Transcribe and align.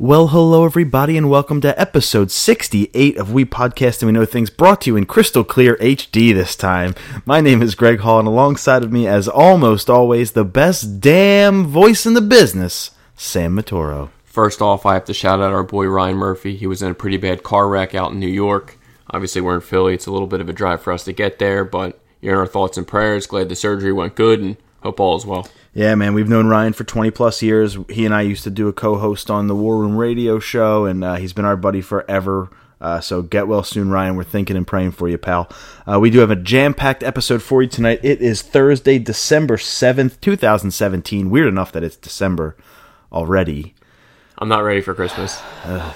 Well, 0.00 0.28
hello 0.28 0.64
everybody, 0.64 1.16
and 1.16 1.28
welcome 1.28 1.60
to 1.62 1.76
episode 1.76 2.30
68 2.30 3.16
of 3.16 3.32
We 3.32 3.44
Podcast 3.44 4.00
and 4.00 4.06
We 4.06 4.12
Know 4.12 4.24
Things, 4.24 4.48
brought 4.48 4.82
to 4.82 4.90
you 4.90 4.96
in 4.96 5.06
crystal 5.06 5.42
clear 5.42 5.74
HD 5.78 6.32
this 6.32 6.54
time. 6.54 6.94
My 7.26 7.40
name 7.40 7.62
is 7.62 7.74
Greg 7.74 7.98
Hall, 7.98 8.20
and 8.20 8.28
alongside 8.28 8.84
of 8.84 8.92
me, 8.92 9.08
as 9.08 9.26
almost 9.26 9.90
always, 9.90 10.30
the 10.30 10.44
best 10.44 11.00
damn 11.00 11.66
voice 11.66 12.06
in 12.06 12.14
the 12.14 12.20
business, 12.20 12.92
Sam 13.16 13.56
Matoro. 13.56 14.10
First 14.22 14.62
off, 14.62 14.86
I 14.86 14.94
have 14.94 15.04
to 15.06 15.12
shout 15.12 15.40
out 15.40 15.52
our 15.52 15.64
boy 15.64 15.86
Ryan 15.86 16.14
Murphy. 16.14 16.54
He 16.54 16.68
was 16.68 16.80
in 16.80 16.92
a 16.92 16.94
pretty 16.94 17.16
bad 17.16 17.42
car 17.42 17.68
wreck 17.68 17.92
out 17.92 18.12
in 18.12 18.20
New 18.20 18.28
York. 18.28 18.78
Obviously, 19.10 19.40
we're 19.40 19.56
in 19.56 19.62
Philly. 19.62 19.94
It's 19.94 20.06
a 20.06 20.12
little 20.12 20.28
bit 20.28 20.40
of 20.40 20.48
a 20.48 20.52
drive 20.52 20.80
for 20.80 20.92
us 20.92 21.02
to 21.06 21.12
get 21.12 21.40
there, 21.40 21.64
but 21.64 21.98
you're 22.20 22.34
in 22.34 22.38
our 22.38 22.46
thoughts 22.46 22.78
and 22.78 22.86
prayers. 22.86 23.26
Glad 23.26 23.48
the 23.48 23.56
surgery 23.56 23.92
went 23.92 24.14
good, 24.14 24.38
and 24.38 24.58
hope 24.82 25.00
all 25.00 25.16
is 25.16 25.26
well. 25.26 25.48
Yeah, 25.74 25.94
man, 25.94 26.14
we've 26.14 26.28
known 26.28 26.46
Ryan 26.46 26.72
for 26.72 26.84
20 26.84 27.10
plus 27.10 27.42
years. 27.42 27.76
He 27.88 28.04
and 28.04 28.14
I 28.14 28.22
used 28.22 28.44
to 28.44 28.50
do 28.50 28.68
a 28.68 28.72
co 28.72 28.96
host 28.96 29.30
on 29.30 29.46
the 29.46 29.54
War 29.54 29.78
Room 29.78 29.96
radio 29.96 30.38
show, 30.38 30.86
and 30.86 31.04
uh, 31.04 31.16
he's 31.16 31.32
been 31.32 31.44
our 31.44 31.56
buddy 31.56 31.80
forever. 31.80 32.50
Uh, 32.80 33.00
so 33.00 33.22
get 33.22 33.48
well 33.48 33.62
soon, 33.62 33.90
Ryan. 33.90 34.16
We're 34.16 34.24
thinking 34.24 34.56
and 34.56 34.66
praying 34.66 34.92
for 34.92 35.08
you, 35.08 35.18
pal. 35.18 35.50
Uh, 35.86 35.98
we 36.00 36.10
do 36.10 36.20
have 36.20 36.30
a 36.30 36.36
jam 36.36 36.74
packed 36.74 37.02
episode 37.02 37.42
for 37.42 37.62
you 37.62 37.68
tonight. 37.68 38.00
It 38.02 38.20
is 38.22 38.40
Thursday, 38.42 38.98
December 38.98 39.56
7th, 39.56 40.20
2017. 40.20 41.28
Weird 41.30 41.48
enough 41.48 41.72
that 41.72 41.82
it's 41.82 41.96
December 41.96 42.56
already. 43.12 43.74
I'm 44.38 44.48
not 44.48 44.60
ready 44.60 44.80
for 44.80 44.94
Christmas. 44.94 45.40
Uh. 45.64 45.92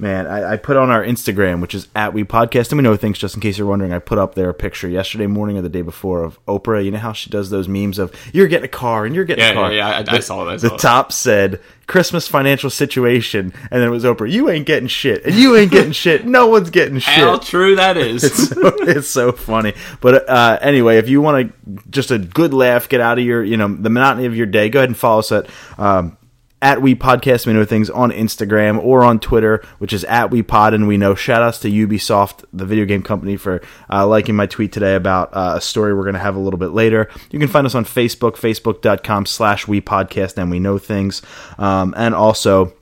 Man, 0.00 0.28
I, 0.28 0.52
I, 0.52 0.56
put 0.56 0.76
on 0.76 0.90
our 0.90 1.02
Instagram, 1.04 1.60
which 1.60 1.74
is 1.74 1.88
at 1.96 2.12
We 2.12 2.22
Podcast, 2.22 2.70
and 2.70 2.78
we 2.78 2.84
know 2.84 2.94
things. 2.94 3.18
Just 3.18 3.34
in 3.34 3.40
case 3.40 3.58
you're 3.58 3.66
wondering, 3.66 3.92
I 3.92 3.98
put 3.98 4.16
up 4.16 4.36
there 4.36 4.48
a 4.48 4.54
picture 4.54 4.88
yesterday 4.88 5.26
morning 5.26 5.58
or 5.58 5.62
the 5.62 5.68
day 5.68 5.82
before 5.82 6.22
of 6.22 6.38
Oprah. 6.46 6.84
You 6.84 6.92
know 6.92 6.98
how 6.98 7.12
she 7.12 7.30
does 7.30 7.50
those 7.50 7.66
memes 7.66 7.98
of 7.98 8.14
"You're 8.32 8.46
getting 8.46 8.66
a 8.66 8.68
car" 8.68 9.04
and 9.04 9.14
"You're 9.14 9.24
getting 9.24 9.42
yeah, 9.42 9.50
a 9.50 9.54
car." 9.54 9.72
Yeah, 9.72 9.88
yeah, 9.88 9.98
I, 9.98 10.02
the, 10.04 10.12
I 10.12 10.20
saw 10.20 10.44
that. 10.44 10.52
I 10.52 10.56
the 10.58 10.68
saw 10.68 10.76
top 10.76 11.10
said 11.10 11.60
"Christmas 11.88 12.28
financial 12.28 12.70
situation," 12.70 13.52
and 13.72 13.82
then 13.82 13.88
it 13.88 13.90
was 13.90 14.04
Oprah. 14.04 14.30
You 14.30 14.48
ain't 14.48 14.66
getting 14.66 14.86
shit, 14.86 15.24
and 15.24 15.34
you 15.34 15.56
ain't 15.56 15.72
getting 15.72 15.90
shit. 15.90 16.24
No 16.24 16.46
one's 16.46 16.70
getting 16.70 17.00
shit. 17.00 17.14
How 17.14 17.38
true 17.38 17.74
that 17.74 17.96
is. 17.96 18.22
it's, 18.22 18.50
so, 18.50 18.60
it's 18.82 19.08
so 19.08 19.32
funny. 19.32 19.74
But 20.00 20.28
uh, 20.28 20.60
anyway, 20.62 20.98
if 20.98 21.08
you 21.08 21.20
want 21.20 21.52
to 21.66 21.82
just 21.90 22.12
a 22.12 22.18
good 22.18 22.54
laugh, 22.54 22.88
get 22.88 23.00
out 23.00 23.18
of 23.18 23.24
your 23.24 23.42
you 23.42 23.56
know 23.56 23.66
the 23.66 23.90
monotony 23.90 24.26
of 24.26 24.36
your 24.36 24.46
day, 24.46 24.68
go 24.68 24.78
ahead 24.78 24.90
and 24.90 24.96
follow 24.96 25.18
us 25.18 25.32
at. 25.32 25.48
Um, 25.76 26.16
at 26.60 26.82
We 26.82 26.94
Podcast 26.94 27.46
We 27.46 27.52
Know 27.52 27.64
Things 27.64 27.88
on 27.90 28.10
Instagram 28.10 28.82
or 28.82 29.04
on 29.04 29.20
Twitter, 29.20 29.64
which 29.78 29.92
is 29.92 30.04
at 30.04 30.30
We 30.30 30.42
Pod 30.42 30.74
and 30.74 30.88
We 30.88 30.96
Know. 30.96 31.14
Shout 31.14 31.42
outs 31.42 31.60
to 31.60 31.70
Ubisoft, 31.70 32.44
the 32.52 32.66
video 32.66 32.84
game 32.84 33.02
company, 33.02 33.36
for 33.36 33.60
uh, 33.90 34.06
liking 34.06 34.34
my 34.34 34.46
tweet 34.46 34.72
today 34.72 34.94
about 34.94 35.30
uh, 35.32 35.54
a 35.56 35.60
story 35.60 35.94
we're 35.94 36.02
going 36.02 36.14
to 36.14 36.20
have 36.20 36.36
a 36.36 36.40
little 36.40 36.58
bit 36.58 36.70
later. 36.70 37.08
You 37.30 37.38
can 37.38 37.48
find 37.48 37.66
us 37.66 37.74
on 37.74 37.84
Facebook, 37.84 38.32
facebook.com 38.32 39.26
slash 39.26 39.68
We 39.68 39.80
Podcast 39.80 40.36
and 40.36 40.50
We 40.50 40.58
Know 40.58 40.78
Things. 40.78 41.22
Um, 41.58 41.94
and 41.96 42.14
also, 42.14 42.72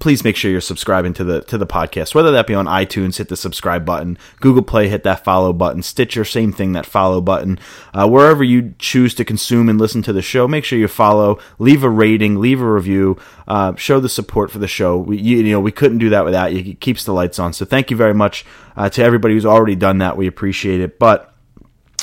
please 0.00 0.22
make 0.22 0.36
sure 0.36 0.50
you're 0.50 0.60
subscribing 0.60 1.14
to 1.14 1.24
the 1.24 1.40
to 1.42 1.56
the 1.56 1.66
podcast 1.66 2.14
whether 2.14 2.30
that 2.30 2.46
be 2.46 2.54
on 2.54 2.66
itunes 2.66 3.16
hit 3.16 3.28
the 3.28 3.36
subscribe 3.36 3.86
button 3.86 4.18
google 4.40 4.62
play 4.62 4.88
hit 4.88 5.02
that 5.02 5.24
follow 5.24 5.52
button 5.52 5.82
stitcher 5.82 6.24
same 6.24 6.52
thing 6.52 6.72
that 6.72 6.86
follow 6.86 7.20
button. 7.20 7.58
Uh, 7.94 8.08
wherever 8.08 8.44
you 8.44 8.74
choose 8.78 9.14
to 9.14 9.24
consume 9.24 9.68
and 9.68 9.78
listen 9.78 10.02
to 10.02 10.12
the 10.12 10.22
show 10.22 10.46
make 10.46 10.64
sure 10.64 10.78
you 10.78 10.88
follow 10.88 11.38
leave 11.58 11.82
a 11.82 11.88
rating 11.88 12.38
leave 12.38 12.60
a 12.60 12.70
review 12.70 13.16
uh, 13.48 13.74
show 13.76 13.98
the 13.98 14.08
support 14.08 14.50
for 14.50 14.58
the 14.58 14.68
show. 14.68 14.98
We, 14.98 15.16
you, 15.18 15.38
you, 15.38 15.52
know 15.52 15.60
we 15.60 15.72
couldn't 15.72 15.98
do 15.98 16.10
that 16.10 16.24
without 16.24 16.52
you. 16.52 16.72
It 16.72 16.80
keeps 16.80 17.04
the 17.04 17.12
lights 17.12 17.38
on. 17.38 17.54
So 17.54 17.64
thank 17.64 17.90
you 17.90 17.96
very 17.96 18.14
much 18.14 18.44
uh, 18.76 18.90
to 18.90 19.02
everybody 19.02 19.34
who's 19.34 19.46
already 19.46 19.74
done 19.74 19.98
that. 19.98 20.16
We 20.16 20.26
appreciate 20.26 20.80
it. 20.80 20.98
But 20.98 21.34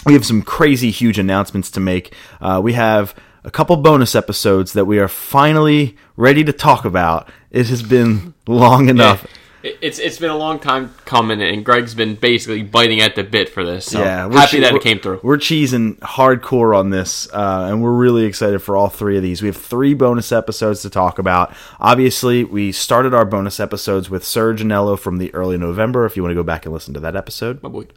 we 0.06 0.14
have 0.14 0.26
some 0.26 0.42
crazy 0.42 0.92
huge 0.92 1.20
announcements 1.20 1.72
to 1.72 1.80
make. 1.80 2.14
Uh, 2.42 2.60
we 2.64 2.74
have 2.74 3.16
a 3.46 3.52
couple 3.52 3.78
bonus 3.78 4.16
episodes 4.16 4.74
that 4.74 4.86
we 4.86 4.98
are 5.00 5.08
finally 5.08 5.96
ready 6.18 6.44
to 6.44 6.52
talk 6.52 6.84
about. 6.84 7.30
It 7.52 7.68
has 7.68 7.84
been 7.84 8.34
long 8.48 8.90
enough. 8.90 9.24
Yeah. 9.24 9.72
It's 9.82 9.98
it's 9.98 10.20
been 10.20 10.30
a 10.30 10.38
long 10.38 10.60
time 10.60 10.94
coming, 11.06 11.42
and 11.42 11.66
Greg's 11.66 11.96
been 11.96 12.14
basically 12.14 12.62
biting 12.62 13.02
at 13.02 13.16
the 13.16 13.24
bit 13.24 13.50
for 13.50 13.66
this. 13.66 13.86
So 13.88 14.00
yeah, 14.00 14.30
happy 14.32 14.58
che- 14.58 14.60
that 14.60 14.76
it 14.76 14.84
came 14.84 15.00
through. 15.00 15.22
We're 15.24 15.38
cheesing 15.38 15.98
hardcore 16.02 16.78
on 16.78 16.92
this, 16.92 17.28
uh, 17.34 17.70
and 17.72 17.82
we're 17.82 17.96
really 17.96 18.26
excited 18.26 18.60
for 18.60 18.78
all 18.78 18.90
three 18.90 19.18
of 19.18 19.24
these. 19.24 19.42
We 19.42 19.48
have 19.48 19.58
three 19.58 19.96
bonus 19.96 20.32
episodes 20.32 20.84
to 20.84 20.92
talk 20.92 21.18
about. 21.18 21.52
Obviously, 21.80 22.44
we 22.44 22.72
started 22.72 23.16
our 23.16 23.26
bonus 23.26 23.60
episodes 23.60 24.08
with 24.08 24.24
Serge 24.24 24.62
Anello 24.62 25.00
from 25.00 25.18
the 25.18 25.34
early 25.34 25.58
November. 25.58 26.06
If 26.06 26.16
you 26.16 26.22
want 26.22 26.30
to 26.32 26.36
go 26.36 26.44
back 26.44 26.68
and 26.68 26.74
listen 26.74 26.94
to 26.94 27.00
that 27.00 27.16
episode, 27.16 27.64
my 27.64 27.70
boy. 27.70 27.88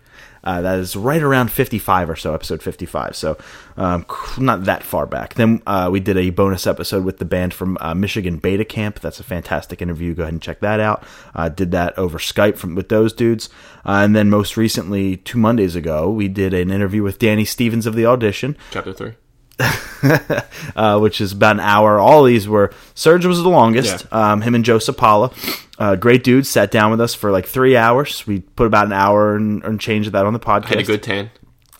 Uh, 0.44 0.60
that 0.62 0.78
is 0.78 0.96
right 0.96 1.22
around 1.22 1.50
55 1.50 2.10
or 2.10 2.16
so, 2.16 2.34
episode 2.34 2.62
55. 2.62 3.16
So, 3.16 3.38
um, 3.76 4.06
not 4.38 4.64
that 4.64 4.82
far 4.82 5.06
back. 5.06 5.34
Then 5.34 5.62
uh, 5.66 5.88
we 5.90 6.00
did 6.00 6.16
a 6.16 6.30
bonus 6.30 6.66
episode 6.66 7.04
with 7.04 7.18
the 7.18 7.24
band 7.24 7.54
from 7.54 7.78
uh, 7.80 7.94
Michigan 7.94 8.38
Beta 8.38 8.64
Camp. 8.64 9.00
That's 9.00 9.20
a 9.20 9.24
fantastic 9.24 9.82
interview. 9.82 10.14
Go 10.14 10.22
ahead 10.22 10.34
and 10.34 10.42
check 10.42 10.60
that 10.60 10.80
out. 10.80 11.04
Uh, 11.34 11.48
did 11.48 11.70
that 11.72 11.98
over 11.98 12.18
Skype 12.18 12.56
from 12.56 12.74
with 12.74 12.88
those 12.88 13.12
dudes. 13.12 13.48
Uh, 13.84 14.02
and 14.04 14.14
then 14.14 14.30
most 14.30 14.56
recently, 14.56 15.16
two 15.16 15.38
Mondays 15.38 15.76
ago, 15.76 16.10
we 16.10 16.28
did 16.28 16.54
an 16.54 16.70
interview 16.70 17.02
with 17.02 17.18
Danny 17.18 17.44
Stevens 17.44 17.86
of 17.86 17.94
the 17.94 18.06
Audition. 18.06 18.56
Chapter 18.70 18.92
3. 18.92 19.14
uh, 20.76 20.98
which 20.98 21.20
is 21.20 21.32
about 21.32 21.56
an 21.56 21.60
hour. 21.60 21.98
All 21.98 22.24
these 22.24 22.48
were 22.48 22.72
Serge 22.94 23.26
was 23.26 23.42
the 23.42 23.48
longest. 23.48 24.06
Yeah. 24.10 24.32
Um, 24.32 24.40
him 24.40 24.54
and 24.54 24.64
Joe 24.64 24.78
Sapala, 24.78 25.32
uh, 25.78 25.96
great 25.96 26.22
dudes, 26.22 26.48
sat 26.48 26.70
down 26.70 26.90
with 26.90 27.00
us 27.00 27.14
for 27.14 27.30
like 27.30 27.46
three 27.46 27.76
hours. 27.76 28.26
We 28.26 28.40
put 28.40 28.66
about 28.66 28.86
an 28.86 28.92
hour 28.92 29.34
and, 29.34 29.64
and 29.64 29.80
changed 29.80 30.12
that 30.12 30.26
on 30.26 30.32
the 30.32 30.40
podcast. 30.40 30.66
Had 30.66 30.78
a 30.78 30.84
good 30.84 31.02
tan. 31.02 31.30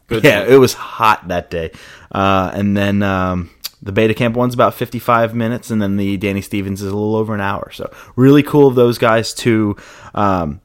Good 0.09 0.25
yeah, 0.25 0.41
tan. 0.41 0.53
it 0.53 0.57
was 0.57 0.75
hot 0.75 1.29
that 1.29 1.51
day. 1.51 1.71
Uh, 2.11 2.51
and 2.53 2.77
then 2.77 3.03
um, 3.03 3.51
the 3.83 3.93
Beta 3.93 4.15
Camp 4.15 4.35
one's 4.35 4.55
about 4.55 4.75
fifty 4.75 4.99
five 4.99 5.35
minutes, 5.35 5.71
and 5.71 5.81
then 5.81 5.97
the 5.97 6.17
Danny 6.17 6.41
Stevens 6.43 6.83
is 6.83 6.91
a 6.91 6.97
little 6.97 7.17
over 7.17 7.35
an 7.35 7.41
hour. 7.41 7.71
So 7.73 7.93
really 8.17 8.43
cool 8.43 8.67
of 8.67 8.75
those 8.75 8.99
guys 8.99 9.35
to. 9.35 9.77
Um, 10.15 10.61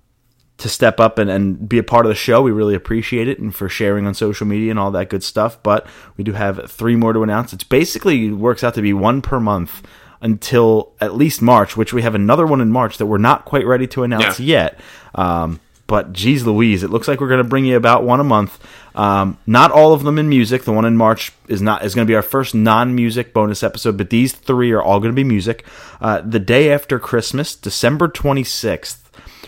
to 0.63 0.69
step 0.69 1.00
up 1.00 1.19
and, 1.19 1.29
and 1.29 1.69
be 1.69 1.78
a 1.78 1.84
part 1.84 2.06
of 2.06 2.09
the 2.09 2.16
show. 2.16 2.41
We 2.41 2.51
really 2.51 2.74
appreciate 2.74 3.28
it 3.28 3.38
and 3.38 3.53
for 3.53 3.69
sharing 3.69 4.07
on 4.07 4.13
social 4.13 4.47
media 4.47 4.72
and 4.72 4.79
all 4.79 4.91
that 4.91 5.09
good 5.09 5.24
stuff. 5.24 5.62
But 5.62 5.85
we 6.18 6.24
do 6.24 6.34
have 6.34 6.72
three 6.72 6.96
more 6.96 7.13
to 7.13 7.22
announce. 7.22 7.53
It's 7.53 7.63
basically 7.63 8.31
works 8.31 8.63
out 8.63 8.74
to 8.74 8.81
be 8.81 8.94
one 8.94 9.22
per 9.22 9.40
month 9.40 9.85
until 10.22 10.94
at 11.01 11.16
least 11.16 11.41
March, 11.41 11.75
which 11.75 11.94
we 11.94 12.01
have 12.01 12.16
another 12.16 12.46
one 12.46 12.62
in 12.62 12.72
March 12.72 12.97
that 12.97 13.06
we're 13.06 13.18
not 13.18 13.46
quite 13.46 13.66
ready 13.66 13.85
to 13.88 14.03
announce 14.03 14.40
yeah. 14.40 14.72
yet. 14.72 14.79
Um, 15.13 15.59
but 15.85 16.13
geez 16.13 16.46
Louise, 16.47 16.81
it 16.81 16.90
looks 16.90 17.09
like 17.09 17.19
we're 17.19 17.28
going 17.28 17.44
to 17.44 17.50
bring 17.50 17.66
you 17.66 17.75
about 17.75 18.06
one 18.06 18.22
a 18.22 18.24
month. 18.24 18.57
Um, 18.95 19.38
not 19.45 19.72
all 19.72 19.91
of 19.94 20.03
them 20.03 20.18
in 20.18 20.30
music. 20.30 20.63
The 20.63 20.72
one 20.72 20.85
in 20.85 20.95
March 20.95 21.34
is 21.50 21.62
not 21.62 21.84
is 21.84 21.94
going 21.94 22.07
to 22.07 22.12
be 22.12 22.16
our 22.16 22.22
first 22.22 22.56
non-music 22.56 23.34
bonus 23.34 23.63
episode, 23.63 23.97
but 23.97 24.09
these 24.09 24.31
three 24.31 24.72
are 24.72 24.81
all 24.81 25.01
going 25.01 25.12
to 25.12 25.16
be 25.16 25.25
music. 25.25 25.66
Uh, 26.00 26.22
the 26.22 26.40
day 26.40 26.72
after 26.72 27.00
Christmas, 27.00 27.53
December 27.53 28.07
twenty 28.07 28.45
sixth 28.45 29.03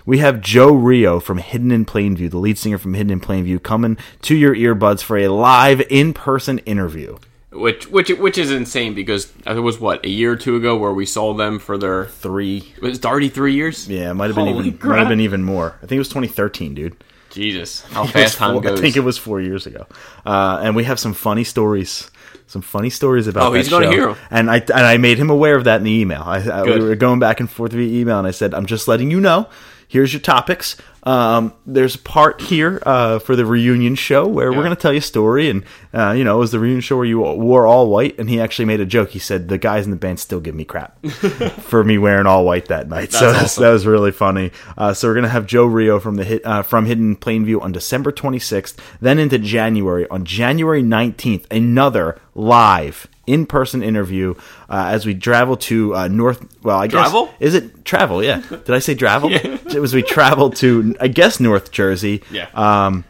we 0.06 0.18
have 0.20 0.42
Joe 0.42 0.74
Reo 0.74 1.20
from 1.20 1.38
Hidden 1.38 1.72
in 1.72 1.86
Plain 1.86 2.16
View, 2.16 2.30
the 2.30 2.38
lead 2.38 2.58
singer 2.58 2.78
from 2.78 2.94
Hidden 2.94 3.12
in 3.12 3.20
Plain 3.20 3.46
View, 3.46 3.60
coming 3.60 3.98
to 4.24 4.36
your 4.36 4.56
earbuds 4.56 5.02
for 5.02 5.18
a 5.18 5.28
live 5.30 5.82
in-person 5.90 6.60
interview. 6.60 7.18
Which 7.52 7.88
which 7.88 8.10
which 8.10 8.38
is 8.38 8.52
insane 8.52 8.94
because 8.94 9.32
it 9.46 9.60
was 9.60 9.80
what 9.80 10.06
a 10.06 10.10
year 10.10 10.34
or 10.34 10.36
two 10.36 10.58
ago 10.58 10.76
where 10.76 10.92
we 10.92 11.06
saw 11.06 11.34
them 11.34 11.58
for 11.60 11.78
their 11.78 12.06
three. 12.06 12.74
It 12.76 12.82
was 12.82 13.06
already 13.06 13.30
three 13.30 13.54
years. 13.54 13.88
Yeah, 13.88 14.12
it 14.12 14.14
might 14.16 14.28
have 14.28 14.36
been 14.36 14.48
Holy 14.48 14.68
even 14.68 14.78
crap. 14.78 14.90
might 14.90 15.00
have 15.00 15.08
been 15.10 15.22
even 15.22 15.44
more. 15.44 15.76
I 15.78 15.82
think 15.82 15.94
it 15.94 16.00
was 16.00 16.10
2013, 16.10 16.76
dude. 16.76 16.98
Jesus, 17.30 17.82
how 17.92 18.06
fast 18.06 18.38
time 18.38 18.56
four, 18.56 18.62
goes! 18.62 18.78
I 18.78 18.82
think 18.82 18.98
it 18.98 19.02
was 19.02 19.18
four 19.18 19.40
years 19.40 19.66
ago. 19.68 19.88
Uh, 20.26 20.60
and 20.64 20.76
we 20.76 20.84
have 20.84 21.00
some 21.00 21.14
funny 21.14 21.46
stories 21.46 22.12
some 22.48 22.62
funny 22.62 22.90
stories 22.90 23.28
about. 23.28 23.50
Oh, 23.50 23.54
he's 23.54 23.70
going 23.70 23.90
to 23.90 23.92
hear 23.92 24.08
them. 24.08 24.18
And 24.30 24.52
I 24.52 24.58
and 24.58 24.72
I 24.74 24.98
made 24.98 25.18
him 25.18 25.30
aware 25.30 25.56
of 25.56 25.64
that 25.64 25.78
in 25.78 25.84
the 25.84 25.92
email. 25.92 26.22
I, 26.24 26.40
I, 26.42 26.64
we 26.64 26.80
were 26.80 26.96
going 26.96 27.20
back 27.20 27.40
and 27.40 27.50
forth 27.50 27.72
via 27.72 28.02
email, 28.02 28.20
and 28.20 28.28
I 28.28 28.32
said, 28.32 28.54
"I'm 28.54 28.66
just 28.66 28.88
letting 28.88 29.12
you 29.12 29.20
know 29.20 29.50
here's 29.88 30.14
your 30.14 30.22
topics. 30.22 30.78
Um, 31.04 31.54
there's 31.68 31.94
a 31.94 32.00
part 32.00 32.42
here 32.42 32.82
uh, 32.84 33.20
for 33.20 33.36
the 33.36 33.46
reunion 33.46 33.94
show 33.94 34.28
where 34.28 34.50
yeah. 34.50 34.58
we're 34.58 34.64
going 34.64 34.76
to 34.76 34.82
tell 34.82 34.92
you 34.92 34.98
a 34.98 35.02
story, 35.02 35.50
and 35.50 35.64
uh, 35.94 36.12
you 36.12 36.24
know, 36.24 36.36
it 36.36 36.40
was 36.40 36.52
the 36.52 36.60
reunion 36.60 36.82
show 36.82 36.98
where 36.98 37.06
you 37.06 37.20
wore 37.20 37.68
all 37.68 37.90
white, 37.90 38.18
and 38.18 38.28
he 38.28 38.42
actually 38.42 38.66
made 38.66 38.80
a 38.80 38.86
joke. 38.86 39.12
He 39.12 39.20
said 39.20 39.48
the 39.48 39.60
guys 39.60 39.86
in 39.86 39.92
the 39.92 39.98
band 39.98 40.20
still 40.20 40.40
give 40.40 40.56
me 40.56 40.66
crap 40.66 41.00
for 41.06 41.84
me 41.84 42.00
wearing 42.00 42.26
all 42.26 42.44
white 42.44 42.66
that 42.70 42.90
night. 42.90 43.12
That's 43.12 43.20
so 43.20 43.30
awesome. 43.30 43.64
that 43.64 43.70
was 43.70 43.86
really 43.86 44.12
funny. 44.12 44.52
Uh, 44.78 44.94
so 44.94 45.08
we're 45.08 45.14
going 45.14 45.24
to 45.24 45.30
have 45.30 45.46
Joe 45.46 45.66
Reo 45.66 46.00
from 46.00 46.16
the 46.16 46.24
hit, 46.24 46.44
uh, 46.44 46.64
from 46.64 46.86
Hidden 46.86 47.18
Plain 47.18 47.46
View 47.46 47.62
on 47.62 47.72
December 47.72 48.12
26th, 48.12 48.76
then 49.00 49.20
into 49.20 49.38
January 49.38 50.08
on 50.10 50.26
January 50.26 50.82
19th, 50.82 51.46
another 51.52 52.20
live 52.34 53.08
in-person 53.28 53.84
interview 53.84 54.36
uh, 54.70 54.86
as 54.90 55.06
we 55.06 55.16
travel 55.16 55.58
to 55.58 55.96
uh, 55.96 56.08
North. 56.08 56.46
Well, 56.64 56.78
I 56.80 56.88
travel? 56.88 57.26
guess 57.26 57.36
is 57.40 57.54
it 57.56 57.86
travel? 57.86 58.24
Yeah. 58.24 58.42
Did 58.50 58.72
I 58.72 58.80
say 58.80 58.96
travel? 58.96 59.32
yeah. 59.32 59.40
It 59.44 59.80
was 59.80 59.94
we 59.94 60.02
travel 60.04 60.50
to 60.52 60.96
I 61.00 61.08
guess 61.08 61.40
North 61.40 61.72
Jersey. 61.72 62.24
Yeah. 62.32 62.48
Um, 62.54 63.04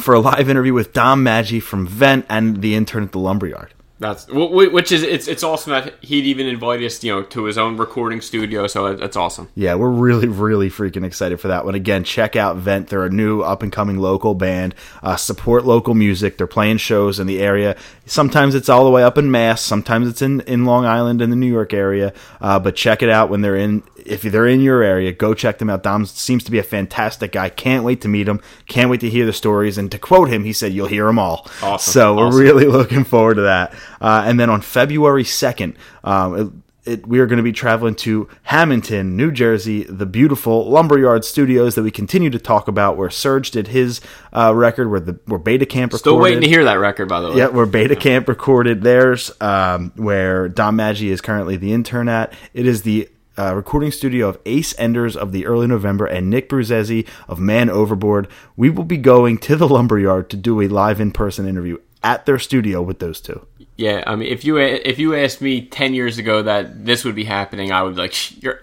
for 0.00 0.14
a 0.14 0.20
live 0.20 0.50
interview 0.50 0.74
with 0.74 0.92
Dom 0.92 1.24
Maggi 1.24 1.62
from 1.62 1.86
Vent 1.86 2.26
and 2.28 2.60
the 2.60 2.74
intern 2.74 3.04
at 3.04 3.12
the 3.12 3.18
Lumberyard. 3.18 3.72
That's 3.98 4.24
wh- 4.26 4.50
wh- 4.50 4.72
which 4.74 4.92
is 4.92 5.02
it's 5.02 5.26
it's 5.26 5.42
awesome 5.42 5.72
that 5.72 5.94
he'd 6.02 6.26
even 6.26 6.46
invite 6.46 6.82
us, 6.82 7.02
you 7.02 7.14
know, 7.14 7.22
to 7.22 7.44
his 7.44 7.56
own 7.56 7.78
recording 7.78 8.20
studio. 8.20 8.66
So 8.66 8.94
that's 8.94 9.16
awesome. 9.16 9.48
Yeah, 9.54 9.74
we're 9.76 9.88
really, 9.90 10.28
really 10.28 10.68
freaking 10.68 11.04
excited 11.04 11.40
for 11.40 11.48
that 11.48 11.64
one. 11.64 11.74
Again, 11.74 12.04
check 12.04 12.36
out 12.36 12.56
Vent. 12.56 12.88
They're 12.88 13.06
a 13.06 13.10
new 13.10 13.40
up 13.40 13.62
and 13.62 13.72
coming 13.72 13.96
local 13.98 14.34
band. 14.34 14.74
Uh, 15.02 15.16
support 15.16 15.64
local 15.64 15.94
music. 15.94 16.36
They're 16.36 16.46
playing 16.46 16.76
shows 16.76 17.18
in 17.18 17.26
the 17.26 17.40
area. 17.40 17.74
Sometimes 18.04 18.54
it's 18.54 18.68
all 18.68 18.84
the 18.84 18.90
way 18.90 19.02
up 19.02 19.16
in 19.16 19.30
Mass. 19.30 19.62
Sometimes 19.62 20.08
it's 20.08 20.20
in, 20.20 20.40
in 20.42 20.64
Long 20.66 20.84
Island 20.84 21.22
in 21.22 21.30
the 21.30 21.36
New 21.36 21.50
York 21.50 21.72
area. 21.72 22.12
Uh, 22.40 22.58
but 22.58 22.76
check 22.76 23.02
it 23.02 23.08
out 23.08 23.30
when 23.30 23.40
they're 23.40 23.56
in. 23.56 23.82
If 23.96 24.22
they're 24.22 24.46
in 24.46 24.60
your 24.60 24.82
area, 24.82 25.10
go 25.10 25.34
check 25.34 25.58
them 25.58 25.68
out. 25.70 25.82
Dom 25.82 26.06
seems 26.06 26.44
to 26.44 26.50
be 26.52 26.58
a 26.58 26.62
fantastic 26.62 27.32
guy. 27.32 27.48
Can't 27.48 27.82
wait 27.82 28.02
to 28.02 28.08
meet 28.08 28.28
him. 28.28 28.40
Can't 28.68 28.88
wait 28.90 29.00
to 29.00 29.10
hear 29.10 29.26
the 29.26 29.32
stories. 29.32 29.78
And 29.78 29.90
to 29.90 29.98
quote 29.98 30.28
him, 30.28 30.44
he 30.44 30.52
said, 30.52 30.72
"You'll 30.72 30.86
hear 30.86 31.06
them 31.06 31.18
all." 31.18 31.48
Awesome. 31.60 31.92
So 31.92 32.14
we're 32.14 32.38
really 32.38 32.66
looking 32.68 33.02
forward 33.02 33.34
to 33.36 33.40
that. 33.42 33.74
Uh, 34.00 34.24
and 34.26 34.38
then 34.38 34.50
on 34.50 34.60
February 34.60 35.24
second, 35.24 35.76
um, 36.04 36.34
it, 36.34 36.52
it, 36.86 37.06
we 37.06 37.18
are 37.18 37.26
going 37.26 37.38
to 37.38 37.42
be 37.42 37.52
traveling 37.52 37.96
to 37.96 38.28
Hamilton, 38.44 39.16
New 39.16 39.32
Jersey, 39.32 39.82
the 39.84 40.06
beautiful 40.06 40.70
Lumberyard 40.70 41.24
Studios 41.24 41.74
that 41.74 41.82
we 41.82 41.90
continue 41.90 42.30
to 42.30 42.38
talk 42.38 42.68
about, 42.68 42.96
where 42.96 43.10
Serge 43.10 43.50
did 43.50 43.68
his 43.68 44.00
uh, 44.32 44.54
record, 44.54 44.88
where 44.88 45.00
the 45.00 45.18
where 45.26 45.38
Beta 45.38 45.66
Camp 45.66 45.92
recorded. 45.92 46.00
Still 46.00 46.18
waiting 46.18 46.42
to 46.42 46.48
hear 46.48 46.64
that 46.64 46.74
record, 46.74 47.08
by 47.08 47.20
the 47.20 47.30
way. 47.30 47.38
Yeah, 47.38 47.48
where 47.48 47.66
Beta 47.66 47.96
Camp 47.96 48.28
recorded 48.28 48.82
theirs, 48.82 49.32
um, 49.40 49.92
where 49.96 50.48
Dom 50.48 50.78
Maggi 50.78 51.08
is 51.08 51.20
currently 51.20 51.56
the 51.56 51.72
intern 51.72 52.08
at. 52.08 52.32
It 52.54 52.66
is 52.66 52.82
the 52.82 53.08
uh, 53.38 53.54
recording 53.54 53.90
studio 53.90 54.28
of 54.28 54.38
Ace 54.46 54.74
Enders 54.78 55.16
of 55.16 55.32
the 55.32 55.46
early 55.46 55.66
November 55.66 56.06
and 56.06 56.30
Nik 56.30 56.48
Bruzzese 56.48 57.06
of 57.28 57.38
Man 57.38 57.68
Overboard. 57.68 58.28
We 58.56 58.70
will 58.70 58.84
be 58.84 58.96
going 58.96 59.38
to 59.38 59.56
the 59.56 59.68
Lumberyard 59.68 60.30
to 60.30 60.36
do 60.36 60.60
a 60.60 60.68
live 60.68 61.00
in 61.00 61.10
person 61.10 61.46
interview 61.46 61.78
at 62.02 62.24
their 62.26 62.38
studio 62.38 62.80
with 62.80 63.00
those 63.00 63.20
two. 63.20 63.46
Yeah, 63.76 64.02
I 64.06 64.16
mean, 64.16 64.28
if 64.28 64.44
you 64.44 64.56
if 64.58 64.98
you 64.98 65.14
asked 65.14 65.40
me 65.42 65.62
ten 65.62 65.92
years 65.92 66.18
ago 66.18 66.42
that 66.42 66.84
this 66.84 67.04
would 67.04 67.14
be 67.14 67.24
happening, 67.24 67.72
I 67.72 67.82
would 67.82 67.94
be 67.96 68.02
like, 68.02 68.42
"You're 68.42 68.60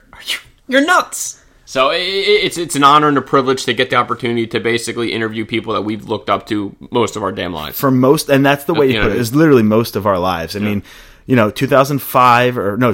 you're 0.68 0.86
nuts." 0.86 1.39
So 1.65 1.89
i 1.92 1.95
i 1.95 1.98
it's 1.98 2.57
it's 2.57 2.75
an 2.75 2.83
honor 2.83 3.07
and 3.07 3.18
a 3.18 3.21
privilege 3.21 3.65
to 3.65 3.74
get 3.74 3.89
the 3.89 3.95
opportunity 3.95 4.48
to 4.48 4.60
basically 4.60 5.13
interview 5.13 5.45
people 5.45 5.74
that 5.74 5.83
we've 5.83 6.07
looked 6.10 6.30
up 6.30 6.48
to 6.48 6.75
most 6.92 7.15
of 7.15 7.24
our 7.24 7.31
damn 7.31 7.54
lives. 7.54 7.80
for 7.80 7.92
most, 7.92 8.30
and 8.30 8.45
that's 8.45 8.65
the 8.65 8.74
way 8.74 8.88
you 8.88 8.95
you 8.95 9.01
put 9.01 9.12
it. 9.12 9.18
Is 9.18 9.33
literally 9.33 9.63
most 9.63 9.95
of 9.95 10.06
our 10.06 10.19
lives. 10.19 10.56
I 10.56 10.60
mean, 10.60 10.83
you 11.25 11.36
know, 11.36 11.51
2005 11.51 12.57
or 12.57 12.77
no, 12.77 12.94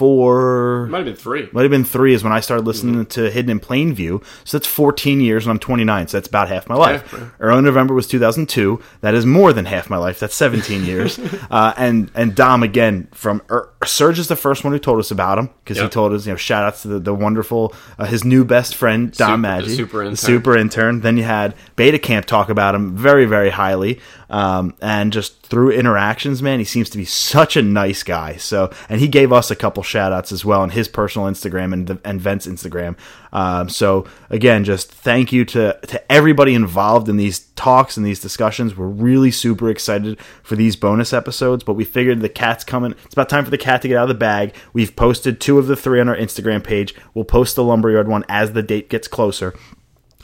2004. 0.00 0.86
Might 0.86 0.98
have 0.98 1.06
been 1.06 1.16
three. 1.16 1.48
Might 1.52 1.62
have 1.62 1.70
been 1.70 1.84
three 1.84 2.14
is 2.14 2.24
when 2.24 2.32
I 2.32 2.40
started 2.40 2.66
listening 2.66 3.06
to 3.06 3.30
Hidden 3.30 3.50
in 3.50 3.60
Plain 3.60 3.94
View. 3.94 4.22
So 4.44 4.58
that's 4.58 4.66
14 4.66 5.20
years, 5.20 5.44
and 5.44 5.50
I'm 5.50 5.58
29. 5.58 6.08
So 6.08 6.16
that's 6.16 6.28
about 6.28 6.48
half 6.48 6.68
my 6.68 6.74
life. 6.74 7.12
Yeah. 7.12 7.28
Early 7.38 7.62
November 7.62 7.94
was 7.94 8.06
2002. 8.06 8.80
That 9.00 9.14
is 9.14 9.26
more 9.26 9.52
than 9.52 9.66
half 9.66 9.90
my 9.90 9.96
life. 9.96 10.18
That's 10.18 10.34
17 10.34 10.84
years. 10.84 11.18
uh, 11.50 11.74
and 11.76 12.10
and 12.14 12.34
Dom 12.34 12.62
again 12.62 13.08
from 13.12 13.42
er, 13.50 13.72
Serge 13.84 14.18
is 14.18 14.28
the 14.28 14.36
first 14.36 14.64
one 14.64 14.72
who 14.72 14.78
told 14.78 14.98
us 14.98 15.10
about 15.10 15.38
him 15.38 15.50
because 15.64 15.78
he 15.78 15.88
told 15.88 16.12
us 16.12 16.26
you 16.26 16.32
know 16.32 16.36
shout 16.36 16.64
outs 16.64 16.82
to 16.82 16.88
the, 16.88 16.98
the 16.98 17.14
wonderful 17.14 17.74
uh, 17.98 18.04
his 18.04 18.24
new 18.24 18.44
best 18.44 18.74
friend 18.74 19.12
Dom 19.12 19.42
Super- 19.42 19.48
Maggi, 19.48 19.64
the 19.64 19.76
super 19.76 20.10
the 20.10 20.16
super 20.16 20.56
intern. 20.56 21.00
Then 21.00 21.16
you 21.16 21.24
had 21.24 21.54
Beta 21.76 21.98
Camp 21.98 22.26
talk 22.26 22.48
about 22.48 22.74
him 22.74 22.96
very 22.96 23.26
very 23.26 23.50
highly, 23.50 24.00
um, 24.30 24.74
and 24.80 25.12
just 25.12 25.42
through 25.42 25.72
interactions, 25.72 26.40
man, 26.40 26.60
he 26.60 26.64
seems 26.64 26.88
to 26.90 26.98
be 26.98 27.04
such 27.04 27.56
a 27.56 27.62
nice 27.62 28.04
guy. 28.04 28.36
So, 28.36 28.72
and 28.88 29.00
he 29.00 29.08
gave 29.08 29.32
us 29.32 29.50
a 29.50 29.56
couple 29.56 29.82
shout 29.82 30.12
outs 30.12 30.30
as 30.30 30.44
well 30.44 30.60
on 30.60 30.70
his 30.70 30.86
personal 30.86 31.28
Instagram 31.28 31.72
and, 31.72 32.00
and 32.04 32.20
Vent's 32.20 32.46
Instagram. 32.46 32.96
Um, 33.32 33.68
so 33.68 34.06
again, 34.30 34.62
just 34.64 34.92
thank 34.92 35.32
you 35.32 35.44
to, 35.46 35.78
to 35.88 36.12
everybody 36.12 36.54
involved 36.54 37.08
in 37.08 37.16
these 37.16 37.40
talks 37.56 37.96
and 37.96 38.06
these 38.06 38.20
discussions. 38.20 38.76
We're 38.76 38.86
really 38.86 39.32
super 39.32 39.68
excited 39.68 40.18
for 40.44 40.54
these 40.54 40.76
bonus 40.76 41.12
episodes, 41.12 41.64
but 41.64 41.74
we 41.74 41.84
figured 41.84 42.20
the 42.20 42.28
cat's 42.28 42.62
coming. 42.62 42.92
It's 43.04 43.14
about 43.14 43.28
time 43.28 43.44
for 43.44 43.50
the 43.50 43.58
cat 43.58 43.82
to 43.82 43.88
get 43.88 43.96
out 43.96 44.04
of 44.04 44.08
the 44.08 44.14
bag. 44.14 44.54
We've 44.72 44.94
posted 44.94 45.40
two 45.40 45.58
of 45.58 45.66
the 45.66 45.76
three 45.76 46.00
on 46.00 46.08
our 46.08 46.16
Instagram 46.16 46.62
page. 46.62 46.94
We'll 47.14 47.24
post 47.24 47.56
the 47.56 47.64
Lumberyard 47.64 48.06
one 48.06 48.24
as 48.28 48.52
the 48.52 48.62
date 48.62 48.88
gets 48.88 49.08
closer. 49.08 49.54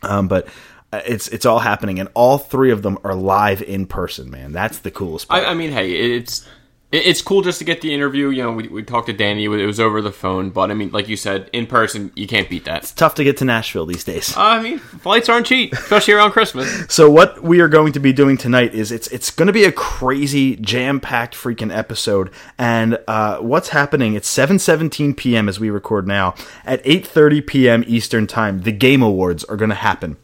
Um, 0.03 0.29
but 0.29 0.47
it's 0.93 1.29
it's 1.29 1.47
all 1.47 1.61
happening, 1.61 1.99
and 1.99 2.09
all 2.15 2.39
three 2.39 2.71
of 2.71 2.83
them 2.83 2.99
are 3.05 3.15
live 3.15 3.63
in 3.63 3.87
person. 3.87 4.31
Man, 4.31 4.53
that's 4.53 4.79
the 4.79 4.91
coolest 4.91 5.29
part. 5.29 5.45
I, 5.45 5.51
I 5.51 5.55
mean, 5.55 5.73
hey, 5.73 5.93
it's 5.93 6.47
it's 6.93 7.21
cool 7.21 7.43
just 7.43 7.59
to 7.59 7.65
get 7.65 7.81
the 7.81 7.93
interview. 7.93 8.29
You 8.29 8.45
know, 8.45 8.53
we, 8.53 8.69
we 8.69 8.83
talked 8.83 9.09
to 9.09 9.13
Danny. 9.13 9.45
It 9.45 9.49
was 9.49 9.81
over 9.81 10.01
the 10.01 10.13
phone, 10.13 10.51
but 10.51 10.71
I 10.71 10.75
mean, 10.75 10.91
like 10.91 11.09
you 11.09 11.17
said, 11.17 11.51
in 11.53 11.67
person, 11.67 12.13
you 12.15 12.29
can't 12.29 12.49
beat 12.49 12.65
that. 12.67 12.85
It's 12.85 12.93
tough 12.93 13.17
to 13.17 13.25
get 13.25 13.37
to 13.39 13.45
Nashville 13.45 13.87
these 13.87 14.05
days. 14.05 14.37
I 14.37 14.63
mean, 14.63 14.79
flights 14.79 15.29
aren't 15.29 15.47
cheap, 15.47 15.73
especially 15.73 16.15
around 16.15 16.31
Christmas. 16.33 16.67
So 16.97 17.11
what 17.11 17.43
we 17.43 17.61
are 17.61 17.69
going 17.69 17.93
to 17.93 18.01
be 18.01 18.13
doing 18.13 18.37
tonight 18.37 18.75
is 18.75 18.93
it's 18.93 19.09
it's 19.09 19.31
going 19.31 19.49
to 19.49 19.53
be 19.53 19.65
a 19.65 19.73
crazy 19.73 20.57
jam 20.57 21.01
packed 21.01 21.35
freaking 21.35 21.75
episode. 21.77 22.31
And 22.59 22.99
uh, 23.09 23.39
what's 23.39 23.71
happening? 23.71 24.15
It's 24.15 24.29
seven 24.29 24.59
seventeen 24.59 25.15
p.m. 25.15 25.49
as 25.49 25.59
we 25.59 25.69
record 25.69 26.07
now. 26.07 26.35
At 26.65 26.81
eight 26.85 27.07
thirty 27.07 27.41
p.m. 27.41 27.85
Eastern 27.87 28.27
time, 28.27 28.63
the 28.63 28.73
Game 28.73 29.03
Awards 29.03 29.45
are 29.45 29.57
going 29.57 29.71
to 29.71 29.75
happen. 29.75 30.17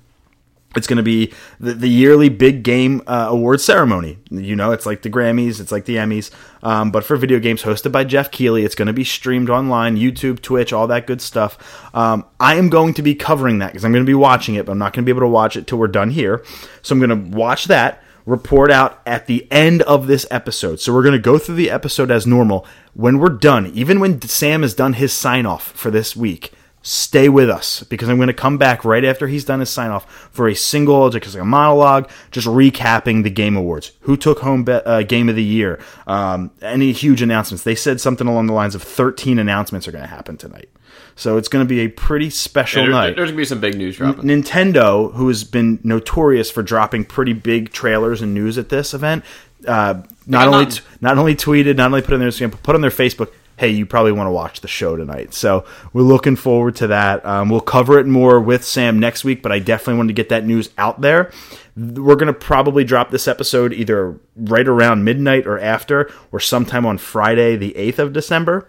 It's 0.74 0.86
going 0.86 0.96
to 0.96 1.02
be 1.02 1.32
the, 1.60 1.74
the 1.74 1.88
yearly 1.88 2.28
big 2.28 2.62
game 2.62 3.02
uh, 3.06 3.26
award 3.28 3.60
ceremony. 3.60 4.18
You 4.30 4.56
know, 4.56 4.72
it's 4.72 4.86
like 4.86 5.02
the 5.02 5.10
Grammys, 5.10 5.60
it's 5.60 5.72
like 5.72 5.84
the 5.84 5.96
Emmys, 5.96 6.30
um, 6.62 6.90
but 6.90 7.04
for 7.04 7.16
video 7.16 7.38
games, 7.38 7.62
hosted 7.62 7.92
by 7.92 8.04
Geoff 8.04 8.30
Keighley. 8.30 8.64
It's 8.64 8.74
going 8.74 8.86
to 8.86 8.92
be 8.92 9.04
streamed 9.04 9.50
online, 9.50 9.96
YouTube, 9.96 10.40
Twitch, 10.40 10.72
all 10.72 10.86
that 10.86 11.06
good 11.06 11.20
stuff. 11.20 11.94
Um, 11.94 12.24
I 12.40 12.54
am 12.54 12.70
going 12.70 12.94
to 12.94 13.02
be 13.02 13.14
covering 13.14 13.58
that 13.58 13.72
because 13.72 13.84
I'm 13.84 13.92
going 13.92 14.04
to 14.04 14.10
be 14.10 14.14
watching 14.14 14.54
it, 14.54 14.66
but 14.66 14.72
I'm 14.72 14.78
not 14.78 14.92
going 14.92 15.04
to 15.04 15.06
be 15.06 15.14
able 15.16 15.26
to 15.26 15.28
watch 15.28 15.56
it 15.56 15.66
till 15.66 15.78
we're 15.78 15.88
done 15.88 16.10
here. 16.10 16.44
So 16.82 16.94
I'm 16.94 17.00
going 17.00 17.10
to 17.10 17.36
watch 17.36 17.66
that, 17.66 18.02
report 18.24 18.70
out 18.70 19.00
at 19.04 19.26
the 19.26 19.46
end 19.50 19.82
of 19.82 20.06
this 20.06 20.26
episode. 20.30 20.80
So 20.80 20.92
we're 20.92 21.02
going 21.02 21.12
to 21.12 21.18
go 21.18 21.38
through 21.38 21.56
the 21.56 21.70
episode 21.70 22.10
as 22.10 22.26
normal. 22.26 22.66
When 22.94 23.18
we're 23.18 23.30
done, 23.30 23.66
even 23.68 24.00
when 24.00 24.22
Sam 24.22 24.62
has 24.62 24.74
done 24.74 24.94
his 24.94 25.12
sign 25.12 25.44
off 25.44 25.72
for 25.72 25.90
this 25.90 26.14
week, 26.16 26.52
stay 26.82 27.28
with 27.28 27.48
us 27.48 27.82
because 27.84 28.08
I'm 28.08 28.16
going 28.16 28.26
to 28.28 28.34
come 28.34 28.58
back 28.58 28.84
right 28.84 29.04
after 29.04 29.28
he's 29.28 29.44
done 29.44 29.60
his 29.60 29.70
sign 29.70 29.90
off 29.90 30.10
for 30.32 30.48
a 30.48 30.54
single, 30.54 31.08
just 31.10 31.34
like 31.34 31.42
a 31.42 31.46
monologue, 31.46 32.10
just 32.32 32.46
recapping 32.46 33.22
the 33.22 33.30
game 33.30 33.56
awards. 33.56 33.92
Who 34.00 34.16
took 34.16 34.40
home 34.40 34.64
be- 34.64 34.72
uh, 34.72 35.02
game 35.02 35.28
of 35.28 35.36
the 35.36 35.44
year? 35.44 35.78
Um, 36.06 36.50
any 36.60 36.92
huge 36.92 37.22
announcements? 37.22 37.62
They 37.64 37.74
said 37.76 38.00
something 38.00 38.26
along 38.26 38.48
the 38.48 38.52
lines 38.52 38.74
of 38.74 38.82
13 38.82 39.38
announcements 39.38 39.86
are 39.86 39.92
going 39.92 40.02
to 40.02 40.08
happen 40.10 40.36
tonight. 40.36 40.68
So 41.14 41.36
it's 41.36 41.48
going 41.48 41.64
to 41.64 41.68
be 41.68 41.80
a 41.80 41.88
pretty 41.88 42.30
special 42.30 42.82
There- 42.82 42.90
night. 42.90 43.16
there's 43.16 43.30
gonna 43.30 43.36
be 43.36 43.44
some 43.44 43.60
big 43.60 43.76
news 43.76 43.96
dropping. 43.96 44.24
Nintendo, 44.24 45.12
who 45.14 45.28
has 45.28 45.44
been 45.44 45.78
notorious 45.82 46.50
for 46.50 46.62
dropping 46.62 47.04
pretty 47.04 47.32
big 47.32 47.72
trailers 47.72 48.22
and 48.22 48.34
news 48.34 48.58
at 48.58 48.70
this 48.70 48.92
event, 48.94 49.24
uh, 49.68 50.02
not 50.26 50.48
only 50.48 50.64
nothing. 50.64 50.70
t- 50.82 50.88
not 51.00 51.18
only 51.18 51.36
tweeted, 51.36 51.76
not 51.76 51.86
only 51.86 52.02
put 52.02 52.14
on 52.14 52.20
their 52.20 52.28
Instagram, 52.28 52.50
but 52.50 52.62
put 52.62 52.74
on 52.74 52.80
their 52.80 52.90
Facebook. 52.90 53.28
Hey, 53.62 53.70
you 53.70 53.86
probably 53.86 54.10
want 54.10 54.26
to 54.26 54.32
watch 54.32 54.60
the 54.60 54.66
show 54.66 54.96
tonight. 54.96 55.32
So 55.34 55.64
we're 55.92 56.02
looking 56.02 56.34
forward 56.34 56.74
to 56.74 56.88
that. 56.88 57.24
Um, 57.24 57.48
we'll 57.48 57.60
cover 57.60 57.96
it 58.00 58.08
more 58.08 58.40
with 58.40 58.64
Sam 58.64 58.98
next 58.98 59.22
week, 59.22 59.40
but 59.40 59.52
I 59.52 59.60
definitely 59.60 59.98
wanted 59.98 60.08
to 60.08 60.20
get 60.20 60.30
that 60.30 60.44
news 60.44 60.70
out 60.78 61.00
there. 61.00 61.30
We're 61.76 62.16
going 62.16 62.26
to 62.26 62.32
probably 62.32 62.82
drop 62.82 63.12
this 63.12 63.28
episode 63.28 63.72
either 63.72 64.18
right 64.34 64.66
around 64.66 65.04
midnight 65.04 65.46
or 65.46 65.60
after, 65.60 66.10
or 66.32 66.40
sometime 66.40 66.84
on 66.84 66.98
Friday, 66.98 67.54
the 67.54 67.72
8th 67.74 68.00
of 68.00 68.12
December. 68.12 68.68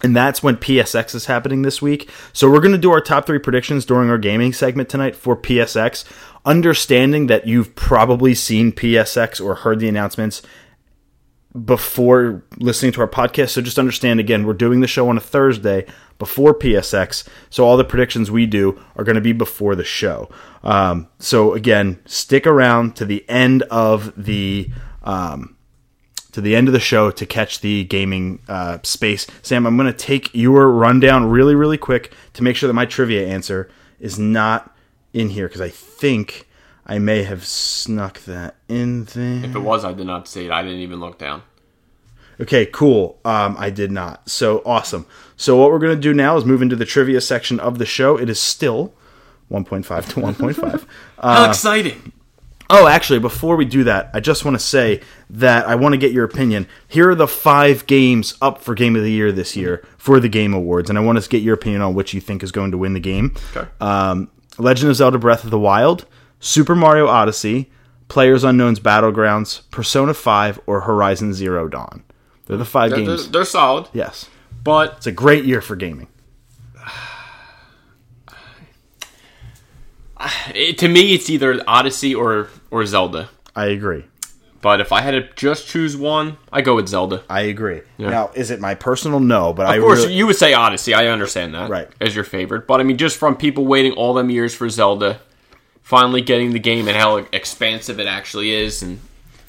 And 0.00 0.14
that's 0.14 0.44
when 0.44 0.58
PSX 0.58 1.12
is 1.16 1.26
happening 1.26 1.62
this 1.62 1.82
week. 1.82 2.08
So 2.32 2.48
we're 2.48 2.60
going 2.60 2.70
to 2.70 2.78
do 2.78 2.92
our 2.92 3.00
top 3.00 3.26
three 3.26 3.40
predictions 3.40 3.84
during 3.84 4.10
our 4.10 4.18
gaming 4.18 4.52
segment 4.52 4.88
tonight 4.88 5.16
for 5.16 5.36
PSX, 5.36 6.04
understanding 6.44 7.26
that 7.26 7.48
you've 7.48 7.74
probably 7.74 8.36
seen 8.36 8.70
PSX 8.70 9.44
or 9.44 9.56
heard 9.56 9.80
the 9.80 9.88
announcements 9.88 10.40
before 11.64 12.44
listening 12.58 12.92
to 12.92 13.00
our 13.00 13.08
podcast. 13.08 13.50
So 13.50 13.60
just 13.60 13.78
understand 13.78 14.20
again, 14.20 14.46
we're 14.46 14.54
doing 14.54 14.80
the 14.80 14.86
show 14.86 15.08
on 15.08 15.16
a 15.16 15.20
Thursday 15.20 15.86
before 16.18 16.54
PSX. 16.54 17.26
So 17.48 17.64
all 17.64 17.76
the 17.76 17.84
predictions 17.84 18.30
we 18.30 18.46
do 18.46 18.80
are 18.96 19.04
going 19.04 19.16
to 19.16 19.20
be 19.20 19.32
before 19.32 19.74
the 19.74 19.84
show. 19.84 20.30
Um, 20.62 21.08
so 21.18 21.54
again, 21.54 22.00
stick 22.06 22.46
around 22.46 22.94
to 22.96 23.04
the 23.04 23.28
end 23.28 23.62
of 23.64 24.12
the. 24.16 24.70
Um, 25.02 25.56
to 26.32 26.40
the 26.40 26.54
end 26.54 26.68
of 26.68 26.72
the 26.72 26.78
show 26.78 27.10
to 27.10 27.26
catch 27.26 27.60
the 27.60 27.82
gaming 27.82 28.40
uh, 28.46 28.78
space. 28.84 29.26
Sam, 29.42 29.66
I'm 29.66 29.76
going 29.76 29.92
to 29.92 29.98
take 29.98 30.32
your 30.32 30.70
rundown 30.70 31.28
really, 31.28 31.56
really 31.56 31.78
quick 31.78 32.12
to 32.34 32.44
make 32.44 32.54
sure 32.54 32.68
that 32.68 32.74
my 32.74 32.86
trivia 32.86 33.26
answer 33.26 33.68
is 33.98 34.16
not 34.16 34.72
in 35.12 35.30
here 35.30 35.48
because 35.48 35.60
I 35.60 35.70
think 35.70 36.46
I 36.90 36.98
may 36.98 37.22
have 37.22 37.46
snuck 37.46 38.18
that 38.24 38.56
in 38.66 39.04
there. 39.04 39.44
If 39.44 39.54
it 39.54 39.60
was, 39.60 39.84
I 39.84 39.92
did 39.92 40.08
not 40.08 40.26
see 40.26 40.46
it. 40.46 40.50
I 40.50 40.62
didn't 40.62 40.80
even 40.80 40.98
look 40.98 41.18
down. 41.20 41.44
Okay, 42.40 42.66
cool. 42.66 43.20
Um, 43.24 43.54
I 43.60 43.70
did 43.70 43.92
not. 43.92 44.28
So 44.28 44.60
awesome. 44.66 45.06
So 45.36 45.56
what 45.56 45.70
we're 45.70 45.78
going 45.78 45.94
to 45.94 46.00
do 46.00 46.12
now 46.12 46.36
is 46.36 46.44
move 46.44 46.62
into 46.62 46.74
the 46.74 46.84
trivia 46.84 47.20
section 47.20 47.60
of 47.60 47.78
the 47.78 47.86
show. 47.86 48.18
It 48.18 48.28
is 48.28 48.40
still 48.40 48.92
1.5 49.52 50.08
to 50.08 50.20
1.5. 50.20 50.86
How 51.22 51.48
exciting! 51.48 52.12
Oh, 52.68 52.88
actually, 52.88 53.20
before 53.20 53.54
we 53.54 53.66
do 53.66 53.84
that, 53.84 54.10
I 54.12 54.18
just 54.18 54.44
want 54.44 54.56
to 54.56 54.64
say 54.64 55.00
that 55.30 55.68
I 55.68 55.76
want 55.76 55.92
to 55.92 55.98
get 55.98 56.10
your 56.10 56.24
opinion. 56.24 56.66
Here 56.88 57.08
are 57.10 57.14
the 57.14 57.28
five 57.28 57.86
games 57.86 58.36
up 58.42 58.62
for 58.62 58.74
Game 58.74 58.96
of 58.96 59.04
the 59.04 59.12
Year 59.12 59.30
this 59.30 59.54
year 59.54 59.86
for 59.96 60.18
the 60.18 60.28
Game 60.28 60.54
Awards, 60.54 60.90
and 60.90 60.98
I 60.98 61.02
want 61.02 61.22
to 61.22 61.28
get 61.28 61.42
your 61.42 61.54
opinion 61.54 61.82
on 61.82 61.94
which 61.94 62.14
you 62.14 62.20
think 62.20 62.42
is 62.42 62.50
going 62.50 62.72
to 62.72 62.78
win 62.78 62.94
the 62.94 63.00
game. 63.00 63.36
Okay. 63.56 63.68
Um, 63.80 64.28
Legend 64.58 64.90
of 64.90 64.96
Zelda: 64.96 65.18
Breath 65.18 65.44
of 65.44 65.50
the 65.50 65.58
Wild, 65.58 66.06
Super 66.40 66.74
Mario 66.74 67.06
Odyssey, 67.06 67.70
PlayerUnknown's 68.08 68.80
Battlegrounds, 68.80 69.70
Persona 69.70 70.14
5, 70.14 70.60
or 70.66 70.80
Horizon 70.82 71.32
Zero 71.32 71.68
Dawn. 71.68 72.02
They're 72.46 72.56
the 72.56 72.64
5 72.64 72.90
They're, 72.90 72.98
games. 72.98 73.24
they're, 73.24 73.32
they're 73.32 73.44
solid, 73.44 73.88
yes. 73.92 74.28
but 74.64 74.94
It's 74.96 75.06
a 75.06 75.12
great 75.12 75.44
year 75.44 75.60
for 75.60 75.76
gaming. 75.76 76.08
it, 80.54 80.78
to 80.78 80.88
me, 80.88 81.14
it's 81.14 81.30
either 81.30 81.62
Odyssey 81.66 82.14
or 82.14 82.48
or 82.70 82.84
Zelda. 82.86 83.28
I 83.54 83.66
agree. 83.66 84.04
But 84.62 84.80
if 84.82 84.92
I 84.92 85.00
had 85.00 85.12
to 85.12 85.22
just 85.36 85.68
choose 85.68 85.96
one, 85.96 86.36
I 86.52 86.60
go 86.60 86.76
with 86.76 86.86
Zelda. 86.88 87.22
I 87.30 87.42
agree. 87.42 87.80
Now, 87.96 88.30
is 88.34 88.50
it 88.50 88.60
my 88.60 88.74
personal 88.74 89.18
no? 89.18 89.54
But 89.54 89.66
I 89.66 89.76
Of 89.76 89.82
course, 89.82 90.00
really, 90.00 90.14
you 90.14 90.26
would 90.26 90.36
say 90.36 90.52
Odyssey. 90.52 90.92
I 90.92 91.06
understand 91.06 91.54
that, 91.54 91.70
Right. 91.70 91.88
As 91.98 92.14
your 92.14 92.24
favorite, 92.24 92.66
but 92.66 92.78
I 92.78 92.82
mean, 92.82 92.98
just 92.98 93.16
from 93.16 93.36
people 93.36 93.64
waiting 93.66 93.92
all 93.92 94.12
them 94.12 94.28
years 94.28 94.54
for 94.54 94.68
Zelda, 94.68 95.20
finally 95.90 96.22
getting 96.22 96.52
the 96.52 96.60
game 96.60 96.86
and 96.86 96.96
how 96.96 97.16
expansive 97.16 97.98
it 97.98 98.06
actually 98.06 98.52
is, 98.52 98.80
and 98.80 99.00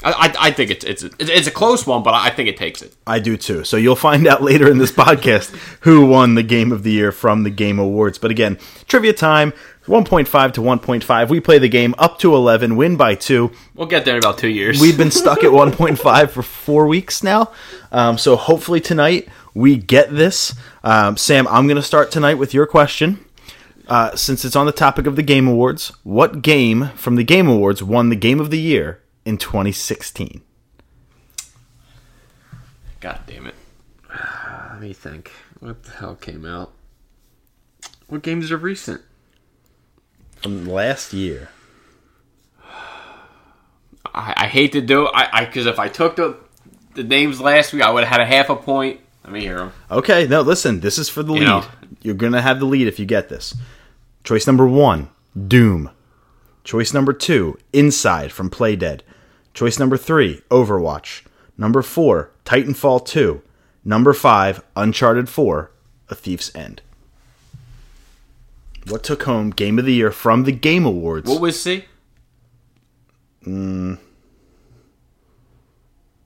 I, 0.03 0.35
I, 0.39 0.51
think 0.51 0.71
it's 0.71 0.83
it's 0.83 1.03
it's 1.03 1.29
it's 1.29 1.47
a 1.47 1.51
close 1.51 1.85
one, 1.85 2.01
but 2.01 2.15
I 2.15 2.31
think 2.31 2.49
it 2.49 2.57
takes 2.57 2.81
it. 2.81 2.95
I 3.05 3.19
do 3.19 3.37
too. 3.37 3.63
So 3.63 3.77
you'll 3.77 3.95
find 3.95 4.25
out 4.25 4.41
later 4.49 4.67
in 4.69 4.79
this 4.79 4.91
podcast 4.91 5.55
who 5.81 6.07
won 6.07 6.33
the 6.33 6.41
game 6.41 6.71
of 6.71 6.81
the 6.81 6.89
year 6.89 7.11
from 7.11 7.43
the 7.43 7.51
Game 7.51 7.77
Awards. 7.77 8.17
But 8.17 8.31
again, 8.31 8.57
trivia 8.87 9.13
time 9.13 9.53
1.5 9.85 10.53
to 10.53 10.61
1.5. 10.61 11.29
We 11.29 11.39
play 11.39 11.59
the 11.59 11.69
game 11.69 11.93
up 11.99 12.17
to 12.19 12.33
11, 12.33 12.75
win 12.75 12.97
by 12.97 13.13
two. 13.13 13.51
We'll 13.75 13.87
get 13.87 14.05
there 14.05 14.15
in 14.15 14.23
about 14.23 14.39
two 14.39 14.49
years. 14.49 14.81
We've 14.81 14.97
been 14.97 15.11
stuck 15.11 15.43
at 15.43 15.51
1.5 15.51 16.29
for 16.31 16.41
four 16.41 16.87
weeks 16.87 17.21
now. 17.21 17.51
Um, 17.91 18.17
so 18.17 18.35
hopefully 18.35 18.81
tonight 18.81 19.27
we 19.53 19.77
get 19.77 20.11
this. 20.11 20.55
Um, 20.83 21.15
Sam, 21.17 21.47
I'm 21.47 21.67
going 21.67 21.77
to 21.77 21.83
start 21.83 22.09
tonight 22.09 22.35
with 22.35 22.55
your 22.55 22.65
question. 22.65 23.23
Uh, 23.91 24.15
since 24.15 24.45
it's 24.45 24.55
on 24.55 24.65
the 24.65 24.71
topic 24.71 25.05
of 25.05 25.17
the 25.17 25.21
Game 25.21 25.49
Awards, 25.49 25.91
what 26.03 26.41
game 26.41 26.91
from 26.95 27.17
the 27.17 27.25
Game 27.25 27.49
Awards 27.49 27.83
won 27.83 28.07
the 28.07 28.15
Game 28.15 28.39
of 28.39 28.49
the 28.49 28.57
Year 28.57 29.01
in 29.25 29.37
2016? 29.37 30.41
God 33.01 33.19
damn 33.27 33.47
it. 33.47 33.55
Let 34.71 34.79
me 34.79 34.93
think. 34.93 35.33
What 35.59 35.83
the 35.83 35.91
hell 35.91 36.15
came 36.15 36.45
out? 36.45 36.71
What 38.07 38.23
games 38.23 38.49
are 38.49 38.55
recent? 38.55 39.01
From 40.37 40.65
last 40.69 41.11
year. 41.11 41.49
I, 44.05 44.33
I 44.37 44.47
hate 44.47 44.71
to 44.71 44.79
do 44.79 45.07
it. 45.07 45.11
I 45.13 45.43
because 45.43 45.65
if 45.65 45.79
I 45.79 45.89
took 45.89 46.15
the 46.15 46.37
the 46.93 47.03
names 47.03 47.41
last 47.41 47.73
week, 47.73 47.81
I 47.81 47.91
would 47.91 48.05
have 48.05 48.19
had 48.19 48.21
a 48.21 48.25
half 48.25 48.49
a 48.49 48.55
point. 48.55 49.01
Let 49.25 49.33
me 49.33 49.41
hear 49.41 49.57
them. 49.57 49.73
Okay, 49.91 50.27
no, 50.27 50.39
listen, 50.39 50.79
this 50.79 50.97
is 50.97 51.09
for 51.09 51.23
the 51.23 51.33
lead. 51.33 51.43
know. 51.43 51.65
You're 52.01 52.15
going 52.15 52.31
to 52.31 52.41
have 52.41 52.59
the 52.59 52.65
lead 52.65 52.87
if 52.87 52.97
you 52.97 53.05
get 53.05 53.27
this. 53.27 53.53
Choice 54.23 54.45
number 54.47 54.67
one, 54.67 55.09
Doom. 55.47 55.89
Choice 56.63 56.93
number 56.93 57.13
two, 57.13 57.57
Inside 57.73 58.31
from 58.31 58.49
Playdead. 58.49 59.01
Choice 59.53 59.79
number 59.79 59.97
three, 59.97 60.41
Overwatch. 60.49 61.23
Number 61.57 61.81
four, 61.81 62.31
Titanfall 62.45 63.05
2. 63.05 63.41
Number 63.83 64.13
five, 64.13 64.63
Uncharted 64.75 65.27
4, 65.27 65.71
A 66.09 66.15
Thief's 66.15 66.53
End. 66.55 66.81
What 68.87 69.03
took 69.03 69.23
home 69.23 69.49
Game 69.49 69.77
of 69.79 69.85
the 69.85 69.93
Year 69.93 70.11
from 70.11 70.43
the 70.43 70.51
Game 70.51 70.85
Awards? 70.85 71.29
What 71.29 71.41
was 71.41 71.61
C? 71.61 71.85
Mm. 73.45 73.97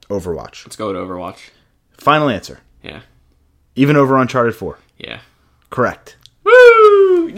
Overwatch. 0.09 0.65
Let's 0.65 0.75
go 0.75 0.87
with 0.87 0.95
Overwatch. 0.97 1.49
Final 1.97 2.29
answer. 2.29 2.59
Yeah, 2.83 3.01
Even 3.75 3.95
over 3.95 4.17
Uncharted 4.17 4.55
4. 4.55 4.77
yeah. 4.97 5.21
Correct. 5.71 6.15
Woo! 6.43 7.31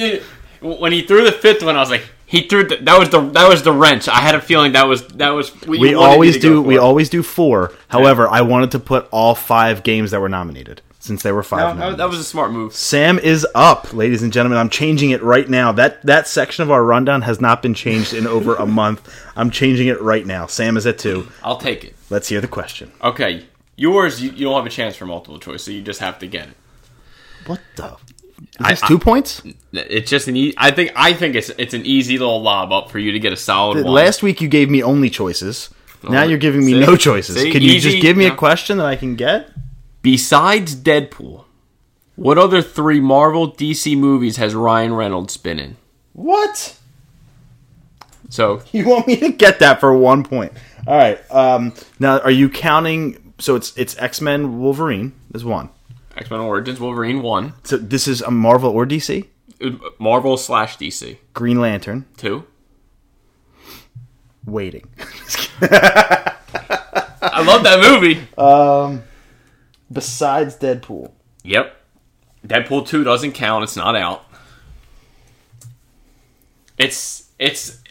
When 0.61 0.91
he 0.91 1.01
threw 1.03 1.23
the 1.23 1.31
fifth 1.31 1.63
one, 1.63 1.75
I 1.75 1.79
was 1.79 1.89
like, 1.89 2.03
he 2.25 2.41
threw 2.47 2.67
the, 2.67 2.77
that 2.77 2.99
was 2.99 3.09
the 3.09 3.21
that 3.21 3.47
was 3.47 3.63
the 3.63 3.71
wrench. 3.71 4.07
I 4.07 4.19
had 4.19 4.35
a 4.35 4.41
feeling 4.41 4.73
that 4.73 4.87
was 4.87 5.07
that 5.09 5.29
was 5.29 5.59
we 5.65 5.93
always 5.93 6.37
do 6.37 6.61
we 6.61 6.77
always 6.77 7.09
do 7.09 7.23
four. 7.23 7.73
However 7.87 8.27
i 8.27 8.41
wanted 8.41 8.71
to 8.71 8.79
put 8.79 9.07
all 9.11 9.33
five 9.33 9.83
games 9.83 10.11
that 10.11 10.19
were 10.19 10.27
nominated 10.29 10.81
since 10.99 11.23
there 11.23 11.33
were 11.33 11.43
five 11.43 11.77
That, 11.77 11.91
that, 11.91 11.97
that 11.97 12.09
was 12.09 12.19
a 12.19 12.23
smart 12.25 12.51
move. 12.51 12.73
sam 12.75 13.17
is 13.17 13.47
up 13.55 13.93
ladies 13.93 14.23
and 14.23 14.33
gentlemen. 14.33 14.57
I'm 14.59 14.69
changing 14.69 15.11
it 15.11 15.23
right 15.23 15.47
now. 15.49 15.71
That 15.71 16.01
that 16.05 16.27
section 16.27 16.63
of 16.63 16.71
our 16.71 16.83
rundown 16.83 17.21
has 17.21 17.39
not 17.39 17.61
been 17.61 17.73
changed 17.73 18.13
in 18.13 18.27
over 18.27 18.55
a 18.55 18.65
month. 18.65 19.09
I'm 19.37 19.49
changing 19.49 19.87
it 19.87 20.01
right 20.01 20.25
now. 20.25 20.47
Sam 20.47 20.75
is 20.75 20.85
at 20.85 20.99
two. 20.99 21.29
I'll 21.43 21.57
take 21.57 21.85
it. 21.85 21.95
let's 22.09 22.27
hear 22.27 22.41
the 22.41 22.47
question. 22.49 22.91
Okay, 23.01 23.45
yours 23.77 24.21
you, 24.21 24.31
you 24.31 24.43
don't 24.45 24.55
have 24.55 24.65
a 24.65 24.69
chance 24.69 24.97
for 24.97 25.05
multiple 25.05 25.39
choice, 25.39 25.63
so 25.63 25.71
you 25.71 25.81
just 25.81 26.01
have 26.01 26.19
to 26.19 26.27
get 26.27 26.49
it. 26.49 26.57
what 27.45 27.61
the 27.77 27.95
is 28.59 28.67
this 28.67 28.81
two 28.81 28.99
points 28.99 29.41
It's 29.73 30.09
just 30.09 30.27
an 30.27 30.35
e- 30.35 30.53
I 30.57 30.71
think 30.71 30.91
I 30.95 31.13
think 31.13 31.35
it's 31.35 31.49
it's 31.49 31.73
an 31.73 31.85
easy 31.85 32.17
little 32.17 32.41
lob 32.41 32.71
up 32.71 32.89
for 32.91 32.99
you 32.99 33.11
to 33.13 33.19
get 33.19 33.33
a 33.33 33.37
solid 33.37 33.83
one. 33.83 33.93
last 33.93 34.21
week 34.23 34.41
you 34.41 34.47
gave 34.47 34.69
me 34.69 34.81
only 34.83 35.09
choices 35.09 35.69
now 36.07 36.21
Oh, 36.21 36.25
you're 36.27 36.37
giving 36.37 36.63
me 36.65 36.73
see? 36.73 36.79
no 36.79 36.95
choices 36.95 37.35
See? 37.41 37.51
can 37.51 37.61
you 37.63 37.79
just 37.79 37.99
give 38.01 38.15
me 38.15 38.25
a 38.27 38.35
question 38.35 38.77
that 38.77 38.85
i 38.85 38.95
can 38.95 39.15
get 39.15 39.49
Besides 40.03 40.73
Deadpool, 40.75 41.43
what 42.15 42.37
other 42.37 42.61
three 42.61 43.01
Marvel 43.01 43.51
DC 43.51 43.97
movies 43.97 44.37
has 44.37 44.55
Ryan 44.55 44.93
Reynolds 44.93 45.35
been 45.35 45.59
in? 45.59 45.75
what 46.13 46.77
So 48.29 48.61
You 48.71 48.87
want 48.87 49.07
me 49.07 49.17
to 49.17 49.29
get 49.29 49.59
that 49.59 49.79
for 49.81 49.93
one 49.97 50.23
point? 50.23 50.53
All 50.85 50.95
right. 50.95 51.19
Um, 51.31 51.73
now, 51.99 52.19
are 52.19 52.31
you 52.31 52.49
counting? 52.49 53.33
So 53.39 53.55
it's 53.55 53.75
it's 53.77 53.97
X 53.97 54.21
Men 54.21 54.59
Wolverine 54.59 55.11
is 55.33 55.43
one. 55.43 55.69
X 56.17 56.29
Men 56.31 56.39
Origins 56.39 56.79
Wolverine 56.79 57.21
one, 57.21 57.53
So 57.63 57.77
this 57.77 58.07
is 58.07 58.21
a 58.21 58.31
Marvel 58.31 58.71
or 58.71 58.85
DC. 58.85 59.27
Uh, 59.63 59.71
Marvel 59.99 60.37
slash 60.37 60.77
DC 60.77 61.17
Green 61.33 61.59
Lantern 61.59 62.05
two. 62.17 62.45
waiting. 64.45 64.87
I 65.61 67.41
love 67.43 67.63
that 67.63 67.79
movie. 67.81 68.27
Um, 68.37 69.03
besides 69.91 70.55
Deadpool, 70.57 71.11
Yep. 71.43 71.73
Deadpool 72.45 72.87
2 72.87 73.03
doesn't 73.03 73.33
count. 73.33 73.63
It's 73.63 73.75
not 73.75 73.95
out. 73.95 74.23
It's 76.77 77.29
it's 77.39 77.81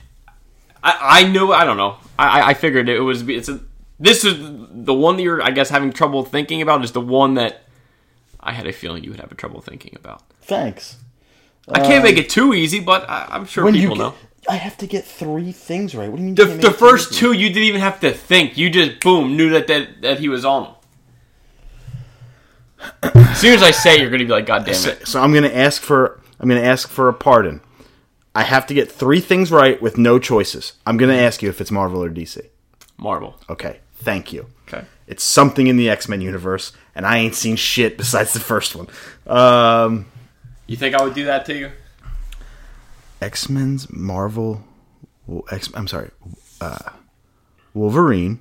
I, 0.83 1.23
I 1.25 1.29
knew 1.29 1.53
I 1.53 1.65
don't 1.65 1.77
know. 1.77 1.97
I, 2.19 2.41
I- 2.41 2.47
I 2.51 2.55
figured 2.55 2.89
it 2.89 3.01
was 3.01 3.29
it's 3.29 3.49
a 3.49 3.61
this 3.99 4.25
is 4.25 4.37
the 4.39 4.95
one 4.95 5.17
that 5.17 5.23
you're 5.23 5.43
I 5.43 5.51
guess 5.51 5.69
having 5.69 5.93
trouble 5.93 6.23
thinking 6.25 6.63
about 6.63 6.85
is 6.85 6.93
the 6.93 7.01
one 7.01 7.35
that 7.35 7.63
I 8.47 8.53
had 8.53 8.67
a 8.67 8.73
feeling 8.73 9.05
you 9.05 9.11
would 9.11 9.21
have 9.21 9.33
a 9.33 9.35
trouble 9.35 9.61
thinking 9.61 9.95
about. 9.97 10.23
thanks. 10.43 10.97
I 11.69 11.81
can't 11.81 12.05
make 12.05 12.15
um, 12.17 12.21
it 12.23 12.31
too 12.31 12.55
easy, 12.55 12.79
but 12.79 13.11
I, 13.11 13.27
I'm 13.29 13.45
sure 13.45 13.65
When 13.65 13.75
you 13.75 13.81
people 13.81 13.97
get, 13.97 14.03
know. 14.03 14.15
I 14.49 14.55
have 14.55 14.79
to 14.79 14.87
get 14.87 15.05
three 15.05 15.51
things 15.51 15.97
right. 15.97 16.09
What 16.09 16.17
do 16.19 16.23
you 16.23 16.27
mean? 16.27 16.35
The, 16.37 16.43
you 16.45 16.49
the 16.49 16.55
make 16.55 16.65
it 16.65 16.71
too 16.71 16.79
first 16.79 17.15
two 17.15 17.33
you 17.33 17.49
didn't 17.49 17.65
even 17.65 17.81
have 17.81 17.99
to 18.01 18.13
think. 18.13 18.57
You 18.57 18.71
just 18.71 19.01
boom 19.01 19.37
knew 19.37 19.51
that 19.51 19.67
that, 19.67 20.01
that 20.03 20.21
he 20.21 20.29
was 20.29 20.45
on 20.45 20.63
them. 20.65 20.73
As 23.03 23.41
soon 23.41 23.55
as 23.55 23.63
I 23.65 23.73
say, 23.73 23.95
it, 23.97 24.01
you're 24.01 24.11
gonna 24.11 24.25
be 24.25 24.31
like, 24.31 24.47
God 24.47 24.65
damn 24.65 24.75
So, 24.75 24.91
it! 24.91 25.09
so 25.09 25.21
I'm 25.21 25.33
gonna 25.35 25.49
ask 25.49 25.83
for 25.83 26.21
I'm 26.39 26.49
gonna 26.49 26.61
ask 26.61 26.89
for 26.89 27.09
a 27.09 27.13
pardon. 27.15 27.61
I 28.35 28.43
have 28.43 28.67
to 28.69 28.75
get 28.75 28.91
three 28.93 29.21
things 29.21 29.51
right 29.51 29.81
with 29.83 29.99
no 29.99 30.19
choices. 30.21 30.75
I'm 30.87 30.97
gonna 30.99 31.15
ask 31.17 31.43
you 31.43 31.49
if 31.49 31.61
it's 31.61 31.71
Marvel 31.73 32.03
or 32.05 32.11
DC. 32.11 32.41
Marvel. 32.97 33.41
Okay. 33.51 33.81
Thank 33.95 34.33
you. 34.33 34.47
It's 35.07 35.23
something 35.23 35.67
in 35.69 35.77
the 35.77 35.89
X 35.89 36.09
Men 36.09 36.21
universe, 36.21 36.73
and 36.95 37.07
I 37.07 37.19
ain't 37.19 37.35
seen 37.35 37.57
shit 37.57 37.97
besides 37.97 38.33
the 38.33 38.41
first 38.41 38.75
one. 38.75 38.89
Um, 39.27 40.07
You 40.67 40.77
think 40.77 40.95
I 40.95 41.03
would 41.03 41.15
do 41.15 41.25
that 41.27 41.47
to 41.47 41.55
you? 41.57 41.71
X 43.21 43.49
Men's 43.49 43.91
Marvel. 43.91 44.63
X. 45.51 45.71
I'm 45.75 45.87
sorry. 45.89 46.11
Uh, 46.61 46.91
Wolverine. 47.75 48.41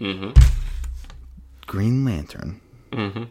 Mm-hmm. 0.00 0.30
Green 1.66 2.04
Lantern. 2.04 2.60
Mm-hmm. 2.92 3.24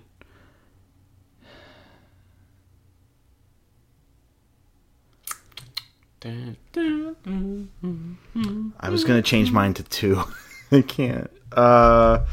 I 8.79 8.89
was 8.89 9.03
gonna 9.03 9.21
change 9.21 9.51
mine 9.51 9.73
to 9.75 9.83
two. 9.83 10.23
I 10.71 10.81
can't. 10.81 11.29
Uh, 11.51 12.25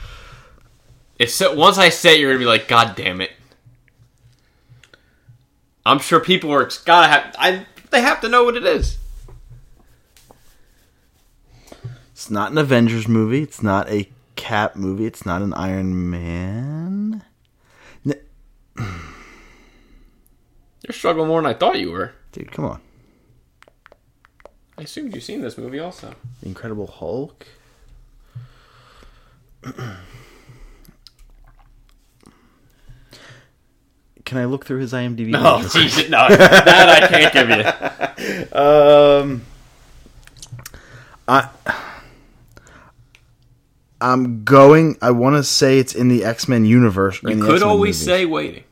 It's 1.25 1.33
so, 1.33 1.55
once 1.55 1.79
I 1.79 1.89
say 1.89 2.17
it, 2.17 2.21
you're 2.21 2.33
gonna 2.33 2.39
be 2.39 2.45
like, 2.45 2.69
God 2.69 2.95
damn 2.97 3.23
it! 3.23 3.31
I'm 5.87 5.99
sure 5.99 6.21
people 6.21 6.53
are 6.53 6.69
gotta 6.85 7.09
have. 7.09 7.35
I 7.39 7.65
they 7.91 8.03
have 8.03 8.21
to 8.21 8.29
know 8.29 8.45
what 8.45 8.59
it 8.59 8.67
is. 8.67 8.99
it's 12.13 12.29
not 12.29 12.53
an 12.53 12.59
Avengers 12.59 13.09
movie. 13.09 13.41
It's 13.41 13.63
not 13.63 13.89
a 13.89 14.11
Cap 14.37 14.77
movie. 14.77 15.07
It's 15.07 15.25
not 15.25 15.41
an 15.41 15.55
Iron 15.55 16.11
Man. 16.11 17.25
You're 18.77 18.85
struggling 20.91 21.29
more 21.29 21.41
than 21.41 21.51
I 21.51 21.55
thought 21.55 21.81
you 21.81 21.91
were. 21.91 22.13
Dude, 22.33 22.53
come 22.53 22.67
on. 22.67 22.83
I 24.77 24.83
assumed 24.83 25.15
you've 25.15 25.25
seen 25.25 25.41
this 25.41 25.57
movie 25.57 25.79
also. 25.79 26.15
The 26.43 26.49
Incredible 26.49 26.87
Hulk. 26.87 27.47
Can 34.25 34.39
I 34.39 34.47
look 34.47 34.65
through 34.65 34.81
his 34.81 34.93
IMDb? 34.93 35.35
Oh, 35.37 35.61
page? 35.61 35.73
Jesus, 35.73 36.09
no, 36.09 36.29
that 36.29 36.89
I 36.89 37.09
can't 37.09 37.33
give 37.33 37.51
you. 37.51 37.65
Um, 38.59 39.43
I 41.27 41.49
I'm 44.01 44.45
going. 44.45 44.97
I 45.03 45.11
want 45.11 45.37
to 45.37 45.43
say 45.43 45.79
it's 45.79 45.95
in 45.95 46.09
the 46.09 46.25
X 46.25 46.47
Men 46.49 46.65
universe. 46.65 47.23
You 47.23 47.31
could 47.41 47.55
X-Men 47.55 47.63
always 47.63 47.97
movies. 47.97 48.05
say 48.05 48.27
waiting. 48.27 48.65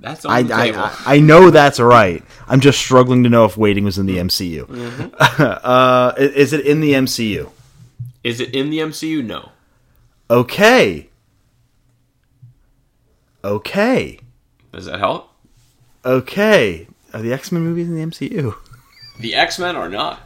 That's 0.00 0.24
on 0.24 0.32
I, 0.32 0.42
the 0.42 0.54
I, 0.54 0.70
table. 0.70 0.80
I 0.80 1.02
I 1.06 1.18
know 1.20 1.50
that's 1.50 1.80
right. 1.80 2.22
I'm 2.48 2.60
just 2.60 2.78
struggling 2.78 3.22
to 3.22 3.30
know 3.30 3.44
if 3.46 3.56
Waiting 3.56 3.84
was 3.84 3.98
in 3.98 4.06
the 4.06 4.18
MCU. 4.18 4.66
Mm-hmm. 4.66 5.42
uh, 5.64 6.12
is 6.18 6.52
it 6.52 6.66
in 6.66 6.80
the 6.80 6.92
MCU? 6.92 7.50
Is 8.22 8.40
it 8.40 8.54
in 8.54 8.70
the 8.70 8.78
MCU? 8.78 9.24
No. 9.24 9.50
Okay. 10.28 11.08
Okay. 13.42 14.18
Does 14.74 14.86
that 14.86 14.98
help? 14.98 15.30
Okay. 16.04 16.86
Are 17.12 17.22
the 17.22 17.32
X 17.32 17.52
Men 17.52 17.62
movies 17.62 17.88
in 17.88 17.94
the 17.94 18.04
MCU? 18.04 18.54
The 19.20 19.34
X 19.34 19.58
Men 19.58 19.76
are 19.76 19.88
not. 19.88 20.20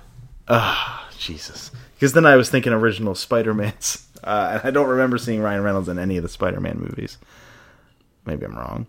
Ah, 0.49 1.09
Jesus. 1.19 1.71
Because 1.95 2.15
then 2.15 2.25
I 2.25 2.37
was 2.37 2.49
thinking 2.49 2.73
original 2.73 3.15
Spider 3.15 3.55
Mans. 3.55 4.05
Uh, 4.25 4.51
and 4.55 4.63
I 4.65 4.73
don't 4.73 4.89
remember 4.89 5.17
seeing 5.17 5.41
Ryan 5.41 5.63
Reynolds 5.63 5.89
in 5.89 5.97
any 5.97 6.17
of 6.17 6.25
the 6.25 6.29
Spider 6.29 6.61
Man 6.61 6.77
movies. 6.81 7.19
Maybe 8.27 8.45
I'm 8.45 8.57
wrong. 8.57 8.89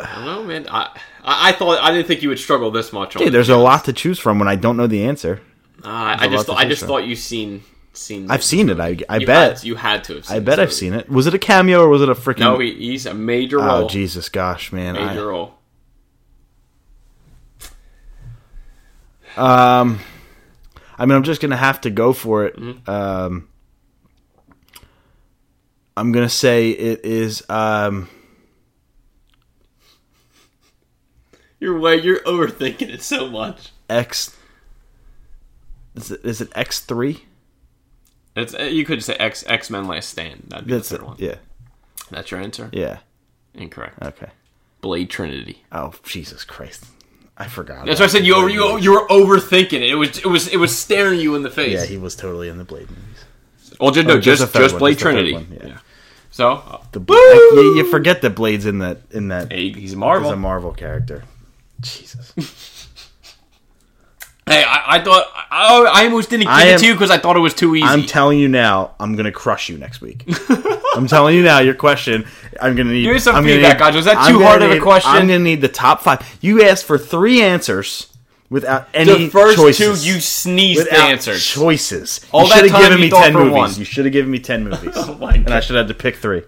I 0.00 0.14
don't 0.14 0.24
know, 0.24 0.42
man. 0.44 0.66
I, 0.70 0.98
I 1.22 1.52
thought 1.52 1.82
I 1.82 1.90
didn't 1.90 2.06
think 2.06 2.22
you 2.22 2.30
would 2.30 2.38
struggle 2.38 2.70
this 2.70 2.94
much. 2.94 3.14
it. 3.14 3.30
there's 3.30 3.50
a 3.50 3.58
lot 3.58 3.84
to 3.84 3.92
choose 3.92 4.18
from 4.18 4.38
when 4.38 4.48
I 4.48 4.56
don't 4.56 4.78
know 4.78 4.86
the 4.86 5.04
answer. 5.04 5.42
Uh, 5.84 6.16
I 6.18 6.28
just 6.28 6.46
thought, 6.46 6.56
I 6.56 6.64
just 6.64 6.80
from. 6.80 6.88
thought 6.88 7.06
you 7.06 7.14
seen 7.14 7.62
seen. 7.92 8.30
I've 8.30 8.42
seen 8.44 8.68
it. 8.68 8.80
I, 8.80 8.96
I 9.08 9.18
you 9.18 9.26
bet. 9.26 9.58
had, 9.58 9.64
you 9.64 9.74
had 9.76 10.04
to. 10.04 10.14
Have 10.16 10.26
seen 10.26 10.36
I 10.36 10.40
bet 10.40 10.58
I've 10.58 10.68
movie. 10.68 10.74
seen 10.76 10.94
it. 10.94 11.08
Was 11.08 11.26
it 11.26 11.34
a 11.34 11.38
cameo 11.38 11.82
or 11.82 11.88
was 11.88 12.02
it 12.02 12.08
a 12.08 12.14
freaking? 12.14 12.38
No, 12.40 12.58
he, 12.58 12.72
he's 12.74 13.06
a 13.06 13.14
major 13.14 13.60
oh 13.60 13.66
role. 13.80 13.88
Jesus, 13.88 14.28
gosh, 14.28 14.72
man. 14.72 14.96
I- 14.96 15.08
Major 15.08 15.26
role. 15.28 15.54
Um, 19.36 20.00
I 20.98 21.06
mean, 21.06 21.16
I'm 21.16 21.22
just 21.22 21.40
gonna 21.40 21.56
have 21.56 21.80
to 21.82 21.90
go 21.90 22.12
for 22.12 22.44
it. 22.44 22.56
Mm-hmm. 22.56 22.90
Um, 22.90 23.48
I'm 25.96 26.12
gonna 26.12 26.28
say 26.28 26.70
it 26.70 27.04
is. 27.04 27.42
Um, 27.48 28.08
You're 31.60 31.78
way 31.78 31.96
you're 31.96 32.20
overthinking 32.20 32.90
it 32.92 33.02
so 33.02 33.30
much. 33.30 33.70
X. 33.88 34.36
Is 35.94 36.10
it, 36.10 36.24
is 36.24 36.40
it 36.40 36.50
X 36.56 36.80
three? 36.80 37.24
It's 38.36 38.54
uh, 38.54 38.62
you 38.64 38.84
could 38.84 39.02
say 39.04 39.14
X 39.16 39.44
X 39.46 39.68
Men 39.70 39.86
Last 39.86 40.08
Stand. 40.08 40.44
That'd 40.48 40.66
be 40.66 40.72
That's 40.74 40.88
the 40.88 40.94
it. 40.96 40.98
third 40.98 41.06
one. 41.06 41.16
Yeah, 41.18 41.34
That's 42.10 42.30
your 42.30 42.40
answer. 42.40 42.70
yeah. 42.72 42.98
Incorrect. 43.54 44.02
Okay. 44.02 44.30
Blade 44.80 45.10
Trinity. 45.10 45.62
Oh 45.70 45.92
Jesus 46.02 46.42
Christ! 46.44 46.86
I 47.36 47.46
forgot. 47.46 47.84
That's 47.86 48.00
why 48.00 48.06
I 48.06 48.08
said 48.08 48.24
you 48.24 48.34
over 48.34 48.48
you 48.48 48.78
you 48.78 48.92
were 48.92 49.06
overthinking 49.08 49.74
it. 49.74 49.90
It 49.90 49.94
was 49.96 50.18
it 50.18 50.26
was 50.26 50.48
it 50.48 50.56
was 50.56 50.76
staring 50.76 51.20
you 51.20 51.34
in 51.34 51.42
the 51.42 51.50
face. 51.50 51.72
Yeah, 51.80 51.84
he 51.86 51.98
was 51.98 52.16
totally 52.16 52.48
in 52.48 52.56
the 52.58 52.64
Blade 52.64 52.88
movies. 52.88 53.76
well, 53.78 53.90
just, 53.90 54.06
no, 54.08 54.14
Oh, 54.14 54.20
just 54.20 54.40
just 54.42 54.54
just, 54.54 54.78
Blade 54.78 54.92
just 54.94 55.02
third 55.04 55.12
Trinity. 55.12 55.32
one, 55.34 55.46
yeah. 55.60 55.66
yeah. 55.66 55.78
So 56.30 56.52
uh, 56.52 56.80
The 56.92 57.00
Bla- 57.00 57.16
you, 57.16 57.74
you 57.76 57.90
forget 57.90 58.22
that 58.22 58.30
Blade's 58.34 58.64
in 58.64 58.78
that 58.78 59.02
in 59.10 59.28
that 59.28 59.52
hey, 59.52 59.70
he's 59.72 59.92
a 59.92 59.96
Marvel. 59.98 60.30
a 60.30 60.36
Marvel 60.36 60.72
character. 60.72 61.24
Jesus. 61.80 62.32
hey, 64.46 64.62
I, 64.64 64.96
I 64.96 65.04
thought 65.04 65.26
I, 65.50 65.84
I 65.92 66.04
almost 66.04 66.30
didn't 66.30 66.44
give 66.44 66.52
I 66.52 66.64
it 66.66 66.72
am- 66.74 66.80
to 66.80 66.86
you 66.86 66.92
because 66.94 67.10
I 67.10 67.18
thought 67.18 67.36
it 67.36 67.40
was 67.40 67.54
too 67.54 67.74
easy. 67.76 67.84
I'm 67.86 68.04
telling 68.04 68.38
you 68.38 68.48
now, 68.48 68.94
I'm 69.00 69.14
gonna 69.16 69.32
crush 69.32 69.68
you 69.68 69.78
next 69.78 70.00
week. 70.00 70.24
I'm 70.94 71.06
telling 71.06 71.34
you 71.34 71.42
now, 71.42 71.60
your 71.60 71.74
question. 71.74 72.26
I'm 72.60 72.74
gonna 72.76 72.92
need. 72.92 73.02
Give 73.04 73.12
me 73.14 73.18
some 73.18 73.36
I'm 73.36 73.44
feedback, 73.44 73.74
need- 73.74 73.78
guys. 73.78 73.94
Was 73.96 74.04
that 74.06 74.28
too 74.28 74.40
hard 74.42 74.62
of 74.62 74.70
a 74.70 74.78
question? 74.80 75.10
I'm 75.12 75.26
gonna 75.26 75.38
need 75.38 75.60
the 75.60 75.68
top 75.68 76.02
five. 76.02 76.20
You 76.40 76.62
asked 76.64 76.84
for 76.84 76.98
three 76.98 77.42
answers 77.42 78.08
without 78.50 78.88
any 78.92 79.12
the 79.24 79.28
first 79.30 79.56
choices. 79.56 80.02
two 80.04 80.06
you 80.08 80.20
sneezed 80.20 80.84
without 80.84 81.10
answers. 81.10 81.46
choices. 81.46 82.20
All 82.32 82.44
you 82.44 82.52
should 82.52 82.70
have 82.70 82.80
given 82.82 83.00
me 83.00 83.08
ten 83.10 83.32
movies. 83.32 83.52
one. 83.52 83.74
You 83.76 83.84
should 83.84 84.04
have 84.04 84.12
given 84.12 84.30
me 84.30 84.38
ten 84.40 84.64
movies, 84.64 84.92
Oh 84.96 85.14
my 85.14 85.34
and 85.34 85.50
I 85.50 85.60
should 85.60 85.76
have 85.76 85.86
had 85.88 85.96
to 85.96 86.00
pick 86.02 86.16
three. 86.16 86.42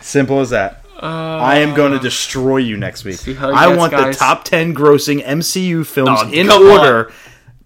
Simple 0.00 0.40
as 0.40 0.50
that. 0.50 0.83
I 1.00 1.58
am 1.58 1.74
going 1.74 1.92
to 1.92 1.98
destroy 1.98 2.58
you 2.58 2.76
next 2.76 3.04
week. 3.04 3.20
I 3.38 3.66
gets, 3.68 3.78
want 3.78 3.92
the 3.92 4.12
top 4.12 4.44
ten 4.44 4.74
grossing 4.74 5.22
MCU 5.24 5.84
films 5.86 6.20
Oh, 6.22 6.30
in 6.30 6.46
come 6.48 6.62
on. 6.62 6.78
order. 6.78 7.12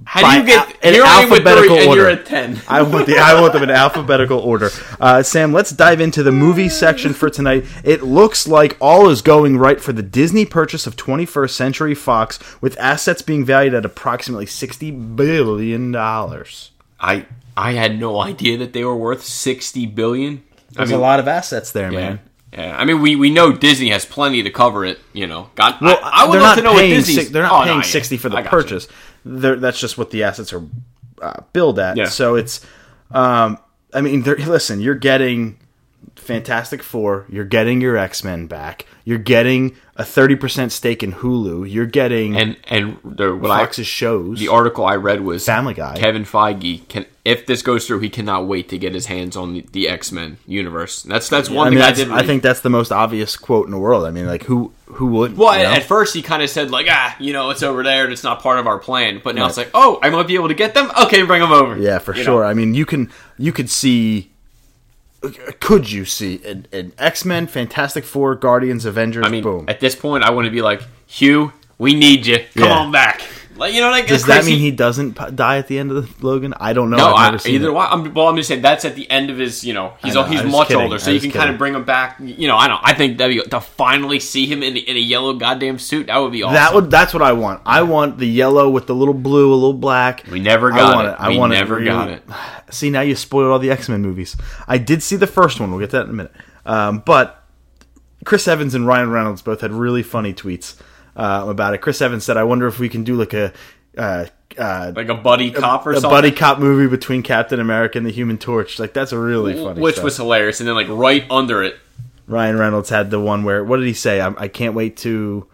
How 0.05 0.31
do 0.33 0.39
you 0.41 0.47
get 0.47 0.67
al- 0.67 0.75
in 0.89 0.95
here? 0.95 1.03
I 1.05 1.21
am 1.21 1.29
with 1.31 1.47
alphabetical 1.47 1.77
three, 1.77 1.79
and 1.81 1.89
order. 1.91 2.01
you're 2.03 2.11
at 2.11 2.25
ten. 2.25 2.61
I 2.69 2.81
want 2.83 3.07
the 3.07 3.19
I 3.19 3.39
want 3.39 3.53
them 3.53 3.63
in 3.63 3.71
alphabetical 3.71 4.39
order. 4.39 4.71
Uh, 4.99 5.23
Sam, 5.23 5.53
let's 5.53 5.71
dive 5.71 6.01
into 6.01 6.23
the 6.23 6.33
movie 6.33 6.71
section 6.71 7.13
for 7.13 7.29
tonight. 7.29 7.67
It 7.85 8.03
looks 8.03 8.49
like 8.49 8.79
all 8.81 9.11
is 9.11 9.21
going 9.21 9.59
right 9.59 9.79
for 9.81 9.93
the 9.93 10.03
Disney 10.03 10.47
purchase 10.47 10.87
of 10.87 10.97
21st 10.97 11.51
Century 11.51 11.95
Fox, 11.95 12.39
with 12.63 12.79
assets 12.79 13.21
being 13.21 13.45
valued 13.45 13.75
at 13.75 13.85
approximately 13.85 14.47
60 14.47 14.91
billion 14.93 15.93
dollars. 15.93 16.71
I 16.99 17.27
I 17.55 17.73
had 17.73 17.99
no 18.01 18.19
idea 18.21 18.57
that 18.59 18.73
they 18.73 18.85
were 18.85 18.97
worth 18.97 19.23
sixty 19.25 19.85
billion. 19.85 20.43
There's 20.73 20.91
I 20.91 20.93
mean, 20.93 21.01
a 21.01 21.03
lot 21.03 21.21
of 21.21 21.29
assets 21.29 21.71
there, 21.73 21.93
Yeah. 21.93 21.99
man. 22.01 22.21
Yeah, 22.53 22.77
I 22.77 22.85
mean, 22.87 23.03
we, 23.03 23.15
we 23.15 23.29
know 23.31 23.53
Disney 23.53 23.91
has 23.91 24.05
plenty 24.07 24.43
to 24.43 24.51
cover 24.51 24.85
it. 24.85 24.99
You 25.13 25.27
know, 25.27 25.51
God, 25.55 25.77
Well, 25.83 25.99
I, 26.03 26.25
I 26.25 26.29
would 26.29 26.41
love 26.41 26.57
to 26.57 26.63
know 26.63 26.73
what 26.73 27.05
si- 27.05 27.25
they're 27.25 27.43
not 27.43 27.53
Oh, 27.53 27.65
paying 27.65 27.77
yeah. 27.79 27.83
60 27.83 28.17
for 28.17 28.29
the 28.31 28.37
I 28.37 28.43
got 28.43 28.45
you. 28.47 28.51
purchase. 28.51 28.89
That's 29.25 29.79
just 29.79 29.99
what 29.99 30.11
the 30.11 30.23
assets 30.25 30.53
are 30.55 30.63
uh, 31.21 31.43
billed 31.53 31.79
at. 31.79 31.97
Yeah. 31.99 32.07
So 32.07 32.37
it's, 32.37 32.65
um, 33.11 33.59
I 33.93 34.01
mean, 34.01 34.23
listen, 34.23 34.81
you're 34.81 34.95
getting 34.95 35.59
Fantastic 36.17 36.83
Four, 36.83 37.27
you're 37.29 37.45
getting 37.45 37.81
your 37.81 37.97
X 37.97 38.23
Men 38.25 38.47
back, 38.47 38.87
you're 39.05 39.19
getting 39.19 39.77
a 39.97 40.03
30% 40.03 40.71
stake 40.71 41.03
in 41.03 41.13
Hulu, 41.13 41.71
you're 41.71 41.87
getting 41.87 42.37
And 42.37 42.57
and 42.69 42.99
the, 43.05 43.35
what 43.35 43.49
Fox's 43.49 43.85
I, 43.87 43.89
shows. 43.89 44.39
the 44.39 44.49
article 44.49 44.85
I 44.85 44.97
read 44.97 45.23
was 45.23 45.47
Family 45.47 45.75
Guy. 45.75 45.97
Kevin 45.97 46.25
Feige 46.25 46.87
can 46.89 47.07
if 47.25 47.47
this 47.47 47.63
goes 47.63 47.87
through, 47.87 48.01
he 48.01 48.09
cannot 48.11 48.47
wait 48.47 48.69
to 48.71 48.79
get 48.79 48.95
his 48.95 49.07
hands 49.07 49.37
on 49.37 49.53
the, 49.55 49.67
the 49.73 49.89
X 49.89 50.11
Men 50.13 50.39
universe. 50.47 51.03
That's 51.03 51.29
that's 51.29 51.49
one 51.49 51.69
I, 51.69 51.71
thing 51.71 51.79
mean, 51.79 51.85
I 51.85 51.93
did. 51.93 52.11
I 52.11 52.27
think 52.27 52.43
that's 52.43 52.61
the 52.61 52.71
most 52.71 52.91
obvious 52.93 53.37
quote 53.37 53.67
in 53.67 53.71
the 53.71 53.79
world. 53.79 54.05
I 54.05 54.11
mean, 54.11 54.27
like 54.27 54.43
who 54.45 54.73
who 54.87 55.07
would? 55.07 55.37
Well, 55.37 55.57
you 55.57 55.63
know? 55.65 55.71
at 55.71 55.85
first 55.85 56.15
he 56.15 56.23
kind 56.23 56.43
of 56.43 56.51
said 56.51 56.71
like, 56.71 56.87
ah, 56.91 57.17
you 57.21 57.33
know, 57.33 57.51
it's 57.51 57.63
over 57.63 57.83
there. 57.83 58.05
and 58.05 58.13
It's 58.13 58.25
not 58.25 58.43
part 58.43 58.59
of 58.59 58.67
our 58.67 58.79
plan. 58.79 59.21
But 59.23 59.35
now 59.35 59.43
Right. 59.43 59.49
it's 59.49 59.57
like, 59.59 59.71
oh, 59.73 59.99
I 60.03 60.11
might 60.11 60.27
be 60.27 60.35
able 60.35 60.49
to 60.49 60.55
get 60.55 60.75
them. 60.75 60.91
Okay, 61.05 61.23
bring 61.23 61.41
them 61.41 61.53
over. 61.53 61.77
Yeah, 61.79 61.99
for 61.99 62.15
You 62.15 62.25
sure. 62.25 62.43
know? 62.43 62.49
I 62.49 62.55
mean, 62.55 62.75
you 62.75 62.85
can 62.87 63.11
you 63.39 63.53
could 63.53 63.71
see. 63.71 64.33
Could 65.61 65.91
you 65.91 66.05
see 66.05 66.41
an, 66.45 66.67
an 66.73 66.93
X 66.99 67.25
Men, 67.25 67.47
Fantastic 67.47 68.05
Four, 68.05 68.35
Guardians, 68.37 68.85
Avengers? 68.85 69.25
I 69.27 69.29
mean, 69.29 69.43
boom. 69.43 69.65
at 69.69 69.81
this 69.81 69.95
point, 69.97 70.23
I 70.25 70.31
want 70.31 70.45
to 70.47 70.51
be 70.51 70.63
like, 70.63 70.81
Hugh, 71.07 71.53
we 71.79 71.95
need 71.95 72.25
you. 72.27 72.39
Come 72.55 72.65
Yeah. 72.69 72.79
on 72.79 72.93
back. 72.93 73.23
Like, 73.59 73.75
you 73.75 73.81
know, 73.81 73.91
like 73.91 74.07
Does 74.07 74.25
that 74.27 74.45
mean 74.45 74.59
he 74.59 74.71
doesn't 74.71 75.19
p- 75.19 75.31
die 75.33 75.59
at 75.59 75.67
the 75.67 75.79
end 75.79 75.91
of 75.91 76.21
the 76.21 76.27
Logan? 76.27 76.55
I 76.59 76.73
don't 76.73 76.91
know. 76.91 76.97
No, 76.97 77.13
I, 77.13 77.37
either 77.47 77.69
it. 77.69 77.73
way. 77.73 77.87
I'm, 77.89 78.15
well, 78.15 78.29
I'm 78.29 78.37
just 78.37 78.49
saying 78.49 78.63
that's 78.63 78.85
at 78.85 78.95
the 78.95 79.11
end 79.11 79.31
of 79.31 79.39
his. 79.39 79.65
You 79.65 79.75
know, 79.75 79.95
he's 80.03 80.15
know, 80.15 80.23
he's 80.23 80.45
much 80.45 80.69
kidding, 80.69 80.83
older, 80.83 80.99
so 80.99 81.11
you 81.11 81.21
can 81.21 81.33
kind 81.33 81.51
of 81.51 81.59
bring 81.59 81.75
him 81.75 81.85
back. 81.85 82.17
You 82.21 82.47
know, 82.47 82.57
I 82.57 82.69
don't. 82.69 82.81
I 82.83 82.95
think 82.95 83.19
that 83.19 83.51
to 83.51 83.61
finally 83.61 84.21
see 84.21 84.47
him 84.47 84.63
in, 84.63 84.77
in 84.77 84.97
a 84.97 85.01
yellow 85.01 85.35
goddamn 85.35 85.79
suit. 85.79 86.07
That 86.07 86.19
would 86.19 86.33
be 86.33 86.43
awesome. 86.45 86.55
That 86.55 86.75
would 86.75 86.91
that's 86.91 87.13
what 87.13 87.23
I 87.23 87.33
want. 87.33 87.63
I 87.67 87.83
want 87.83 88.19
the 88.19 88.29
yellow 88.29 88.71
with 88.71 88.87
the 88.87 88.95
little 88.95 89.15
blue, 89.15 89.53
a 89.53 89.55
little 89.55 89.73
black. 89.73 90.25
we 90.31 90.41
never 90.41 90.71
got 90.71 90.79
it. 90.79 90.83
I 90.83 90.97
want 90.97 91.09
it. 91.09 91.11
it. 91.11 91.17
I 91.19 91.29
we 91.31 91.39
want 91.39 91.53
never 91.53 91.81
it. 91.81 91.85
got 91.85 92.09
it. 92.11 92.23
See, 92.71 92.91
now 92.91 93.01
you 93.01 93.17
spoiled 93.17 93.51
all 93.51 93.59
the 93.59 93.71
X 93.71 93.89
Men 93.89 94.03
movies. 94.03 94.37
I 94.67 94.79
did 94.79 95.03
see 95.03 95.17
the 95.17 95.27
first 95.27 95.59
one. 95.59 95.71
We'll 95.71 95.81
get 95.81 95.91
to 95.91 95.97
that 95.97 96.05
in 96.05 96.11
a 96.11 96.15
minute. 96.15 96.33
Um, 96.65 97.03
but 97.05 97.45
Chris 98.25 98.47
Evans 98.47 98.75
and 98.75 98.87
Ryan 98.87 99.11
Reynolds 99.11 99.43
both 99.43 99.63
had 99.63 99.73
really 99.73 100.03
funny 100.03 100.33
tweets 100.33 100.81
uh, 101.19 101.45
about 101.49 101.75
it. 101.75 101.79
Chris 101.83 102.01
Evans 102.01 102.25
said, 102.25 102.39
"I 102.39 102.45
wonder 102.45 102.67
if 102.67 102.79
we 102.79 102.89
can 102.89 103.05
do 103.05 103.15
like 103.17 103.35
a." 103.35 103.53
Uh, 103.97 104.27
uh, 104.57 104.93
Like 104.97 105.09
a 105.09 105.15
buddy 105.15 105.51
cop 105.51 105.87
or 105.87 105.91
a 105.91 105.95
something. 105.95 106.11
buddy 106.11 106.31
cop 106.31 106.59
movie 106.59 106.89
between 106.89 107.23
Captain 107.23 107.61
America 107.61 107.99
and 107.99 108.07
the 108.07 108.11
Human 108.13 108.39
Torch. 108.39 108.79
Like 108.79 108.93
that's 108.95 109.13
a 109.13 109.19
really 109.19 109.55
funny. 109.55 109.81
which 109.81 109.97
stuff. 109.97 110.05
was 110.05 110.17
hilarious. 110.17 110.61
And 110.61 110.69
then 110.69 110.75
like 110.75 110.89
right 110.89 111.25
under 111.31 111.63
it, 111.63 111.77
Ryan 112.27 112.59
Reynolds 112.59 112.89
had 112.91 113.11
the 113.11 113.21
one 113.21 113.45
where 113.45 113.63
what 113.63 113.77
did 113.79 113.87
he 113.87 113.93
say? 113.93 114.21
I, 114.21 114.33
I 114.37 114.49
can't 114.49 114.75
wait 114.75 114.97
to 114.99 115.47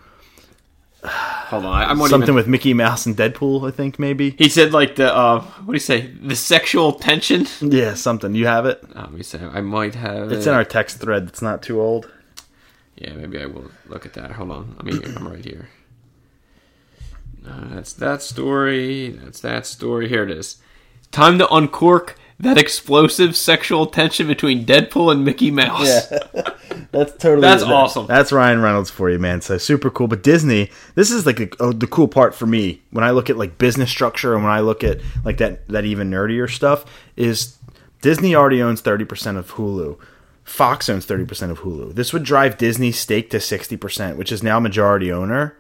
hold 1.04 1.64
on, 1.64 1.82
I'm 1.90 1.98
something 2.08 2.22
even. 2.22 2.34
with 2.34 2.46
Mickey 2.48 2.72
Mouse 2.74 3.06
and 3.06 3.16
Deadpool. 3.16 3.66
I 3.68 3.70
think 3.70 3.98
maybe. 3.98 4.30
He 4.38 4.48
said 4.48 4.72
like 4.72 4.96
the 4.96 5.14
uh, 5.14 5.40
what 5.42 5.66
do 5.66 5.72
you 5.72 5.78
say? 5.78 6.06
The 6.22 6.36
sexual 6.36 6.92
tension. 6.92 7.46
Yeah, 7.60 7.94
something. 7.94 8.34
You 8.34 8.46
have 8.46 8.66
it. 8.66 8.82
Let 8.94 9.12
me 9.12 9.22
say, 9.22 9.40
I 9.42 9.60
might 9.60 9.94
have. 9.94 10.32
It's 10.32 10.46
it. 10.46 10.50
in 10.50 10.54
our 10.54 10.64
text 10.64 11.00
thread. 11.00 11.24
It's 11.28 11.42
not 11.42 11.62
too 11.62 11.80
old. 11.80 12.10
Yeah, 12.96 13.12
maybe 13.14 13.40
I 13.40 13.46
will 13.46 13.70
look 13.88 14.06
at 14.06 14.12
that. 14.14 14.32
Hold 14.32 14.50
on. 14.50 14.76
I 14.78 14.82
mean, 14.84 15.02
I'm 15.16 15.26
right 15.28 15.44
here. 15.44 15.68
Uh, 17.46 17.74
that's 17.74 17.92
that 17.94 18.22
story. 18.22 19.10
That's 19.10 19.40
that 19.40 19.66
story. 19.66 20.08
Here 20.08 20.22
it 20.22 20.30
is. 20.30 20.56
Time 21.10 21.38
to 21.38 21.52
uncork 21.52 22.16
that 22.40 22.58
explosive 22.58 23.36
sexual 23.36 23.86
tension 23.86 24.26
between 24.26 24.64
Deadpool 24.64 25.12
and 25.12 25.24
Mickey 25.24 25.50
Mouse. 25.50 26.10
Yeah. 26.10 26.18
That's 26.90 27.12
totally. 27.16 27.40
That's 27.42 27.62
that- 27.62 27.72
awesome. 27.72 28.06
That's 28.06 28.32
Ryan 28.32 28.60
Reynolds 28.60 28.90
for 28.90 29.10
you, 29.10 29.18
man. 29.18 29.40
So 29.40 29.58
super 29.58 29.90
cool. 29.90 30.08
But 30.08 30.22
Disney, 30.24 30.70
this 30.96 31.10
is 31.10 31.26
like 31.26 31.38
a, 31.40 31.48
oh, 31.60 31.72
the 31.72 31.86
cool 31.86 32.08
part 32.08 32.34
for 32.34 32.46
me 32.46 32.82
when 32.90 33.04
I 33.04 33.10
look 33.10 33.30
at 33.30 33.36
like 33.36 33.58
business 33.58 33.90
structure 33.90 34.34
and 34.34 34.42
when 34.42 34.52
I 34.52 34.60
look 34.60 34.82
at 34.82 35.00
like 35.24 35.38
that 35.38 35.66
that 35.68 35.84
even 35.84 36.10
nerdier 36.10 36.50
stuff 36.50 36.84
is 37.16 37.56
Disney 38.00 38.34
already 38.34 38.62
owns 38.62 38.80
thirty 38.80 39.04
percent 39.04 39.38
of 39.38 39.52
Hulu. 39.52 39.98
Fox 40.44 40.88
owns 40.88 41.06
thirty 41.06 41.24
percent 41.24 41.50
of 41.50 41.60
Hulu. 41.60 41.94
This 41.94 42.12
would 42.12 42.22
drive 42.22 42.58
Disney's 42.58 42.98
stake 42.98 43.30
to 43.30 43.40
sixty 43.40 43.76
percent, 43.76 44.18
which 44.18 44.30
is 44.30 44.42
now 44.42 44.60
majority 44.60 45.10
owner. 45.10 45.56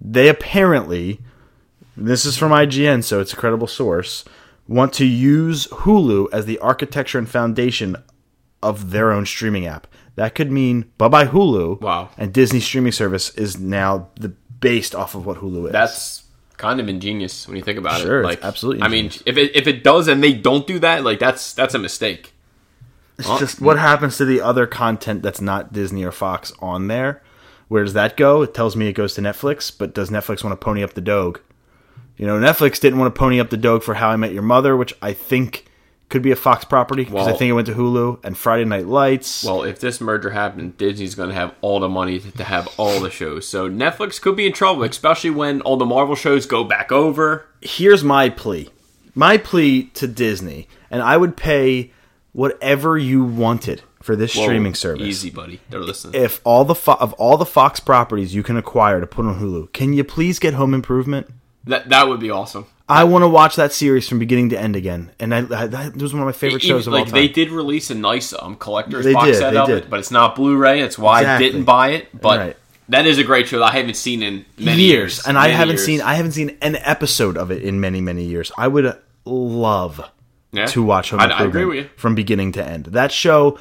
They 0.00 0.28
apparently, 0.28 1.20
this 1.96 2.24
is 2.24 2.36
from 2.36 2.52
IGN, 2.52 3.04
so 3.04 3.20
it's 3.20 3.32
a 3.32 3.36
credible 3.36 3.66
source, 3.66 4.24
want 4.66 4.92
to 4.94 5.04
use 5.04 5.66
Hulu 5.68 6.28
as 6.32 6.46
the 6.46 6.58
architecture 6.60 7.18
and 7.18 7.28
foundation 7.28 7.96
of 8.62 8.90
their 8.90 9.10
own 9.10 9.26
streaming 9.26 9.66
app. 9.66 9.86
That 10.16 10.34
could 10.34 10.50
mean 10.50 10.90
bye 10.96 11.08
bye 11.08 11.26
Hulu. 11.26 11.80
Wow. 11.80 12.10
And 12.16 12.32
Disney 12.32 12.60
streaming 12.60 12.92
service 12.92 13.30
is 13.34 13.58
now 13.58 14.08
the 14.16 14.28
based 14.60 14.94
off 14.94 15.14
of 15.14 15.26
what 15.26 15.38
Hulu 15.38 15.66
is. 15.66 15.72
That's 15.72 16.24
kind 16.56 16.80
of 16.80 16.88
ingenious 16.88 17.48
when 17.48 17.56
you 17.56 17.62
think 17.62 17.78
about 17.78 18.00
Sure, 18.00 18.20
it. 18.20 18.24
Like, 18.24 18.44
absolutely 18.44 18.82
I 18.82 18.88
mean, 18.88 19.06
if 19.26 19.36
it 19.36 19.56
if 19.56 19.66
it 19.66 19.82
does 19.82 20.08
and 20.08 20.22
they 20.22 20.32
don't 20.32 20.66
do 20.66 20.78
that, 20.80 21.04
like 21.04 21.18
that's 21.18 21.52
that's 21.52 21.74
a 21.74 21.78
mistake. 21.78 22.32
It's 23.20 23.28
oh. 23.28 23.38
just 23.38 23.60
what 23.60 23.78
happens 23.78 24.16
to 24.16 24.24
the 24.24 24.40
other 24.40 24.66
content 24.66 25.22
that's 25.22 25.40
not 25.40 25.72
Disney 25.72 26.04
or 26.04 26.12
Fox 26.12 26.52
on 26.60 26.88
there. 26.88 27.22
Where 27.68 27.84
does 27.84 27.92
that 27.92 28.16
go? 28.16 28.42
It 28.42 28.52
tells 28.52 28.74
me 28.74 28.88
it 28.88 28.94
goes 28.94 29.14
to 29.14 29.20
Netflix, 29.20 29.70
but 29.76 29.94
does 29.94 30.10
Netflix 30.10 30.42
want 30.42 30.58
to 30.58 30.64
pony 30.64 30.82
up 30.82 30.94
the 30.94 31.00
dog? 31.00 31.40
You 32.16 32.26
know, 32.26 32.38
Netflix 32.38 32.80
didn't 32.80 32.98
want 32.98 33.14
to 33.14 33.18
pony 33.18 33.38
up 33.40 33.50
the 33.50 33.56
dog 33.56 33.82
for 33.82 33.94
How 33.94 34.10
I 34.10 34.16
Met 34.16 34.32
Your 34.32 34.42
Mother, 34.42 34.76
which 34.76 34.92
I 35.00 35.12
think 35.12 35.66
could 36.08 36.22
be 36.22 36.32
a 36.32 36.36
Fox 36.36 36.64
property 36.64 37.04
because 37.04 37.28
I 37.28 37.32
think 37.32 37.48
it 37.50 37.52
went 37.52 37.68
to 37.68 37.74
Hulu 37.74 38.24
and 38.24 38.36
Friday 38.36 38.64
Night 38.64 38.86
Lights. 38.86 39.44
Well, 39.44 39.62
if 39.62 39.78
this 39.78 40.00
merger 40.00 40.30
happened, 40.30 40.76
Disney's 40.76 41.14
going 41.14 41.28
to 41.28 41.34
have 41.34 41.54
all 41.60 41.78
the 41.78 41.88
money 41.88 42.18
to 42.18 42.44
have 42.44 42.68
all 42.76 42.98
the 43.00 43.10
shows. 43.10 43.46
So 43.46 43.70
Netflix 43.70 44.20
could 44.20 44.36
be 44.36 44.46
in 44.46 44.52
trouble, 44.52 44.82
especially 44.82 45.30
when 45.30 45.60
all 45.60 45.76
the 45.76 45.86
Marvel 45.86 46.16
shows 46.16 46.46
go 46.46 46.64
back 46.64 46.90
over. 46.90 47.46
here's 47.60 48.02
my 48.02 48.28
plea. 48.28 48.68
My 49.14 49.38
plea 49.38 49.84
to 49.94 50.08
Disney, 50.08 50.68
and 50.90 51.02
I 51.02 51.16
would 51.16 51.36
pay 51.36 51.92
whatever 52.32 52.96
you 52.98 53.24
wanted 53.24 53.82
for 54.02 54.16
this 54.16 54.34
Whoa, 54.34 54.44
streaming 54.44 54.74
service. 54.74 55.06
Easy, 55.06 55.30
buddy. 55.30 55.60
They're 55.68 55.80
listening. 55.80 56.20
If 56.22 56.40
all 56.44 56.64
the 56.64 56.74
fo- 56.74 56.94
of 56.94 57.12
all 57.14 57.36
the 57.36 57.44
Fox 57.46 57.80
properties 57.80 58.34
you 58.34 58.42
can 58.42 58.56
acquire 58.56 59.00
to 59.00 59.06
put 59.06 59.24
on 59.26 59.38
Hulu, 59.40 59.72
can 59.72 59.92
you 59.92 60.04
please 60.04 60.38
get 60.38 60.54
Home 60.54 60.74
Improvement? 60.74 61.28
that 61.64 61.90
that 61.90 62.08
would 62.08 62.20
be 62.20 62.30
awesome. 62.30 62.64
I 62.88 63.04
want 63.04 63.22
to 63.22 63.28
watch 63.28 63.54
that 63.56 63.72
series 63.72 64.08
from 64.08 64.18
beginning 64.18 64.48
to 64.48 64.58
end 64.58 64.74
again, 64.74 65.12
and 65.20 65.32
I, 65.34 65.38
I, 65.38 65.66
that 65.68 65.96
was 65.96 66.12
one 66.12 66.22
of 66.22 66.26
my 66.26 66.32
favorite 66.32 66.64
Even- 66.64 66.76
shows 66.78 66.86
of 66.88 66.92
like 66.94 67.00
all 67.00 67.04
time. 67.06 67.14
they 67.14 67.28
did 67.28 67.50
release 67.50 67.90
a 67.90 67.94
nice 67.94 68.32
um, 68.32 68.56
collector's 68.56 69.04
They 69.04 69.12
box 69.12 69.26
did, 69.26 69.36
set 69.36 69.54
of 69.56 69.68
did. 69.68 69.78
it, 69.84 69.90
but 69.90 70.00
it's 70.00 70.10
not 70.10 70.34
Blu-ray. 70.34 70.80
It's 70.80 70.98
why 70.98 71.24
I 71.24 71.38
didn't 71.38 71.64
buy 71.64 71.90
it. 71.90 72.08
But 72.20 72.38
Right. 72.40 72.56
that 72.88 73.06
is 73.06 73.18
a 73.18 73.22
great 73.24 73.46
show. 73.46 73.58
that 73.60 73.72
I 73.74 73.76
haven't 73.76 73.94
seen 73.94 74.22
in 74.24 74.44
many 74.58 74.82
years, 74.82 75.18
years, 75.18 75.26
and 75.26 75.38
I 75.38 75.48
haven't 75.48 75.76
years. 75.76 75.84
seen 75.84 76.00
I 76.00 76.14
haven't 76.14 76.32
seen 76.32 76.56
an 76.62 76.76
episode 76.76 77.36
of 77.36 77.52
it 77.52 77.62
in 77.62 77.78
many 77.80 78.00
many 78.00 78.24
years. 78.24 78.50
I 78.58 78.66
would 78.66 78.96
love 79.24 80.00
Yeah. 80.52 80.66
to 80.66 80.82
watch 80.82 81.10
Home 81.10 81.20
I, 81.20 81.24
I 81.24 81.26
Improvement 81.26 81.48
agree 81.54 81.64
with 81.64 81.76
you. 81.86 81.90
from 81.96 82.14
beginning 82.14 82.52
to 82.52 82.64
end. 82.66 82.86
That 82.86 83.12
show, 83.12 83.58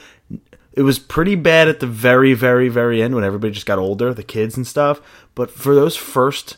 it 0.74 0.82
was 0.82 0.98
pretty 1.00 1.36
bad 1.36 1.68
at 1.68 1.80
the 1.80 1.88
very, 1.88 2.34
very, 2.34 2.70
very 2.70 3.02
end 3.02 3.14
when 3.16 3.24
everybody 3.24 3.54
just 3.54 3.66
got 3.66 3.78
older, 3.80 4.14
the 4.14 4.24
kids 4.24 4.58
and 4.58 4.66
stuff. 4.66 5.00
But 5.36 5.52
for 5.52 5.76
those 5.76 5.96
first 5.96 6.58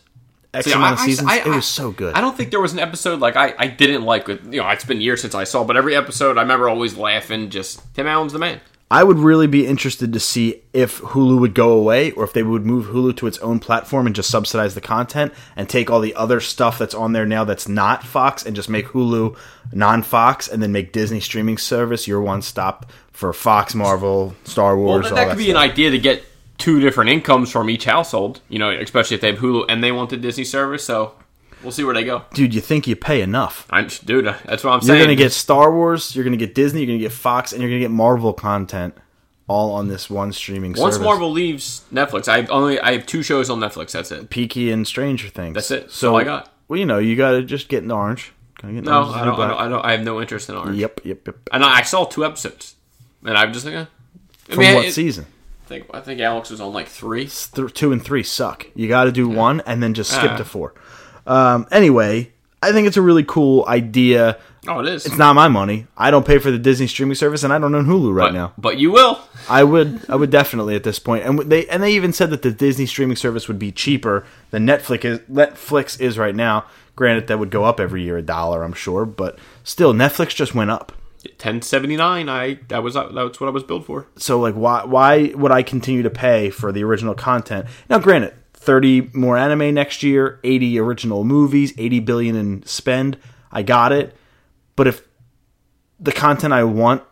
X 0.53 0.65
See, 0.67 0.71
amount 0.73 0.99
I- 0.99 1.03
I- 1.03 1.05
seasons, 1.05 1.29
I- 1.31 1.37
it 1.39 1.47
was 1.47 1.65
so 1.65 1.91
good. 1.91 2.13
I 2.15 2.21
don't 2.21 2.35
think 2.37 2.51
there 2.51 2.59
was 2.61 2.73
an 2.73 2.79
episode 2.79 3.19
like 3.19 3.35
I, 3.35 3.53
I 3.57 3.67
didn't 3.67 4.03
like. 4.03 4.27
With 4.27 4.45
you 4.53 4.61
know, 4.61 4.69
it's 4.69 4.85
been 4.85 5.01
years 5.01 5.21
since 5.21 5.33
I 5.35 5.43
saw, 5.45 5.63
but 5.63 5.75
every 5.77 5.95
episode 5.95 6.37
I 6.37 6.41
remember 6.41 6.67
always 6.69 6.95
laughing. 6.97 7.49
Just 7.49 7.81
Tim 7.95 8.07
Allen's 8.07 8.33
the 8.33 8.39
man. 8.39 8.59
I 8.91 9.03
would 9.05 9.19
really 9.19 9.47
be 9.47 9.65
interested 9.65 10.11
to 10.11 10.19
see 10.19 10.61
if 10.73 10.99
Hulu 10.99 11.39
would 11.39 11.53
go 11.55 11.71
away 11.71 12.11
or 12.11 12.25
if 12.25 12.33
they 12.33 12.43
would 12.43 12.65
move 12.65 12.87
Hulu 12.87 13.15
to 13.17 13.27
its 13.27 13.37
own 13.39 13.59
platform 13.59 14.05
and 14.05 14.13
just 14.13 14.29
subsidize 14.29 14.75
the 14.75 14.81
content 14.81 15.33
and 15.55 15.69
take 15.69 15.89
all 15.89 16.01
the 16.01 16.13
other 16.15 16.41
stuff 16.41 16.77
that's 16.77 16.93
on 16.93 17.13
there 17.13 17.25
now 17.25 17.45
that's 17.45 17.69
not 17.69 18.03
Fox 18.03 18.45
and 18.45 18.53
just 18.53 18.67
make 18.67 18.87
Hulu 18.87 19.37
non-Fox 19.71 20.49
and 20.49 20.61
then 20.61 20.73
make 20.73 20.91
Disney 20.91 21.21
streaming 21.21 21.57
service 21.57 22.05
your 22.05 22.21
one 22.21 22.41
stop 22.41 22.91
for 23.13 23.31
Fox, 23.31 23.73
Marvel, 23.73 24.35
Star 24.43 24.75
Well, 24.75 24.85
Wars. 24.87 25.05
that, 25.05 25.11
all 25.11 25.15
that 25.15 25.23
that 25.25 25.29
could 25.31 25.37
be 25.37 25.51
stuff. 25.51 25.63
an 25.63 25.69
idea 25.71 25.91
to 25.91 25.97
get 25.97 26.23
two 26.57 26.81
different 26.81 27.11
incomes 27.11 27.49
from 27.49 27.69
each 27.69 27.85
household. 27.85 28.41
You 28.49 28.59
know, 28.59 28.71
especially 28.71 29.15
if 29.15 29.21
they 29.21 29.31
have 29.31 29.39
Hulu 29.39 29.65
and 29.69 29.81
they 29.81 29.93
want 29.93 30.09
the 30.09 30.17
Disney 30.17 30.43
service. 30.43 30.83
So 30.85 31.13
we'll 31.63 31.71
see 31.71 31.83
where 31.83 31.93
they 31.93 32.03
go. 32.03 32.23
Dude, 32.33 32.53
you 32.53 32.61
think 32.61 32.87
you 32.87 32.95
pay 32.95 33.21
enough? 33.21 33.65
I, 33.69 33.83
dude, 33.83 34.25
that's 34.25 34.63
what 34.63 34.71
I'm 34.73 34.81
saying. 34.81 34.97
You're 34.99 35.05
gonna 35.07 35.15
get 35.15 35.31
Star 35.31 35.73
Wars, 35.73 36.15
you're 36.15 36.23
gonna 36.23 36.37
get 36.37 36.55
Disney, 36.55 36.81
you're 36.81 36.87
gonna 36.87 36.99
get 36.99 37.11
Fox, 37.11 37.51
and 37.53 37.61
you're 37.61 37.69
gonna 37.69 37.79
get 37.79 37.91
Marvel 37.91 38.33
content 38.33 38.95
all 39.47 39.73
on 39.73 39.87
this 39.87 40.09
one 40.09 40.31
streaming 40.31 40.71
once 40.73 40.95
service. 40.95 40.99
Marvel 41.05 41.31
leaves 41.31 41.83
Netflix. 41.93 42.27
I 42.27 42.45
only 42.47 42.79
I 42.79 42.93
have 42.93 43.05
two 43.05 43.21
shows 43.23 43.49
on 43.49 43.59
Netflix. 43.59 43.91
That's 43.91 44.11
it. 44.11 44.29
Peaky 44.29 44.71
and 44.71 44.87
Stranger 44.87 45.27
Things. 45.29 45.55
That's 45.55 45.71
it. 45.71 45.81
That's 45.83 45.95
So 45.95 46.11
all 46.13 46.17
I 46.21 46.23
got. 46.23 46.53
Well, 46.67 46.79
you 46.79 46.85
know, 46.85 46.99
you 46.99 47.15
gotta 47.15 47.43
just 47.43 47.67
get 47.67 47.83
an 47.83 47.91
orange. 47.91 48.31
Get 48.61 48.71
No, 48.83 48.99
orange 49.01 49.15
I 49.15 49.25
don't, 49.25 49.39
I 49.39 49.47
don't. 49.47 49.57
I 49.59 49.67
don't. 49.69 49.85
I 49.85 49.91
have 49.93 50.03
no 50.03 50.21
interest 50.21 50.47
in 50.49 50.55
Orange. 50.55 50.77
Yep, 50.77 51.01
yep, 51.03 51.25
yep. 51.27 51.35
And 51.51 51.63
I, 51.65 51.79
I 51.79 51.81
saw 51.81 52.05
two 52.05 52.23
episodes, 52.23 52.75
and 53.25 53.35
I'm 53.35 53.51
just 53.53 53.65
like, 53.65 53.73
eh. 53.73 53.85
From 54.45 54.59
mean, 54.59 54.75
what 54.75 54.85
it- 54.85 54.93
season? 54.93 55.25
I 55.65 55.67
think 55.67 55.85
I 55.93 55.99
think 56.01 56.19
Alex 56.21 56.49
was 56.51 56.61
on 56.61 56.71
like 56.73 56.87
three. 56.87 57.27
Th- 57.27 57.73
two 57.73 57.91
and 57.91 58.03
three 58.03 58.23
suck. 58.23 58.67
You 58.75 58.87
got 58.87 59.05
to 59.05 59.11
do 59.11 59.27
one 59.27 59.61
and 59.65 59.81
then 59.81 59.93
just 59.93 60.11
skip 60.11 60.31
Ah. 60.31 60.37
to 60.37 60.45
four. 60.45 60.73
Um, 61.25 61.67
anyway, 61.71 62.31
I 62.61 62.71
think 62.71 62.87
it's 62.87 62.97
a 62.97 63.01
really 63.01 63.23
cool 63.23 63.65
idea. 63.67 64.37
Oh, 64.67 64.79
it 64.79 64.87
is. 64.87 65.07
It's 65.07 65.17
not 65.17 65.35
my 65.35 65.47
money. 65.47 65.87
I 65.97 66.11
don't 66.11 66.25
pay 66.25 66.37
for 66.37 66.51
the 66.51 66.59
Disney 66.59 66.85
streaming 66.85 67.15
service, 67.15 67.43
and 67.43 67.51
I 67.51 67.57
don't 67.57 67.73
own 67.73 67.87
Hulu 67.87 68.13
right 68.13 68.27
but, 68.27 68.33
now. 68.33 68.53
but 68.57 68.77
you 68.77 68.91
will. 68.91 69.19
I 69.49 69.63
would, 69.63 70.05
I 70.07 70.15
would 70.15 70.29
definitely 70.29 70.75
at 70.75 70.83
this 70.83 70.99
point. 70.99 71.25
And 71.25 71.39
they 71.39 71.67
and 71.67 71.81
they 71.81 71.93
even 71.93 72.13
said 72.13 72.29
that 72.29 72.43
the 72.43 72.51
Disney 72.51 72.85
streaming 72.85 73.15
service 73.15 73.47
would 73.47 73.57
be 73.57 73.71
cheaper 73.71 74.25
than 74.51 74.67
Netflix 74.67 75.05
is. 75.05 75.19
Netflix 75.21 75.99
is 75.99 76.17
right 76.19 76.35
now. 76.35 76.65
Granted, 76.95 77.27
that 77.27 77.39
would 77.39 77.49
go 77.49 77.63
up 77.63 77.79
every 77.79 78.03
year 78.03 78.17
a 78.17 78.21
dollar, 78.21 78.63
I'm 78.63 78.73
sure, 78.73 79.05
but 79.05 79.39
still, 79.63 79.93
Netflix 79.93 80.35
just 80.35 80.53
went 80.53 80.69
up. 80.69 80.91
Ten 81.37 81.61
seventy 81.61 81.95
nine. 81.95 82.29
I 82.29 82.59
that 82.67 82.83
was 82.83 82.93
that's 82.93 83.39
what 83.39 83.47
I 83.47 83.51
was 83.51 83.63
billed 83.63 83.85
for. 83.85 84.07
So 84.17 84.39
like 84.39 84.55
why 84.55 84.83
why 84.85 85.31
would 85.35 85.51
I 85.51 85.63
continue 85.63 86.03
to 86.03 86.09
pay 86.09 86.49
for 86.49 86.71
the 86.71 86.83
original 86.83 87.13
content? 87.13 87.67
Now 87.89 87.99
granted, 87.99 88.33
30 88.61 89.09
more 89.13 89.37
anime 89.37 89.73
next 89.73 90.03
year, 90.03 90.39
80 90.43 90.79
original 90.79 91.23
movies, 91.23 91.73
80 91.77 91.99
billion 92.01 92.35
in 92.35 92.63
spend. 92.65 93.17
I 93.51 93.63
got 93.63 93.91
it. 93.91 94.15
But 94.75 94.87
if 94.87 95.01
the 95.99 96.11
content 96.11 96.53
I 96.53 96.63
want 96.63 97.03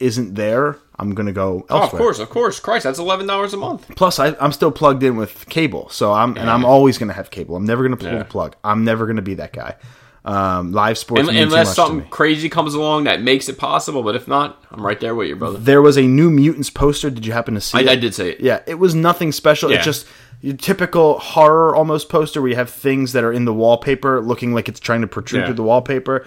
isn't 0.00 0.34
there, 0.34 0.76
I'm 0.96 1.14
going 1.14 1.26
to 1.26 1.32
go 1.32 1.64
elsewhere. 1.70 1.80
Oh, 1.80 1.84
of 1.84 1.90
course, 1.92 2.18
of 2.18 2.30
course. 2.30 2.60
Christ, 2.60 2.84
that's 2.84 2.98
eleven 2.98 3.26
dollars 3.26 3.54
a 3.54 3.56
month. 3.56 3.88
Plus 3.96 4.18
I 4.18 4.34
I'm 4.40 4.52
still 4.52 4.70
plugged 4.72 5.02
in 5.04 5.16
with 5.16 5.48
cable. 5.48 5.88
So 5.88 6.12
I'm 6.12 6.36
and 6.36 6.50
I'm 6.50 6.64
always 6.64 6.98
going 6.98 7.08
to 7.08 7.14
have 7.14 7.30
cable. 7.30 7.56
I'm 7.56 7.64
never 7.64 7.82
going 7.82 7.96
to 7.96 8.04
pull 8.04 8.12
Yeah. 8.12 8.18
the 8.18 8.24
plug. 8.24 8.56
I'm 8.64 8.84
never 8.84 9.06
going 9.06 9.16
to 9.16 9.22
be 9.22 9.34
that 9.34 9.52
guy. 9.52 9.76
Um, 10.24 10.72
live 10.72 10.98
sports 10.98 11.26
too 11.28 11.36
Unless 11.36 11.74
something 11.74 11.98
me. 12.00 12.04
crazy 12.10 12.48
comes 12.50 12.74
along 12.74 13.04
that 13.04 13.22
makes 13.22 13.48
it 13.48 13.56
possible, 13.56 14.02
but 14.02 14.14
if 14.14 14.28
not, 14.28 14.62
I'm 14.70 14.84
right 14.84 15.00
there 15.00 15.14
with 15.14 15.28
you, 15.28 15.36
brother. 15.36 15.58
There 15.58 15.80
was 15.80 15.96
a 15.96 16.02
new 16.02 16.28
Mutants 16.28 16.68
poster. 16.68 17.08
Did 17.08 17.24
you 17.24 17.32
happen 17.32 17.54
to 17.54 17.60
see 17.62 17.78
I, 17.78 17.80
it? 17.82 17.88
I 17.88 17.96
did 17.96 18.14
say 18.14 18.32
it. 18.32 18.40
Yeah, 18.40 18.60
it 18.66 18.74
was 18.74 18.94
nothing 18.94 19.32
special. 19.32 19.70
Yeah. 19.70 19.76
It's 19.76 19.86
just 19.86 20.06
your 20.40 20.56
typical 20.56 21.18
horror 21.18 21.74
almost 21.74 22.08
poster 22.08 22.40
where 22.40 22.50
you 22.50 22.56
have 22.56 22.70
things 22.70 23.12
that 23.12 23.24
are 23.24 23.32
in 23.32 23.44
the 23.44 23.52
wallpaper 23.52 24.20
looking 24.20 24.54
like 24.54 24.68
it's 24.68 24.80
trying 24.80 25.00
to 25.00 25.06
protrude 25.08 25.40
Yeah. 25.42 25.46
through 25.46 25.54
the 25.56 25.62
wallpaper. 25.62 26.24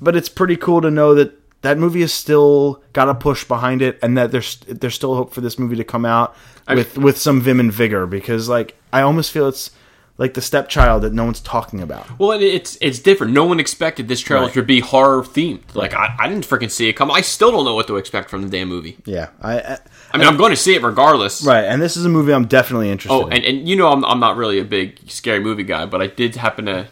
But 0.00 0.16
it's 0.16 0.28
pretty 0.30 0.56
cool 0.56 0.80
to 0.80 0.90
know 0.90 1.14
that 1.14 1.36
that 1.62 1.76
movie 1.76 2.00
has 2.00 2.12
still 2.12 2.82
got 2.94 3.08
a 3.10 3.14
push 3.14 3.44
behind 3.44 3.82
it 3.82 3.98
and 4.02 4.16
that 4.16 4.30
there's 4.32 4.56
there's 4.66 4.94
still 4.94 5.14
hope 5.14 5.34
for 5.34 5.42
this 5.42 5.58
movie 5.58 5.76
to 5.76 5.84
come 5.84 6.04
out 6.06 6.34
with 6.68 6.96
with 6.96 7.18
some 7.18 7.40
vim 7.40 7.60
and 7.60 7.70
vigor 7.72 8.06
because 8.06 8.48
like 8.48 8.76
I 8.92 9.02
almost 9.02 9.30
feel 9.30 9.46
it's 9.48 9.70
like 10.16 10.34
the 10.34 10.40
stepchild 10.42 11.02
that 11.02 11.12
no 11.14 11.24
one's 11.24 11.40
talking 11.40 11.80
about. 11.82 12.18
Well, 12.18 12.32
it's 12.32 12.78
it's 12.80 12.98
different. 12.98 13.32
No 13.34 13.44
one 13.44 13.60
expected 13.60 14.08
this 14.08 14.20
trailer 14.20 14.44
Right. 14.46 14.54
to 14.54 14.62
be 14.62 14.80
horror 14.80 15.22
themed. 15.22 15.74
Like 15.74 15.92
I, 15.92 16.14
I 16.18 16.28
didn't 16.28 16.46
freaking 16.46 16.70
see 16.70 16.88
it 16.88 16.94
come. 16.94 17.10
I 17.10 17.20
still 17.20 17.50
don't 17.50 17.64
know 17.66 17.74
what 17.74 17.86
to 17.88 17.96
expect 17.96 18.30
from 18.30 18.42
the 18.42 18.48
damn 18.48 18.68
movie. 18.68 18.96
Yeah. 19.04 19.28
I, 19.42 19.78
I 20.12 20.16
I 20.16 20.18
mean, 20.18 20.28
I'm 20.28 20.36
going 20.36 20.50
to 20.50 20.56
see 20.56 20.74
it 20.74 20.82
regardless. 20.82 21.44
right, 21.44 21.64
and 21.64 21.80
this 21.80 21.96
is 21.96 22.04
a 22.04 22.08
movie 22.08 22.32
I'm 22.32 22.46
definitely 22.46 22.90
interested 22.90 23.14
Oh, 23.14 23.26
in. 23.28 23.32
and, 23.34 23.44
and 23.44 23.68
you 23.68 23.76
know, 23.76 23.88
I'm, 23.92 24.04
I'm 24.04 24.20
not 24.20 24.36
really 24.36 24.58
a 24.58 24.64
big 24.64 24.98
scary 25.10 25.40
movie 25.40 25.62
guy, 25.64 25.86
but 25.86 26.02
I 26.02 26.06
did 26.08 26.36
happen 26.36 26.66
to 26.66 26.88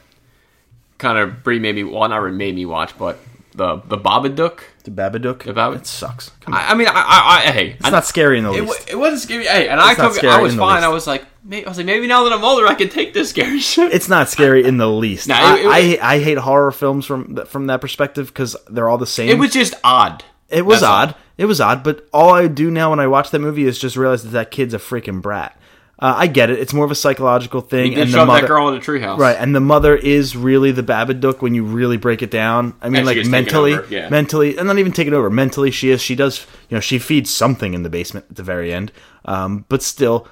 kind 0.98 1.18
of 1.18 1.42
Brie 1.42 1.58
made 1.58 1.74
me 1.74 1.84
well, 1.84 2.08
not 2.08 2.22
made 2.32 2.54
me 2.54 2.66
watch, 2.66 2.96
but 2.98 3.18
the 3.54 3.76
the 3.86 3.98
Babadook. 3.98 4.60
the 4.84 4.90
Babadook. 4.90 5.42
The 5.42 5.52
Bab- 5.52 5.74
it 5.74 5.86
sucks. 5.86 6.30
I, 6.46 6.72
I 6.72 6.74
mean, 6.74 6.86
I, 6.88 6.92
I, 6.92 7.42
I 7.48 7.50
hey, 7.52 7.70
It's 7.80 7.90
not 7.90 8.04
scary 8.04 8.38
in 8.38 8.44
the 8.44 8.52
It, 8.52 8.62
least. 8.62 8.88
it 8.90 8.96
wasn't 8.96 9.22
scary. 9.22 9.46
Hey, 9.46 9.68
and 9.68 9.80
I 9.80 9.90
It's 9.90 9.98
not 9.98 10.08
took, 10.08 10.16
scary 10.18 10.32
I 10.32 10.40
was 10.40 10.54
fine. 10.54 10.84
I 10.84 10.88
was 10.88 11.06
like, 11.08 11.24
may- 11.44 11.64
I 11.64 11.68
was 11.68 11.76
like, 11.76 11.86
maybe 11.86 12.06
now 12.06 12.22
that 12.24 12.32
I'm 12.32 12.44
older, 12.44 12.66
I 12.68 12.74
can 12.74 12.88
take 12.88 13.14
this 13.14 13.30
scary 13.30 13.58
shit. 13.72 13.92
it's 13.92 14.08
not 14.08 14.28
scary 14.28 14.64
in 14.64 14.76
the 14.76 14.88
least. 14.88 15.26
Nah, 15.28 15.34
I, 15.36 15.56
it- 15.58 15.64
it- 15.94 16.00
I, 16.02 16.14
I 16.14 16.18
hate 16.20 16.38
horror 16.38 16.70
films 16.72 17.04
from 17.04 17.36
from 17.46 17.66
that 17.66 17.80
perspective 17.80 18.28
because 18.28 18.56
they're 18.70 18.88
all 18.88 18.98
the 18.98 19.06
same. 19.06 19.28
It 19.28 19.38
was 19.38 19.50
just 19.52 19.74
odd. 19.82 20.22
It 20.48 20.64
was 20.64 20.80
That's 20.80 20.88
all. 20.90 20.96
odd. 20.96 21.14
It 21.36 21.44
was 21.44 21.60
odd, 21.60 21.84
but 21.84 22.08
all 22.12 22.30
I 22.30 22.48
do 22.48 22.70
now 22.70 22.90
when 22.90 23.00
I 23.00 23.06
watch 23.06 23.30
that 23.30 23.38
movie 23.38 23.64
is 23.64 23.78
just 23.78 23.96
realize 23.96 24.22
that 24.24 24.30
that 24.30 24.50
kid's 24.50 24.74
a 24.74 24.78
freaking 24.78 25.22
brat. 25.22 25.54
Uh, 26.00 26.14
I 26.16 26.26
get 26.28 26.48
it; 26.48 26.58
it's 26.60 26.72
more 26.72 26.84
of 26.84 26.90
a 26.92 26.94
psychological 26.96 27.60
thing, 27.60 27.94
and 27.96 28.12
the 28.12 28.24
mother, 28.24 28.40
that 28.42 28.46
girl 28.46 28.68
in 28.68 28.74
a 28.76 28.80
treehouse. 28.80 29.18
right? 29.18 29.36
And 29.36 29.52
the 29.54 29.60
mother 29.60 29.96
is 29.96 30.36
really 30.36 30.70
the 30.70 30.82
Babadook 30.84 31.42
when 31.42 31.54
you 31.54 31.64
really 31.64 31.96
break 31.96 32.22
it 32.22 32.30
down. 32.30 32.74
I 32.80 32.88
mean, 32.88 32.98
And 32.98 33.06
like 33.06 33.26
mentally, 33.26 33.76
yeah. 33.90 34.08
mentally, 34.08 34.56
and 34.56 34.68
not 34.68 34.78
even 34.78 34.92
taking 34.92 35.12
over. 35.12 35.28
Mentally, 35.28 35.72
she 35.72 35.90
is. 35.90 36.00
She 36.00 36.14
does. 36.14 36.46
You 36.68 36.76
know, 36.76 36.80
she 36.80 37.00
feeds 37.00 37.30
something 37.30 37.74
in 37.74 37.82
the 37.82 37.90
basement 37.90 38.26
at 38.30 38.36
the 38.36 38.44
very 38.44 38.72
end. 38.72 38.92
Um, 39.24 39.64
but 39.68 39.82
still, 39.82 40.28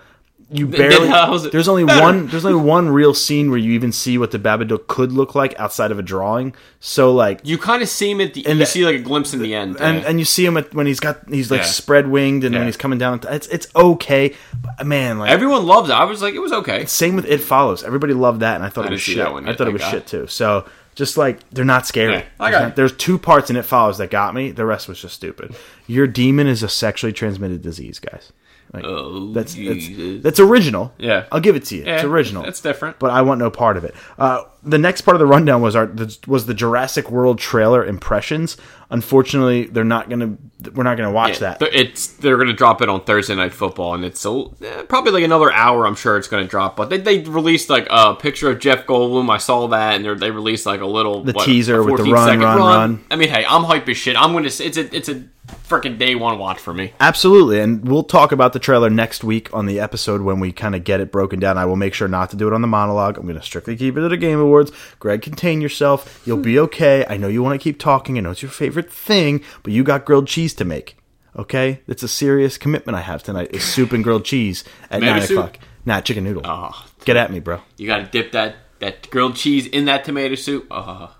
you 0.50 0.66
barely. 0.68 1.08
it 1.46 1.52
There's 1.52 1.66
only 1.68 1.84
better? 1.84 2.00
one. 2.02 2.26
There's 2.28 2.44
only 2.44 2.62
one 2.62 2.88
real 2.90 3.14
scene 3.14 3.50
where 3.50 3.58
you 3.58 3.72
even 3.72 3.90
see 3.90 4.16
what 4.16 4.30
the 4.30 4.38
Babadook 4.38 4.86
could 4.86 5.10
look 5.12 5.34
like 5.34 5.58
outside 5.58 5.90
of 5.90 5.98
a 5.98 6.02
drawing. 6.02 6.54
So, 6.78 7.12
like, 7.12 7.40
You 7.42 7.58
kind 7.58 7.82
of 7.82 7.88
see 7.88 8.10
him 8.12 8.20
at 8.20 8.34
the. 8.34 8.46
And 8.46 8.58
you 8.60 8.64
the- 8.64 8.70
see 8.70 8.84
like 8.86 8.94
a 8.96 9.00
glimpse 9.00 9.34
in 9.34 9.40
the 9.40 9.54
end. 9.54 9.76
and 9.80 10.02
yeah. 10.02 10.08
and 10.08 10.18
you 10.18 10.24
see 10.24 10.46
him 10.46 10.56
at, 10.56 10.72
when 10.74 10.86
he's 10.86 11.00
got 11.00 11.28
he's 11.28 11.50
like 11.50 11.62
Yeah. 11.62 11.66
spread 11.66 12.06
winged 12.08 12.44
and 12.44 12.52
Yeah. 12.52 12.60
when 12.60 12.68
he's 12.68 12.76
coming 12.76 12.98
down 12.98 13.20
it's 13.28 13.46
it's 13.48 13.66
okay 13.74 14.34
but 14.62 14.86
man 14.86 15.18
like 15.18 15.30
everyone 15.30 15.66
loves 15.66 15.90
it. 15.90 15.94
I 15.94 16.04
was 16.04 16.22
like, 16.22 16.34
it 16.34 16.38
was 16.40 16.52
okay. 16.52 16.84
same 16.86 17.16
with 17.16 17.24
it 17.26 17.40
follows 17.40 17.82
everybody 17.82 18.12
loved 18.14 18.40
that 18.40 18.54
and 18.56 18.64
i 18.64 18.68
thought 18.68 18.84
I 18.84 18.88
it 18.88 18.92
was 18.92 19.00
shit 19.00 19.30
one 19.32 19.48
i 19.48 19.54
thought 19.54 19.66
it 19.68 19.72
was 19.72 19.82
God. 19.82 19.90
shit 19.90 20.06
too 20.06 20.26
so 20.28 20.64
Just 20.94 21.16
like 21.18 21.38
they're 21.50 21.64
not 21.64 21.86
scary. 21.86 22.14
Yeah, 22.14 22.22
I 22.40 22.50
There's 22.50 22.60
got 22.60 22.66
not- 22.68 22.76
There's 22.76 22.92
two 22.96 23.18
parts 23.18 23.50
in 23.50 23.56
It 23.56 23.64
Follows 23.66 23.98
that 23.98 24.10
got 24.10 24.34
me. 24.34 24.50
The 24.52 24.64
rest 24.64 24.88
was 24.88 24.98
just 25.00 25.14
stupid. 25.14 25.54
Your 25.86 26.06
demon 26.06 26.46
is 26.46 26.62
a 26.62 26.68
sexually 26.70 27.12
transmitted 27.12 27.60
disease, 27.60 27.98
guys. 27.98 28.32
Like, 28.72 28.84
Oh, 28.84 29.32
that's, 29.32 29.54
that's 29.54 29.88
that's 30.22 30.40
original. 30.40 30.92
Yeah. 30.98 31.24
I'll 31.32 31.40
give 31.40 31.56
it 31.56 31.64
to 31.66 31.76
you. 31.76 31.84
it's 31.86 32.04
original. 32.04 32.44
It's 32.44 32.60
different. 32.60 32.98
but 32.98 33.10
I 33.10 33.22
want 33.22 33.38
no 33.38 33.50
part 33.50 33.76
of 33.76 33.84
it. 33.84 33.94
Uh, 34.18 34.42
the 34.62 34.78
next 34.78 35.02
part 35.02 35.14
of 35.14 35.20
the 35.20 35.26
rundown 35.26 35.62
was 35.62 35.76
our 35.76 35.86
the, 35.86 36.16
was 36.26 36.46
the 36.46 36.54
Jurassic 36.54 37.10
World 37.10 37.38
trailer 37.38 37.84
impressions. 37.86 38.56
Unfortunately, 38.90 39.66
they're 39.66 39.84
not 39.84 40.08
gonna. 40.10 40.36
We're 40.74 40.82
not 40.82 40.96
gonna 40.96 41.12
watch 41.12 41.38
that. 41.40 41.58
They're- 41.60 41.70
It's 41.72 42.06
they're 42.08 42.36
gonna 42.36 42.52
drop 42.52 42.82
it 42.82 42.88
on 42.88 43.02
Thursday 43.04 43.34
Night 43.36 43.52
Football, 43.52 43.94
and 43.94 44.04
it's 44.04 44.24
a, 44.24 44.44
eh, 44.64 44.82
probably 44.88 45.12
like 45.12 45.22
another 45.24 45.52
hour. 45.52 45.86
I'm 45.86 45.94
sure 45.94 46.16
it's 46.16 46.28
gonna 46.28 46.46
drop. 46.46 46.76
But 46.76 46.90
they, 46.90 46.98
they 46.98 47.18
released 47.20 47.68
like 47.70 47.86
a 47.90 48.14
picture 48.14 48.50
of 48.50 48.58
Jeff 48.58 48.86
Goldblum. 48.86 49.30
I 49.30 49.38
saw 49.38 49.66
that, 49.68 49.94
and 49.96 50.04
they're- 50.04 50.32
released 50.32 50.66
like 50.66 50.80
a 50.80 50.86
little 50.86 51.22
The 51.22 51.32
what, 51.32 51.44
teaser 51.44 51.82
with 51.84 51.98
the 51.98 52.04
14 52.04 52.12
run, 52.12 52.40
run, 52.40 52.58
run. 52.58 53.04
I 53.10 53.16
mean, 53.16 53.28
hey, 53.28 53.44
I'm 53.48 53.62
hype 53.64 53.88
as 53.88 53.96
shit. 53.96 54.16
I'm 54.16 54.32
gonna. 54.32 54.46
It's 54.46 54.60
a 54.76 54.96
it's 54.96 55.08
a 55.08 55.22
freaking 55.46 55.98
day 55.98 56.14
one 56.14 56.38
watch 56.38 56.58
for 56.58 56.72
me. 56.74 56.92
Absolutely, 57.00 57.60
and 57.60 57.86
we'll 57.88 58.02
talk 58.04 58.32
about 58.32 58.52
the 58.52 58.58
trailer 58.58 58.90
next 58.90 59.24
week 59.24 59.52
on 59.54 59.66
the 59.66 59.80
episode 59.80 60.22
when 60.22 60.40
we 60.40 60.52
kind 60.52 60.74
of 60.74 60.84
get 60.84 61.00
it 61.00 61.10
broken 61.12 61.38
down. 61.40 61.58
I 61.58 61.64
will 61.64 61.76
make 61.76 61.94
sure 61.94 62.08
not 62.08 62.30
to 62.30 62.36
do 62.36 62.46
it 62.46 62.52
on 62.52 62.60
the 62.62 62.66
monologue. 62.68 63.16
I'm 63.18 63.24
going 63.24 63.36
to 63.38 63.42
strictly 63.44 63.76
keep 63.76 63.96
it 63.96 64.00
to 64.00 64.08
the 64.08 64.16
Game 64.16 64.38
Awards. 64.38 64.72
Greg, 64.98 65.22
contain 65.22 65.60
yourself. 65.60 66.22
You'll 66.26 66.36
be 66.38 66.58
okay. 66.60 67.04
I 67.08 67.16
know 67.16 67.28
you 67.28 67.42
want 67.42 67.60
to 67.60 67.62
keep 67.62 67.78
talking. 67.78 68.16
I 68.18 68.20
know 68.20 68.30
it's 68.30 68.42
your 68.42 68.50
favorite 68.50 68.92
thing, 68.92 69.42
but 69.62 69.72
you 69.72 69.82
got 69.84 70.04
grilled 70.04 70.26
cheese 70.28 70.54
to 70.54 70.64
make. 70.64 70.96
Okay, 71.36 71.80
it's 71.86 72.02
a 72.02 72.08
serious 72.08 72.56
commitment 72.56 72.96
I 72.96 73.02
have 73.02 73.22
tonight. 73.22 73.48
Is 73.52 73.62
soup 73.62 73.92
and 73.92 74.02
grilled 74.02 74.24
cheese 74.24 74.64
at 74.90 75.00
Tomato 75.00 75.12
nine 75.18 75.22
soup? 75.22 75.38
o'clock? 75.38 75.58
Nah, 75.84 76.00
chicken 76.00 76.24
noodle. 76.24 76.42
Oh, 76.44 76.86
Get 77.04 77.16
at 77.16 77.30
me, 77.30 77.40
bro. 77.40 77.60
you 77.76 77.86
gotta 77.86 78.06
dip 78.06 78.32
that 78.32 78.56
that 78.78 79.08
grilled 79.10 79.36
cheese 79.36 79.66
in 79.66 79.84
that 79.84 80.04
tomato 80.04 80.34
soup. 80.34 80.66
Oh, 80.70 81.14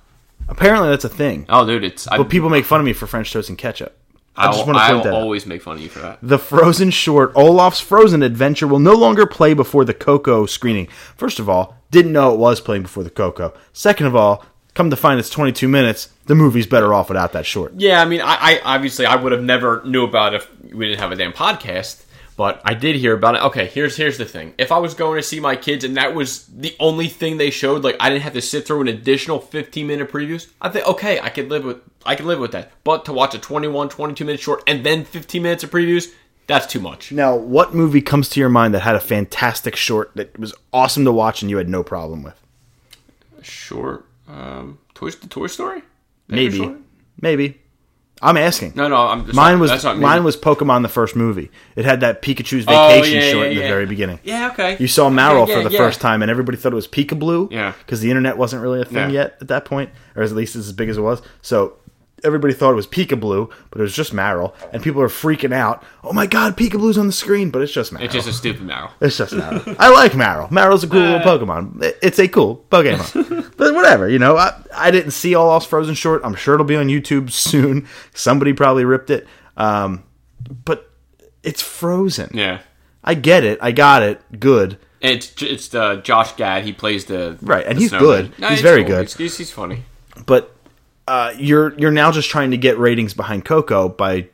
Apparently, 0.48 0.88
that's 0.88 1.04
a 1.04 1.08
thing. 1.08 1.44
oh 1.48 1.66
dude, 1.66 1.84
it's. 1.84 2.06
I, 2.08 2.16
But 2.18 2.28
people 2.30 2.48
make 2.48 2.64
fun 2.64 2.80
of 2.80 2.86
me 2.86 2.92
for 2.92 3.06
French 3.06 3.32
toast 3.32 3.48
and 3.48 3.58
ketchup. 3.58 3.96
I 4.36 4.46
just 4.46 4.60
I'll- 4.60 4.66
want 4.66 4.78
to 4.78 4.92
point 4.92 5.04
that 5.04 5.14
out. 5.14 5.20
always 5.22 5.46
make 5.46 5.62
fun 5.62 5.76
of 5.76 5.82
you 5.82 5.88
for 5.88 6.00
that. 6.00 6.18
The 6.22 6.38
Frozen 6.38 6.90
short, 6.90 7.32
Olaf's 7.34 7.80
Frozen 7.80 8.22
Adventure, 8.22 8.66
will 8.66 8.78
no 8.78 8.92
longer 8.94 9.26
play 9.26 9.54
before 9.54 9.84
the 9.84 9.94
Coco 9.94 10.46
screening. 10.46 10.88
First 11.16 11.38
of 11.38 11.48
all, 11.48 11.76
didn't 11.90 12.12
know 12.12 12.32
it 12.34 12.38
was 12.38 12.60
playing 12.60 12.82
before 12.82 13.02
the 13.04 13.10
Coco. 13.10 13.54
Second 13.72 14.06
of 14.06 14.16
all, 14.16 14.44
come 14.74 14.90
to 14.90 14.96
find 14.96 15.18
it's 15.18 15.30
22 15.30 15.68
minutes. 15.68 16.10
The 16.26 16.34
movie's 16.34 16.66
better 16.66 16.92
off 16.92 17.08
without 17.08 17.32
that 17.32 17.46
short. 17.46 17.72
Yeah, 17.76 18.02
I 18.02 18.04
mean, 18.04 18.20
I, 18.20 18.36
I 18.38 18.60
obviously 18.64 19.06
I 19.06 19.16
would 19.16 19.32
have 19.32 19.42
never 19.42 19.80
knew 19.84 20.04
about 20.04 20.34
it 20.34 20.42
if 20.42 20.74
we 20.74 20.86
didn't 20.88 21.00
have 21.00 21.12
a 21.12 21.16
damn 21.16 21.32
podcast. 21.32 22.02
But 22.36 22.60
I 22.64 22.74
did 22.74 22.96
hear 22.96 23.14
about 23.14 23.34
it. 23.34 23.42
Okay, 23.44 23.66
here's 23.66 23.96
here's 23.96 24.18
the 24.18 24.26
thing. 24.26 24.54
If 24.58 24.70
I 24.70 24.78
was 24.78 24.92
going 24.92 25.16
to 25.16 25.22
see 25.22 25.40
my 25.40 25.56
kids 25.56 25.84
and 25.84 25.96
that 25.96 26.14
was 26.14 26.46
the 26.46 26.76
only 26.78 27.08
thing 27.08 27.38
they 27.38 27.50
showed, 27.50 27.82
like 27.82 27.96
I 27.98 28.10
didn't 28.10 28.22
have 28.22 28.34
to 28.34 28.42
sit 28.42 28.66
through 28.66 28.82
an 28.82 28.88
additional 28.88 29.40
15 29.40 29.86
minute 29.86 30.10
previews, 30.10 30.48
I 30.60 30.68
think 30.68 30.86
okay, 30.86 31.18
I 31.18 31.30
could 31.30 31.48
live 31.48 31.64
with 31.64 31.80
I 32.04 32.14
could 32.14 32.26
live 32.26 32.38
with 32.38 32.52
that. 32.52 32.72
But 32.84 33.06
to 33.06 33.12
watch 33.14 33.34
a 33.34 33.38
21, 33.38 33.88
22 33.88 34.24
minute 34.24 34.40
short 34.40 34.62
and 34.66 34.84
then 34.84 35.04
15 35.04 35.42
minutes 35.42 35.64
of 35.64 35.70
previews, 35.70 36.12
that's 36.46 36.66
too 36.66 36.80
much. 36.80 37.10
Now, 37.10 37.34
what 37.34 37.74
movie 37.74 38.02
comes 38.02 38.28
to 38.30 38.40
your 38.40 38.50
mind 38.50 38.74
that 38.74 38.80
had 38.80 38.94
a 38.96 39.00
fantastic 39.00 39.74
short 39.74 40.12
that 40.14 40.38
was 40.38 40.54
awesome 40.74 41.06
to 41.06 41.12
watch 41.12 41.40
and 41.40 41.50
you 41.50 41.56
had 41.56 41.70
no 41.70 41.82
problem 41.82 42.22
with? 42.22 42.40
Short, 43.40 44.04
um, 44.28 44.78
Toy 44.94 45.10
the 45.10 45.26
Toy 45.26 45.46
Story. 45.46 45.82
Maybe. 46.28 46.58
Short? 46.58 46.76
Maybe. 47.20 47.62
I'm 48.22 48.36
asking. 48.38 48.72
No, 48.74 48.88
no, 48.88 48.96
I'm. 48.96 49.24
That's 49.26 49.36
Mine 49.36 49.54
not, 49.56 49.60
was 49.60 49.70
that's 49.70 49.84
not 49.84 49.96
me. 49.96 50.02
mine 50.02 50.24
was 50.24 50.36
Pokemon 50.38 50.82
the 50.82 50.88
first 50.88 51.16
movie. 51.16 51.50
It 51.76 51.84
had 51.84 52.00
that 52.00 52.22
Pikachu's 52.22 52.64
Oh, 52.66 52.88
vacation 52.88 53.20
yeah, 53.20 53.30
short 53.30 53.44
yeah, 53.46 53.50
in 53.50 53.56
the 53.56 53.62
yeah. 53.62 53.68
very 53.68 53.86
beginning. 53.86 54.20
Yeah, 54.24 54.50
okay. 54.52 54.76
You 54.80 54.88
saw 54.88 55.10
Yeah, 55.48 55.56
for 55.62 55.68
the 55.68 55.76
first 55.76 56.00
time, 56.00 56.22
and 56.22 56.30
everybody 56.30 56.56
thought 56.56 56.72
it 56.72 56.76
was 56.76 56.88
Pikablu. 56.88 57.52
Yeah. 57.52 57.72
because 57.78 58.00
the 58.00 58.10
internet 58.10 58.38
wasn't 58.38 58.62
really 58.62 58.80
a 58.80 58.84
thing 58.86 59.10
yet 59.10 59.36
at 59.40 59.48
that 59.48 59.64
point, 59.66 59.90
or 60.14 60.22
at 60.22 60.32
least 60.32 60.56
as 60.56 60.72
big 60.72 60.88
as 60.88 60.96
it 60.96 61.02
was. 61.02 61.20
So 61.42 61.74
everybody 62.24 62.54
thought 62.54 62.72
it 62.72 62.76
was 62.76 62.86
Pikablu, 62.86 63.50
but 63.70 63.80
it 63.80 63.82
was 63.82 63.94
just 63.94 64.12
Marill, 64.14 64.54
and 64.72 64.82
people 64.82 65.02
are 65.02 65.08
freaking 65.08 65.52
out. 65.52 65.82
Oh 66.02 66.12
my 66.12 66.26
God, 66.26 66.56
Pikablu's 66.56 66.98
on 66.98 67.06
the 67.06 67.12
screen, 67.12 67.50
but 67.50 67.62
it's 67.62 67.72
just 67.72 67.92
Marill. 67.92 68.02
It's 68.02 68.14
just 68.14 68.28
a 68.28 68.32
stupid 68.32 68.62
Marill. 68.62 68.90
It's 69.00 69.16
just 69.18 69.32
Marill. 69.34 69.76
I 69.78 69.90
like 69.90 70.12
Marill. 70.12 70.48
Marill's 70.50 70.84
a 70.84 70.88
cool 70.88 71.00
little 71.00 71.20
Pokemon. 71.20 71.82
It's 72.02 72.18
a 72.18 72.28
cool 72.28 72.64
Pokemon. 72.70 73.52
but 73.56 73.74
whatever, 73.74 74.08
you 74.08 74.18
know. 74.18 74.36
I, 74.36 74.52
I 74.74 74.90
didn't 74.90 75.12
see 75.12 75.34
Olaf's 75.34 75.66
Frozen 75.66 75.94
short. 75.94 76.22
I'm 76.24 76.34
sure 76.34 76.54
it'll 76.54 76.66
be 76.66 76.76
on 76.76 76.88
YouTube 76.88 77.30
soon. 77.30 77.86
Somebody 78.14 78.52
probably 78.52 78.84
ripped 78.84 79.10
it. 79.10 79.26
Um, 79.56 80.04
but 80.64 80.90
it's 81.42 81.62
Frozen. 81.62 82.30
Yeah. 82.34 82.60
I 83.04 83.14
get 83.14 83.44
it. 83.44 83.58
I 83.62 83.72
got 83.72 84.02
it. 84.02 84.20
Good. 84.40 84.78
It's 85.00 85.40
it's 85.42 85.72
uh, 85.74 85.96
Josh 85.96 86.34
Gad. 86.36 86.64
He 86.64 86.72
plays 86.72 87.04
the 87.04 87.38
Right, 87.40 87.64
and 87.66 87.76
the 87.76 87.82
he's 87.82 87.90
snowman. 87.90 88.32
good. 88.38 88.48
He's 88.50 88.62
very 88.62 88.82
good. 88.82 89.02
He's, 89.02 89.16
he's, 89.16 89.38
he's 89.38 89.50
funny. 89.52 89.84
But 90.24 90.55
uh, 91.08 91.32
you're 91.36 91.78
you're 91.78 91.90
now 91.90 92.10
just 92.10 92.30
trying 92.30 92.50
to 92.50 92.56
get 92.56 92.78
ratings 92.78 93.14
behind 93.14 93.44
Coco 93.44 93.88
by. 93.88 94.28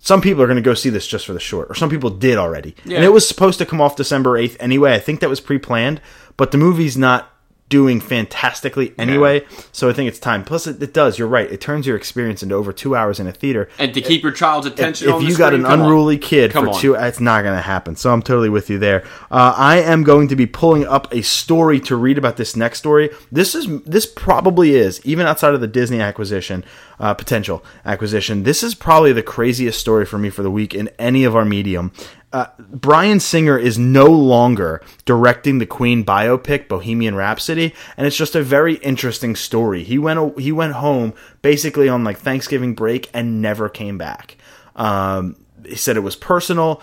Some 0.00 0.20
people 0.20 0.40
are 0.42 0.46
going 0.46 0.56
to 0.56 0.62
go 0.62 0.74
see 0.74 0.90
this 0.90 1.08
just 1.08 1.26
for 1.26 1.32
the 1.32 1.40
short, 1.40 1.68
or 1.68 1.74
some 1.74 1.90
people 1.90 2.08
did 2.08 2.38
already. 2.38 2.76
Yeah. 2.84 2.96
And 2.96 3.04
it 3.04 3.08
was 3.08 3.26
supposed 3.26 3.58
to 3.58 3.66
come 3.66 3.80
off 3.80 3.96
December 3.96 4.38
8th 4.40 4.56
anyway. 4.60 4.94
I 4.94 5.00
think 5.00 5.18
that 5.20 5.28
was 5.28 5.40
pre 5.40 5.58
planned, 5.58 6.00
but 6.36 6.52
the 6.52 6.56
movie's 6.56 6.96
not 6.96 7.34
doing 7.68 8.00
fantastically 8.00 8.94
anyway. 8.98 9.44
So 9.72 9.88
I 9.88 9.92
think 9.92 10.08
it's 10.08 10.18
time. 10.18 10.44
Plus, 10.44 10.66
it, 10.66 10.82
it 10.82 10.94
does. 10.94 11.18
You're 11.18 11.28
right. 11.28 11.50
It 11.50 11.60
turns 11.60 11.86
your 11.86 11.96
experience 11.96 12.42
into 12.42 12.54
over 12.54 12.72
two 12.72 12.94
hours 12.96 13.20
in 13.20 13.26
a 13.26 13.32
theater. 13.32 13.68
And 13.78 13.92
to 13.94 14.00
keep 14.00 14.22
your 14.22 14.32
child's 14.32 14.66
attention, 14.66 15.08
if 15.08 15.18
the 15.18 15.24
you 15.24 15.36
got 15.36 15.54
an 15.54 15.62
come 15.62 15.80
on. 15.80 15.80
unruly 15.80 16.18
kid 16.18 16.52
Come 16.52 16.64
for 16.66 16.70
on. 16.70 16.80
two, 16.80 16.94
it's 16.94 17.20
not 17.20 17.42
going 17.42 17.56
to 17.56 17.62
happen. 17.62 17.96
So 17.96 18.12
I'm 18.12 18.22
totally 18.22 18.48
with 18.48 18.70
you 18.70 18.78
there. 18.78 19.04
Uh, 19.30 19.54
I 19.56 19.80
am 19.80 20.02
going 20.02 20.28
to 20.28 20.36
be 20.36 20.46
pulling 20.46 20.86
up 20.86 21.12
a 21.12 21.22
story 21.22 21.80
to 21.80 21.96
read 21.96 22.18
about 22.18 22.36
this 22.36 22.56
next 22.56 22.78
story. 22.78 23.10
This 23.30 23.54
is 23.54 23.66
this 23.82 24.06
probably 24.06 24.74
is 24.74 25.00
even 25.04 25.26
outside 25.26 25.54
of 25.54 25.60
the 25.60 25.66
Disney 25.66 26.00
acquisition, 26.00 26.64
uh, 26.98 27.14
potential 27.14 27.64
acquisition. 27.84 28.42
This 28.44 28.62
is 28.62 28.74
probably 28.74 29.12
the 29.12 29.22
craziest 29.22 29.78
story 29.78 30.06
for 30.06 30.18
me 30.18 30.30
for 30.30 30.42
the 30.42 30.50
week 30.50 30.74
in 30.74 30.88
any 30.98 31.24
of 31.24 31.36
our 31.36 31.44
medium. 31.44 31.92
Uh, 32.30 32.46
Bryan 32.58 33.20
Singer 33.20 33.56
is 33.58 33.78
no 33.78 34.04
longer 34.06 34.82
directing 35.06 35.58
the 35.58 35.66
Queen 35.66 36.04
biopic 36.04 36.68
Bohemian 36.68 37.14
Rhapsody, 37.14 37.74
and 37.96 38.06
it's 38.06 38.16
just 38.16 38.34
a 38.34 38.42
very 38.42 38.74
interesting 38.76 39.34
story. 39.34 39.82
He 39.82 39.98
went 39.98 40.38
he 40.38 40.52
went 40.52 40.74
home 40.74 41.14
basically 41.40 41.88
on 41.88 42.04
like 42.04 42.18
Thanksgiving 42.18 42.74
break 42.74 43.08
and 43.14 43.40
never 43.40 43.70
came 43.70 43.96
back. 43.96 44.36
Um, 44.76 45.36
he 45.66 45.74
said 45.76 45.96
it 45.96 46.00
was 46.00 46.16
personal. 46.16 46.82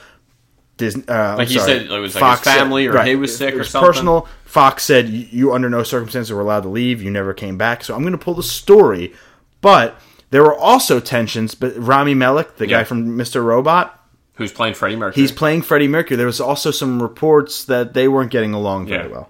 Disney, 0.77 1.07
uh, 1.07 1.37
Like 1.37 1.47
he 1.47 1.53
sorry, 1.59 1.79
said, 1.79 1.91
it 1.91 1.99
was 1.99 2.15
like 2.15 2.37
his 2.39 2.43
said- 2.43 2.57
family 2.57 2.87
or 2.87 3.01
he 3.03 3.15
was 3.15 3.37
sick 3.37 3.53
it 3.53 3.57
or 3.59 3.63
something. 3.63 3.87
Personal. 3.87 4.27
Fox 4.45 4.83
said 4.83 5.07
you, 5.09 5.27
you 5.31 5.53
under 5.53 5.69
no 5.69 5.83
circumstances 5.83 6.31
were 6.33 6.41
allowed 6.41 6.63
to 6.63 6.69
leave. 6.69 7.01
You 7.03 7.11
never 7.11 7.33
came 7.33 7.57
back. 7.57 7.83
So 7.83 7.93
I'm 7.95 8.01
going 8.01 8.11
to 8.13 8.17
pull 8.17 8.33
the 8.33 8.43
story, 8.43 9.13
but 9.61 10.01
there 10.31 10.41
were 10.43 10.55
also 10.55 10.99
tensions. 10.99 11.55
But 11.55 11.77
Rami 11.77 12.13
Malek, 12.13 12.57
the 12.57 12.67
Yeah. 12.67 12.79
guy 12.79 12.83
from 12.83 13.15
Mr. 13.17 13.41
Robot, 13.43 14.01
Who's 14.35 14.51
playing 14.51 14.73
Freddie 14.73 14.95
Mercury? 14.97 15.21
he's 15.21 15.31
playing 15.31 15.61
Freddie 15.61 15.87
Mercury. 15.87 16.17
There 16.17 16.25
was 16.25 16.41
also 16.41 16.71
some 16.71 17.01
reports 17.01 17.65
that 17.65 17.93
they 17.93 18.07
weren't 18.07 18.31
getting 18.31 18.53
along 18.53 18.87
very 18.87 19.03
Yeah. 19.07 19.11
well. 19.11 19.29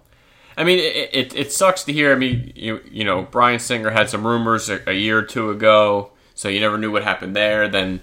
I 0.58 0.64
mean, 0.64 0.80
it, 0.80 1.10
it 1.14 1.36
it 1.36 1.52
sucks 1.52 1.84
to 1.84 1.94
hear. 1.94 2.12
I 2.14 2.16
mean, 2.16 2.52
you 2.56 2.80
you 2.90 3.04
know, 3.04 3.24
Bryan 3.24 3.60
Singer 3.60 3.90
had 3.92 4.10
some 4.10 4.26
rumors 4.26 4.70
a, 4.70 4.80
a 4.90 4.94
year 4.94 5.18
or 5.20 5.24
two 5.24 5.50
ago, 5.50 6.12
so 6.34 6.48
you 6.48 6.60
never 6.62 6.78
knew 6.78 6.92
what 6.92 7.04
happened 7.04 7.36
there. 7.36 7.68
Then 7.68 8.00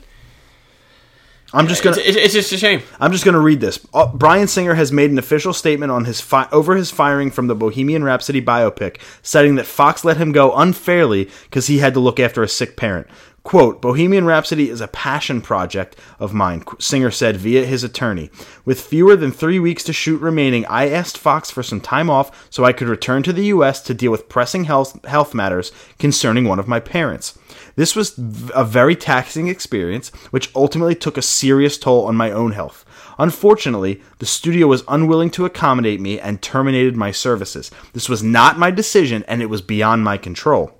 I'm 1.54 1.68
just 1.68 1.82
gonna. 1.82 1.98
it's, 1.98 2.16
it's, 2.16 2.34
just 2.34 2.52
a 2.52 2.56
shame. 2.56 2.82
I'm 2.98 3.12
just 3.12 3.24
going 3.24 3.34
to 3.34 3.40
read 3.40 3.60
this. 3.60 3.84
Uh, 3.92 4.06
Bryan 4.06 4.48
Singer 4.48 4.74
has 4.74 4.90
made 4.90 5.10
an 5.10 5.18
official 5.18 5.52
statement 5.52 5.92
on 5.92 6.06
his 6.06 6.20
fi- 6.20 6.48
over 6.50 6.76
his 6.76 6.90
firing 6.90 7.30
from 7.30 7.46
the 7.46 7.54
Bohemian 7.54 8.04
Rhapsody 8.04 8.40
biopic, 8.40 9.00
citing 9.22 9.56
that 9.56 9.66
Fox 9.66 10.04
let 10.04 10.16
him 10.16 10.32
go 10.32 10.54
unfairly 10.56 11.28
because 11.44 11.66
he 11.66 11.78
had 11.78 11.94
to 11.94 12.00
look 12.00 12.18
after 12.18 12.42
a 12.42 12.48
sick 12.48 12.76
parent. 12.76 13.06
Quote, 13.42 13.82
Bohemian 13.82 14.24
Rhapsody 14.24 14.70
is 14.70 14.80
a 14.80 14.88
passion 14.88 15.40
project 15.40 15.96
of 16.20 16.32
mine, 16.32 16.62
Singer 16.78 17.10
said 17.10 17.36
via 17.36 17.66
his 17.66 17.82
attorney. 17.82 18.30
With 18.64 18.80
fewer 18.80 19.16
than 19.16 19.32
three 19.32 19.58
weeks 19.58 19.82
to 19.84 19.92
shoot 19.92 20.20
remaining, 20.20 20.64
I 20.66 20.88
asked 20.88 21.18
Fox 21.18 21.50
for 21.50 21.64
some 21.64 21.80
time 21.80 22.08
off 22.08 22.46
so 22.50 22.64
I 22.64 22.72
could 22.72 22.88
return 22.88 23.24
to 23.24 23.32
the 23.32 23.46
U.S. 23.46 23.82
to 23.82 23.94
deal 23.94 24.12
with 24.12 24.28
pressing 24.28 24.64
health, 24.64 25.04
health 25.06 25.34
matters 25.34 25.72
concerning 25.98 26.44
one 26.44 26.60
of 26.60 26.68
my 26.68 26.78
parents. 26.78 27.36
This 27.76 27.96
was 27.96 28.18
a 28.54 28.64
very 28.64 28.96
taxing 28.96 29.48
experience, 29.48 30.10
which 30.30 30.50
ultimately 30.54 30.94
took 30.94 31.16
a 31.16 31.22
serious 31.22 31.78
toll 31.78 32.06
on 32.06 32.16
my 32.16 32.30
own 32.30 32.52
health. 32.52 32.84
Unfortunately, 33.18 34.02
the 34.18 34.26
studio 34.26 34.66
was 34.66 34.84
unwilling 34.88 35.30
to 35.30 35.44
accommodate 35.44 36.00
me 36.00 36.18
and 36.20 36.42
terminated 36.42 36.96
my 36.96 37.10
services. 37.10 37.70
This 37.92 38.08
was 38.08 38.22
not 38.22 38.58
my 38.58 38.70
decision 38.70 39.24
and 39.28 39.42
it 39.42 39.50
was 39.50 39.62
beyond 39.62 40.04
my 40.04 40.16
control. 40.16 40.78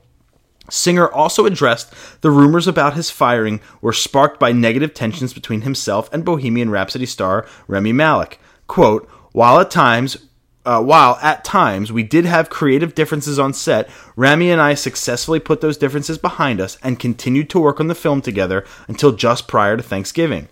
Singer 0.71 1.11
also 1.11 1.45
addressed 1.45 1.93
the 2.21 2.31
rumors 2.31 2.67
about 2.67 2.95
his 2.95 3.11
firing 3.11 3.61
were 3.81 3.93
sparked 3.93 4.39
by 4.39 4.53
negative 4.53 4.95
tensions 4.95 5.35
between 5.35 5.63
himself 5.63 6.09
and 6.13 6.25
Bohemian 6.25 6.71
Rhapsody 6.71 7.07
star 7.07 7.47
Rami 7.67 7.93
Malek. 7.93 8.39
Quote, 8.69 9.09
while 9.33 9.61
at 9.61 9.71
times 9.71 10.17
uh, 10.65 10.83
while 10.83 11.19
at 11.23 11.45
times 11.45 11.93
we 11.93 12.03
did 12.03 12.25
have 12.25 12.51
creative 12.51 12.95
differences 12.95 13.39
on 13.39 13.53
set, 13.53 13.91
Rami 14.15 14.51
and 14.51 14.61
I 14.61 14.75
successfully 14.75 15.41
put 15.41 15.61
those 15.61 15.77
differences 15.77 16.19
behind 16.19 16.61
us 16.61 16.79
and 16.83 17.01
continued 17.01 17.51
to 17.51 17.61
work 17.61 17.81
on 17.81 17.89
the 17.89 17.95
film 17.95 18.23
together 18.23 18.65
until 18.87 19.13
just 19.13 19.49
prior 19.49 19.77
to 19.77 19.83
Thanksgiving. 19.83 20.49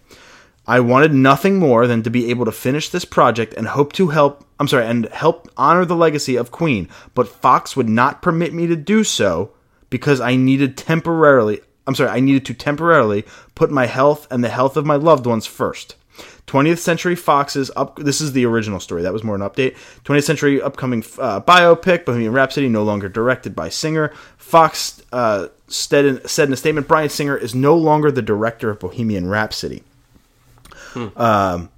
I 0.67 0.81
wanted 0.81 1.15
nothing 1.15 1.59
more 1.59 1.87
than 1.87 2.03
to 2.03 2.11
be 2.11 2.31
able 2.31 2.45
to 2.45 2.53
finish 2.53 2.89
this 2.89 3.05
project 3.05 3.55
and 3.55 3.69
hope 3.69 3.93
to 3.95 4.09
help. 4.09 4.45
I'm 4.59 4.69
sorry, 4.69 4.87
and 4.87 5.07
help 5.07 5.49
honor 5.57 5.85
the 5.85 5.97
legacy 5.97 6.37
of 6.37 6.51
Queen. 6.51 6.89
But 7.15 7.29
Fox 7.29 7.77
would 7.77 7.89
not 7.89 8.23
permit 8.23 8.53
me 8.53 8.67
to 8.67 8.77
do 8.77 9.03
so 9.05 9.53
because 9.91 10.21
I 10.21 10.37
needed 10.37 10.77
temporarily. 10.77 11.61
I'm 11.87 11.95
sorry, 11.95 12.11
I 12.11 12.21
needed 12.21 12.45
to 12.47 12.55
temporarily 12.55 13.25
put 13.55 13.71
my 13.71 13.87
health 13.87 14.29
and 14.31 14.45
the 14.45 14.49
health 14.49 14.77
of 14.77 14.87
my 14.87 14.97
loved 14.97 15.27
ones 15.27 15.47
first. 15.47 15.97
20th 16.51 16.79
Century 16.79 17.15
Fox's 17.15 17.71
up. 17.77 17.97
This 17.97 18.21
is 18.21 18.33
the 18.33 18.45
original 18.45 18.81
story. 18.81 19.03
That 19.03 19.13
was 19.13 19.23
more 19.23 19.37
an 19.37 19.41
update. 19.41 19.77
20th 20.05 20.25
Century 20.25 20.61
upcoming 20.61 21.05
uh, 21.17 21.41
biopic, 21.41 22.05
Bohemian 22.05 22.33
Rhapsody, 22.33 22.69
no 22.69 22.83
longer 22.83 23.09
directed 23.09 23.55
by 23.55 23.69
Singer. 23.69 24.13
Fox 24.37 25.01
uh, 25.13 25.47
said, 25.69 26.05
in, 26.05 26.27
said 26.29 26.49
in 26.49 26.53
a 26.53 26.57
statement, 26.57 26.89
Bryan 26.89 27.09
Singer 27.09 27.37
is 27.37 27.55
no 27.55 27.77
longer 27.77 28.11
the 28.11 28.21
director 28.23 28.69
of 28.69 28.81
Bohemian 28.81 29.29
Rhapsody. 29.29 29.85
Um, 31.17 31.71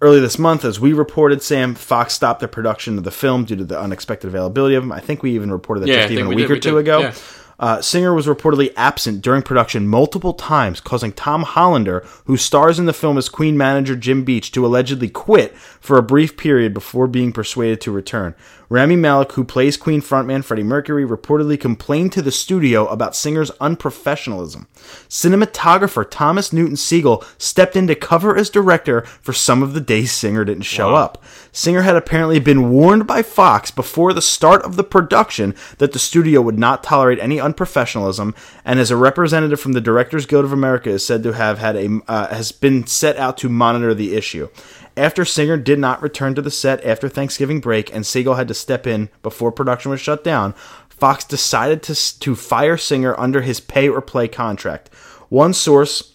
early 0.00 0.20
this 0.20 0.38
month, 0.38 0.64
as 0.64 0.80
we 0.80 0.94
reported, 0.94 1.42
Sam 1.42 1.74
Fox 1.74 2.14
stopped 2.14 2.40
the 2.40 2.48
production 2.48 2.96
of 2.96 3.04
the 3.04 3.10
film 3.10 3.44
due 3.44 3.56
to 3.56 3.64
the 3.64 3.78
unexpected 3.78 4.28
availability 4.28 4.74
of 4.74 4.84
him. 4.84 4.90
I 4.92 5.00
think 5.00 5.22
we 5.22 5.34
even 5.34 5.52
reported 5.52 5.82
that 5.82 5.88
Yeah, 5.88 5.96
just 6.02 6.12
even 6.12 6.26
a 6.26 6.28
week 6.30 6.38
did, 6.48 6.50
or 6.50 6.58
two 6.58 6.70
did, 6.76 6.80
ago. 6.80 7.00
yeah. 7.00 7.14
Uh, 7.58 7.80
Singer 7.80 8.14
was 8.14 8.26
reportedly 8.26 8.72
absent 8.76 9.22
during 9.22 9.42
production 9.42 9.86
multiple 9.86 10.34
times, 10.34 10.80
causing 10.80 11.12
Tom 11.12 11.42
Hollander, 11.42 12.04
who 12.24 12.36
stars 12.36 12.78
in 12.78 12.86
the 12.86 12.92
film 12.92 13.18
as 13.18 13.28
Queen 13.28 13.56
manager 13.56 13.94
Jim 13.96 14.24
Beach, 14.24 14.50
to 14.52 14.66
allegedly 14.66 15.08
quit 15.08 15.56
for 15.56 15.96
a 15.96 16.02
brief 16.02 16.36
period 16.36 16.74
before 16.74 17.06
being 17.06 17.32
persuaded 17.32 17.80
to 17.82 17.92
return. 17.92 18.34
Rami 18.72 18.96
Malek, 18.96 19.32
who 19.32 19.44
plays 19.44 19.76
Queen 19.76 20.00
frontman 20.00 20.42
Freddie 20.42 20.62
Mercury, 20.62 21.04
reportedly 21.06 21.60
complained 21.60 22.10
to 22.12 22.22
the 22.22 22.32
studio 22.32 22.86
about 22.86 23.14
Singer's 23.14 23.50
unprofessionalism. 23.60 24.64
Cinematographer 25.10 26.06
Thomas 26.08 26.54
Newton 26.54 26.76
Sigel 26.76 27.22
stepped 27.36 27.76
in 27.76 27.86
to 27.88 27.94
cover 27.94 28.34
as 28.34 28.48
director 28.48 29.02
for 29.02 29.34
some 29.34 29.62
of 29.62 29.74
the 29.74 29.80
days 29.82 30.10
Singer 30.10 30.46
didn't 30.46 30.62
show 30.62 30.92
Wow. 30.92 31.04
up. 31.04 31.24
Singer 31.52 31.82
had 31.82 31.96
apparently 31.96 32.38
been 32.38 32.70
warned 32.70 33.06
by 33.06 33.20
Fox 33.20 33.70
before 33.70 34.14
the 34.14 34.22
start 34.22 34.62
of 34.62 34.76
the 34.76 34.84
production 34.84 35.54
that 35.76 35.92
the 35.92 35.98
studio 35.98 36.40
would 36.40 36.58
not 36.58 36.82
tolerate 36.82 37.18
any 37.18 37.36
unprofessionalism, 37.36 38.34
and 38.64 38.80
as 38.80 38.90
a 38.90 38.96
representative 38.96 39.60
from 39.60 39.72
the 39.72 39.82
Directors 39.82 40.24
Guild 40.24 40.46
of 40.46 40.52
America 40.52 40.88
is 40.88 41.04
said 41.04 41.22
to 41.24 41.32
have 41.32 41.58
had 41.58 41.76
a 41.76 42.00
uh, 42.08 42.34
has 42.34 42.52
been 42.52 42.86
set 42.86 43.18
out 43.18 43.36
to 43.36 43.50
monitor 43.50 43.92
the 43.92 44.16
issue. 44.16 44.48
After 44.96 45.24
Singer 45.24 45.56
did 45.56 45.78
not 45.78 46.02
return 46.02 46.34
to 46.34 46.42
the 46.42 46.50
set 46.50 46.84
after 46.84 47.08
Thanksgiving 47.08 47.60
break, 47.60 47.94
and 47.94 48.04
Sigel 48.04 48.34
had 48.34 48.48
to 48.48 48.54
step 48.54 48.86
in 48.86 49.08
before 49.22 49.50
production 49.50 49.90
was 49.90 50.00
shut 50.00 50.22
down, 50.22 50.54
Fox 50.88 51.24
decided 51.24 51.82
to 51.84 52.18
to 52.20 52.36
fire 52.36 52.76
Singer 52.76 53.18
under 53.18 53.40
his 53.40 53.58
pay 53.58 53.88
or 53.88 54.00
play 54.00 54.28
contract. 54.28 54.92
One 55.30 55.54
source 55.54 56.12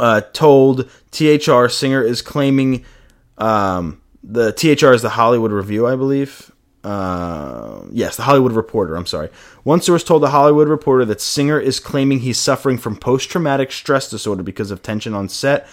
uh, 0.00 0.22
told 0.32 0.90
THR 1.12 1.68
Singer 1.68 2.02
is 2.02 2.20
claiming 2.20 2.84
um, 3.38 4.00
the 4.22 4.52
THR 4.52 4.92
is 4.92 5.02
the 5.02 5.10
Hollywood 5.10 5.52
Review, 5.52 5.86
I 5.86 5.96
believe. 5.96 6.50
Uh, 6.82 7.80
yes, 7.90 8.16
the 8.16 8.24
Hollywood 8.24 8.52
Reporter. 8.52 8.94
I'm 8.94 9.06
sorry. 9.06 9.30
One 9.62 9.80
source 9.80 10.04
told 10.04 10.22
the 10.22 10.30
Hollywood 10.30 10.68
Reporter 10.68 11.06
that 11.06 11.20
Singer 11.20 11.58
is 11.58 11.80
claiming 11.80 12.20
he's 12.20 12.38
suffering 12.38 12.76
from 12.76 12.96
post-traumatic 12.96 13.72
stress 13.72 14.10
disorder 14.10 14.42
because 14.42 14.70
of 14.70 14.82
tension 14.82 15.14
on 15.14 15.30
set. 15.30 15.66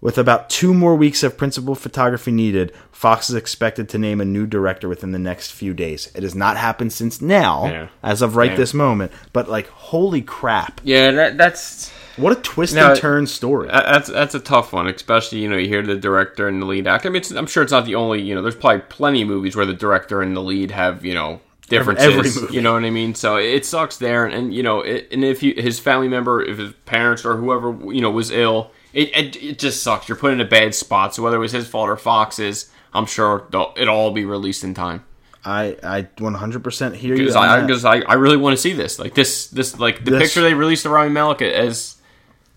With 0.00 0.16
about 0.16 0.48
two 0.48 0.72
more 0.74 0.94
weeks 0.94 1.24
of 1.24 1.36
principal 1.36 1.74
photography 1.74 2.30
needed, 2.30 2.72
Fox 2.92 3.28
is 3.30 3.34
expected 3.34 3.88
to 3.88 3.98
name 3.98 4.20
a 4.20 4.24
new 4.24 4.46
director 4.46 4.88
within 4.88 5.10
the 5.10 5.18
next 5.18 5.50
few 5.50 5.74
days. 5.74 6.12
It 6.14 6.22
has 6.22 6.36
not 6.36 6.56
happened 6.56 6.92
since 6.92 7.20
now, 7.20 7.66
Yeah. 7.66 7.88
as 8.00 8.22
of 8.22 8.36
right 8.36 8.52
Yeah. 8.52 8.56
this 8.56 8.72
moment. 8.72 9.10
But 9.32 9.48
like, 9.50 9.66
holy 9.70 10.22
crap! 10.22 10.80
Yeah, 10.84 11.10
that, 11.10 11.36
that's 11.36 11.90
What 12.16 12.30
a 12.32 12.40
twist 12.40 12.76
Now- 12.76 12.90
and 12.92 12.98
turn 13.00 13.26
story. 13.26 13.68
that's 13.68 14.08
that's 14.08 14.36
a 14.36 14.40
tough 14.40 14.72
one, 14.72 14.86
especially 14.86 15.38
you 15.40 15.48
know 15.48 15.56
you 15.56 15.66
hear 15.68 15.82
the 15.82 15.96
director 15.96 16.46
and 16.46 16.62
the 16.62 16.66
lead 16.66 16.86
actor. 16.86 17.08
I 17.08 17.12
mean, 17.12 17.22
I'm 17.36 17.46
sure 17.46 17.64
it's 17.64 17.72
not 17.72 17.84
the 17.84 17.96
only 17.96 18.20
you 18.22 18.36
know. 18.36 18.42
There's 18.42 18.54
probably 18.56 18.82
plenty 18.88 19.22
of 19.22 19.28
movies 19.28 19.56
where 19.56 19.66
the 19.66 19.74
director 19.74 20.22
and 20.22 20.36
the 20.36 20.42
lead 20.42 20.70
have 20.70 21.04
you 21.04 21.14
know 21.14 21.40
differences. 21.68 22.06
every 22.06 22.30
movie. 22.42 22.54
You 22.54 22.60
know 22.60 22.72
what 22.74 22.84
I 22.84 22.90
mean? 22.90 23.14
So 23.16 23.36
it 23.36 23.64
sucks 23.66 23.96
there, 23.96 24.24
and, 24.24 24.32
and 24.34 24.54
you 24.54 24.62
know, 24.62 24.80
it, 24.80 25.08
and 25.10 25.24
if 25.24 25.42
you, 25.42 25.54
his 25.56 25.78
family 25.80 26.08
member, 26.08 26.40
if 26.42 26.58
his 26.58 26.72
parents 26.86 27.24
or 27.24 27.36
whoever 27.36 27.76
you 27.92 28.00
know 28.00 28.10
was 28.10 28.30
ill, 28.32 28.70
it, 28.92 29.16
it 29.16 29.36
it 29.42 29.58
just 29.58 29.82
sucks. 29.82 30.08
You're 30.08 30.16
put 30.18 30.32
in 30.32 30.40
a 30.40 30.44
bad 30.44 30.74
spot. 30.74 31.14
So 31.14 31.22
whether 31.22 31.36
it 31.36 31.40
was 31.40 31.52
his 31.52 31.68
fault 31.68 31.88
or 31.88 31.96
Fox's, 31.96 32.70
I'm 32.92 33.06
sure 33.06 33.46
it'll 33.76 33.88
all 33.94 34.10
be 34.10 34.24
released 34.24 34.64
in 34.64 34.74
time. 34.74 35.04
I 35.44 35.76
I 35.82 36.02
100% 36.16 36.94
hear 36.96 37.14
you. 37.14 37.26
Because 37.26 37.84
I, 37.84 37.98
I, 37.98 38.02
I 38.08 38.14
really 38.14 38.36
want 38.36 38.54
to 38.56 38.60
see 38.60 38.72
this. 38.72 38.98
Like 38.98 39.14
this, 39.14 39.48
this 39.48 39.78
like 39.78 40.04
the 40.04 40.12
This- 40.12 40.22
picture 40.22 40.42
they 40.42 40.54
released 40.54 40.84
of 40.84 40.92
Rami 40.92 41.10
Malek 41.10 41.42
as 41.42 41.96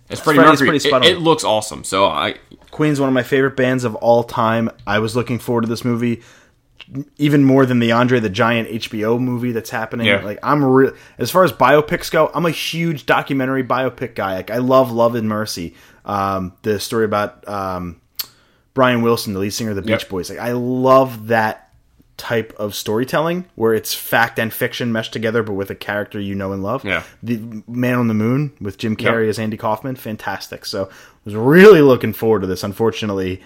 as 0.10 0.20
Freddie 0.20 0.40
Mercury. 0.40 0.68
pretty 0.68 0.80
spot 0.80 1.06
it, 1.06 1.14
it 1.14 1.20
looks 1.20 1.44
awesome. 1.44 1.84
So 1.84 2.06
I 2.08 2.36
Queen's 2.72 3.00
one 3.00 3.08
of 3.08 3.14
my 3.14 3.24
favorite 3.24 3.56
bands 3.56 3.84
of 3.84 3.96
all 3.96 4.24
time. 4.24 4.70
I 4.88 5.00
was 5.00 5.16
looking 5.16 5.40
forward 5.40 5.62
to 5.62 5.68
this 5.68 5.86
movie 5.86 6.22
even 7.18 7.44
more 7.46 7.66
than 7.66 7.80
the 7.80 7.92
Andre 7.94 8.20
the 8.20 8.30
Giant 8.30 8.68
HBO 8.68 9.20
movie 9.20 9.52
that's 9.54 9.70
happening. 9.70 10.08
Yeah. 10.08 10.24
Like 10.26 10.40
I'm 10.44 10.64
real 10.64 10.94
as 11.18 11.32
far 11.32 11.44
as 11.44 11.52
biopics 11.54 12.12
go, 12.12 12.30
I'm 12.34 12.46
a 12.46 12.52
huge 12.52 13.06
documentary 13.06 13.64
biopic 13.64 14.16
guy. 14.16 14.36
Like 14.36 14.52
I 14.52 14.58
love 14.58 14.92
Love 14.92 15.16
and 15.16 15.30
Mercy. 15.30 15.76
Um, 16.06 16.54
the 16.64 16.80
story 16.80 17.06
about 17.06 17.48
um, 17.48 18.02
Brian 18.74 19.02
Wilson, 19.02 19.34
the 19.34 19.40
lead 19.40 19.52
singer 19.52 19.70
of 19.72 19.76
the 19.76 19.82
Beach 19.82 20.02
Yep. 20.04 20.10
Boys. 20.10 20.30
Like 20.30 20.40
I 20.40 20.52
love 20.54 21.28
that 21.28 21.68
type 22.18 22.54
of 22.58 22.76
storytelling 22.76 23.46
where 23.56 23.74
it's 23.74 23.94
fact 23.96 24.38
and 24.38 24.54
fiction 24.54 24.92
meshed 24.92 25.12
together, 25.12 25.42
but 25.42 25.54
with 25.54 25.72
a 25.72 25.76
character 25.76 26.20
you 26.20 26.36
know 26.36 26.52
and 26.54 26.62
love. 26.62 26.86
Yeah. 26.86 27.04
The 27.24 27.64
Man 27.68 27.96
on 27.96 28.08
the 28.08 28.14
Moon 28.14 28.54
with 28.62 28.78
Jim 28.78 28.96
Carrey 28.96 29.24
Yep. 29.24 29.30
as 29.30 29.40
Andy 29.40 29.58
Kaufman, 29.58 29.96
fantastic. 29.96 30.66
So 30.66 30.86
I 30.86 30.90
was 31.26 31.36
really 31.36 31.82
looking 31.82 32.14
forward 32.14 32.42
to 32.42 32.48
this. 32.48 32.64
Unfortunately, 32.64 33.42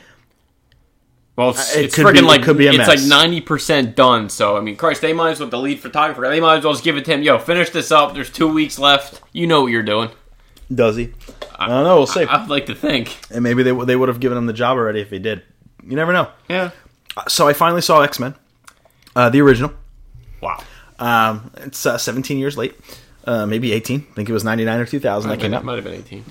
well, 1.37 1.49
it's, 1.49 1.75
It 1.75 1.85
it's 1.85 1.95
could 1.95 2.13
be- 2.13 2.19
it 2.19 2.23
like 2.23 2.43
could 2.43 2.57
be 2.57 2.67
a 2.67 2.69
it's 2.69 2.77
mess. 2.79 2.87
like 2.87 3.01
ninety 3.01 3.41
percent 3.41 3.95
done. 3.95 4.29
So 4.29 4.55
I 4.57 4.61
mean, 4.61 4.75
Christ, 4.77 5.01
they 5.01 5.11
might 5.13 5.31
as 5.31 5.39
well 5.41 5.49
the 5.49 5.57
lead 5.59 5.79
photographer. 5.81 6.21
They 6.29 6.39
might 6.39 6.57
as 6.57 6.63
well 6.63 6.73
just 6.73 6.83
give 6.85 6.95
it 6.97 7.03
to 7.05 7.13
him. 7.13 7.23
Yo, 7.23 7.37
finish 7.39 7.69
this 7.71 7.91
up. 7.91 8.13
There's 8.13 8.29
two 8.29 8.47
weeks 8.47 8.79
left. 8.79 9.21
You 9.33 9.45
know 9.47 9.61
what 9.63 9.71
you're 9.71 9.83
doing. 9.83 10.09
Does 10.73 10.95
he? 10.95 11.13
I 11.57 11.67
don't 11.67 11.83
know. 11.83 11.97
We'll 11.97 12.07
see. 12.07 12.23
I'd 12.23 12.49
like 12.49 12.65
to 12.67 12.75
think. 12.75 13.17
and 13.31 13.43
maybe 13.43 13.63
they 13.63 13.71
they 13.85 13.95
would 13.95 14.09
have 14.09 14.19
given 14.19 14.37
him 14.37 14.45
the 14.45 14.53
job 14.53 14.77
already 14.77 15.01
if 15.01 15.09
he 15.09 15.19
did. 15.19 15.43
You 15.83 15.95
never 15.95 16.11
know. 16.13 16.29
Yeah. 16.49 16.71
So 17.27 17.47
I 17.47 17.53
finally 17.53 17.81
saw 17.81 18.01
X 18.01 18.19
Men, 18.19 18.35
uh, 19.15 19.29
the 19.29 19.41
original. 19.41 19.71
Wow. 20.41 20.61
Um, 20.99 21.51
it's 21.57 21.85
uh, 21.85 21.97
17 21.97 22.37
years 22.37 22.57
late, 22.57 22.73
uh, 23.25 23.45
maybe 23.45 23.71
18. 23.73 24.07
I 24.09 24.13
think 24.13 24.29
it 24.29 24.33
was 24.33 24.43
99 24.43 24.79
or 24.79 24.85
2000 24.85 25.29
that 25.29 25.35
That 25.35 25.41
came 25.41 25.53
out. 25.53 25.63
might 25.65 25.75
have 25.75 25.83
been 25.83 25.93
eighteen. 25.93 26.23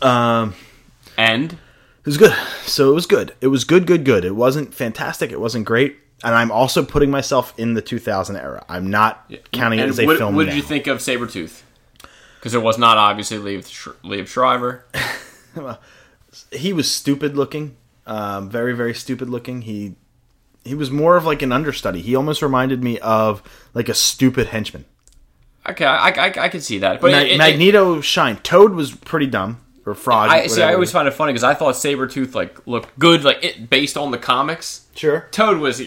Um, 0.00 0.54
And 1.18 1.52
it 1.52 1.58
was 2.06 2.16
good. 2.18 2.32
So 2.66 2.90
it 2.90 2.94
was 2.94 3.06
good. 3.06 3.34
It 3.40 3.48
was 3.48 3.64
good, 3.64 3.86
good, 3.86 4.04
good. 4.04 4.24
It 4.24 4.34
wasn't 4.34 4.74
fantastic. 4.74 5.32
It 5.32 5.40
wasn't 5.40 5.64
great. 5.64 5.96
And 6.24 6.34
I'm 6.34 6.50
also 6.52 6.84
putting 6.84 7.10
myself 7.10 7.52
in 7.58 7.74
the 7.74 7.82
2000 7.82 8.36
era. 8.36 8.64
I'm 8.68 8.88
not 8.90 9.30
counting 9.52 9.80
it 9.80 9.88
as 9.88 9.98
a 9.98 10.06
what, 10.06 10.18
film. 10.18 10.34
What 10.36 10.44
did 10.44 10.50
now. 10.50 10.56
you 10.56 10.62
think 10.62 10.86
of 10.86 10.98
Sabretooth? 10.98 11.62
Because 12.42 12.54
it 12.54 12.62
was 12.62 12.76
not 12.76 12.98
obviously 12.98 13.38
Liev, 13.38 13.68
Sh- 13.70 13.88
Liev 14.04 14.26
Schreiber. 14.26 14.84
he 16.50 16.72
was 16.72 16.90
stupid 16.90 17.36
looking, 17.36 17.76
um, 18.06 18.50
very 18.50 18.74
very 18.74 18.94
stupid 18.94 19.30
looking. 19.30 19.62
He 19.62 19.94
he 20.64 20.74
was 20.74 20.90
more 20.90 21.16
of 21.16 21.24
like 21.24 21.42
an 21.42 21.52
understudy. 21.52 22.00
He 22.02 22.16
almost 22.16 22.42
reminded 22.42 22.82
me 22.82 22.98
of 22.98 23.42
like 23.74 23.88
a 23.88 23.94
stupid 23.94 24.48
henchman. 24.48 24.84
Okay, 25.68 25.84
I, 25.84 26.08
I, 26.08 26.24
I 26.26 26.48
can 26.48 26.60
see 26.60 26.78
that. 26.78 27.00
But 27.00 27.12
Ma- 27.12 27.18
it- 27.18 27.32
it- 27.32 27.38
Magneto 27.38 28.00
shined. 28.00 28.42
Toad 28.42 28.72
was 28.72 28.90
pretty 28.92 29.26
dumb 29.26 29.60
or 29.86 29.94
fraud. 29.94 30.28
I 30.30 30.48
see. 30.48 30.62
I 30.62 30.74
always 30.74 30.90
find 30.90 31.06
it 31.06 31.12
funny 31.12 31.32
because 31.32 31.44
I 31.44 31.54
thought 31.54 31.74
Sabretooth 31.76 32.34
like 32.34 32.66
looked 32.66 32.98
good, 32.98 33.22
like 33.22 33.44
it 33.44 33.70
based 33.70 33.96
on 33.96 34.10
the 34.10 34.18
comics. 34.18 34.86
sure. 34.96 35.28
Toad 35.30 35.58
was 35.58 35.78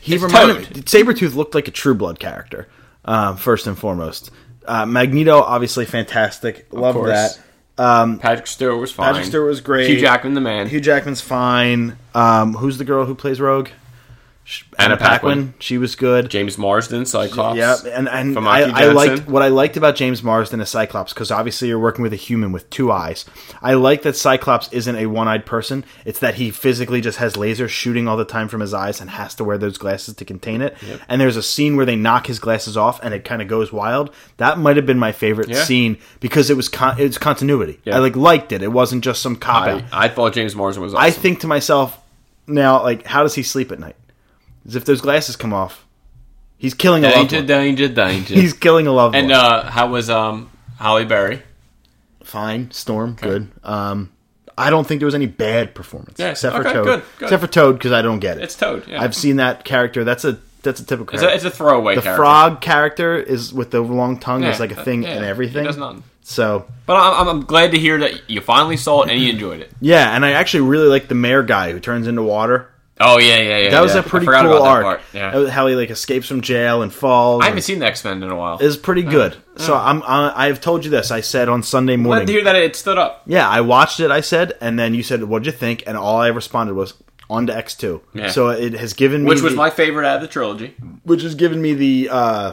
He 0.00 0.16
reminded 0.16 0.64
Toad. 0.66 0.76
me. 0.76 0.82
Sabretooth 0.82 1.36
looked 1.36 1.54
like 1.54 1.68
a 1.68 1.70
True 1.72 1.94
Blood 1.94 2.18
character, 2.18 2.66
um, 3.04 3.36
first 3.36 3.68
and 3.68 3.78
foremost. 3.78 4.32
Uh, 4.66 4.86
Magneto, 4.86 5.40
obviously 5.40 5.84
fantastic. 5.84 6.66
Love 6.72 6.94
that. 7.06 7.38
Um, 7.78 8.18
Patrick 8.18 8.46
Stewart 8.46 8.78
was 8.78 8.90
fine. 8.90 9.12
Patrick 9.12 9.26
Stewart 9.26 9.48
was 9.48 9.60
great. 9.60 9.88
Hugh 9.88 10.00
Jackman, 10.00 10.34
the 10.34 10.40
man. 10.40 10.66
Hugh 10.68 10.80
Jackman's 10.80 11.20
fine. 11.20 11.98
Um, 12.14 12.54
who's 12.54 12.78
the 12.78 12.84
girl 12.84 13.04
who 13.04 13.14
plays 13.14 13.40
Rogue? 13.40 13.68
Anna 14.78 14.96
Paquin. 14.96 15.54
She 15.58 15.76
was 15.76 15.96
good. 15.96 16.30
James 16.30 16.56
Marsden, 16.56 17.04
Cyclops. 17.04 17.56
Yeah, 17.58 17.76
and 17.92 18.08
and 18.08 18.38
I, 18.38 18.60
I 18.82 18.84
liked 18.92 19.26
what 19.26 19.42
I 19.42 19.48
liked 19.48 19.76
about 19.76 19.96
James 19.96 20.22
Marsden 20.22 20.60
as 20.60 20.70
Cyclops 20.70 21.12
because 21.12 21.32
obviously 21.32 21.66
you're 21.68 21.80
working 21.80 22.02
with 22.02 22.12
a 22.12 22.16
human 22.16 22.52
with 22.52 22.70
two 22.70 22.92
eyes. 22.92 23.24
I 23.60 23.74
like 23.74 24.02
that 24.02 24.14
Cyclops 24.14 24.72
isn't 24.72 24.94
a 24.94 25.06
one-eyed 25.06 25.46
person. 25.46 25.84
It's 26.04 26.20
that 26.20 26.36
he 26.36 26.52
physically 26.52 27.00
just 27.00 27.18
has 27.18 27.34
lasers 27.34 27.70
shooting 27.70 28.06
all 28.06 28.16
the 28.16 28.24
time 28.24 28.46
from 28.48 28.60
his 28.60 28.72
eyes 28.72 29.00
and 29.00 29.10
has 29.10 29.34
to 29.36 29.44
wear 29.44 29.58
those 29.58 29.78
glasses 29.78 30.14
to 30.14 30.24
contain 30.24 30.62
it. 30.62 30.76
And 31.08 31.20
there's 31.20 31.36
a 31.36 31.42
scene 31.42 31.74
where 31.76 31.86
they 31.86 31.96
knock 31.96 32.28
his 32.28 32.38
glasses 32.38 32.76
off 32.76 33.00
and 33.02 33.12
it 33.12 33.24
kind 33.24 33.42
of 33.42 33.48
goes 33.48 33.72
wild. 33.72 34.14
That 34.36 34.58
might 34.58 34.76
have 34.76 34.86
been 34.86 34.98
my 34.98 35.10
favorite 35.12 35.48
Yeah. 35.48 35.64
scene 35.64 35.98
because 36.20 36.50
it 36.50 36.56
was 36.56 36.68
con- 36.68 37.00
it 37.00 37.04
was 37.06 37.18
continuity. 37.18 37.80
Yeah. 37.84 37.96
I 37.96 37.98
like 37.98 38.14
liked 38.14 38.52
it. 38.52 38.62
It 38.62 38.70
wasn't 38.72 39.02
just 39.02 39.22
some 39.22 39.34
cop 39.36 39.66
out. 39.66 39.82
I, 39.92 40.04
I 40.04 40.08
thought 40.08 40.34
James 40.34 40.54
Marsden 40.54 40.82
was 40.84 40.94
awesome. 40.94 41.04
I 41.04 41.10
think 41.10 41.40
to 41.40 41.48
myself 41.48 41.98
now, 42.46 42.82
like, 42.84 43.04
how 43.04 43.24
does 43.24 43.34
he 43.34 43.42
sleep 43.42 43.72
at 43.72 43.80
night? 43.80 43.96
As 44.66 44.74
if 44.76 44.84
those 44.84 45.00
glasses 45.00 45.36
come 45.36 45.52
off, 45.52 45.86
he's 46.58 46.74
killing 46.74 47.04
a 47.04 47.08
loved 47.10 47.30
danger, 47.30 47.36
one. 47.38 47.46
danger, 47.46 47.88
danger. 47.94 48.34
He's 48.34 48.52
killing 48.52 48.86
a 48.86 48.92
loved 48.92 49.14
and 49.14 49.28
one. 49.30 49.36
uh, 49.38 49.70
how 49.70 49.88
was 49.88 50.10
um 50.10 50.50
Halle 50.78 51.04
Berry? 51.04 51.42
Fine, 52.24 52.70
Storm, 52.72 53.16
good. 53.20 53.48
Um, 53.62 54.10
I 54.58 54.70
don't 54.70 54.86
think 54.86 55.00
there 55.00 55.06
was 55.06 55.14
any 55.14 55.26
bad 55.26 55.74
performance 55.74 56.18
Yeah, 56.18 56.30
except 56.30 56.56
for 56.56 56.62
okay, 56.62 56.72
Toad. 56.72 56.84
good, 56.84 57.02
good. 57.18 57.24
Except 57.26 57.40
for 57.42 57.46
Toad 57.46 57.72
because 57.74 57.92
I 57.92 58.02
don't 58.02 58.18
get 58.20 58.38
it. 58.38 58.42
It's 58.44 58.56
Toad. 58.56 58.84
Yeah. 58.88 59.02
I've 59.02 59.14
seen 59.14 59.36
that 59.36 59.64
character. 59.64 60.02
That's 60.02 60.24
a 60.24 60.38
that's 60.62 60.80
a 60.80 60.84
typical. 60.84 61.14
it's, 61.14 61.22
a, 61.22 61.26
character. 61.26 61.46
it's 61.46 61.54
a 61.54 61.56
throwaway 61.56 61.94
the 61.94 62.02
character. 62.02 62.16
frog 62.20 62.60
character 62.60 63.16
is 63.16 63.54
with 63.54 63.70
the 63.70 63.80
long 63.80 64.18
tongue 64.18 64.42
Yeah, 64.42 64.50
is 64.50 64.58
like 64.58 64.72
a 64.72 64.80
uh, 64.80 64.82
thing 64.84 65.04
yeah, 65.04 65.10
and 65.10 65.24
he 65.24 65.30
everything. 65.30 65.64
does 65.64 65.76
nothing. 65.76 66.02
So 66.22 66.66
But 66.86 66.96
I'm, 66.96 67.28
I'm 67.28 67.40
glad 67.44 67.70
to 67.70 67.78
hear 67.78 67.98
that 68.00 68.28
you 68.28 68.40
finally 68.40 68.76
saw 68.76 69.02
it 69.02 69.10
and 69.10 69.20
you 69.20 69.30
enjoyed 69.30 69.60
it. 69.60 69.70
yeah, 69.80 70.16
and 70.16 70.24
I 70.24 70.32
actually 70.32 70.62
really 70.68 70.88
like 70.88 71.06
the 71.06 71.14
mayor 71.14 71.44
guy 71.44 71.70
who 71.70 71.78
turns 71.78 72.08
into 72.08 72.24
water. 72.24 72.68
Oh 72.98 73.18
yeah, 73.18 73.36
yeah, 73.38 73.58
yeah. 73.58 73.70
That 73.70 73.82
was 73.82 73.92
yeah. 73.94 74.00
a 74.00 74.02
pretty 74.02 74.24
cool 74.26 74.62
arc. 74.62 75.02
Yeah. 75.12 75.48
How 75.50 75.66
he 75.66 75.74
like 75.74 75.90
escapes 75.90 76.26
from 76.28 76.40
jail 76.40 76.80
and 76.82 76.92
falls. 76.92 77.42
I 77.42 77.48
haven't 77.48 77.62
seen 77.62 77.78
the 77.78 77.86
X 77.86 78.02
Men 78.04 78.22
in 78.22 78.30
a 78.30 78.36
while. 78.36 78.56
It's 78.58 78.76
pretty 78.76 79.02
good. 79.02 79.36
So 79.56 79.74
I'm 79.74 80.02
uh, 80.02 80.32
I've 80.34 80.60
told 80.62 80.84
you 80.84 80.90
this. 80.90 81.10
I 81.10 81.20
said 81.20 81.48
on 81.50 81.62
Sunday 81.62 81.96
Glad 81.96 82.02
to 82.02 82.08
morning. 82.08 82.28
hear 82.28 82.44
that 82.44 82.56
it 82.56 82.74
stood 82.74 82.96
up. 82.96 83.22
Yeah, 83.26 83.48
I 83.48 83.60
watched 83.60 84.00
it. 84.00 84.10
I 84.10 84.22
said, 84.22 84.54
and 84.62 84.78
then 84.78 84.94
you 84.94 85.02
said, 85.02 85.22
"What'd 85.24 85.44
you 85.46 85.52
think?" 85.52 85.82
And 85.86 85.96
all 85.96 86.16
I 86.20 86.28
responded 86.28 86.74
was 86.74 86.94
on 87.28 87.46
to 87.48 87.56
X 87.56 87.74
two. 87.74 88.00
Yeah. 88.14 88.28
So 88.30 88.48
it 88.48 88.72
has 88.72 88.94
given 88.94 89.24
me 89.24 89.28
Which 89.28 89.42
was 89.42 89.52
the- 89.52 89.58
my 89.58 89.68
favorite 89.70 90.06
out 90.06 90.16
of 90.16 90.22
the 90.22 90.28
trilogy. 90.28 90.74
which 91.04 91.20
has 91.22 91.34
given 91.34 91.60
me 91.60 91.74
the 91.74 92.08
uh, 92.10 92.52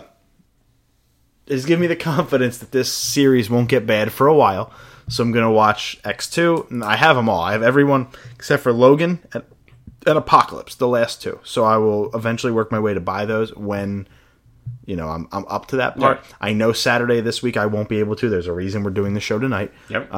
has 1.47 1.65
given 1.65 1.81
me 1.81 1.87
the 1.87 1.95
confidence 2.11 2.57
that 2.57 2.71
this 2.71 2.91
series 2.91 3.49
won't 3.49 3.69
get 3.69 3.85
bad 3.85 4.11
for 4.11 4.27
a 4.27 4.33
while. 4.35 4.71
So 5.09 5.23
I'm 5.23 5.31
gonna 5.31 5.51
watch 5.51 5.99
X 6.03 6.29
two, 6.29 6.67
and 6.69 6.83
I 6.83 6.95
have 6.95 7.15
them 7.15 7.27
all. 7.29 7.41
I 7.41 7.51
have 7.53 7.63
everyone 7.63 8.07
except 8.35 8.63
for 8.63 8.71
Logan 8.73 9.19
and 10.05 10.17
Apocalypse, 10.17 10.75
the 10.75 10.87
last 10.87 11.21
two. 11.21 11.39
So 11.43 11.63
I 11.63 11.77
will 11.77 12.13
eventually 12.15 12.51
work 12.51 12.71
my 12.71 12.79
way 12.79 12.93
to 12.93 12.99
buy 12.99 13.25
those 13.25 13.55
when 13.55 14.07
you 14.85 14.95
know 14.95 15.09
I'm 15.09 15.27
I'm 15.31 15.45
up 15.47 15.67
to 15.67 15.77
that 15.77 15.97
part. 15.97 16.23
I 16.41 16.53
know 16.53 16.73
Saturday 16.73 17.21
this 17.21 17.41
week 17.41 17.57
I 17.57 17.65
won't 17.65 17.89
be 17.89 17.99
able 17.99 18.15
to. 18.17 18.29
There's 18.29 18.47
a 18.47 18.53
reason 18.53 18.83
we're 18.83 18.91
doing 18.91 19.13
the 19.13 19.19
show 19.19 19.39
tonight. 19.39 19.71
Yep. 19.89 20.11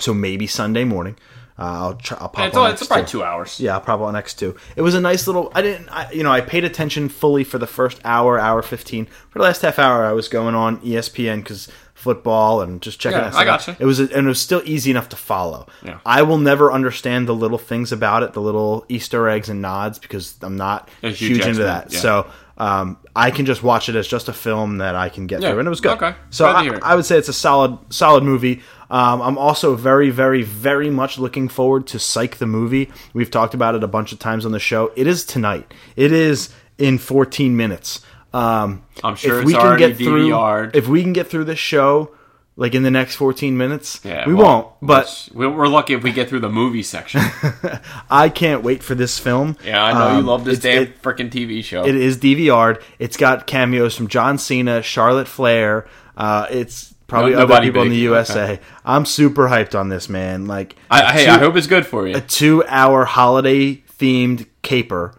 So 0.00 0.14
maybe 0.14 0.46
Sunday 0.46 0.84
morning. 0.84 1.16
Uh, 1.58 1.62
I'll 1.62 1.94
try, 1.94 2.18
I'll 2.20 2.28
pop 2.28 2.48
it's, 2.48 2.56
on 2.56 2.70
it's 2.70 2.82
X2. 2.82 2.86
probably 2.86 3.06
two 3.06 3.24
hours. 3.24 3.60
Yeah, 3.60 3.74
I'll 3.74 3.80
probably 3.80 4.06
on 4.08 4.16
X 4.16 4.34
two. 4.34 4.56
It 4.76 4.82
was 4.82 4.94
a 4.94 5.00
nice 5.00 5.26
little. 5.26 5.50
I 5.54 5.62
didn't. 5.62 5.88
I, 5.88 6.10
you 6.12 6.22
know, 6.22 6.30
I 6.30 6.42
paid 6.42 6.64
attention 6.64 7.08
fully 7.08 7.44
for 7.44 7.56
the 7.56 7.66
first 7.66 7.98
hour, 8.04 8.38
hour 8.38 8.60
fifteen. 8.60 9.06
For 9.30 9.38
the 9.38 9.44
last 9.44 9.62
half 9.62 9.78
hour, 9.78 10.04
I 10.04 10.12
was 10.12 10.28
going 10.28 10.54
on 10.54 10.78
ESPN 10.80 11.38
because 11.38 11.68
football 11.96 12.60
and 12.60 12.80
just 12.80 13.00
checking. 13.00 13.18
Yeah, 13.18 13.30
that 13.30 13.34
I 13.34 13.40
out. 13.40 13.44
gotcha. 13.46 13.76
It 13.80 13.84
was, 13.86 13.98
and 13.98 14.10
it 14.12 14.22
was 14.22 14.40
still 14.40 14.62
easy 14.64 14.90
enough 14.92 15.08
to 15.08 15.16
follow. 15.16 15.66
Yeah. 15.82 15.98
I 16.06 16.22
will 16.22 16.38
never 16.38 16.70
understand 16.72 17.26
the 17.26 17.34
little 17.34 17.58
things 17.58 17.90
about 17.90 18.22
it, 18.22 18.32
the 18.34 18.40
little 18.40 18.84
Easter 18.88 19.28
eggs 19.28 19.48
and 19.48 19.60
nods, 19.60 19.98
because 19.98 20.36
I'm 20.42 20.56
not 20.56 20.88
huge, 21.00 21.18
huge 21.18 21.46
into 21.46 21.62
that. 21.64 21.92
yeah. 21.92 21.98
So. 21.98 22.26
Um, 22.58 22.96
I 23.14 23.30
can 23.32 23.44
just 23.44 23.62
watch 23.62 23.90
it 23.90 23.96
as 23.96 24.08
just 24.08 24.30
a 24.30 24.32
film 24.32 24.78
that 24.78 24.94
I 24.94 25.10
can 25.10 25.26
get 25.26 25.42
Yeah, 25.42 25.50
through, 25.50 25.58
and 25.58 25.66
it 25.66 25.68
was 25.68 25.82
good. 25.82 26.02
okay. 26.02 26.14
So 26.30 26.46
I. 26.46 26.66
I 26.82 26.94
would 26.94 27.04
say 27.04 27.18
it's 27.18 27.28
a 27.28 27.34
solid, 27.34 27.76
solid 27.92 28.24
movie. 28.24 28.62
Um, 28.88 29.20
I'm 29.20 29.36
also 29.36 29.74
very, 29.74 30.08
very, 30.08 30.40
very 30.42 30.88
much 30.88 31.18
looking 31.18 31.48
forward 31.48 31.86
to 31.88 31.98
Psych 31.98 32.38
the 32.38 32.46
movie. 32.46 32.90
We've 33.12 33.30
talked 33.30 33.52
about 33.52 33.74
it 33.74 33.84
a 33.84 33.86
bunch 33.86 34.10
of 34.12 34.18
times 34.20 34.46
on 34.46 34.52
the 34.52 34.58
show. 34.58 34.90
It 34.96 35.06
is 35.06 35.26
tonight. 35.26 35.74
It 35.96 36.12
is 36.12 36.48
in 36.78 36.96
14 36.96 37.54
minutes. 37.54 38.00
Um, 38.36 38.82
I'm 39.02 39.16
sure 39.16 39.36
if 39.38 39.42
it's 39.42 39.46
we 39.46 39.52
can 39.54 39.62
already 39.62 39.88
get 39.88 39.96
through, 39.96 40.28
DVR'd. 40.30 40.76
if 40.76 40.88
we 40.88 41.02
can 41.02 41.12
get 41.12 41.28
through 41.28 41.44
this 41.44 41.58
show, 41.58 42.10
like 42.56 42.74
in 42.74 42.82
the 42.82 42.90
next 42.90 43.16
14 43.16 43.56
minutes, 43.56 44.00
Yeah, 44.04 44.26
we 44.26 44.34
well, 44.34 44.44
won't. 44.46 44.68
But 44.82 45.28
we're 45.34 45.68
lucky 45.68 45.92
if 45.94 46.02
we 46.02 46.10
get 46.12 46.28
through 46.28 46.40
the 46.40 46.48
movie 46.48 46.82
section. 46.82 47.20
I 48.10 48.28
can't 48.28 48.62
wait 48.62 48.82
for 48.82 48.94
this 48.94 49.18
film. 49.18 49.56
Yeah, 49.64 49.82
I 49.84 49.92
know 49.92 50.12
you 50.14 50.18
Um, 50.20 50.26
love 50.26 50.44
this 50.44 50.58
damn 50.58 50.86
freaking 50.86 51.30
TV 51.30 51.62
show. 51.62 51.84
It 51.84 51.94
is 51.94 52.16
DVR'd. 52.18 52.82
It's 52.98 53.16
got 53.16 53.46
cameos 53.46 53.94
from 53.94 54.08
John 54.08 54.38
Cena, 54.38 54.82
Charlotte 54.82 55.28
Flair. 55.28 55.86
Uh, 56.16 56.46
it's 56.50 56.94
probably 57.06 57.32
No- 57.32 57.40
other 57.42 57.60
people 57.60 57.82
in 57.82 57.90
the 57.90 57.96
USA. 57.96 58.44
Okay. 58.54 58.62
I'm 58.86 59.04
super 59.04 59.48
hyped 59.48 59.78
on 59.78 59.90
this, 59.90 60.08
man. 60.08 60.46
Like, 60.46 60.76
I, 60.90 61.12
hey, 61.12 61.24
two- 61.26 61.30
I 61.32 61.38
hope 61.38 61.56
it's 61.56 61.66
good 61.66 61.86
for 61.86 62.06
you. 62.08 62.16
a 62.16 62.20
two-hour 62.20 63.04
holiday-themed 63.04 64.46
caper 64.62 65.14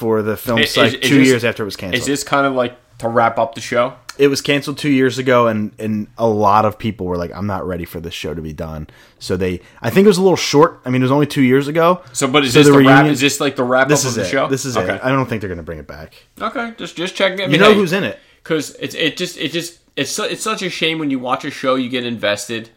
for 0.00 0.22
the 0.22 0.36
film 0.36 0.58
Is- 0.60 0.74
is 0.76 0.92
two 0.94 1.18
this- 1.18 1.28
years 1.28 1.44
after 1.44 1.62
it 1.62 1.66
was 1.66 1.76
canceled. 1.76 2.00
Is 2.00 2.06
this 2.06 2.24
kind 2.24 2.46
of 2.46 2.54
like 2.54 2.74
to 2.98 3.08
wrap 3.08 3.38
up 3.38 3.54
the 3.54 3.60
show? 3.60 3.92
it 4.18 4.28
was 4.28 4.42
canceled 4.42 4.76
two 4.76 4.90
years 4.90 5.18
ago, 5.18 5.46
and 5.46 5.72
and 5.78 6.06
a 6.18 6.26
lot 6.26 6.64
of 6.66 6.78
people 6.78 7.06
were 7.06 7.16
like, 7.16 7.30
"I'm 7.34 7.46
not 7.46 7.66
ready 7.66 7.84
for 7.86 8.00
this 8.00 8.12
show 8.12 8.34
to 8.34 8.42
be 8.42 8.52
done." 8.52 8.86
So 9.18 9.36
they, 9.36 9.60
I 9.80 9.88
think 9.90 10.04
it 10.04 10.08
was 10.08 10.18
a 10.18 10.22
little 10.22 10.36
short. 10.36 10.80
I 10.84 10.90
mean, 10.90 11.00
it 11.02 11.04
was 11.04 11.10
only 11.10 11.26
two 11.26 11.40
years 11.42 11.68
ago. 11.68 12.02
So, 12.12 12.26
but 12.28 12.44
is 12.44 12.52
So 12.52 12.58
this 12.62 12.68
the 12.68 12.78
wrap? 12.78 13.06
Is 13.06 13.20
this 13.20 13.40
like 13.40 13.56
the 13.56 13.64
wrap 13.64 13.88
This 13.88 14.04
up 14.04 14.10
is 14.10 14.16
of 14.16 14.22
the 14.22 14.28
it. 14.28 14.30
show? 14.30 14.48
This 14.48 14.64
is 14.66 14.76
okay. 14.76 14.94
it. 14.96 15.00
I 15.04 15.08
don't 15.10 15.26
think 15.26 15.40
they're 15.40 15.48
going 15.48 15.56
to 15.58 15.62
bring 15.70 15.78
it 15.78 15.86
back. 15.86 16.14
Okay, 16.40 16.72
just 16.76 16.96
just 16.96 17.14
checking. 17.14 17.40
I 17.40 17.46
mean, 17.46 17.52
You 17.54 17.58
know 17.60 17.72
who's 17.74 17.92
in 17.94 18.04
it? 18.04 18.18
Because 18.42 18.74
it's 18.78 18.94
it 18.94 19.16
just 19.16 19.36
it 19.38 19.52
just 19.52 19.78
it's 19.96 20.18
it's 20.18 20.42
such 20.42 20.60
a 20.62 20.68
shame 20.70 20.98
when 20.98 21.10
you 21.10 21.18
watch 21.18 21.44
a 21.46 21.50
show 21.50 21.74
you 21.76 21.88
get 21.88 22.04
invested, 22.04 22.68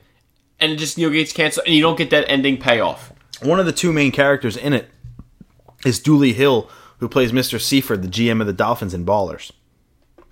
and 0.61 0.71
it 0.71 0.77
just 0.77 0.97
you 0.97 1.07
know 1.07 1.13
gets 1.13 1.33
canceled 1.33 1.65
and 1.65 1.75
you 1.75 1.81
don't 1.81 1.97
get 1.97 2.09
that 2.11 2.23
ending 2.29 2.57
payoff. 2.57 3.11
One 3.41 3.59
of 3.59 3.65
the 3.65 3.73
two 3.73 3.91
main 3.91 4.11
characters 4.13 4.55
in 4.55 4.71
it 4.71 4.89
is 5.85 5.99
Dulé 5.99 6.33
Hill, 6.33 6.69
who 7.03 7.09
plays 7.09 7.33
Mr. 7.33 7.59
Seaford, 7.59 8.01
the 8.01 8.07
GM 8.07 8.39
of 8.39 8.47
the 8.47 8.53
Dolphins 8.53 8.93
and 8.93 9.05
Ballers. 9.05 9.51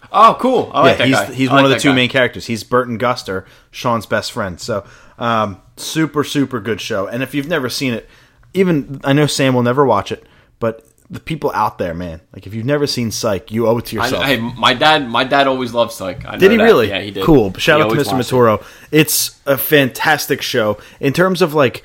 Oh, 0.09 0.38
cool! 0.39 0.72
I 0.74 0.82
like 0.82 0.91
yeah, 0.91 0.97
that 0.99 1.07
he's 1.07 1.15
guy. 1.17 1.34
he's 1.34 1.49
I 1.49 1.53
one 1.53 1.63
like 1.63 1.72
of 1.74 1.78
the 1.78 1.82
two 1.82 1.89
guy. 1.89 1.95
main 1.95 2.09
characters. 2.09 2.45
He's 2.45 2.63
Burton 2.63 2.97
Guster, 2.97 3.45
Shawn's 3.72 4.05
best 4.05 4.32
friend. 4.32 4.57
So, 4.57 4.86
um, 5.19 5.61
super 5.76 6.24
super 6.24 6.61
good 6.61 6.80
show. 6.80 7.07
And 7.07 7.22
if 7.22 7.36
you've 7.36 7.49
never 7.49 7.67
seen 7.69 7.93
it, 7.93 8.07
even 8.53 9.01
I 9.03 9.11
know 9.11 9.26
Sam 9.28 9.53
will 9.53 9.63
never 9.63 9.86
watch 9.86 10.13
it, 10.13 10.26
but 10.59 10.86
the 11.09 11.19
people 11.19 11.51
out 11.53 11.78
there, 11.78 11.93
man, 11.93 12.22
like 12.34 12.47
if 12.47 12.53
you've 12.53 12.65
never 12.65 12.88
seen 12.88 13.11
Psych, 13.11 13.51
you 13.51 13.67
owe 13.67 13.78
it 13.80 13.86
to 13.88 13.99
I, 13.99 14.05
yourself. 14.05 14.24
hey, 14.24 14.38
my 14.38 14.74
dad, 14.74 15.09
my 15.09 15.26
dad 15.26 15.45
always 15.45 15.74
loved 15.74 15.91
Psych. 15.91 16.26
I 16.26 16.32
know 16.34 16.38
Did 16.39 16.51
he 16.51 16.57
that. 16.57 16.63
really? 16.63 16.88
Yeah, 16.88 17.01
he 17.01 17.11
did. 17.11 17.26
Cool. 17.26 17.53
Shout 17.55 17.80
He 17.80 17.84
out 17.84 17.89
to 17.89 17.95
Mr. 17.95 18.13
watched 18.13 18.32
it. 18.32 18.34
Maturo. 18.34 18.65
It's 18.91 19.41
a 19.45 19.57
fantastic 19.57 20.41
show. 20.41 20.78
In 21.01 21.11
terms 21.11 21.41
of 21.41 21.53
like 21.53 21.84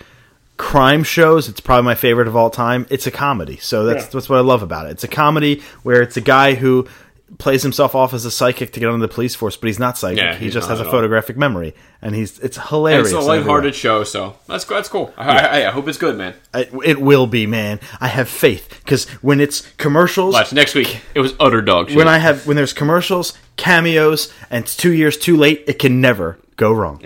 crime 0.57 1.03
shows, 1.05 1.49
it's 1.49 1.61
probably 1.61 1.85
my 1.85 1.95
favorite 1.95 2.29
of 2.29 2.37
all 2.37 2.51
time. 2.51 2.87
It's 2.91 3.07
a 3.07 3.11
comedy. 3.11 3.57
So 3.59 3.85
that's 3.85 4.05
Yeah. 4.05 4.11
that's 4.13 4.29
what 4.29 4.37
I 4.39 4.43
love 4.43 4.63
about 4.63 4.87
it. 4.87 4.91
It's 4.93 5.05
a 5.05 5.09
comedy 5.09 5.63
where 5.83 6.03
it's 6.03 6.17
a 6.17 6.21
guy 6.23 6.55
who 6.55 6.87
plays 7.39 7.61
himself 7.63 7.97
off 7.97 8.15
as 8.15 8.25
a 8.25 8.31
psychic 8.31 8.71
to 8.73 8.79
get 8.79 8.89
on 8.89 9.01
the 9.01 9.09
police 9.09 9.35
force, 9.35 9.57
but 9.57 9.67
he's 9.67 9.81
not 9.81 9.99
psychic. 9.99 10.19
Yeah, 10.23 10.37
he 10.37 10.49
just 10.49 10.69
has 10.69 10.81
a 10.81 10.85
all. 10.85 10.91
photographic 10.93 11.37
memory, 11.37 11.75
and 12.01 12.15
he's 12.15 12.39
it's 12.39 12.57
And 12.57 12.67
hilarious. 12.69 13.09
it's 13.09 13.15
a 13.15 13.17
in 13.17 13.23
every 13.23 13.31
way. 13.33 13.39
lighthearted 13.39 13.75
show, 13.75 14.05
so 14.05 14.37
that's 14.47 14.65
that's 14.65 14.89
cool. 14.89 15.13
I, 15.19 15.39
I, 15.65 15.69
I 15.69 15.71
hope 15.73 15.89
it's 15.89 15.99
good, 15.99 16.17
man. 16.17 16.35
It, 16.55 16.71
it 16.85 17.01
will 17.01 17.27
be, 17.27 17.45
man. 17.47 17.81
I 18.01 18.07
have 18.07 18.29
faith 18.29 18.81
because 18.85 19.09
when 19.23 19.41
it's 19.41 19.63
commercials, 19.77 20.35
Watch 20.35 20.53
next 20.53 20.75
week. 20.77 21.01
It 21.15 21.21
was 21.21 21.35
utter 21.41 21.61
dog 21.61 21.89
shit. 21.89 21.97
when 21.99 22.07
I 22.07 22.19
have 22.19 22.47
when 22.47 22.57
there's 22.57 22.73
commercials, 22.73 23.37
cameos, 23.57 24.33
and 24.49 24.63
it's 24.63 24.77
two 24.77 24.93
years 24.93 25.17
too 25.19 25.37
late, 25.37 25.65
it 25.67 25.81
can 25.81 26.01
never 26.01 26.39
go 26.57 26.73
wrong. 26.73 27.03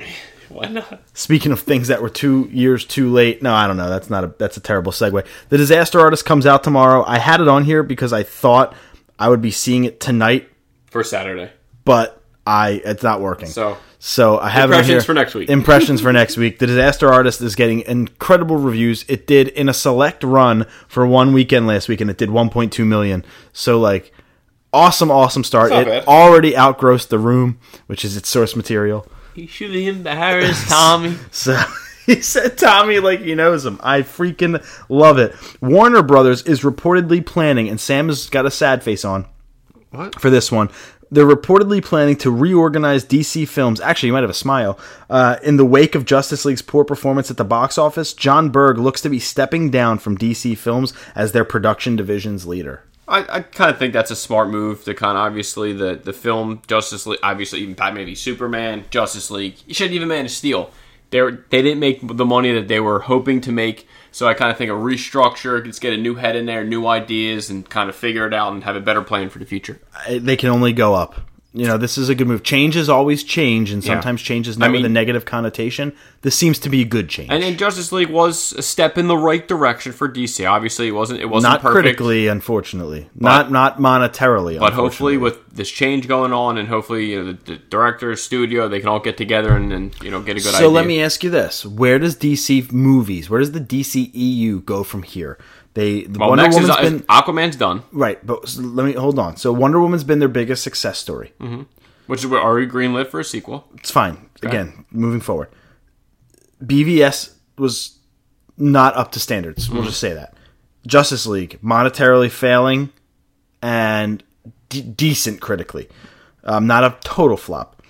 Why 0.50 0.66
not? 0.68 1.00
Speaking 1.14 1.52
of 1.52 1.60
things 1.60 1.88
that 1.88 2.02
were 2.02 2.10
two 2.10 2.48
years 2.52 2.84
too 2.84 3.10
late, 3.10 3.42
no, 3.42 3.54
I 3.54 3.66
don't 3.66 3.76
know. 3.76 3.88
That's 3.88 4.10
not 4.10 4.24
a 4.24 4.34
that's 4.38 4.56
a 4.56 4.60
terrible 4.60 4.92
segue. 4.92 5.24
The 5.48 5.56
Disaster 5.56 6.00
Artist 6.00 6.24
comes 6.24 6.44
out 6.46 6.62
tomorrow. 6.64 7.04
I 7.06 7.18
had 7.18 7.40
it 7.40 7.48
on 7.48 7.64
here 7.64 7.82
because 7.82 8.12
I 8.12 8.22
thought 8.22 8.74
I 9.18 9.28
would 9.28 9.40
be 9.42 9.50
seeing 9.50 9.84
it 9.84 10.00
tonight, 10.00 10.48
For 10.90 11.04
Saturday. 11.04 11.50
but 11.84 12.22
I 12.46 12.80
it's 12.84 13.02
not 13.02 13.20
working. 13.20 13.48
So 13.48 13.76
So 13.98 14.38
I 14.38 14.48
have 14.48 14.70
Impressions 14.70 15.04
for 15.04 15.14
next 15.14 15.34
week. 15.34 15.48
Impressions 15.50 16.00
for 16.00 16.12
next 16.12 16.36
week. 16.36 16.58
The 16.58 16.66
Disaster 16.66 17.12
Artist 17.12 17.40
is 17.42 17.54
getting 17.54 17.80
incredible 17.82 18.56
reviews. 18.56 19.04
It 19.08 19.26
did 19.26 19.48
in 19.48 19.68
a 19.68 19.74
select 19.74 20.24
run 20.24 20.66
for 20.88 21.06
one 21.06 21.32
weekend 21.32 21.66
last 21.66 21.88
week, 21.88 22.00
and 22.00 22.10
it 22.10 22.16
did 22.16 22.30
1.2 22.30 22.86
million. 22.86 23.24
So 23.52 23.78
like, 23.78 24.12
awesome, 24.72 25.10
awesome 25.10 25.44
start. 25.44 25.70
It 25.70 25.86
bad. 25.86 26.04
already 26.08 26.56
outgrossed 26.56 27.10
The 27.10 27.18
Room, 27.18 27.58
which 27.86 28.04
is 28.04 28.16
its 28.16 28.28
source 28.28 28.56
material. 28.56 29.06
He 29.34 29.46
should 29.46 29.70
have 29.74 29.96
embarrassed 29.96 30.68
Tommy. 30.68 31.16
So 31.30 31.60
he 32.06 32.20
said 32.22 32.58
Tommy 32.58 32.98
like 32.98 33.20
he 33.20 33.34
knows 33.34 33.64
him. 33.64 33.78
I 33.82 34.02
freaking 34.02 34.64
love 34.88 35.18
it. 35.18 35.34
Warner 35.60 36.02
Brothers 36.02 36.42
is 36.42 36.60
reportedly 36.62 37.24
planning, 37.24 37.68
and 37.68 37.80
Sam 37.80 38.08
has 38.08 38.28
got 38.28 38.46
a 38.46 38.50
sad 38.50 38.82
face 38.82 39.04
on 39.04 39.26
What? 39.90 40.20
for 40.20 40.28
this 40.30 40.50
one. 40.50 40.70
They're 41.12 41.26
reportedly 41.26 41.84
planning 41.84 42.16
to 42.18 42.30
reorganize 42.30 43.04
DC 43.04 43.46
Films. 43.48 43.80
Actually, 43.80 44.08
you 44.08 44.12
might 44.12 44.22
have 44.22 44.30
a 44.30 44.34
smile. 44.34 44.78
Uh, 45.08 45.36
in 45.42 45.56
the 45.56 45.64
wake 45.64 45.94
of 45.96 46.04
Justice 46.04 46.44
League's 46.44 46.62
poor 46.62 46.84
performance 46.84 47.30
at 47.32 47.36
the 47.36 47.44
box 47.44 47.78
office, 47.78 48.12
Jon 48.14 48.50
Berg 48.50 48.78
looks 48.78 49.00
to 49.00 49.08
be 49.08 49.18
stepping 49.18 49.70
down 49.70 49.98
from 49.98 50.16
DC 50.16 50.56
Films 50.56 50.92
as 51.16 51.32
their 51.32 51.44
production 51.44 51.96
division's 51.96 52.46
leader. 52.46 52.84
I, 53.10 53.36
I 53.36 53.40
kind 53.40 53.70
of 53.70 53.78
think 53.78 53.92
that's 53.92 54.12
a 54.12 54.16
smart 54.16 54.50
move 54.50 54.84
to 54.84 54.94
kind 54.94 55.18
of 55.18 55.24
obviously 55.24 55.72
the, 55.72 55.96
the 55.96 56.12
film 56.12 56.62
Justice 56.68 57.06
League, 57.06 57.18
obviously 57.22 57.60
even 57.60 57.74
Batman 57.74 58.06
v 58.06 58.14
Superman, 58.14 58.84
Justice 58.90 59.30
League, 59.30 59.56
you 59.66 59.74
shouldn't 59.74 59.94
even 59.94 60.08
Man 60.08 60.24
of 60.24 60.30
Steel. 60.30 60.70
They 61.10 61.20
they 61.50 61.60
didn't 61.60 61.80
make 61.80 61.98
the 62.06 62.24
money 62.24 62.52
that 62.52 62.68
they 62.68 62.78
were 62.78 63.00
hoping 63.00 63.40
to 63.40 63.50
make, 63.50 63.88
so 64.12 64.28
I 64.28 64.34
kind 64.34 64.52
of 64.52 64.56
think 64.56 64.70
a 64.70 64.74
restructure, 64.74 65.64
let's 65.64 65.80
get 65.80 65.92
a 65.92 65.96
new 65.96 66.14
head 66.14 66.36
in 66.36 66.46
there, 66.46 66.62
new 66.64 66.86
ideas, 66.86 67.50
and 67.50 67.68
kind 67.68 67.90
of 67.90 67.96
figure 67.96 68.28
it 68.28 68.32
out 68.32 68.52
and 68.52 68.62
have 68.62 68.76
a 68.76 68.80
better 68.80 69.02
plan 69.02 69.28
for 69.28 69.40
the 69.40 69.44
future. 69.44 69.80
They 70.08 70.36
can 70.36 70.50
only 70.50 70.72
go 70.72 70.94
up. 70.94 71.20
You 71.52 71.66
know, 71.66 71.76
this 71.78 71.98
is 71.98 72.08
a 72.08 72.14
good 72.14 72.28
move. 72.28 72.44
Change 72.44 72.76
is 72.76 72.88
always 72.88 73.24
change, 73.24 73.72
and 73.72 73.82
sometimes 73.82 74.22
change 74.22 74.46
is 74.46 74.56
not 74.56 74.66
I 74.66 74.68
mean- 74.68 74.82
with 74.82 74.90
a 74.90 74.94
negative 74.94 75.24
connotation. 75.24 75.92
This 76.22 76.36
seems 76.36 76.60
to 76.60 76.68
be 76.68 76.82
a 76.82 76.84
good 76.84 77.08
change. 77.08 77.28
And, 77.32 77.42
and 77.42 77.58
Justice 77.58 77.90
League 77.90 78.10
was 78.10 78.52
a 78.52 78.62
step 78.62 78.96
in 78.96 79.08
the 79.08 79.16
right 79.16 79.48
direction 79.48 79.90
for 79.90 80.08
DC. 80.08 80.48
Obviously, 80.48 80.86
it 80.86 80.92
wasn't. 80.92 81.20
It 81.20 81.26
wasn't 81.26 81.50
not 81.54 81.60
perfect, 81.60 81.82
critically, 81.82 82.28
unfortunately. 82.28 83.10
not 83.16 83.50
not 83.50 83.78
monetarily. 83.78 84.60
but 84.60 84.74
hopefully 84.74 85.16
with 85.16 85.38
this 85.52 85.68
change 85.70 86.06
going 86.06 86.32
on, 86.32 86.56
and 86.56 86.68
hopefully 86.68 87.10
you 87.12 87.18
know, 87.24 87.32
the, 87.32 87.52
the 87.52 87.56
director, 87.56 88.14
studio, 88.14 88.68
they 88.68 88.78
can 88.78 88.88
all 88.88 89.00
get 89.00 89.16
together 89.16 89.56
and, 89.56 89.72
and 89.72 90.00
you 90.02 90.10
know 90.12 90.20
get 90.22 90.32
a 90.36 90.40
good 90.40 90.52
So 90.52 90.56
idea. 90.58 90.68
let 90.68 90.86
me 90.86 91.02
ask 91.02 91.24
you 91.24 91.30
this: 91.30 91.66
Where 91.66 91.98
does 91.98 92.14
DC 92.16 92.70
movies? 92.70 93.28
Where 93.28 93.40
does 93.40 93.52
the 93.52 93.60
DC 93.60 94.10
EU 94.14 94.60
go 94.60 94.84
from 94.84 95.02
here? 95.02 95.36
They 95.74 96.02
the 96.02 96.18
Well, 96.18 96.30
Wonder 96.30 96.46
is, 96.46 96.54
Woman's 96.54 96.76
is 96.78 96.90
been 96.90 97.00
Aquaman's 97.02 97.56
done, 97.56 97.82
right, 97.92 98.24
but 98.26 98.56
let 98.56 98.84
me 98.86 98.92
hold 98.92 99.18
on. 99.18 99.36
So 99.36 99.52
Wonder 99.52 99.80
Woman's 99.80 100.04
been 100.04 100.18
their 100.18 100.28
biggest 100.28 100.62
success 100.64 100.98
story. 100.98 101.32
which 102.06 102.20
is 102.20 102.26
what 102.26 102.42
already 102.42 102.66
greenlit 102.66 103.06
for 103.08 103.20
a 103.20 103.24
sequel. 103.24 103.68
It's 103.76 103.90
fine. 103.90 104.28
Again, 104.42 104.84
moving 104.90 105.20
forward, 105.20 105.48
BVS 106.64 107.34
was 107.58 107.98
not 108.56 108.96
up 108.96 109.12
to 109.12 109.20
standards. 109.20 109.68
Mm. 109.68 109.74
We'll 109.74 109.84
just 109.84 110.00
say 110.00 110.12
that. 110.14 110.34
Justice 110.86 111.26
League 111.26 111.58
monetarily 111.62 112.30
failing 112.30 112.90
and 113.62 114.22
d- 114.68 114.82
decent 114.82 115.40
critically, 115.40 115.88
um, 116.44 116.66
not 116.66 116.84
a 116.84 116.96
total 117.04 117.36
flop. 117.36 117.82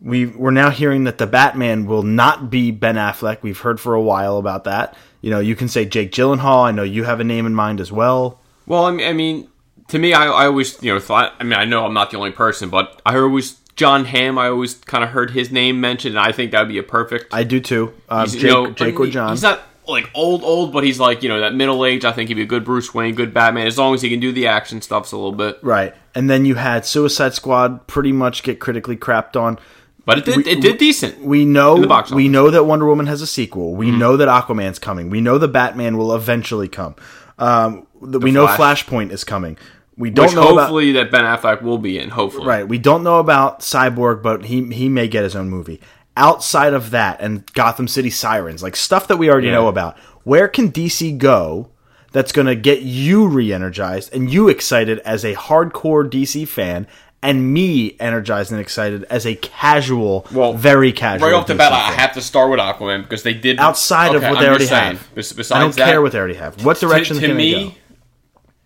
We 0.00 0.26
we're 0.26 0.50
now 0.50 0.70
hearing 0.70 1.04
that 1.04 1.18
the 1.18 1.26
Batman 1.26 1.86
will 1.86 2.02
not 2.02 2.50
be 2.50 2.70
Ben 2.70 2.96
Affleck. 2.96 3.38
We've 3.42 3.58
heard 3.58 3.80
for 3.80 3.94
a 3.94 4.02
while 4.02 4.36
about 4.36 4.64
that. 4.64 4.96
You 5.24 5.30
know, 5.30 5.40
you 5.40 5.56
can 5.56 5.68
say 5.68 5.86
Jake 5.86 6.12
Gyllenhaal. 6.12 6.64
I 6.64 6.70
know 6.70 6.82
you 6.82 7.04
have 7.04 7.18
a 7.18 7.24
name 7.24 7.46
in 7.46 7.54
mind 7.54 7.80
as 7.80 7.90
well. 7.90 8.42
Well, 8.66 8.84
I 8.84 8.90
mean, 8.90 9.08
I 9.08 9.14
mean 9.14 9.48
to 9.88 9.98
me, 9.98 10.12
I, 10.12 10.26
I 10.26 10.44
always 10.44 10.82
you 10.82 10.92
know 10.92 11.00
thought. 11.00 11.32
I 11.40 11.44
mean, 11.44 11.58
I 11.58 11.64
know 11.64 11.86
I'm 11.86 11.94
not 11.94 12.10
the 12.10 12.18
only 12.18 12.30
person, 12.30 12.68
but 12.68 13.00
I 13.06 13.16
always 13.16 13.54
Jon 13.74 14.04
Hamm. 14.04 14.36
I 14.36 14.48
always 14.48 14.74
kind 14.74 15.02
of 15.02 15.08
heard 15.08 15.30
his 15.30 15.50
name 15.50 15.80
mentioned, 15.80 16.14
and 16.16 16.22
I 16.22 16.30
think 16.30 16.50
that 16.50 16.60
would 16.60 16.68
be 16.68 16.76
a 16.76 16.82
perfect. 16.82 17.32
I 17.32 17.42
do 17.42 17.58
too. 17.58 17.94
Uh, 18.06 18.26
Jake, 18.26 18.42
you 18.42 18.48
know, 18.48 18.70
Jake 18.70 19.00
or 19.00 19.06
John. 19.06 19.30
He's 19.30 19.42
not 19.42 19.62
like 19.88 20.10
old, 20.14 20.44
old, 20.44 20.74
but 20.74 20.84
he's 20.84 21.00
like 21.00 21.22
you 21.22 21.30
know 21.30 21.40
that 21.40 21.54
middle 21.54 21.86
age. 21.86 22.04
I 22.04 22.12
think 22.12 22.28
he'd 22.28 22.34
be 22.34 22.42
a 22.42 22.46
good 22.46 22.62
Bruce 22.66 22.92
Wayne, 22.92 23.14
good 23.14 23.32
Batman, 23.32 23.66
as 23.66 23.78
long 23.78 23.94
as 23.94 24.02
he 24.02 24.10
can 24.10 24.20
do 24.20 24.30
the 24.30 24.46
action 24.48 24.82
stuffs 24.82 25.12
a 25.12 25.16
little 25.16 25.32
bit. 25.32 25.58
Right. 25.62 25.94
And 26.14 26.28
then 26.28 26.44
you 26.44 26.56
had 26.56 26.84
Suicide 26.84 27.32
Squad 27.32 27.86
pretty 27.86 28.12
much 28.12 28.42
get 28.42 28.60
critically 28.60 28.98
crapped 28.98 29.40
on. 29.40 29.58
But 30.06 30.18
it 30.18 30.24
did, 30.24 30.36
We- 30.36 30.44
it 30.46 30.60
did 30.60 30.78
decent. 30.78 31.22
We 31.24 31.44
know 31.44 31.76
we 31.76 31.86
office. 31.86 32.12
know 32.12 32.50
that 32.50 32.64
Wonder 32.64 32.86
Woman 32.86 33.06
has 33.06 33.22
a 33.22 33.26
sequel. 33.26 33.74
We 33.74 33.90
know 33.90 34.16
that 34.16 34.28
Aquaman's 34.28 34.78
coming. 34.78 35.08
We 35.10 35.20
know 35.20 35.38
the 35.38 35.48
Batman 35.48 35.96
will 35.96 36.14
eventually 36.14 36.68
come. 36.68 36.94
Um, 37.38 37.86
the, 38.02 38.18
we 38.18 38.30
know 38.30 38.46
Flash. 38.46 38.84
Flashpoint 38.86 39.10
is 39.12 39.24
coming. 39.24 39.56
We 39.96 40.10
don't 40.10 40.26
which 40.26 40.34
know 40.34 40.52
about 40.52 40.62
hopefully 40.62 40.92
that 40.92 41.10
Ben 41.10 41.24
Affleck 41.24 41.62
will 41.62 41.78
be 41.78 41.98
in. 41.98 42.10
Hopefully, 42.10 42.46
right. 42.46 42.66
We 42.68 42.78
don't 42.78 43.02
know 43.04 43.18
about 43.18 43.60
Cyborg, 43.60 44.22
but 44.22 44.44
he 44.46 44.62
he 44.72 44.88
may 44.88 45.08
get 45.08 45.22
his 45.24 45.34
own 45.36 45.48
movie. 45.48 45.80
Outside 46.16 46.74
of 46.74 46.90
that, 46.90 47.20
and 47.20 47.44
Gotham 47.54 47.88
City 47.88 48.10
Sirens, 48.10 48.62
like 48.62 48.76
stuff 48.76 49.08
that 49.08 49.16
we 49.16 49.30
already 49.30 49.48
Yeah. 49.48 49.54
know 49.54 49.68
about. 49.68 49.96
Where 50.24 50.48
can 50.48 50.70
DC 50.70 51.16
go? 51.18 51.70
That's 52.12 52.30
going 52.30 52.46
to 52.46 52.54
get 52.54 52.82
you 52.82 53.26
re-energized 53.26 54.14
and 54.14 54.32
you 54.32 54.48
excited 54.48 55.00
as 55.00 55.24
a 55.24 55.34
hardcore 55.34 56.08
DC 56.08 56.46
fan, 56.46 56.86
and 57.24 57.52
me 57.52 57.96
energized 57.98 58.52
and 58.52 58.60
excited 58.60 59.02
as 59.04 59.26
a 59.26 59.34
casual, 59.34 60.26
Well, 60.30 60.52
very 60.52 60.92
casual. 60.92 61.26
Right 61.28 61.34
off 61.34 61.46
the 61.48 61.54
bat, 61.56 61.72
I 61.72 61.92
have 61.92 62.12
to 62.14 62.20
start 62.20 62.50
with 62.50 62.60
Aquaman 62.60 63.02
because 63.02 63.22
they 63.24 63.34
did 63.34 63.58
outside 63.58 64.14
of 64.14 64.22
Okay, 64.22 64.28
what 64.30 64.36
I'm 64.38 64.42
they 64.44 64.48
already 64.48 64.64
just 64.66 64.70
saying, 64.70 64.96
have. 64.98 65.14
bes- 65.14 65.50
I 65.50 65.58
don't 65.58 65.74
that, 65.76 65.86
care 65.88 66.00
what 66.02 66.12
they 66.12 66.18
already 66.18 66.34
have. 66.34 66.64
What 66.64 66.78
direction 66.78 67.16
to, 67.16 67.20
can 67.20 67.30
to 67.30 67.34
me, 67.34 67.52
go? 67.70 67.74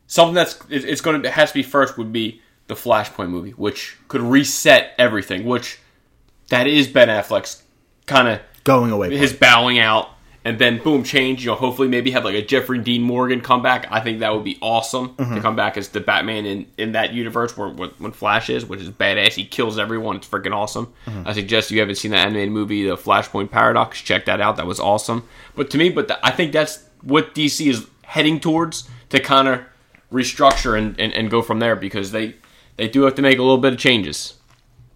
something 0.09 0.35
that's 0.35 0.59
it's 0.69 1.01
going 1.01 1.23
to 1.23 1.31
has 1.31 1.51
to 1.53 1.55
be 1.55 1.63
first 1.63 1.97
would 1.97 2.13
be 2.13 2.43
the 2.67 2.75
Flashpoint 2.75 3.31
movie, 3.31 3.53
which 3.53 3.97
could 4.09 4.21
reset 4.21 4.93
everything. 4.99 5.45
Which 5.47 5.79
that 6.51 6.67
is 6.67 6.89
Ben 6.89 7.09
Affleck's 7.09 7.63
kind 8.07 8.29
of 8.29 8.41
Going 8.65 8.91
away. 8.91 9.17
his 9.17 9.33
bowing 9.33 9.79
out, 9.79 10.11
and 10.49 10.59
then 10.59 10.79
boom, 10.83 11.03
change. 11.05 11.45
You 11.45 11.51
know, 11.51 11.57
hopefully 11.57 11.89
maybe 11.89 12.11
have 12.13 12.25
like 12.25 12.35
a 12.35 12.43
Jeffrey 12.43 12.79
Dean 12.79 13.03
Morgan 13.03 13.41
come 13.41 13.63
back. 13.63 13.87
I 13.91 14.01
think 14.01 14.21
that 14.21 14.33
would 14.35 14.45
be 14.45 14.59
awesome 14.61 15.11
Mm-hmm. 15.11 15.35
to 15.35 15.41
come 15.41 15.57
back 15.57 15.77
as 15.77 15.89
the 15.89 16.01
Batman 16.01 16.47
in, 16.47 16.67
in 16.77 16.93
that 16.93 17.13
universe 17.13 17.57
where 17.57 17.69
when 17.69 17.91
when 17.99 18.13
Flash 18.13 18.49
is, 18.51 18.65
which 18.65 18.81
is 18.81 18.91
badass. 18.91 19.35
He 19.35 19.45
kills 19.45 19.79
everyone. 19.79 20.17
It's 20.17 20.29
freaking 20.29 20.55
awesome. 20.55 20.87
Mm-hmm. 21.07 21.29
I 21.29 21.33
suggest 21.33 21.71
you 21.71 21.81
haven't 21.81 21.97
seen 21.97 22.13
that 22.13 22.27
animated 22.27 22.51
movie, 22.53 22.89
The 22.89 22.97
Flashpoint 22.97 23.51
Paradox. 23.51 24.01
Check 24.01 24.25
that 24.27 24.41
out. 24.41 24.57
That 24.57 24.67
was 24.67 24.81
awesome. 24.81 25.29
But 25.55 25.71
to 25.71 25.79
me, 25.79 25.91
but 25.91 26.09
the, 26.09 26.27
I 26.27 26.31
think 26.31 26.53
that's 26.53 26.85
what 27.03 27.35
DC 27.35 27.67
is 27.69 27.87
heading 28.03 28.41
towards 28.41 28.89
to 29.11 29.21
kind 29.21 29.49
of 29.49 29.61
restructure 30.13 30.77
and, 30.79 30.99
and, 30.99 31.13
and 31.13 31.31
go 31.31 31.43
from 31.43 31.59
there 31.59 31.77
because 31.77 32.13
they 32.13 32.35
they 32.77 32.89
do 32.89 33.03
have 33.03 33.15
to 33.17 33.23
make 33.23 33.39
a 33.39 33.43
little 33.43 33.59
bit 33.59 33.73
of 33.75 33.79
changes. 33.79 34.35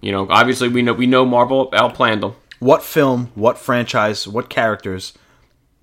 You 0.01 0.13
know, 0.13 0.27
obviously 0.31 0.69
we 0.69 0.83
know 0.83 0.93
we 0.93 1.07
know 1.07 1.25
Marvel 1.25 1.71
outplanned 1.73 2.21
them. 2.23 2.35
what 2.59 2.83
film, 2.83 3.31
what 3.35 3.59
franchise, 3.59 4.27
what 4.27 4.49
characters 4.49 5.13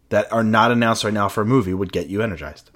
that 0.10 0.32
are 0.32 0.44
not 0.44 0.72
announced 0.72 1.04
right 1.04 1.14
now 1.14 1.30
for 1.30 1.42
a 1.42 1.46
movie 1.46 1.74
would 1.74 1.92
get 1.92 2.08
you 2.08 2.22
energized? 2.22 2.72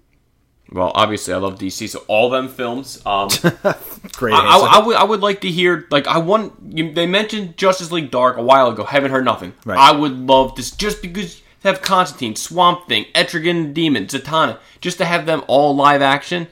Well, 0.72 0.92
obviously, 0.96 1.34
I 1.34 1.38
love 1.38 1.60
DC, 1.60 1.90
so 1.90 2.04
all 2.08 2.30
them 2.30 2.50
films. 2.50 3.02
Um, 3.06 3.30
Great. 4.14 4.34
I, 4.34 4.80
I, 4.80 4.86
would, 4.86 4.96
I 4.96 5.04
would 5.04 5.22
like 5.22 5.42
to 5.42 5.52
hear 5.52 5.88
like 5.92 6.08
I 6.08 6.18
want. 6.18 6.54
You, 6.76 6.92
they 6.94 7.06
mentioned 7.06 7.58
Justice 7.58 7.92
League 7.92 8.10
Dark 8.10 8.38
a 8.38 8.44
while 8.44 8.70
ago. 8.70 8.84
Haven't 8.84 9.12
heard 9.12 9.26
nothing. 9.26 9.54
Right. 9.66 9.78
I 9.78 9.92
would 9.92 10.18
love 10.18 10.56
this 10.56 10.72
just 10.72 11.02
because 11.02 11.44
have 11.64 11.82
Constantine, 11.82 12.36
Swamp 12.36 12.88
Thing, 12.88 13.06
Etrigan 13.16 13.68
the 13.68 13.74
Demon, 13.74 14.08
Zatanna, 14.08 14.60
just 14.82 14.98
to 14.98 15.06
have 15.06 15.26
them 15.26 15.44
all 15.48 15.76
live 15.76 16.02
action. 16.02 16.48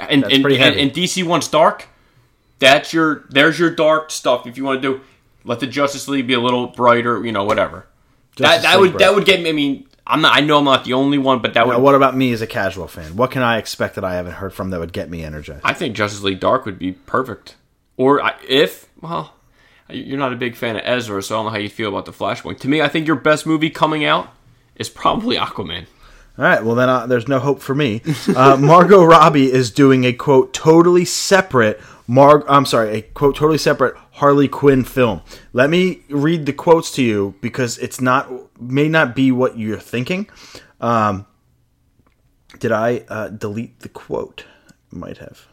And 0.00 0.22
That's 0.22 0.34
and, 0.34 0.42
pretty 0.42 0.58
and, 0.58 0.76
and 0.76 0.90
DC 0.92 1.24
wants 1.24 1.48
dark. 1.48 1.88
That's 2.58 2.92
your 2.92 3.24
there's 3.30 3.58
your 3.58 3.70
dark 3.70 4.10
stuff. 4.10 4.46
If 4.46 4.56
you 4.56 4.64
want 4.64 4.82
to 4.82 4.88
do, 4.88 5.00
let 5.44 5.60
the 5.60 5.66
Justice 5.66 6.08
League 6.08 6.26
be 6.26 6.34
a 6.34 6.40
little 6.40 6.68
brighter. 6.68 7.24
You 7.24 7.32
know, 7.32 7.44
whatever. 7.44 7.86
That 8.36 8.62
that 8.62 8.80
would 8.80 8.98
that 8.98 9.14
would 9.14 9.24
get 9.24 9.42
me. 9.42 9.50
I 9.50 9.52
mean, 9.52 9.86
I'm 10.06 10.20
not. 10.22 10.36
I 10.36 10.40
know 10.40 10.58
I'm 10.58 10.64
not 10.64 10.84
the 10.84 10.94
only 10.94 11.18
one, 11.18 11.40
but 11.40 11.54
that 11.54 11.66
would. 11.66 11.78
What 11.78 11.94
about 11.94 12.16
me 12.16 12.32
as 12.32 12.40
a 12.42 12.46
casual 12.46 12.88
fan? 12.88 13.16
What 13.16 13.30
can 13.30 13.42
I 13.42 13.58
expect 13.58 13.94
that 13.96 14.04
I 14.04 14.14
haven't 14.14 14.32
heard 14.34 14.52
from 14.52 14.70
that 14.70 14.80
would 14.80 14.92
get 14.92 15.10
me 15.10 15.22
energized? 15.24 15.60
I 15.64 15.72
think 15.74 15.94
Justice 15.96 16.22
League 16.22 16.40
Dark 16.40 16.64
would 16.64 16.78
be 16.78 16.92
perfect. 16.92 17.56
Or 17.96 18.22
I- 18.22 18.34
if, 18.48 18.88
well, 19.02 19.34
you're 19.90 20.18
not 20.18 20.32
a 20.32 20.36
big 20.36 20.56
fan 20.56 20.76
of 20.76 20.82
Ezra, 20.84 21.22
so 21.22 21.34
I 21.34 21.38
don't 21.38 21.46
know 21.46 21.50
how 21.52 21.58
you 21.58 21.68
feel 21.68 21.90
about 21.90 22.06
the 22.06 22.12
Flashpoint. 22.12 22.58
To 22.60 22.68
me, 22.68 22.80
I 22.80 22.88
think 22.88 23.06
your 23.06 23.16
best 23.16 23.46
movie 23.46 23.68
coming 23.70 24.04
out 24.04 24.32
is 24.76 24.88
probably 24.88 25.36
Aquaman. 25.36 25.86
All 26.38 26.44
right, 26.46 26.64
well 26.64 26.74
then 26.74 26.88
uh, 26.88 27.06
there's 27.06 27.28
no 27.28 27.38
hope 27.38 27.60
for 27.60 27.74
me. 27.74 28.00
Uh, 28.34 28.56
Margot 28.60 29.04
Robbie 29.04 29.52
is 29.52 29.70
doing 29.70 30.04
a 30.04 30.12
quote 30.14 30.54
totally 30.54 31.04
separate 31.04 31.78
Mar. 32.06 32.44
I'm 32.48 32.64
sorry, 32.64 32.96
a 32.96 33.02
quote 33.02 33.36
totally 33.36 33.58
separate 33.58 33.94
Harley 34.20 34.48
Quinn 34.48 34.84
film. 34.84 35.22
Let 35.54 35.70
me 35.70 36.02
read 36.10 36.44
the 36.44 36.52
quotes 36.52 36.90
to 36.92 37.02
you 37.02 37.34
because 37.40 37.78
it's 37.78 38.02
not 38.02 38.30
may 38.60 38.86
not 38.86 39.14
be 39.14 39.32
what 39.32 39.58
you're 39.58 39.78
thinking. 39.78 40.28
Um, 40.78 41.24
did 42.58 42.70
I 42.70 43.04
uh, 43.08 43.28
delete 43.28 43.80
the 43.80 43.88
quote? 43.88 44.44
Might 44.90 45.16
have. 45.18 45.46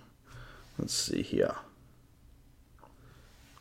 Let's 0.78 0.94
see 0.94 1.22
here. 1.22 1.56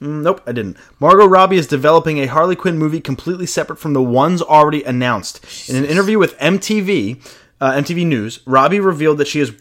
Mm, 0.01 0.23
Nope, 0.23 0.43
I 0.45 0.51
didn't. 0.51 0.77
Margot 0.99 1.27
Robbie 1.27 1.57
is 1.57 1.69
developing 1.69 2.19
a 2.19 2.27
Harley 2.27 2.57
Quinn 2.57 2.77
movie 2.77 3.01
completely 3.01 3.47
separate 3.47 3.79
from 3.79 3.93
the 3.93 4.03
ones 4.03 4.43
already 4.43 4.83
announced. 4.83 5.71
In 5.71 5.77
an 5.77 5.85
interview 5.85 6.19
with 6.19 6.37
MTV, 6.39 7.25
uh, 7.61 7.73
MTV 7.73 8.05
News, 8.05 8.41
Robbie 8.45 8.81
revealed 8.81 9.19
that 9.19 9.29
she 9.29 9.39
has 9.39 9.53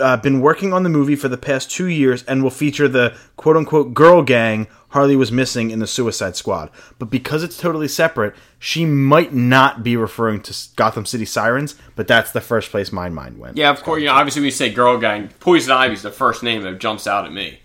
uh, 0.00 0.16
been 0.18 0.40
working 0.40 0.72
on 0.72 0.82
the 0.82 0.88
movie 0.88 1.16
for 1.16 1.28
the 1.28 1.36
past 1.36 1.70
two 1.70 1.86
years 1.86 2.22
and 2.24 2.42
will 2.42 2.50
feature 2.50 2.88
the 2.88 3.16
quote 3.36 3.56
unquote 3.56 3.94
girl 3.94 4.22
gang 4.22 4.66
Harley 4.90 5.16
was 5.16 5.30
missing 5.30 5.70
in 5.70 5.78
the 5.78 5.86
Suicide 5.86 6.36
Squad. 6.36 6.70
But 6.98 7.10
because 7.10 7.42
it's 7.42 7.58
totally 7.58 7.88
separate, 7.88 8.34
she 8.58 8.86
might 8.86 9.34
not 9.34 9.82
be 9.82 9.96
referring 9.96 10.40
to 10.42 10.56
Gotham 10.76 11.04
City 11.04 11.26
Sirens, 11.26 11.74
but 11.96 12.08
that's 12.08 12.32
the 12.32 12.40
first 12.40 12.70
place 12.70 12.92
my 12.92 13.08
mind 13.08 13.38
went. 13.38 13.56
Yeah, 13.56 13.70
of 13.70 13.82
course. 13.82 14.00
You 14.00 14.06
know, 14.06 14.14
obviously, 14.14 14.42
we 14.42 14.50
say 14.50 14.72
Girl 14.72 14.98
Gang. 14.98 15.28
Poison 15.40 15.72
Ivy's 15.72 16.02
the 16.02 16.10
first 16.10 16.42
name 16.42 16.62
that 16.62 16.78
jumps 16.78 17.06
out 17.06 17.26
at 17.26 17.32
me. 17.32 17.60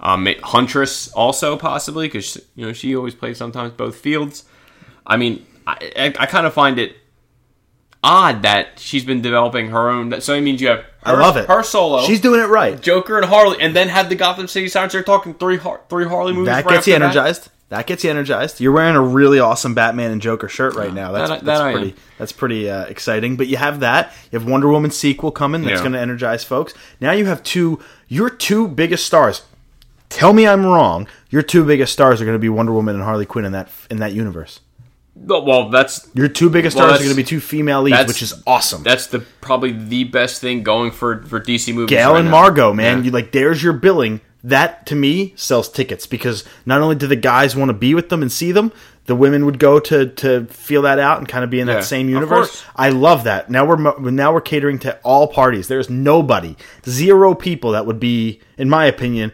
Um, 0.00 0.28
Huntress 0.42 1.10
also 1.12 1.56
possibly 1.56 2.08
because 2.08 2.36
you 2.54 2.66
know 2.66 2.72
she 2.72 2.94
always 2.94 3.14
plays 3.14 3.38
sometimes 3.38 3.72
both 3.72 3.96
fields. 3.96 4.44
I 5.06 5.16
mean, 5.16 5.46
I, 5.66 5.92
I, 5.96 6.14
I 6.18 6.26
kind 6.26 6.46
of 6.46 6.52
find 6.52 6.78
it 6.78 6.96
odd 8.02 8.42
that 8.42 8.78
she's 8.78 9.04
been 9.04 9.20
developing 9.20 9.70
her 9.70 9.88
own. 9.90 10.20
So 10.20 10.34
it 10.34 10.40
means 10.40 10.60
you 10.60 10.68
have 10.68 10.80
her, 10.80 10.86
I 11.04 11.12
love 11.12 11.36
it. 11.36 11.46
her 11.48 11.62
solo. 11.62 12.02
She's 12.02 12.20
doing 12.20 12.40
it 12.40 12.44
right. 12.46 12.80
Joker 12.80 13.16
and 13.18 13.26
Harley, 13.26 13.60
and 13.60 13.74
then 13.74 13.88
have 13.88 14.08
the 14.08 14.14
Gotham 14.14 14.46
City 14.48 14.68
Sirens. 14.68 14.92
They're 14.92 15.02
talking 15.02 15.34
three 15.34 15.58
three 15.88 16.06
Harley 16.06 16.32
movies. 16.32 16.46
That 16.46 16.64
right 16.64 16.74
gets 16.74 16.86
you 16.86 16.94
after 16.94 17.00
that. 17.04 17.16
energized. 17.16 17.48
That 17.70 17.86
gets 17.86 18.02
you 18.02 18.08
energized. 18.10 18.60
You're 18.60 18.72
wearing 18.72 18.96
a 18.96 19.00
really 19.02 19.40
awesome 19.40 19.74
Batman 19.74 20.10
and 20.10 20.22
Joker 20.22 20.48
shirt 20.48 20.74
right 20.74 20.92
now. 20.94 21.12
That's, 21.12 21.28
That 21.28 21.44
that's 21.44 21.58
that 21.60 21.72
pretty. 21.72 21.94
That's 22.16 22.32
pretty 22.32 22.70
uh, 22.70 22.84
exciting. 22.86 23.36
But 23.36 23.46
you 23.48 23.58
have 23.58 23.80
that. 23.80 24.12
You 24.30 24.38
have 24.38 24.48
Wonder 24.48 24.68
Woman 24.68 24.90
sequel 24.90 25.30
coming. 25.30 25.62
That's 25.62 25.74
Yeah. 25.74 25.80
going 25.80 25.92
to 25.92 26.00
energize 26.00 26.44
folks. 26.44 26.72
Now 26.98 27.12
you 27.12 27.26
have 27.26 27.42
two. 27.42 27.78
Your 28.08 28.30
two 28.30 28.68
biggest 28.68 29.04
stars. 29.04 29.42
Tell 30.08 30.32
me 30.32 30.46
I'm 30.46 30.64
wrong. 30.64 31.06
Your 31.28 31.42
two 31.42 31.62
biggest 31.66 31.92
stars 31.92 32.22
are 32.22 32.24
going 32.24 32.34
to 32.36 32.40
be 32.40 32.48
Wonder 32.48 32.72
Woman 32.72 32.94
and 32.94 33.04
Harley 33.04 33.26
Quinn 33.26 33.44
in 33.44 33.52
that 33.52 33.68
in 33.90 33.98
that 33.98 34.12
universe. 34.14 34.60
Well, 35.20 35.68
that's 35.68 36.08
Your 36.14 36.28
two 36.28 36.48
biggest 36.48 36.76
Well, 36.76 36.86
stars 36.88 37.00
are 37.00 37.04
going 37.04 37.14
to 37.14 37.22
be 37.22 37.24
two 37.26 37.40
female 37.40 37.82
leads, 37.82 38.06
which 38.06 38.22
is 38.22 38.42
awesome. 38.46 38.82
that's 38.82 39.08
the 39.08 39.20
probably 39.40 39.72
the 39.72 40.04
best 40.04 40.40
thing 40.40 40.62
going 40.62 40.90
for 40.90 41.22
for 41.24 41.40
DC 41.40 41.74
movies. 41.74 41.90
Gail 41.90 42.12
right 42.12 42.20
and 42.20 42.26
now. 42.26 42.32
Margot, 42.32 42.72
man. 42.72 42.98
Yeah. 42.98 43.04
You 43.04 43.10
like 43.10 43.32
there's 43.32 43.62
your 43.62 43.72
billing 43.74 44.20
that 44.44 44.86
to 44.86 44.94
me 44.94 45.32
sells 45.36 45.68
tickets 45.68 46.06
because 46.06 46.44
not 46.64 46.80
only 46.80 46.94
do 46.96 47.06
the 47.06 47.16
guys 47.16 47.56
want 47.56 47.68
to 47.70 47.74
be 47.74 47.92
with 47.94 48.08
them 48.08 48.22
and 48.22 48.30
see 48.30 48.52
them, 48.52 48.72
the 49.06 49.16
women 49.16 49.44
would 49.44 49.58
go 49.58 49.80
to 49.80 50.06
to 50.06 50.46
feel 50.46 50.82
that 50.82 50.98
out 50.98 51.18
and 51.18 51.28
kind 51.28 51.42
of 51.44 51.50
be 51.50 51.60
in 51.60 51.66
Yeah, 51.66 51.74
that 51.74 51.84
same 51.84 52.08
universe. 52.08 52.64
I 52.76 52.90
love 52.90 53.24
that. 53.24 53.50
Now 53.50 53.66
we're 53.66 54.10
now 54.10 54.32
we're 54.32 54.40
catering 54.40 54.78
to 54.80 54.96
all 55.02 55.26
parties. 55.26 55.66
There's 55.68 55.90
nobody, 55.90 56.56
zero 56.88 57.34
people 57.34 57.72
that 57.72 57.84
would 57.86 57.98
be, 58.00 58.40
in 58.56 58.68
my 58.70 58.84
opinion, 58.86 59.32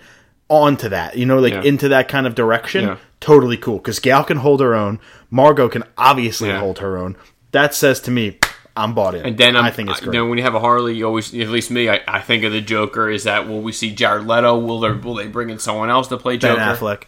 onto 0.49 0.89
that. 0.89 1.17
You 1.19 1.27
know, 1.27 1.39
like 1.39 1.53
Yeah. 1.53 1.63
into 1.63 1.89
that 1.89 2.09
kind 2.09 2.27
of 2.27 2.35
direction. 2.35 2.85
Yeah. 2.85 2.97
Totally 3.25 3.57
cool 3.57 3.79
because 3.79 4.01
Gal 4.01 4.23
can 4.23 4.37
hold 4.37 4.61
her 4.61 4.75
own. 4.75 5.01
Margot 5.31 5.71
can 5.71 5.83
obviously 5.97 6.51
Yeah. 6.51 6.61
hold 6.61 6.81
her 6.81 6.99
own. 6.99 7.17
That 7.53 7.75
says 7.75 7.99
to 8.01 8.11
me, 8.11 8.39
I'm 8.77 8.93
bought 8.93 9.15
in. 9.15 9.25
And 9.25 9.39
then 9.39 9.57
I'm, 9.57 9.65
I 9.65 9.71
think 9.71 9.89
it's 9.89 10.01
great. 10.01 10.13
You 10.15 10.29
when 10.29 10.37
you 10.37 10.45
have 10.45 10.55
a 10.55 10.61
Harley, 10.61 10.95
you 10.95 11.07
always, 11.07 11.33
at 11.33 11.49
least 11.49 11.71
me, 11.71 11.89
I, 11.89 12.03
I 12.07 12.21
think 12.21 12.45
of 12.45 12.53
the 12.53 12.61
Joker. 12.61 13.09
Is 13.09 13.25
that 13.25 13.49
will 13.49 13.63
we 13.63 13.73
see 13.73 13.95
Jared 13.95 14.27
Leto? 14.27 14.59
Will 14.59 14.79
there 14.79 14.93
will 14.93 15.15
they 15.15 15.27
bring 15.27 15.49
in 15.49 15.59
someone 15.59 15.89
else 15.89 16.09
to 16.09 16.19
play 16.19 16.37
Joker? 16.37 16.57
ben? 16.57 16.77
Affleck. 16.77 17.03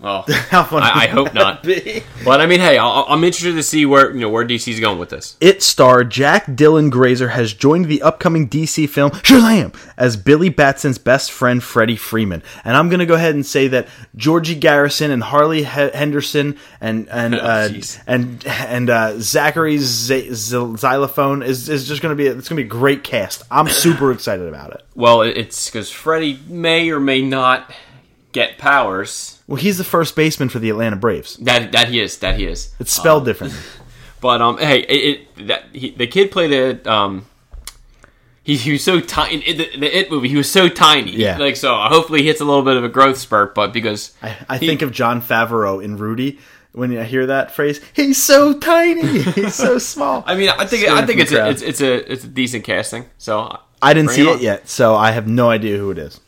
Oh, 0.00 0.22
How 0.50 0.62
funny 0.62 0.86
I, 0.86 1.04
I 1.04 1.06
hope 1.08 1.34
not. 1.34 1.64
be? 1.64 2.04
But 2.24 2.40
I 2.40 2.46
mean, 2.46 2.60
hey, 2.60 2.78
I, 2.78 3.02
I'm 3.02 3.24
interested 3.24 3.54
to 3.54 3.62
see 3.64 3.84
where 3.84 4.12
you 4.12 4.20
know 4.20 4.28
where 4.28 4.46
DC's 4.46 4.78
going 4.78 4.98
with 4.98 5.10
this. 5.10 5.36
It 5.40 5.60
star 5.62 6.04
Jack 6.04 6.46
Dylan 6.46 6.88
Grazer 6.90 7.30
has 7.30 7.52
joined 7.52 7.86
the 7.86 8.02
upcoming 8.02 8.48
DC 8.48 8.88
film 8.88 9.10
Shazam 9.10 9.74
as 9.96 10.16
Billy 10.16 10.50
Batson's 10.50 10.98
best 10.98 11.32
friend 11.32 11.60
Freddie 11.62 11.96
Freeman. 11.96 12.44
And 12.64 12.76
I'm 12.76 12.88
going 12.88 13.00
to 13.00 13.06
go 13.06 13.14
ahead 13.14 13.34
and 13.34 13.44
say 13.44 13.66
that 13.68 13.88
Georgie 14.14 14.54
Garrison 14.54 15.10
and 15.10 15.22
Harley 15.22 15.64
he- 15.64 15.64
Henderson 15.64 16.56
and 16.80 17.08
and 17.08 17.34
Oh, 17.38 17.38
uh, 17.38 17.68
and 18.06 18.46
and 18.46 18.90
uh, 18.90 19.18
Zachary 19.18 19.78
Z- 19.78 20.32
Z- 20.32 20.76
Xylophone 20.76 21.42
is, 21.42 21.68
is 21.68 21.88
just 21.88 22.02
going 22.02 22.16
to 22.16 22.16
be 22.16 22.26
it's 22.28 22.48
going 22.48 22.56
to 22.58 22.62
be 22.62 22.66
a 22.66 22.80
great 22.80 23.02
cast. 23.02 23.42
I'm 23.50 23.68
super 23.68 24.12
excited 24.12 24.46
about 24.46 24.70
it. 24.74 24.82
Well, 24.94 25.22
it's 25.22 25.66
because 25.68 25.90
Freddie 25.90 26.38
may 26.46 26.88
or 26.90 27.00
may 27.00 27.20
not 27.22 27.72
get 28.30 28.58
powers. 28.58 29.37
Well, 29.48 29.56
he's 29.56 29.78
the 29.78 29.84
first 29.84 30.14
baseman 30.14 30.50
for 30.50 30.60
the 30.60 30.70
Atlanta 30.70 30.94
Braves. 30.96 31.36
That 31.38 31.72
that 31.72 31.88
he 31.88 32.00
is. 32.00 32.18
That 32.18 32.36
he 32.38 32.44
is. 32.46 32.72
It's 32.78 32.92
spelled 32.92 33.24
differently. 33.24 33.58
But 34.20 34.42
um, 34.42 34.58
hey, 34.58 34.80
it, 34.80 35.20
it 35.38 35.46
that 35.46 35.66
he, 35.72 35.90
the 35.90 36.08
kid 36.08 36.32
played 36.32 36.50
it. 36.50 36.84
Um, 36.88 37.24
he, 38.42 38.56
he 38.56 38.72
was 38.72 38.82
so 38.82 38.98
tiny 39.00 39.36
in 39.48 39.58
the, 39.58 39.70
the 39.78 39.96
It 39.96 40.10
movie. 40.10 40.28
He 40.28 40.36
was 40.36 40.50
so 40.50 40.68
tiny. 40.68 41.12
Yeah. 41.14 41.38
Like 41.38 41.54
so, 41.54 41.72
hopefully, 41.76 42.22
he 42.22 42.26
hits 42.26 42.40
a 42.40 42.44
little 42.44 42.64
bit 42.64 42.76
of 42.76 42.82
a 42.82 42.88
growth 42.88 43.18
spurt. 43.18 43.54
But 43.54 43.72
because 43.72 44.16
I, 44.20 44.36
I 44.48 44.58
he- 44.58 44.66
think 44.66 44.82
of 44.82 44.90
Jon 44.90 45.22
Favreau 45.22 45.80
in 45.82 45.98
Rudy 45.98 46.40
when 46.72 46.98
I 46.98 47.04
hear 47.04 47.26
that 47.26 47.52
phrase. 47.52 47.80
He's 47.94 48.20
so 48.20 48.58
tiny. 48.58 49.22
He's 49.22 49.54
so 49.54 49.78
small. 49.94 50.24
I 50.26 50.34
mean, 50.34 50.48
I 50.48 50.66
think 50.66 50.82
Screaming 50.82 50.98
I 51.04 51.06
think 51.06 51.20
it's 51.20 51.30
a, 51.30 51.48
it's 51.48 51.62
it's 51.62 51.80
a 51.80 52.12
it's 52.12 52.24
a 52.24 52.28
decent 52.28 52.64
casting. 52.64 53.04
So 53.18 53.56
I 53.80 53.94
didn't 53.94 54.10
see 54.10 54.26
on. 54.26 54.38
it 54.38 54.42
yet, 54.42 54.68
so 54.68 54.96
I 54.96 55.12
have 55.12 55.28
no 55.28 55.48
idea 55.48 55.78
who 55.78 55.92
it 55.92 55.98
is. 55.98 56.18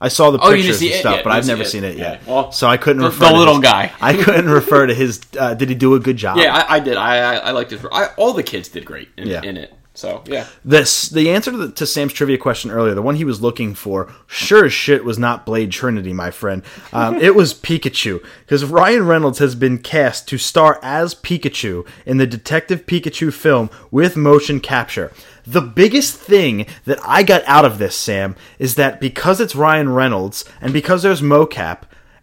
I 0.00 0.08
saw 0.08 0.30
the 0.30 0.38
Oh, 0.40 0.50
pictures 0.52 0.80
and 0.80 0.92
stuff, 0.94 1.14
yet. 1.16 1.24
but 1.24 1.32
I've 1.34 1.46
never 1.46 1.64
see 1.64 1.72
seen 1.72 1.84
it. 1.84 1.92
it 1.96 1.98
yet. 1.98 2.20
Yeah, 2.26 2.32
well, 2.32 2.52
so 2.52 2.66
I 2.66 2.76
couldn't 2.78 3.02
the- 3.02 3.08
refer 3.08 3.26
the 3.26 3.30
to 3.32 3.38
little 3.38 3.54
his- 3.56 3.62
guy. 3.62 3.92
I 4.00 4.14
couldn't 4.14 4.48
refer 4.48 4.86
to 4.86 4.94
his. 4.94 5.20
Uh, 5.38 5.52
did 5.54 5.68
he 5.68 5.74
do 5.74 5.94
a 5.94 6.00
good 6.00 6.16
job? 6.16 6.38
Yeah, 6.38 6.54
I, 6.56 6.76
I 6.76 6.80
did. 6.80 6.96
I 6.96 7.18
I, 7.18 7.34
I 7.36 7.50
liked 7.50 7.72
it. 7.72 7.84
I, 7.92 8.06
all 8.16 8.32
the 8.32 8.42
kids 8.42 8.68
did 8.68 8.84
great 8.86 9.08
in, 9.18 9.28
Yeah. 9.28 9.42
in 9.42 9.56
it. 9.58 9.74
So 10.00 10.24
yeah, 10.26 10.46
This 10.64 11.10
the 11.10 11.28
answer 11.28 11.50
to, 11.50 11.56
the, 11.58 11.72
to 11.72 11.86
Sam's 11.86 12.14
trivia 12.14 12.38
question 12.38 12.70
earlier, 12.70 12.94
the 12.94 13.02
one 13.02 13.16
he 13.16 13.24
was 13.24 13.42
looking 13.42 13.74
for, 13.74 14.10
sure 14.26 14.64
as 14.64 14.72
shit 14.72 15.04
was 15.04 15.18
not 15.18 15.44
Blade 15.44 15.70
Trinity, 15.70 16.14
my 16.14 16.30
friend. 16.30 16.62
Um, 16.90 17.20
it 17.20 17.34
was 17.34 17.52
Pikachu 17.52 18.24
because 18.40 18.64
Ryan 18.64 19.06
Reynolds 19.06 19.40
has 19.40 19.54
been 19.54 19.76
cast 19.76 20.26
to 20.28 20.38
star 20.38 20.80
as 20.82 21.14
Pikachu 21.14 21.86
in 22.06 22.16
the 22.16 22.26
Detective 22.26 22.86
Pikachu 22.86 23.30
film 23.30 23.68
with 23.90 24.16
motion 24.16 24.58
capture. 24.58 25.12
The 25.46 25.60
biggest 25.60 26.16
thing 26.16 26.64
that 26.86 26.98
I 27.06 27.22
got 27.22 27.42
out 27.44 27.66
of 27.66 27.78
this, 27.78 27.94
Sam, 27.94 28.36
is 28.58 28.76
that 28.76 29.00
because 29.00 29.38
it's 29.38 29.54
Ryan 29.54 29.90
Reynolds 29.90 30.46
and 30.62 30.72
because 30.72 31.02
there's 31.02 31.20
mocap, 31.20 31.82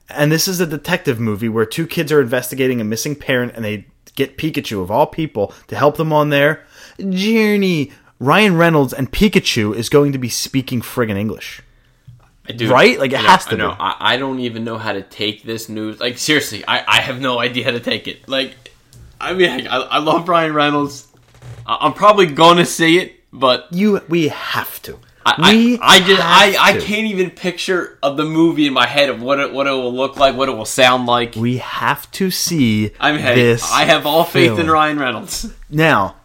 and 0.09 0.31
this 0.31 0.47
is 0.47 0.59
a 0.59 0.65
detective 0.65 1.19
movie 1.19 1.49
where 1.49 1.65
two 1.65 1.85
kids 1.85 2.11
are 2.11 2.21
investigating 2.21 2.81
a 2.81 2.83
missing 2.83 3.15
parent 3.15 3.53
and 3.55 3.63
they 3.63 3.85
get 4.15 4.37
Pikachu 4.37 4.81
of 4.81 4.91
all 4.91 5.05
people 5.05 5.53
to 5.67 5.75
help 5.75 5.95
them 5.95 6.11
on 6.11 6.29
their 6.29 6.65
journey. 6.99 7.91
Ryan 8.19 8.57
Reynolds 8.57 8.93
and 8.93 9.11
Pikachu 9.11 9.75
is 9.75 9.89
going 9.89 10.11
to 10.11 10.17
be 10.17 10.29
speaking 10.29 10.81
friggin' 10.81 11.17
English. 11.17 11.61
I 12.47 12.53
do. 12.53 12.71
Right? 12.71 12.97
Like, 12.99 13.11
it 13.11 13.21
know, 13.21 13.27
has 13.27 13.45
to 13.45 13.57
know. 13.57 13.69
be. 13.71 13.75
I, 13.79 14.13
I 14.13 14.17
don't 14.17 14.39
even 14.39 14.63
know 14.63 14.77
how 14.77 14.93
to 14.93 15.01
take 15.01 15.43
this 15.43 15.69
news. 15.69 15.99
Like 15.99 16.17
seriously, 16.17 16.63
I, 16.67 16.83
I 16.87 17.01
have 17.01 17.19
no 17.19 17.39
idea 17.39 17.65
how 17.65 17.71
to 17.71 17.79
take 17.79 18.07
it. 18.07 18.27
Like, 18.27 18.55
I 19.19 19.33
mean, 19.33 19.67
I, 19.67 19.77
I 19.77 19.97
love 19.99 20.27
Ryan 20.29 20.53
Reynolds. 20.53 21.07
I, 21.65 21.77
I'm 21.81 21.93
probably 21.93 22.27
gonna 22.27 22.65
see 22.65 22.99
it, 22.99 23.15
but 23.33 23.67
You, 23.71 24.01
we 24.07 24.29
have 24.29 24.81
to. 24.83 24.99
I, 25.25 25.51
we 25.53 25.77
I, 25.79 25.87
I 25.87 25.99
just 25.99 26.21
I, 26.23 26.55
I 26.57 26.77
can't 26.79 27.07
even 27.07 27.31
picture 27.31 27.99
of 28.01 28.15
the 28.15 28.23
movie 28.23 28.65
in 28.65 28.73
my 28.73 28.87
head 28.87 29.09
of 29.09 29.21
what 29.21 29.41
it 29.41 29.51
what 29.51 29.67
it 29.67 29.71
will 29.71 29.93
look 29.93 30.15
like, 30.15 30.37
what 30.37 30.47
it 30.47 30.53
will 30.53 30.63
sound 30.63 31.05
like. 31.05 31.35
We 31.35 31.57
have 31.57 32.09
to 32.13 32.31
see 32.31 32.91
I 32.97 33.11
mean, 33.11 33.21
hey, 33.21 33.35
this. 33.35 33.69
I 33.69 33.83
have 33.83 34.05
all 34.05 34.23
faith 34.23 34.57
in. 34.57 34.69
Ryan 34.69 34.99
Reynolds. 34.99 35.53
Now, 35.69 36.15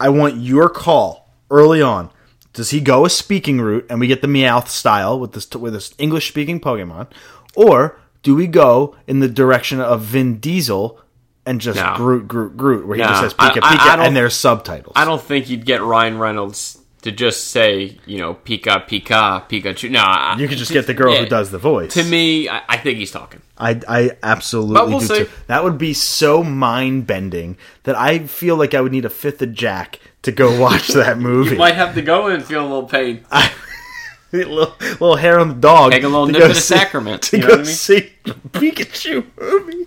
I 0.00 0.08
want 0.08 0.36
your 0.40 0.68
call 0.68 1.30
early 1.50 1.80
on. 1.82 2.10
Does 2.52 2.70
he 2.70 2.80
go 2.80 3.04
a 3.04 3.10
speaking 3.10 3.60
route 3.60 3.86
and 3.90 3.98
we 4.00 4.06
get 4.06 4.22
the 4.22 4.28
Meowth 4.28 4.68
style 4.68 5.18
with 5.18 5.32
this 5.32 5.50
with 5.54 5.72
this 5.72 5.92
English 5.98 6.28
speaking 6.28 6.60
Pokemon, 6.60 7.08
or 7.56 7.98
do 8.22 8.34
we 8.34 8.46
go 8.46 8.94
in 9.06 9.20
the 9.20 9.28
direction 9.28 9.80
of 9.80 10.02
Vin 10.02 10.38
Diesel 10.38 11.00
and 11.46 11.60
just 11.60 11.78
No. 11.78 11.94
Groot, 11.96 12.26
Groot, 12.28 12.56
Groot, 12.56 12.86
where 12.86 12.96
he 12.96 13.02
No. 13.02 13.08
just 13.08 13.20
says 13.20 13.34
I- 13.38 13.50
Pika 13.50 13.60
I- 13.62 13.76
Pika 13.76 13.98
I 13.98 14.06
and 14.06 14.16
there's 14.16 14.34
subtitles? 14.34 14.92
I 14.96 15.04
don't 15.04 15.20
think 15.20 15.50
you'd 15.50 15.66
get 15.66 15.82
Ryan 15.82 16.18
Reynolds 16.18 16.78
to 17.04 17.12
just 17.12 17.48
say, 17.48 17.98
you 18.06 18.18
know, 18.18 18.34
Pika 18.34 18.86
Pika 18.88 19.48
Pikachu. 19.48 19.90
No, 19.90 20.00
I- 20.02 20.36
you 20.38 20.48
could 20.48 20.58
just 20.58 20.72
get 20.72 20.86
the 20.86 20.94
girl 20.94 21.14
yeah. 21.14 21.20
who 21.20 21.26
does 21.26 21.50
the 21.50 21.58
voice. 21.58 21.94
To 21.94 22.02
me, 22.04 22.48
I, 22.48 22.62
I 22.68 22.76
think 22.78 22.98
he's 22.98 23.10
talking. 23.12 23.40
I, 23.56 23.80
I 23.88 24.10
absolutely 24.22 24.74
But 24.74 24.88
we'll 24.88 24.98
do 25.00 25.06
see. 25.06 25.18
too. 25.24 25.30
That 25.46 25.62
would 25.64 25.78
be 25.78 25.92
so 25.94 26.42
mind 26.42 27.06
bending 27.06 27.56
that 27.84 27.94
I 27.96 28.20
feel 28.26 28.56
like 28.56 28.74
I 28.74 28.80
would 28.80 28.90
need 28.92 29.04
a 29.04 29.10
fifth 29.10 29.40
of 29.42 29.52
Jack 29.54 30.00
to 30.22 30.32
go 30.32 30.58
watch 30.60 30.88
that 30.88 31.18
movie. 31.18 31.50
You 31.52 31.56
might 31.58 31.76
have 31.76 31.94
to 31.94 32.02
go 32.02 32.26
in 32.28 32.34
and 32.36 32.44
feel 32.44 32.62
a 32.62 32.66
little 32.68 32.88
pain. 32.88 33.24
little, 34.32 34.72
little 34.80 35.16
hair 35.16 35.38
on 35.38 35.48
the 35.48 35.54
dog. 35.54 35.92
Take 35.92 36.02
a 36.02 36.08
little 36.08 36.26
nip 36.26 36.42
of 36.42 36.56
see- 36.56 36.74
sacrament, 36.74 37.22
to 37.24 37.36
you 37.36 37.42
know 37.42 37.48
go 37.48 37.52
what 37.56 37.60
I 37.60 37.64
mean? 37.64 37.74
see 37.74 38.12
Pikachu 38.24 39.24
movie. 39.40 39.86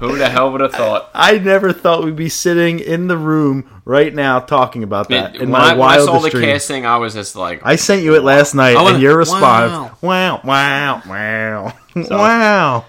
Who 0.00 0.16
the 0.18 0.28
hell 0.28 0.50
would 0.52 0.60
have 0.60 0.72
thought? 0.72 1.10
I 1.14 1.38
never 1.38 1.72
thought 1.72 2.04
we'd 2.04 2.16
be 2.16 2.28
sitting 2.28 2.80
in 2.80 3.06
the 3.06 3.16
room 3.16 3.80
right 3.84 4.12
now 4.12 4.40
talking 4.40 4.82
about 4.82 5.08
that 5.10 5.36
It- 5.36 5.42
in 5.42 5.50
my 5.50 5.58
I, 5.58 5.62
when 5.62 5.72
I 5.74 5.74
wildest 5.76 6.06
saw 6.06 6.18
the 6.18 6.30
dreams. 6.30 6.46
casting, 6.46 6.86
I 6.86 6.96
was 6.96 7.14
just 7.14 7.36
like, 7.36 7.60
I 7.64 7.76
sent 7.76 8.02
you 8.02 8.14
it 8.16 8.22
last 8.24 8.54
night, 8.54 8.76
I 8.76 8.82
wanna- 8.82 8.94
and 8.94 9.02
your 9.02 9.16
response, 9.16 9.92
wow, 10.02 10.40
wow, 10.42 11.02
wow, 11.06 11.72
wow. 11.96 12.84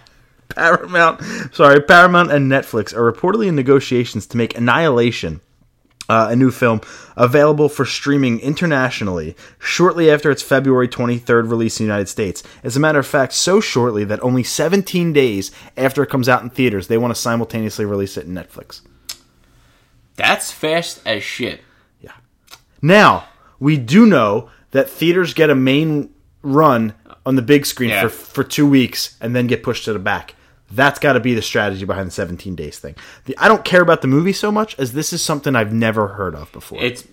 Paramount, 0.50 1.22
sorry, 1.56 1.82
Paramount 1.82 2.32
and 2.32 2.52
Netflix 2.52 2.94
are 2.96 3.12
reportedly 3.12 3.48
in 3.48 3.56
negotiations 3.56 4.28
to 4.28 4.38
make 4.38 4.56
Annihilation, 4.58 5.42
uh, 6.10 6.28
a 6.32 6.36
new 6.36 6.52
film, 6.52 6.82
available 7.16 7.70
for 7.70 7.86
streaming 7.86 8.40
internationally 8.40 9.36
shortly 9.60 10.10
after 10.12 10.30
its 10.30 10.42
February 10.44 10.88
23rd 10.88 11.50
release 11.50 11.80
in 11.80 11.86
the 11.86 11.92
United 11.92 12.10
States. 12.10 12.44
As 12.64 12.76
a 12.76 12.80
matter 12.80 13.00
of 13.00 13.08
fact, 13.08 13.34
so 13.34 13.60
shortly 13.62 14.04
that 14.04 14.22
only 14.24 14.44
17 14.44 15.14
days 15.14 15.52
after 15.78 16.04
it 16.04 16.10
comes 16.10 16.28
out 16.28 16.44
in 16.44 16.50
theaters, 16.50 16.88
they 16.88 16.98
want 16.98 17.14
to 17.16 17.20
simultaneously 17.22 17.86
release 17.86 18.18
it 18.18 18.26
in 18.26 18.34
Netflix. 18.34 18.82
that's 20.16 20.52
fast 20.52 21.02
as 21.06 21.24
shit. 21.24 21.62
Yeah. 22.02 22.12
Now, 22.82 23.26
we 23.60 23.78
do 23.78 24.06
know 24.06 24.50
that 24.72 24.90
theaters 24.90 25.34
get 25.34 25.50
a 25.50 25.56
main 25.56 26.10
run 26.42 26.94
on 27.26 27.36
the 27.36 27.42
big 27.42 27.66
screen 27.66 27.90
Yeah. 27.90 28.04
for 28.04 28.10
for 28.10 28.44
two 28.44 28.68
weeks 28.68 29.16
and 29.22 29.36
then 29.36 29.48
get 29.48 29.64
pushed 29.64 29.86
to 29.86 29.94
the 29.94 30.00
back. 30.00 30.36
That's 30.76 31.00
got 31.00 31.14
to 31.14 31.20
be 31.20 31.34
the 31.34 31.42
strategy 31.42 31.86
behind 31.86 32.08
the 32.08 32.12
17 32.12 32.56
days 32.56 32.80
thing. 32.80 32.96
The, 33.26 33.38
I 33.38 33.48
don't 33.48 33.64
care 33.64 33.82
about 33.82 34.02
the 34.02 34.08
movie 34.08 34.34
so 34.34 34.52
much 34.52 34.78
as 34.80 34.94
this 34.94 35.14
is 35.14 35.22
something 35.22 35.56
I've 35.56 35.74
never 35.74 36.10
heard 36.10 36.36
of 36.36 36.52
before. 36.52 36.82
It's, 36.82 37.08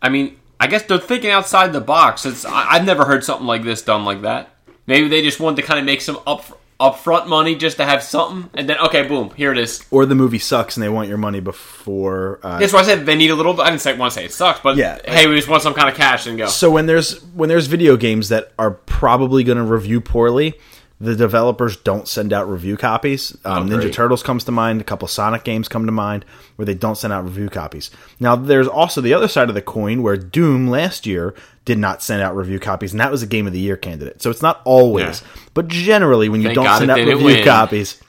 I 0.00 0.08
mean, 0.08 0.36
I 0.60 0.66
guess 0.68 0.82
they're 0.84 0.98
thinking 0.98 1.30
outside 1.30 1.72
the 1.72 1.80
box. 1.80 2.24
It's 2.24 2.44
I, 2.44 2.66
I've 2.72 2.84
never 2.84 3.04
heard 3.04 3.24
something 3.24 3.46
like 3.46 3.62
this 3.64 3.82
done 3.82 4.04
like 4.04 4.22
that. 4.22 4.50
Maybe 4.86 5.08
they 5.08 5.22
just 5.22 5.40
wanted 5.40 5.56
to 5.56 5.62
kind 5.62 5.78
of 5.80 5.84
make 5.84 6.00
some 6.00 6.18
up 6.26 6.60
upfront 6.78 7.26
money 7.26 7.56
just 7.56 7.78
to 7.78 7.84
have 7.86 8.02
something, 8.02 8.50
and 8.52 8.68
then 8.68 8.76
okay, 8.78 9.06
boom, 9.08 9.30
here 9.30 9.50
it 9.50 9.56
is. 9.58 9.82
or 9.90 10.04
the 10.04 10.14
movie 10.14 10.38
sucks 10.38 10.76
and 10.76 10.84
they 10.84 10.90
want 10.90 11.08
your 11.08 11.16
money 11.16 11.40
before. 11.40 12.38
Uh, 12.42 12.58
That's 12.58 12.72
why 12.72 12.80
I 12.80 12.82
said 12.82 13.06
they 13.06 13.14
need 13.16 13.30
a 13.30 13.34
little. 13.34 13.54
Bit 13.54 13.62
I 13.62 13.70
didn't 13.70 13.80
say 13.80 13.96
want 13.96 14.12
to 14.12 14.18
say 14.20 14.24
it 14.26 14.32
sucks, 14.32 14.60
but 14.60 14.76
Yeah. 14.76 14.98
hey, 15.04 15.26
we 15.26 15.34
just 15.36 15.48
want 15.48 15.62
some 15.62 15.74
kind 15.74 15.88
of 15.88 15.94
cash 15.94 16.26
and 16.26 16.36
go. 16.38 16.46
So 16.46 16.70
when 16.70 16.86
there's 16.86 17.22
when 17.34 17.48
there's 17.48 17.66
video 17.66 17.96
games 17.96 18.28
that 18.28 18.52
are 18.58 18.70
probably 18.72 19.42
going 19.42 19.58
to 19.58 19.64
review 19.64 20.00
poorly, 20.00 20.54
the 20.98 21.14
developers 21.14 21.76
don't 21.76 22.08
send 22.08 22.32
out 22.32 22.48
review 22.48 22.76
copies. 22.76 23.36
Um, 23.44 23.70
Oh, 23.70 23.76
Ninja. 23.76 23.92
Turtles 23.92 24.22
comes 24.22 24.44
to 24.44 24.52
mind. 24.52 24.80
A 24.80 24.84
couple 24.84 25.06
Sonic 25.08 25.44
games 25.44 25.68
come 25.68 25.84
to 25.86 25.92
mind 25.92 26.24
where 26.56 26.64
they 26.64 26.74
don't 26.74 26.96
send 26.96 27.12
out 27.12 27.24
review 27.24 27.50
copies. 27.50 27.90
Now 28.18 28.34
there's 28.34 28.66
also 28.68 29.00
the 29.02 29.12
other 29.12 29.28
side 29.28 29.48
of 29.50 29.54
the 29.54 29.60
coin 29.62 30.02
where 30.02 30.16
Doom 30.16 30.68
last 30.68 31.04
year 31.06 31.34
did 31.66 31.76
not 31.78 32.02
send 32.02 32.22
out 32.22 32.34
review 32.36 32.58
copies, 32.58 32.92
and 32.92 33.00
that 33.00 33.10
was 33.10 33.22
a 33.22 33.26
Game 33.26 33.46
of 33.46 33.52
the 33.52 33.58
Year 33.60 33.76
candidate. 33.76 34.22
So 34.22 34.30
it's 34.30 34.40
not 34.42 34.62
always, 34.64 35.20
Yeah. 35.20 35.42
but 35.52 35.68
generally 35.68 36.28
when 36.28 36.40
you 36.40 36.48
Thank 36.48 36.54
don't 36.54 36.64
God 36.64 36.78
send 36.78 36.90
out 36.90 36.98
review 36.98 37.24
win. 37.26 37.44
copies, 37.44 38.00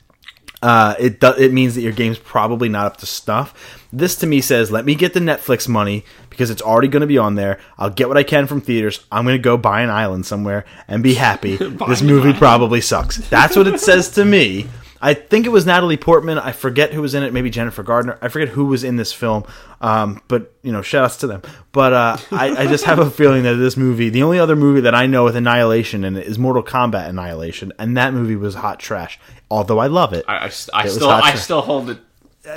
uh, 0.61 0.95
it 0.99 1.19
do, 1.19 1.33
it 1.37 1.51
means 1.53 1.75
that 1.75 1.81
your 1.81 1.91
game's 1.91 2.17
probably 2.19 2.69
not 2.69 2.85
up 2.85 2.97
to 2.97 3.05
snuff. 3.05 3.53
This 3.91 4.15
to 4.17 4.27
me 4.27 4.41
says, 4.41 4.71
let 4.71 4.85
me 4.85 4.95
get 4.95 5.13
the 5.13 5.19
Netflix 5.19 5.67
money 5.67 6.03
because 6.37 6.51
it's 6.51 6.61
already 6.61 6.87
going 6.87 7.01
to 7.01 7.07
be 7.07 7.17
on 7.17 7.33
there. 7.33 7.59
I'll 7.79 7.89
get 7.89 8.07
what 8.07 8.15
I 8.15 8.21
can 8.21 8.45
from 8.45 8.61
theaters. 8.61 9.03
I'm 9.11 9.25
going 9.25 9.37
to 9.37 9.41
go 9.41 9.57
buy 9.57 9.81
an 9.81 9.89
island 9.89 10.27
somewhere 10.27 10.65
and 10.87 11.01
be 11.01 11.15
happy. 11.15 11.55
this 11.87 12.03
movie 12.03 12.31
probably 12.31 12.79
sucks. 12.79 13.17
That's 13.29 13.55
what 13.55 13.65
it 13.65 13.79
says 13.79 14.11
to 14.11 14.23
me. 14.23 14.67
I 15.01 15.13
think 15.15 15.45
it 15.47 15.49
was 15.49 15.65
Natalie 15.65 15.97
Portman. 15.97 16.37
I 16.37 16.51
forget 16.51 16.93
who 16.93 17.01
was 17.01 17.13
in 17.13 17.23
it. 17.23 17.33
Maybe 17.33 17.49
Jennifer 17.49 17.83
Gardner. 17.83 18.17
I 18.21 18.29
forget 18.29 18.49
who 18.49 18.65
was 18.65 18.83
in 18.83 18.97
this 18.97 19.13
film. 19.13 19.45
Um, 19.81 20.21
but 20.27 20.53
you 20.63 20.71
know, 20.71 20.81
shout 20.81 21.05
outs 21.05 21.17
to 21.17 21.27
them. 21.27 21.41
But 21.71 21.93
uh, 21.93 22.17
I, 22.31 22.63
I 22.63 22.67
just 22.67 22.85
have 22.85 22.97
a 22.99 23.09
feeling 23.11 23.43
that 23.43 23.55
this 23.55 23.77
movie, 23.77 24.09
the 24.09 24.23
only 24.23 24.39
other 24.39 24.55
movie 24.55 24.81
that 24.81 24.95
I 24.95 25.05
know 25.05 25.23
with 25.23 25.35
Annihilation 25.35 26.03
in 26.03 26.17
it 26.17 26.25
is 26.25 26.39
Mortal 26.39 26.63
Kombat 26.63 27.09
Annihilation, 27.09 27.73
and 27.77 27.95
that 27.97 28.13
movie 28.13 28.35
was 28.35 28.55
hot 28.55 28.79
trash. 28.79 29.19
Although 29.51 29.77
I 29.79 29.87
love 29.87 30.13
it. 30.13 30.25
I, 30.27 30.33
I, 30.33 30.51
I 30.73 30.83
was 30.83 30.95
still 30.95 31.09
I 31.09 31.35
still 31.35 31.61
hold 31.61 31.91
it 31.91 31.99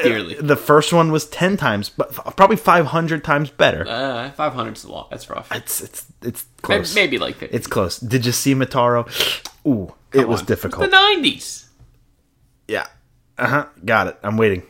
dearly. 0.03 0.35
the 0.35 0.57
first 0.57 0.93
one 0.93 1.11
was 1.13 1.27
ten 1.27 1.57
times, 1.57 1.89
but 1.89 2.13
probably 2.37 2.57
five 2.57 2.87
hundred 2.87 3.25
times 3.25 3.51
better. 3.51 3.87
Uh, 3.87 4.31
Five 4.33 4.53
hundred's 4.55 4.85
a 4.85 4.93
lot. 4.93 5.11
That's 5.11 5.29
rough. 5.29 5.51
It's 5.53 5.81
it's 5.81 6.07
it's 6.23 6.45
close. 6.63 6.95
maybe 6.95 7.19
like 7.19 7.37
50. 7.37 7.55
It's 7.57 7.67
close. 7.67 7.99
Did 7.99 8.25
you 8.27 8.33
see 8.33 8.55
Motaro? 8.55 9.07
Ooh, 9.67 9.93
it 10.13 10.29
was 10.29 10.41
on. 10.41 10.47
difficult. 10.47 10.85
It's 10.85 10.93
the 10.93 10.99
nineties. 11.15 11.69
Yeah. 12.69 12.87
Uh 13.39 13.47
huh. 13.49 13.67
Got 13.85 14.07
it. 14.09 14.19
I'm 14.23 14.37
waiting. 14.37 14.63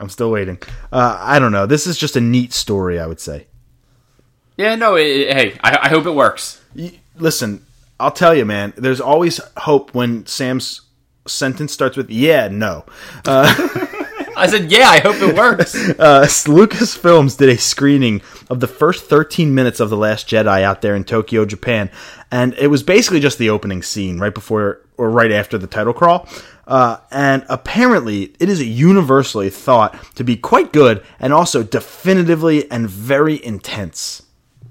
I'm 0.00 0.08
still 0.08 0.30
waiting. 0.30 0.58
Uh, 0.92 1.16
I 1.20 1.38
don't 1.38 1.52
know. 1.52 1.66
This 1.66 1.86
is 1.86 1.96
just 1.96 2.16
a 2.16 2.20
neat 2.20 2.52
story, 2.52 2.98
I 2.98 3.06
would 3.06 3.20
say. 3.20 3.46
Yeah, 4.56 4.74
no. 4.74 4.96
It, 4.96 5.06
it- 5.06 5.36
hey, 5.36 5.58
I, 5.62 5.78
I 5.82 5.88
hope 5.88 6.06
it 6.06 6.12
works. 6.14 6.60
Y- 6.74 6.98
Listen, 7.16 7.64
I'll 8.00 8.10
tell 8.10 8.34
you, 8.34 8.44
man. 8.44 8.72
There's 8.76 9.00
always 9.00 9.40
hope 9.56 9.94
when 9.94 10.26
Sam's 10.26 10.80
sentence 11.28 11.72
starts 11.72 11.96
with 11.96 12.10
"yeah, 12.10 12.48
no." 12.48 12.84
I 14.44 14.46
said, 14.46 14.70
yeah, 14.70 14.90
I 14.90 15.00
hope 15.00 15.16
it 15.16 15.34
works. 15.36 15.74
Uh, 15.74 16.26
Lucasfilms 16.26 17.38
did 17.38 17.48
a 17.48 17.56
screening 17.56 18.20
of 18.50 18.60
the 18.60 18.66
first 18.66 19.06
13 19.06 19.54
minutes 19.54 19.80
of 19.80 19.88
The 19.88 19.96
Last 19.96 20.28
Jedi 20.28 20.62
out 20.62 20.82
there 20.82 20.94
in 20.94 21.04
Tokyo, 21.04 21.46
Japan, 21.46 21.90
and 22.30 22.52
it 22.54 22.66
was 22.66 22.82
basically 22.82 23.20
just 23.20 23.38
the 23.38 23.48
opening 23.48 23.82
scene 23.82 24.18
right 24.18 24.34
before 24.34 24.82
or 24.98 25.08
right 25.10 25.32
after 25.32 25.56
the 25.56 25.66
title 25.66 25.94
crawl. 25.94 26.28
Uh, 26.66 26.98
and 27.10 27.44
apparently, 27.48 28.34
it 28.38 28.48
is 28.50 28.62
universally 28.62 29.48
thought 29.48 29.98
to 30.14 30.24
be 30.24 30.36
quite 30.36 30.72
good 30.72 31.02
and 31.18 31.32
also 31.32 31.62
definitively 31.62 32.70
and 32.70 32.88
very 32.88 33.42
intense. 33.44 34.22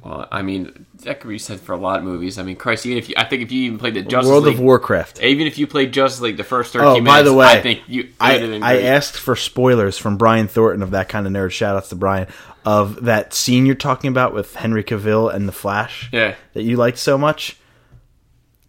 well, 0.04 0.28
I 0.32 0.44
mean, 0.44 0.86
that 1.04 1.20
could 1.20 1.30
be 1.30 1.38
said 1.38 1.60
for 1.60 1.74
a 1.74 1.78
lot 1.78 2.00
of 2.00 2.04
movies. 2.06 2.38
I 2.38 2.44
mean, 2.44 2.56
Christ, 2.56 2.86
even 2.86 2.98
if 2.98 3.10
you, 3.10 3.16
I 3.18 3.24
think 3.26 3.42
if 3.44 3.52
you 3.52 3.64
even 3.64 3.78
played 3.78 3.94
the 3.94 4.02
Justice 4.02 4.30
World 4.30 4.44
League, 4.46 4.56
of 4.56 4.60
Warcraft. 4.60 5.22
even 5.22 5.48
if 5.48 5.58
you 5.58 5.68
played 5.68 5.92
Justice 5.94 6.22
League 6.22 6.38
the 6.38 6.44
first 6.44 6.74
thirteen 6.74 6.88
Oh, 6.88 6.94
minutes, 6.96 7.08
by 7.08 7.22
the 7.24 7.34
way, 7.34 7.46
I 7.46 7.62
think 7.62 7.82
you. 7.88 8.10
I, 8.20 8.60
I 8.62 8.82
asked 8.82 9.18
for 9.18 9.36
spoilers 9.36 9.98
from 9.98 10.18
Brian 10.18 10.48
Thornton 10.48 10.82
of 10.84 10.92
that 10.92 11.10
kind 11.10 11.26
of 11.28 11.34
nerd. 11.34 11.52
Shout 11.52 11.76
outs 11.78 11.90
to 11.90 11.96
Brian 11.96 12.28
of 12.66 13.04
that 13.06 13.34
scene 13.34 13.66
you're 13.66 13.76
talking 13.76 14.10
about 14.10 14.34
with 14.34 14.56
Henry 14.56 14.84
Cavill 14.84 15.34
and 15.34 15.48
the 15.48 15.52
Flash. 15.52 16.10
Yeah. 16.14 16.36
that 16.54 16.64
you 16.64 16.78
liked 16.78 16.98
so 16.98 17.18
much. 17.18 17.58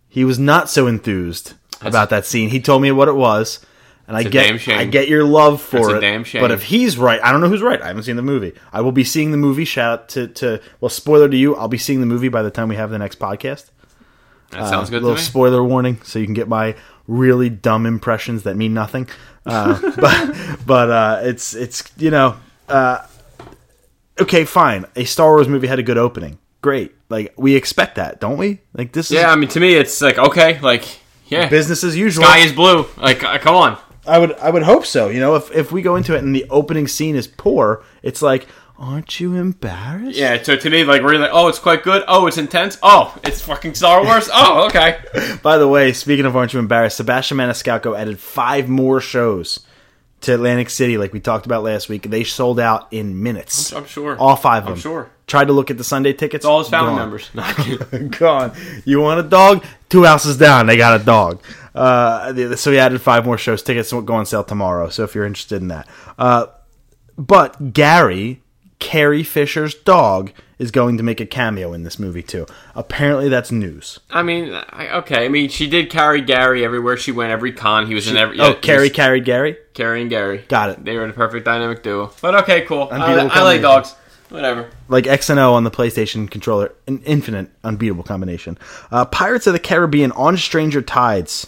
He 0.08 0.24
was 0.24 0.38
not 0.38 0.68
so 0.70 0.86
enthused 0.86 1.54
about 1.80 2.10
that 2.10 2.24
scene. 2.26 2.48
He 2.50 2.60
told 2.60 2.82
me 2.82 2.90
what 2.92 3.08
it 3.08 3.14
was, 3.16 3.64
and 4.06 4.16
I 4.16 4.20
a 4.20 4.28
get. 4.28 4.68
I 4.68 4.84
get 4.84 5.08
your 5.08 5.24
love 5.24 5.62
for 5.62 5.96
it. 5.96 6.00
damn 6.00 6.24
shame. 6.24 6.42
But 6.42 6.50
if 6.50 6.64
he's 6.64 6.98
right, 6.98 7.20
I 7.22 7.32
don't 7.32 7.40
know 7.40 7.48
who's 7.48 7.62
right. 7.62 7.80
I 7.80 7.88
haven't 7.88 8.02
seen 8.02 8.16
the 8.16 8.22
movie. 8.22 8.52
I 8.72 8.80
will 8.80 8.92
be 8.92 9.04
seeing 9.04 9.30
the 9.30 9.36
movie. 9.36 9.64
Shout 9.64 9.92
out 9.92 10.08
to 10.10 10.28
to 10.28 10.60
well, 10.80 10.88
spoiler 10.88 11.28
to 11.28 11.36
you. 11.36 11.56
I'll 11.56 11.68
be 11.68 11.78
seeing 11.78 12.00
the 12.00 12.06
movie 12.06 12.28
by 12.28 12.42
the 12.42 12.50
time 12.50 12.68
we 12.68 12.76
have 12.76 12.90
the 12.90 12.98
next 12.98 13.18
podcast. 13.18 13.70
That 14.50 14.68
sounds 14.68 14.90
good 14.90 15.00
to 15.00 15.06
little 15.06 15.22
spoiler 15.22 15.64
warning, 15.64 16.00
so 16.02 16.18
you 16.18 16.26
can 16.26 16.34
get 16.34 16.48
my 16.48 16.76
really 17.06 17.48
dumb 17.48 17.86
impressions 17.86 18.44
that 18.44 18.56
mean 18.56 18.74
nothing. 18.74 19.08
Uh, 19.46 19.80
but 19.96 20.66
but 20.66 20.90
uh, 20.90 21.20
it's 21.22 21.54
it's 21.54 21.90
you 21.96 22.10
know 22.10 22.36
uh, 22.68 23.06
okay, 24.20 24.44
fine. 24.44 24.86
A 24.96 25.04
Star 25.04 25.30
Wars 25.30 25.48
movie 25.48 25.66
had 25.66 25.78
a 25.78 25.82
good 25.82 25.98
opening. 25.98 26.38
Great. 26.60 26.94
Like 27.08 27.34
we 27.36 27.56
expect 27.56 27.96
that, 27.96 28.20
don't 28.20 28.38
we? 28.38 28.60
Like 28.74 28.92
this 28.92 29.10
is 29.10 29.16
yeah, 29.16 29.30
I 29.30 29.36
mean, 29.36 29.48
to 29.50 29.60
me, 29.60 29.74
it's 29.74 30.00
like 30.00 30.18
okay, 30.18 30.58
like 30.60 31.00
yeah, 31.26 31.48
business 31.48 31.84
as 31.84 31.96
usual. 31.96 32.24
sky 32.24 32.38
is 32.38 32.52
blue. 32.52 32.86
Like, 32.96 33.22
uh, 33.22 33.38
come 33.38 33.54
on. 33.54 33.78
I 34.06 34.18
would 34.18 34.32
I 34.34 34.50
would 34.50 34.62
hope 34.62 34.86
so. 34.86 35.08
You 35.08 35.20
know, 35.20 35.34
if 35.36 35.50
if 35.52 35.72
we 35.72 35.82
go 35.82 35.96
into 35.96 36.14
it 36.14 36.22
and 36.22 36.34
the 36.34 36.46
opening 36.50 36.88
scene 36.88 37.16
is 37.16 37.26
poor, 37.26 37.82
it's 38.02 38.20
like, 38.22 38.46
aren't 38.78 39.18
you 39.20 39.34
embarrassed? 39.34 40.16
Yeah, 40.18 40.42
so 40.42 40.56
to 40.56 40.70
me, 40.70 40.84
like 40.84 41.02
we're 41.02 41.18
like, 41.18 41.30
oh, 41.32 41.48
it's 41.48 41.58
quite 41.58 41.82
good. 41.82 42.02
Oh, 42.08 42.26
it's 42.26 42.38
intense. 42.38 42.78
Oh, 42.82 43.16
it's 43.24 43.40
fucking 43.40 43.74
Star 43.74 44.04
Wars. 44.04 44.28
Oh, 44.34 44.66
okay. 44.66 44.98
By 45.42 45.58
the 45.58 45.68
way, 45.68 45.92
speaking 45.92 46.26
of 46.26 46.36
aren't 46.36 46.52
you 46.52 46.58
embarrassed, 46.58 46.96
Sebastian 46.98 47.38
Maniscalco 47.38 47.98
added 47.98 48.18
five 48.18 48.68
more 48.68 49.00
shows 49.00 49.60
to 50.22 50.34
Atlantic 50.34 50.70
City, 50.70 50.96
like 50.98 51.12
we 51.12 51.20
talked 51.20 51.46
about 51.46 51.62
last 51.62 51.88
week. 51.88 52.08
They 52.10 52.24
sold 52.24 52.58
out 52.58 52.88
in 52.92 53.22
minutes. 53.22 53.72
I'm 53.72 53.84
sure. 53.86 54.16
All 54.18 54.36
five 54.36 54.62
of 54.62 54.66
them. 54.66 54.74
I'm 54.74 54.80
sure. 54.80 55.10
Tried 55.26 55.46
to 55.46 55.52
look 55.52 55.70
at 55.70 55.78
the 55.78 55.84
Sunday 55.84 56.12
tickets. 56.12 56.42
It's 56.42 56.44
all 56.46 56.58
his 56.58 56.68
family 56.68 56.94
members. 56.96 57.30
No, 57.34 58.08
Gone. 58.18 58.52
You 58.84 59.00
want 59.00 59.20
a 59.20 59.22
dog? 59.22 59.64
Two 59.88 60.04
houses 60.04 60.36
down, 60.36 60.66
they 60.66 60.76
got 60.76 61.00
a 61.00 61.04
dog. 61.04 61.42
Uh, 61.74 62.32
the- 62.32 62.56
so 62.56 62.70
he 62.70 62.78
added 62.78 63.00
five 63.00 63.24
more 63.24 63.38
shows. 63.38 63.62
Tickets 63.62 63.92
will 63.92 64.02
go 64.02 64.14
on 64.14 64.26
sale 64.26 64.44
tomorrow. 64.44 64.88
So 64.88 65.04
if 65.04 65.14
you're 65.14 65.26
interested 65.26 65.60
in 65.62 65.68
that, 65.68 65.88
uh, 66.18 66.46
but 67.18 67.72
Gary, 67.72 68.42
Carrie 68.78 69.22
Fisher's 69.22 69.74
dog, 69.74 70.32
is 70.58 70.70
going 70.70 70.96
to 70.96 71.02
make 71.02 71.20
a 71.20 71.26
cameo 71.26 71.72
in 71.72 71.82
this 71.82 71.98
movie 71.98 72.22
too. 72.22 72.46
Apparently, 72.76 73.28
that's 73.28 73.50
news. 73.50 73.98
I 74.10 74.22
mean, 74.22 74.52
I, 74.70 74.88
okay. 74.98 75.24
I 75.24 75.28
mean, 75.28 75.48
she 75.48 75.68
did 75.68 75.90
carry 75.90 76.20
Gary 76.20 76.64
everywhere 76.64 76.96
she 76.96 77.10
went. 77.12 77.32
Every 77.32 77.52
con, 77.52 77.86
he 77.86 77.94
was 77.94 78.08
in 78.08 78.16
every. 78.16 78.38
oh, 78.40 78.48
yeah, 78.50 78.54
Carrie 78.54 78.90
carried 78.90 79.24
Gary. 79.24 79.56
Carrie 79.74 80.00
and 80.02 80.10
Gary. 80.10 80.44
Got 80.48 80.70
it. 80.70 80.84
They 80.84 80.96
were 80.96 81.06
the 81.08 81.12
perfect 81.12 81.44
dynamic 81.44 81.82
duo. 81.82 82.12
But 82.22 82.36
okay, 82.42 82.62
cool. 82.62 82.88
I, 82.92 83.26
I 83.26 83.42
like 83.42 83.62
dogs. 83.62 83.94
Whatever. 84.30 84.70
like 84.88 85.06
X 85.06 85.28
and 85.30 85.38
O 85.38 85.54
on 85.54 85.62
the 85.64 85.70
PlayStation 85.70 86.28
controller, 86.28 86.72
an 86.88 87.02
infinite, 87.04 87.50
unbeatable 87.62 88.02
combination. 88.02 88.58
Uh, 88.90 89.04
Pirates 89.04 89.46
of 89.46 89.52
the 89.52 89.58
Caribbean 89.60 90.10
on 90.12 90.36
Stranger 90.36 90.82
Tides, 90.82 91.46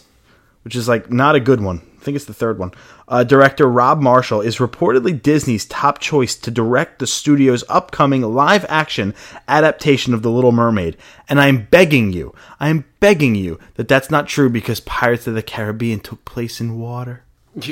which 0.66 0.74
is 0.74 0.88
like 0.88 1.12
not 1.12 1.36
a 1.36 1.40
good 1.40 1.60
one. 1.60 1.80
I 1.96 2.04
think 2.06 2.16
it's 2.16 2.24
the 2.24 2.34
third 2.34 2.58
one. 2.58 2.72
Uh, 3.06 3.22
director 3.22 3.68
Rob 3.68 4.00
Marshall 4.00 4.40
is 4.40 4.56
reportedly 4.56 5.22
Disney's 5.22 5.64
top 5.64 6.00
choice 6.00 6.34
to 6.34 6.50
direct 6.50 6.98
the 6.98 7.06
studio's 7.06 7.62
upcoming 7.68 8.22
live 8.22 8.66
action 8.68 9.14
adaptation 9.46 10.12
of 10.12 10.22
The 10.22 10.30
Little 10.30 10.50
Mermaid. 10.50 10.96
And 11.28 11.40
I'm 11.40 11.68
begging 11.70 12.12
you, 12.12 12.34
I'm 12.58 12.84
begging 12.98 13.36
you 13.36 13.60
that 13.74 13.86
that's 13.86 14.10
not 14.10 14.26
true 14.26 14.50
because 14.50 14.80
Pirates 14.80 15.28
of 15.28 15.34
the 15.34 15.42
Caribbean 15.42 16.00
took 16.00 16.24
place 16.24 16.60
in 16.60 16.80
water. 16.80 17.22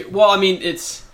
Well, 0.08 0.30
I 0.30 0.38
mean, 0.38 0.60
it's 0.62 1.04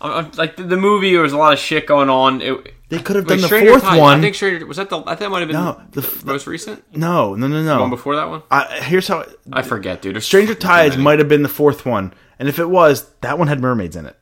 I'm- 0.00 0.30
like 0.38 0.56
the, 0.56 0.62
the 0.62 0.78
movie. 0.78 1.12
There 1.12 1.20
was 1.20 1.34
a 1.34 1.38
lot 1.38 1.52
of 1.52 1.58
shit 1.58 1.86
going 1.86 2.08
on. 2.08 2.40
It, 2.40 2.74
They 2.90 2.98
could 2.98 3.16
have 3.16 3.24
Wait, 3.26 3.36
done 3.36 3.40
the 3.42 3.46
Stranger 3.46 3.78
fourth 3.78 3.98
one. 3.98 4.18
I 4.18 4.20
think 4.20 4.34
Stranger 4.34 4.66
was 4.66 4.76
that 4.76 4.90
the. 4.90 4.98
I 4.98 5.04
think 5.14 5.20
that 5.20 5.30
might 5.30 5.38
have 5.40 5.48
been 5.48 5.56
No, 5.56 5.80
the, 5.92 6.00
the- 6.02 6.26
most 6.26 6.46
recent 6.46 6.84
no, 6.94 7.34
no, 7.34 7.46
no, 7.46 7.62
no. 7.62 7.80
one 7.80 7.88
before 7.90 8.16
that 8.16 8.28
one. 8.28 8.42
I, 8.50 8.80
here's 8.82 9.06
how. 9.08 9.24
I 9.52 9.62
forget, 9.62 10.02
dude. 10.02 10.14
There's 10.16 10.24
Stranger 10.26 10.54
Tides 10.54 10.94
many. 10.96 11.04
might 11.04 11.18
have 11.20 11.28
been 11.28 11.42
the 11.42 11.48
fourth 11.48 11.86
one, 11.86 12.12
and 12.38 12.48
if 12.48 12.58
it 12.58 12.68
was, 12.68 13.08
that 13.22 13.38
one 13.38 13.46
had 13.48 13.60
mermaids 13.60 13.94
in 13.96 14.06
it. 14.06 14.16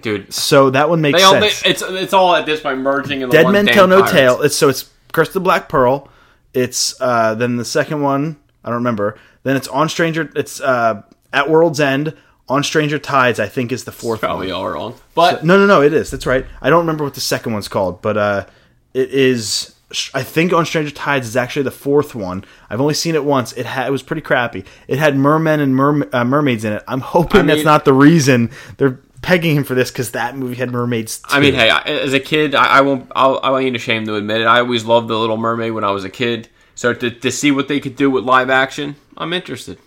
dude. 0.00 0.32
So 0.32 0.70
that 0.70 0.88
one 0.88 1.00
makes 1.00 1.18
They 1.18 1.24
all, 1.24 1.32
sense. 1.40 1.62
they, 1.62 1.70
it's 1.70 1.82
it's 1.82 2.12
all 2.14 2.34
at 2.34 2.46
this 2.46 2.60
by 2.60 2.74
merging 2.74 3.20
in 3.20 3.28
Dead 3.30 3.44
one 3.44 3.52
Men 3.52 3.66
damn 3.66 3.74
Tell 3.74 3.86
No 3.86 3.96
Pirates. 4.00 4.12
Tale. 4.12 4.42
It's 4.42 4.56
so 4.56 4.68
it's 4.68 4.90
Curse 5.12 5.28
of 5.28 5.34
the 5.34 5.40
Black 5.40 5.68
Pearl. 5.68 6.08
It's 6.54 6.98
uh, 7.00 7.34
then 7.34 7.56
the 7.56 7.64
second 7.64 8.00
one. 8.02 8.38
I 8.64 8.68
don't 8.68 8.76
remember. 8.78 9.18
Then 9.42 9.56
it's 9.56 9.68
on 9.68 9.88
Stranger. 9.88 10.30
It's 10.34 10.60
uh, 10.60 11.02
at 11.32 11.50
World's 11.50 11.80
End. 11.80 12.16
On 12.50 12.62
Stranger 12.64 12.98
Tides, 12.98 13.38
I 13.40 13.46
think 13.48 13.72
is 13.72 13.84
the 13.84 13.92
fourth 13.92 14.20
Probably 14.20 14.48
one. 14.48 14.56
all 14.56 14.68
wrong, 14.68 14.94
but 15.14 15.44
No, 15.44 15.56
no, 15.56 15.66
no. 15.66 15.80
It 15.82 15.92
is. 15.94 16.10
That's 16.10 16.26
right. 16.26 16.44
I 16.60 16.68
don't 16.68 16.80
remember 16.80 17.04
what 17.04 17.14
the 17.14 17.20
second 17.20 17.52
one's 17.52 17.68
called, 17.68 18.02
but 18.02 18.16
uh, 18.18 18.46
it 18.92 19.10
is. 19.10 19.74
I 20.14 20.22
think 20.22 20.52
on 20.52 20.66
Stranger 20.66 20.90
Tides 20.92 21.26
is 21.26 21.36
actually 21.36 21.62
the 21.62 21.70
fourth 21.70 22.14
one. 22.14 22.44
I've 22.68 22.80
only 22.80 22.94
seen 22.94 23.14
it 23.14 23.24
once. 23.24 23.52
It 23.54 23.66
had 23.66 23.86
it 23.88 23.90
was 23.90 24.02
pretty 24.02 24.22
crappy. 24.22 24.64
It 24.88 24.98
had 24.98 25.16
mermen 25.16 25.60
and 25.60 25.74
merma- 25.74 26.12
uh, 26.14 26.24
mermaids 26.24 26.64
in 26.64 26.72
it. 26.74 26.82
I'm 26.86 27.00
hoping 27.00 27.40
I 27.42 27.44
that's 27.44 27.56
mean- 27.58 27.64
not 27.64 27.84
the 27.84 27.92
reason 27.92 28.50
they're 28.76 28.98
pegging 29.22 29.54
him 29.56 29.64
for 29.64 29.74
this 29.74 29.90
because 29.90 30.12
that 30.12 30.36
movie 30.36 30.54
had 30.56 30.70
mermaids. 30.70 31.20
I 31.26 31.40
mean, 31.40 31.54
hey, 31.54 31.70
I, 31.70 31.80
as 31.82 32.12
a 32.14 32.20
kid, 32.20 32.54
I, 32.54 32.78
I 32.78 32.80
won't. 32.82 33.10
I'll, 33.16 33.38
I 33.42 33.60
ain't 33.60 33.76
ashamed 33.76 34.06
to 34.06 34.14
admit 34.16 34.40
it. 34.40 34.44
I 34.46 34.60
always 34.60 34.84
loved 34.84 35.08
the 35.08 35.18
Little 35.18 35.36
Mermaid 35.36 35.72
when 35.72 35.84
I 35.84 35.90
was 35.90 36.04
a 36.04 36.10
kid. 36.10 36.48
So 36.74 36.94
to, 36.94 37.10
to 37.10 37.30
see 37.30 37.50
what 37.50 37.68
they 37.68 37.78
could 37.80 37.96
do 37.96 38.10
with 38.10 38.24
live 38.24 38.48
action, 38.50 38.96
I'm 39.16 39.32
interested. 39.32 39.78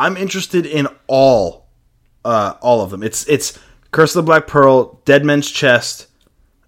I'm 0.00 0.16
interested 0.16 0.64
in 0.64 0.88
all, 1.08 1.68
uh, 2.24 2.54
all 2.62 2.80
of 2.80 2.90
them. 2.90 3.02
It's 3.02 3.28
it's 3.28 3.58
Curse 3.90 4.16
of 4.16 4.24
the 4.24 4.26
Black 4.26 4.46
Pearl, 4.46 5.02
Dead 5.04 5.26
Man's 5.26 5.50
Chest, 5.50 6.06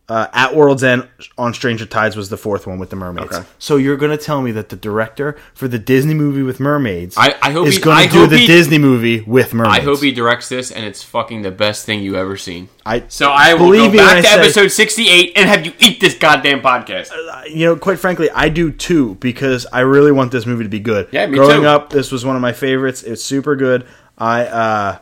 uh, 0.09 0.27
At 0.33 0.55
World's 0.55 0.83
End, 0.85 1.09
on 1.39 1.55
Stranger 1.55 1.87
Tides 1.87 2.17
was 2.17 2.29
the 2.29 2.37
fourth 2.37 2.67
one 2.67 2.79
with 2.79 2.91
the 2.91 2.97
mermaids. 2.97 3.35
Okay. 3.35 3.47
So 3.59 3.77
you're 3.77 3.97
gonna 3.97 4.17
tell 4.19 4.43
me 4.43 4.51
that 4.53 4.69
the 4.69 4.77
director 4.77 5.37
for 5.55 5.69
the 5.69 5.79
Disney 5.79 6.13
movie 6.13 6.43
with 6.43 6.61
mermaids, 6.61 7.17
I- 7.17 7.35
I 7.41 7.53
hope 7.53 7.67
is 7.69 7.77
he- 7.77 7.81
gonna 7.83 8.09
do 8.09 8.27
the 8.27 8.37
he- 8.39 8.47
Disney 8.47 8.79
movie 8.79 9.21
with 9.21 9.55
mermaids. 9.55 9.79
I 9.79 9.81
hope 9.83 10.01
he 10.03 10.13
directs 10.13 10.49
this, 10.49 10.71
and 10.71 10.85
it's 10.85 11.03
fucking 11.03 11.43
the 11.43 11.51
best 11.53 11.87
thing 11.87 12.03
you 12.03 12.17
ever 12.17 12.37
seen. 12.37 12.69
I 12.85 13.05
So 13.09 13.31
I 13.31 13.55
will 13.55 13.71
go 13.73 13.91
back 13.97 14.23
to 14.23 14.29
say- 14.29 14.41
episode 14.41 14.69
68 14.73 15.33
and 15.37 15.49
have 15.49 15.65
you 15.65 15.73
eat 15.79 16.01
this 16.01 16.15
goddamn 16.15 16.61
podcast. 16.61 17.11
you 17.49 17.65
know, 17.67 17.77
quite 17.77 17.99
frankly, 17.99 18.29
I 18.35 18.49
do 18.49 18.71
too 18.73 19.17
because 19.21 19.67
I 19.73 19.81
really 19.81 20.13
want 20.13 20.33
this 20.33 20.45
movie 20.47 20.65
to 20.65 20.69
be 20.71 20.81
good. 20.81 21.09
Yeah, 21.13 21.27
me 21.27 21.39
Growing 21.39 21.63
too. 21.63 21.67
up, 21.69 21.91
this 21.91 22.11
was 22.13 22.25
one 22.27 22.37
of 22.37 22.43
my 22.43 22.53
favorites. 22.53 23.03
It's 23.03 23.25
super 23.25 23.57
good. 23.57 23.87
I 24.19 24.43
uh, 24.45 24.99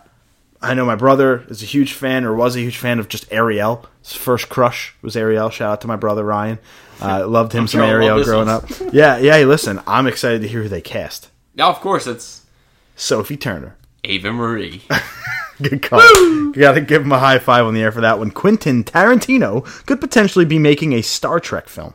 I 0.63 0.75
know 0.75 0.85
my 0.85 0.95
brother 0.95 1.45
is 1.49 1.63
a 1.63 1.67
huge 1.67 1.95
fan, 1.95 2.25
or 2.25 2.35
was 2.35 2.55
a 2.55 2.61
huge 2.61 2.77
fan 2.77 2.99
of 2.99 3.09
just 3.09 3.31
Ariel. 3.33 3.87
His 4.03 4.15
first 4.15 4.49
crush 4.49 4.95
was 5.01 5.17
Ariel. 5.17 5.49
Shout 5.51 5.73
out 5.73 5.81
to 5.83 5.87
my 5.87 5.97
brother 5.97 6.23
Ryan. 6.25 6.59
Uh, 7.01 7.27
loved 7.29 7.53
him 7.53 7.67
some 7.67 7.81
sure 7.81 7.87
love 7.87 7.91
Ariel 7.91 8.25
growing 8.25 8.49
up. 8.49 8.65
Yeah, 8.93 9.17
yeah. 9.19 9.35
hey, 9.35 9.45
Listen, 9.47 9.81
I'm 9.87 10.07
excited 10.07 10.43
to 10.43 10.49
hear 10.49 10.63
who 10.63 10.69
they 10.69 10.83
cast. 10.83 11.31
Yeah, 11.55 11.69
of 11.69 11.81
course, 11.81 12.07
it's 12.07 12.45
Sophie 12.97 13.37
Turner. 13.37 13.77
Ava 14.05 14.33
Marie. 14.33 14.83
Good 15.63 15.83
call. 15.83 16.01
You 16.01 16.53
got 16.55 16.73
to 16.73 16.81
give 16.81 17.03
him 17.03 17.13
a 17.13 17.19
high 17.19 17.39
five 17.39 17.67
on 17.67 17.75
the 17.75 17.83
air 17.83 17.93
for 17.93 18.01
that 18.01 18.19
one. 18.19 18.31
Quentin 18.31 18.83
Tarantino 18.85 19.65
could 19.87 20.01
potentially 20.01 20.45
be 20.45 20.59
making 20.59 20.93
a 20.95 21.03
Star 21.03 21.39
Trek 21.39 21.69
film. 21.69 21.95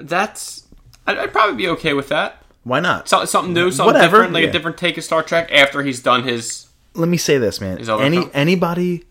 That's. 0.00 0.66
I'd, 1.06 1.18
I'd 1.18 1.32
probably 1.32 1.56
be 1.56 1.68
okay 1.70 1.92
with 1.92 2.08
that. 2.08 2.42
Why 2.62 2.80
not? 2.80 3.08
So, 3.08 3.24
something 3.24 3.52
new, 3.52 3.70
something 3.70 3.94
Whatever, 3.94 4.18
different, 4.18 4.32
like 4.32 4.44
yeah. 4.44 4.48
a 4.48 4.52
different 4.52 4.78
take 4.78 4.96
of 4.96 5.04
Star 5.04 5.22
Trek 5.22 5.50
after 5.52 5.82
he's 5.82 6.00
done 6.00 6.22
his. 6.24 6.63
Let 6.94 7.08
me 7.08 7.16
say 7.16 7.38
this, 7.38 7.60
man. 7.60 7.78
Any 7.78 8.16
film? 8.18 8.30
anybody 8.34 9.04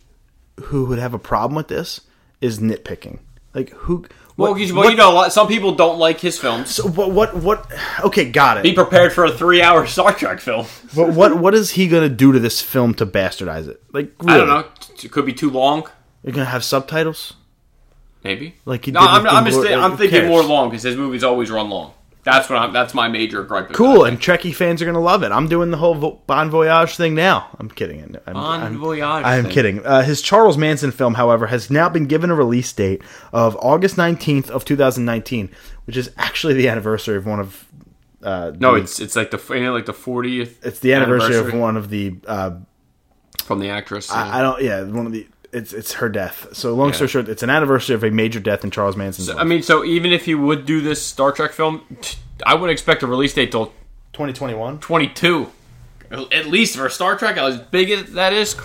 who 0.66 0.86
would 0.86 1.00
have 1.00 1.14
a 1.14 1.20
problem 1.20 1.56
with 1.56 1.68
this 1.68 2.02
is 2.42 2.60
nitpicking. 2.60 3.20
Like 3.54 3.70
who? 3.72 4.06
Well, 4.36 4.52
what- 4.54 4.60
you, 4.62 4.74
well, 4.74 4.86
what- 4.86 4.92
you 4.92 4.98
know, 4.98 5.12
a 5.12 5.14
lot- 5.14 5.34
some 5.34 5.48
people 5.48 5.76
don't 5.76 6.00
like 6.00 6.20
his 6.20 6.40
films. 6.40 6.70
So 6.74 6.88
what? 6.88 7.12
What? 7.12 7.36
What? 7.36 7.72
Okay, 8.04 8.30
got 8.32 8.58
it. 8.58 8.64
Be 8.64 8.74
prepared 8.74 9.14
for 9.14 9.26
a 9.26 9.32
three-hour 9.32 9.86
Star 9.96 10.14
Trek 10.14 10.40
film. 10.40 10.66
But 10.96 11.10
what? 11.14 11.38
What 11.38 11.54
is 11.54 11.72
he 11.72 11.88
gonna 11.88 12.10
do 12.10 12.32
to 12.32 12.40
this 12.40 12.62
film 12.62 12.94
to 12.96 13.06
bastardize 13.06 13.68
it? 13.68 13.82
Like, 13.92 14.12
I 14.26 14.38
don't 14.38 14.48
know. 14.48 14.66
It 15.04 15.12
could 15.12 15.26
be 15.26 15.34
too 15.34 15.50
long. 15.52 15.88
You're 16.24 16.34
gonna 16.34 16.46
have 16.46 16.64
subtitles? 16.64 17.34
Maybe. 18.24 18.56
Like 18.66 18.86
he 18.86 18.92
no, 18.92 19.02
I'm, 19.02 19.28
I'm 19.28 19.46
just 19.46 19.58
Inglour- 19.60 19.64
thi- 19.68 19.76
like, 19.76 19.84
I'm 19.92 19.98
thinking 19.98 20.28
more 20.28 20.42
long 20.44 20.70
because 20.70 20.84
his 20.84 20.96
movies 20.96 21.24
always 21.26 21.52
run 21.52 21.70
long. 21.70 21.92
That's 22.24 22.50
what 22.50 22.58
I'm. 22.58 22.72
That's 22.72 22.94
my 22.94 23.10
major 23.10 23.44
gripe. 23.44 23.74
Cool, 23.74 24.06
and 24.06 24.18
Trekkie 24.20 24.56
fans 24.56 24.82
are 24.82 24.86
gonna 24.86 25.02
love 25.02 25.24
it. 25.24 25.32
I'm 25.34 25.50
doing 25.50 25.72
the 25.72 25.78
whole 25.78 25.94
vo- 25.96 26.22
Bon 26.26 26.50
Voyage 26.50 26.96
thing 26.96 27.16
now. 27.16 27.50
I'm 27.60 27.70
kidding. 27.70 28.16
I'm, 28.26 28.34
Bon 28.34 28.62
I'm, 28.62 28.78
Voyage 28.78 29.04
I'm 29.04 29.44
thing. 29.44 29.52
kidding. 29.52 29.86
Uh, 29.86 30.04
his 30.04 30.22
Charles 30.22 30.58
Manson 30.58 30.92
film, 30.92 31.16
however, 31.16 31.48
has 31.48 31.70
now 31.70 31.90
been 31.90 32.06
given 32.06 32.30
a 32.32 32.36
release 32.36 32.72
date 32.72 33.02
of 33.34 33.58
August 33.58 33.98
19th 33.98 34.50
of 34.50 34.64
2019, 34.64 35.50
which 35.86 35.98
is 35.98 36.12
actually 36.18 36.54
the 36.54 36.70
anniversary 36.70 37.18
of 37.18 37.26
one 37.26 37.42
of. 37.42 37.68
Uh, 38.22 38.54
no, 38.58 38.76
the- 38.76 38.82
it's 38.84 39.02
it's 39.02 39.18
like 39.18 39.32
the 39.32 39.38
like 39.72 39.86
the 39.86 39.94
40th. 39.94 40.66
it's 40.66 40.80
the 40.80 40.94
anniversary, 40.94 41.36
of 41.36 41.54
one 41.54 41.76
of 41.76 41.90
the. 41.90 42.16
Uh, 42.26 42.52
from 43.44 43.60
the 43.60 43.70
actress. 43.70 44.10
I, 44.10 44.40
I 44.40 44.42
don't. 44.42 44.62
Yeah, 44.64 44.84
one 44.84 45.06
of 45.06 45.12
the. 45.12 45.28
It's 45.54 45.72
it's 45.72 45.94
her 45.94 46.10
death. 46.10 46.48
So 46.54 46.74
long 46.74 46.94
story 46.94 47.08
short, 47.08 47.30
it's 47.30 47.44
an 47.44 47.50
anniversary 47.50 47.96
of 47.96 48.04
a 48.04 48.10
major 48.10 48.40
death 48.40 48.64
in 48.64 48.72
Charles 48.72 48.98
Manson's 48.98 49.30
life. 49.30 49.38
I 49.38 49.44
mean, 49.44 49.62
so 49.62 49.86
even 49.86 50.12
if 50.12 50.26
he 50.26 50.34
would 50.34 50.66
do 50.66 50.82
this 50.82 51.06
Star 51.06 51.32
Trek 51.32 51.52
film, 51.52 51.84
I 52.46 52.56
wouldn't 52.56 52.72
expect 52.72 53.04
a 53.04 53.08
release 53.08 53.34
date 53.34 53.52
till 53.52 53.68
2021. 54.14 54.80
22. 54.80 55.50
At 56.12 56.48
least 56.48 56.76
for 56.78 56.90
Star 56.90 57.18
Trek, 57.18 57.38
as 57.38 57.58
big 57.58 57.90
as 57.92 58.14
that 58.14 58.34
is, 58.34 58.56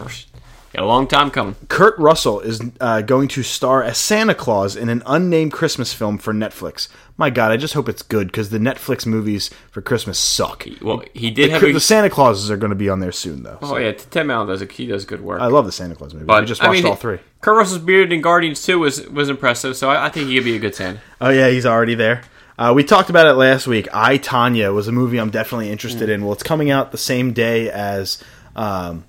got 0.72 0.82
a 0.82 0.86
long 0.86 1.06
time 1.06 1.30
coming. 1.30 1.56
Kurt 1.68 1.98
Russell 1.98 2.40
is 2.40 2.60
uh, 2.80 3.00
going 3.02 3.28
to 3.28 3.42
star 3.42 3.82
as 3.82 3.98
Santa 3.98 4.34
Claus 4.34 4.76
in 4.76 4.88
an 4.88 5.02
unnamed 5.06 5.52
Christmas 5.52 5.92
film 5.92 6.18
for 6.18 6.32
Netflix. 6.32 6.88
My 7.16 7.30
God, 7.30 7.50
I 7.50 7.56
just 7.56 7.74
hope 7.74 7.88
it's 7.88 8.02
good 8.02 8.28
because 8.28 8.50
the 8.50 8.58
Netflix 8.58 9.04
movies 9.04 9.50
for 9.72 9.80
Christmas 9.82 10.18
suck. 10.18 10.64
Well, 10.80 11.02
he 11.14 11.30
did 11.32 11.50
The, 11.50 11.52
have 11.54 11.62
the. 11.62 11.80
Santa 11.80 12.10
Clauses 12.10 12.48
are 12.50 12.56
going 12.56 12.70
to 12.70 12.76
be 12.76 12.88
on 12.88 13.00
there 13.00 13.10
soon, 13.10 13.42
though. 13.42 13.58
Oh 13.60 13.76
yeah, 13.76 13.90
Tim 13.92 14.30
Allen 14.30 14.46
does 14.46 14.62
a, 14.62 14.66
he 14.66 14.86
does 14.86 15.04
good 15.04 15.20
work. 15.20 15.40
I 15.40 15.46
love 15.46 15.66
the 15.66 15.72
Santa 15.72 15.96
Claus 15.96 16.14
movie. 16.14 16.26
but 16.26 16.42
we 16.42 16.46
just 16.46 16.62
I 16.62 16.68
watched 16.68 16.82
mean, 16.84 16.90
all 16.90 16.96
three. 16.96 17.18
Kurt 17.40 17.56
Russell's 17.56 17.80
beard 17.80 18.12
in 18.12 18.20
Guardians 18.20 18.62
2 18.64 18.78
was 18.78 19.08
was 19.08 19.28
impressive, 19.28 19.76
so 19.76 19.90
I, 19.90 20.06
I 20.06 20.08
think 20.10 20.28
he 20.28 20.36
could 20.36 20.44
be 20.44 20.54
a 20.54 20.60
good 20.60 20.74
Santa. 20.76 21.00
Oh 21.20 21.30
yeah, 21.30 21.48
he's 21.48 21.66
already 21.66 21.96
there. 21.96 22.22
Uh, 22.56 22.72
we 22.74 22.82
talked 22.84 23.08
about 23.10 23.26
it 23.26 23.34
last 23.34 23.66
week. 23.68 23.86
I 23.92 24.18
Tonya 24.18 24.72
was 24.74 24.86
a 24.88 24.92
movie 24.92 25.18
I'm 25.18 25.30
definitely 25.30 25.70
interested 25.70 26.08
in. 26.08 26.22
Well, 26.24 26.32
it's 26.32 26.42
coming 26.42 26.70
out 26.70 26.90
the 26.92 26.98
same 26.98 27.32
day 27.32 27.70
as 27.70 28.22
um, 28.56 29.04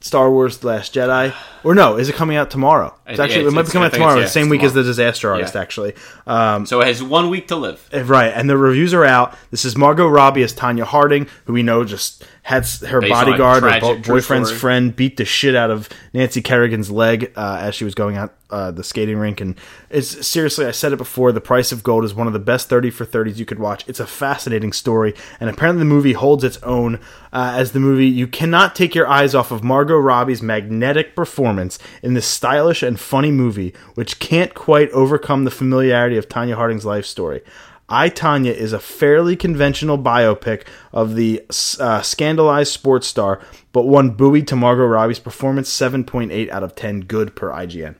Star 0.00 0.30
Wars: 0.30 0.58
The 0.58 0.68
Last 0.68 0.94
Jedi, 0.94 1.32
or 1.64 1.74
no? 1.74 1.96
Is 1.96 2.08
it 2.08 2.14
coming 2.14 2.36
out 2.36 2.50
tomorrow? 2.50 2.94
It's 3.06 3.18
Yeah, 3.18 3.24
actually 3.24 3.40
it's- 3.40 3.52
it 3.52 3.56
might 3.56 3.66
be 3.66 3.70
coming 3.72 3.86
out 3.86 3.92
tomorrow, 3.92 4.12
it's- 4.14 4.28
the 4.30 4.32
same 4.32 4.44
it's 4.46 4.50
week 4.52 4.62
as 4.62 4.72
the. 4.74 4.82
Disaster 4.84 5.30
Artist. 5.32 5.54
Yeah. 5.54 5.60
Actually, 5.60 5.94
um, 6.26 6.66
So 6.66 6.80
it 6.80 6.86
has 6.86 7.02
one 7.02 7.30
week 7.30 7.48
to 7.48 7.56
live. 7.56 7.80
right. 7.92 8.32
And 8.34 8.48
the 8.48 8.56
reviews 8.56 8.94
are 8.94 9.04
out. 9.04 9.34
This 9.50 9.64
is 9.64 9.76
Margot 9.76 10.06
Robbie 10.06 10.42
as 10.42 10.52
Tonya 10.54 10.84
Harding, 10.84 11.26
who 11.46 11.52
we 11.52 11.62
know 11.62 11.84
just 11.84 12.24
had 12.48 12.64
her 12.64 13.02
Based 13.02 13.12
bodyguard 13.12 13.62
or 13.62 13.78
bo- 13.78 13.98
boyfriend's 13.98 14.48
story. 14.48 14.58
friend 14.58 14.96
beat 14.96 15.18
the 15.18 15.26
shit 15.26 15.54
out 15.54 15.70
of 15.70 15.86
Nancy 16.14 16.40
Kerrigan's 16.40 16.90
leg 16.90 17.30
uh, 17.36 17.58
as 17.60 17.74
she 17.74 17.84
was 17.84 17.94
going 17.94 18.16
out 18.16 18.32
uh, 18.48 18.70
the 18.70 18.82
skating 18.82 19.18
rink. 19.18 19.42
And 19.42 19.54
it's 19.90 20.26
seriously, 20.26 20.64
I 20.64 20.70
said 20.70 20.94
it 20.94 20.96
before. 20.96 21.30
The 21.30 21.42
Price 21.42 21.72
of 21.72 21.82
Gold 21.82 22.06
is 22.06 22.14
one 22.14 22.26
of 22.26 22.32
the 22.32 22.38
best 22.38 22.70
thirty 22.70 22.88
for 22.88 23.04
thirties 23.04 23.38
you 23.38 23.44
could 23.44 23.58
watch. 23.58 23.84
It's 23.86 24.00
a 24.00 24.06
fascinating 24.06 24.72
story, 24.72 25.12
and 25.38 25.50
apparently 25.50 25.80
the 25.80 25.84
movie 25.84 26.14
holds 26.14 26.42
its 26.42 26.56
own 26.62 27.00
uh, 27.34 27.52
as 27.54 27.72
the 27.72 27.80
movie. 27.80 28.06
You 28.06 28.26
cannot 28.26 28.74
take 28.74 28.94
your 28.94 29.06
eyes 29.06 29.34
off 29.34 29.50
of 29.50 29.62
Margot 29.62 29.98
Robbie's 29.98 30.40
magnetic 30.40 31.14
performance 31.14 31.78
in 32.02 32.14
this 32.14 32.26
stylish 32.26 32.82
and 32.82 32.98
funny 32.98 33.30
movie, 33.30 33.74
which 33.94 34.20
can't 34.20 34.54
quite 34.54 34.90
overcome 34.92 35.44
the 35.44 35.50
familiarity 35.50 36.16
of 36.16 36.30
Tonya 36.30 36.54
Harding's 36.54 36.86
life 36.86 37.04
story. 37.04 37.42
I, 37.88 38.10
Tonya 38.10 38.52
is 38.54 38.72
a 38.74 38.78
fairly 38.78 39.34
conventional 39.36 39.96
biopic 39.98 40.64
of 40.92 41.14
the 41.14 41.42
uh, 41.80 42.02
scandalized 42.02 42.72
sports 42.72 43.06
star, 43.06 43.40
but 43.72 43.84
one 43.86 44.10
buoyed 44.10 44.46
to 44.48 44.56
Margot 44.56 44.84
Robbie's 44.84 45.18
performance 45.18 45.70
7.8 45.70 46.50
out 46.50 46.62
of 46.62 46.74
10 46.74 47.00
good 47.02 47.34
per 47.34 47.50
IGN. 47.50 47.94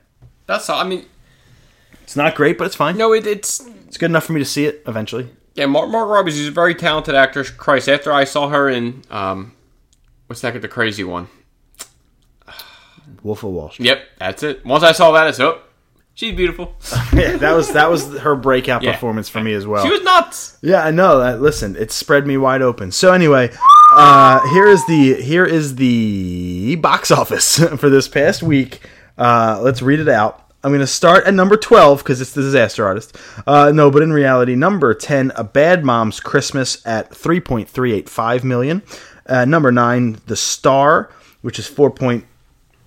That's 0.45 0.69
all. 0.69 0.79
I 0.79 0.83
mean, 0.83 1.05
It's 2.03 2.15
not 2.15 2.35
great, 2.35 2.57
but 2.57 2.65
it's 2.67 2.75
fine. 2.75 2.97
no, 2.97 3.13
it, 3.13 3.25
it's 3.25 3.61
It's 3.87 3.97
good 3.97 4.11
enough 4.11 4.25
for 4.25 4.33
me 4.33 4.39
to 4.39 4.45
see 4.45 4.65
it 4.65 4.83
eventually. 4.87 5.27
yeah. 5.55 5.65
Mar- 5.65 5.87
Margot 5.87 6.13
Robbie 6.13 6.31
is 6.31 6.47
a 6.47 6.51
very 6.51 6.75
talented 6.75 7.15
actress. 7.15 7.49
Christ, 7.49 7.89
after 7.89 8.11
I 8.13 8.23
saw 8.25 8.49
her 8.49 8.69
in 8.69 9.01
um, 9.09 9.53
what's 10.27 10.41
that? 10.41 10.59
The 10.61 10.67
crazy 10.67 11.03
one. 11.03 11.27
Wolf 13.23 13.43
of 13.43 13.51
Wall 13.51 13.69
Street. 13.71 13.87
Yep, 13.87 14.03
that's 14.19 14.43
it. 14.43 14.65
Once 14.65 14.83
I 14.83 14.91
saw 14.91 15.11
that, 15.13 15.27
it's 15.27 15.39
oh, 15.39 15.59
she's 16.19 16.35
beautiful. 16.35 16.75
Yeah, 17.13 17.37
that 17.37 17.53
was 17.55 17.71
that 17.73 17.89
was 17.89 18.19
her 18.19 18.35
breakout 18.35 18.83
Yeah. 18.83 18.91
performance 18.93 19.29
for 19.29 19.41
me 19.41 19.53
as 19.53 19.65
well. 19.65 19.83
She 19.83 19.89
was 19.89 20.01
nuts. 20.03 20.57
Yeah, 20.61 20.85
I 20.85 20.91
know. 20.91 21.19
That, 21.19 21.41
listen, 21.41 21.75
it 21.75 21.91
spread 21.91 22.27
me 22.27 22.37
wide 22.37 22.61
open. 22.61 22.91
So 22.91 23.13
anyway, 23.13 23.49
uh, 23.93 24.39
here 24.53 24.67
is 24.67 24.85
the 24.85 25.15
here 25.15 25.43
is 25.45 25.75
the 25.75 26.75
box 26.75 27.09
office 27.09 27.57
for 27.77 27.89
this 27.89 28.07
past 28.07 28.43
week. 28.43 28.81
Uh, 29.17 29.59
let's 29.63 29.81
read 29.81 29.99
it 29.99 30.07
out. 30.07 30.45
I'm 30.63 30.71
going 30.71 30.81
to 30.81 30.87
start 30.87 31.25
at 31.25 31.33
number 31.33 31.55
12 31.57 31.99
because 31.99 32.19
it's 32.21 32.33
the 32.33 32.41
disaster 32.41 32.85
artist. 32.85 33.17
Uh, 33.47 33.71
no, 33.73 33.89
but 33.89 34.01
in 34.03 34.11
reality, 34.13 34.55
number 34.55 34.93
10, 34.93 35.31
A 35.37 35.43
Bad 35.43 35.85
Mom's 35.85 36.19
Christmas 36.19 36.85
at 36.85 37.11
3.385 37.11 38.43
million. 38.43 38.83
Uh, 39.25 39.45
number 39.45 39.71
9, 39.71 40.19
The 40.27 40.35
Star, 40.35 41.11
which 41.41 41.59
is 41.59 41.67
4. 41.67 41.93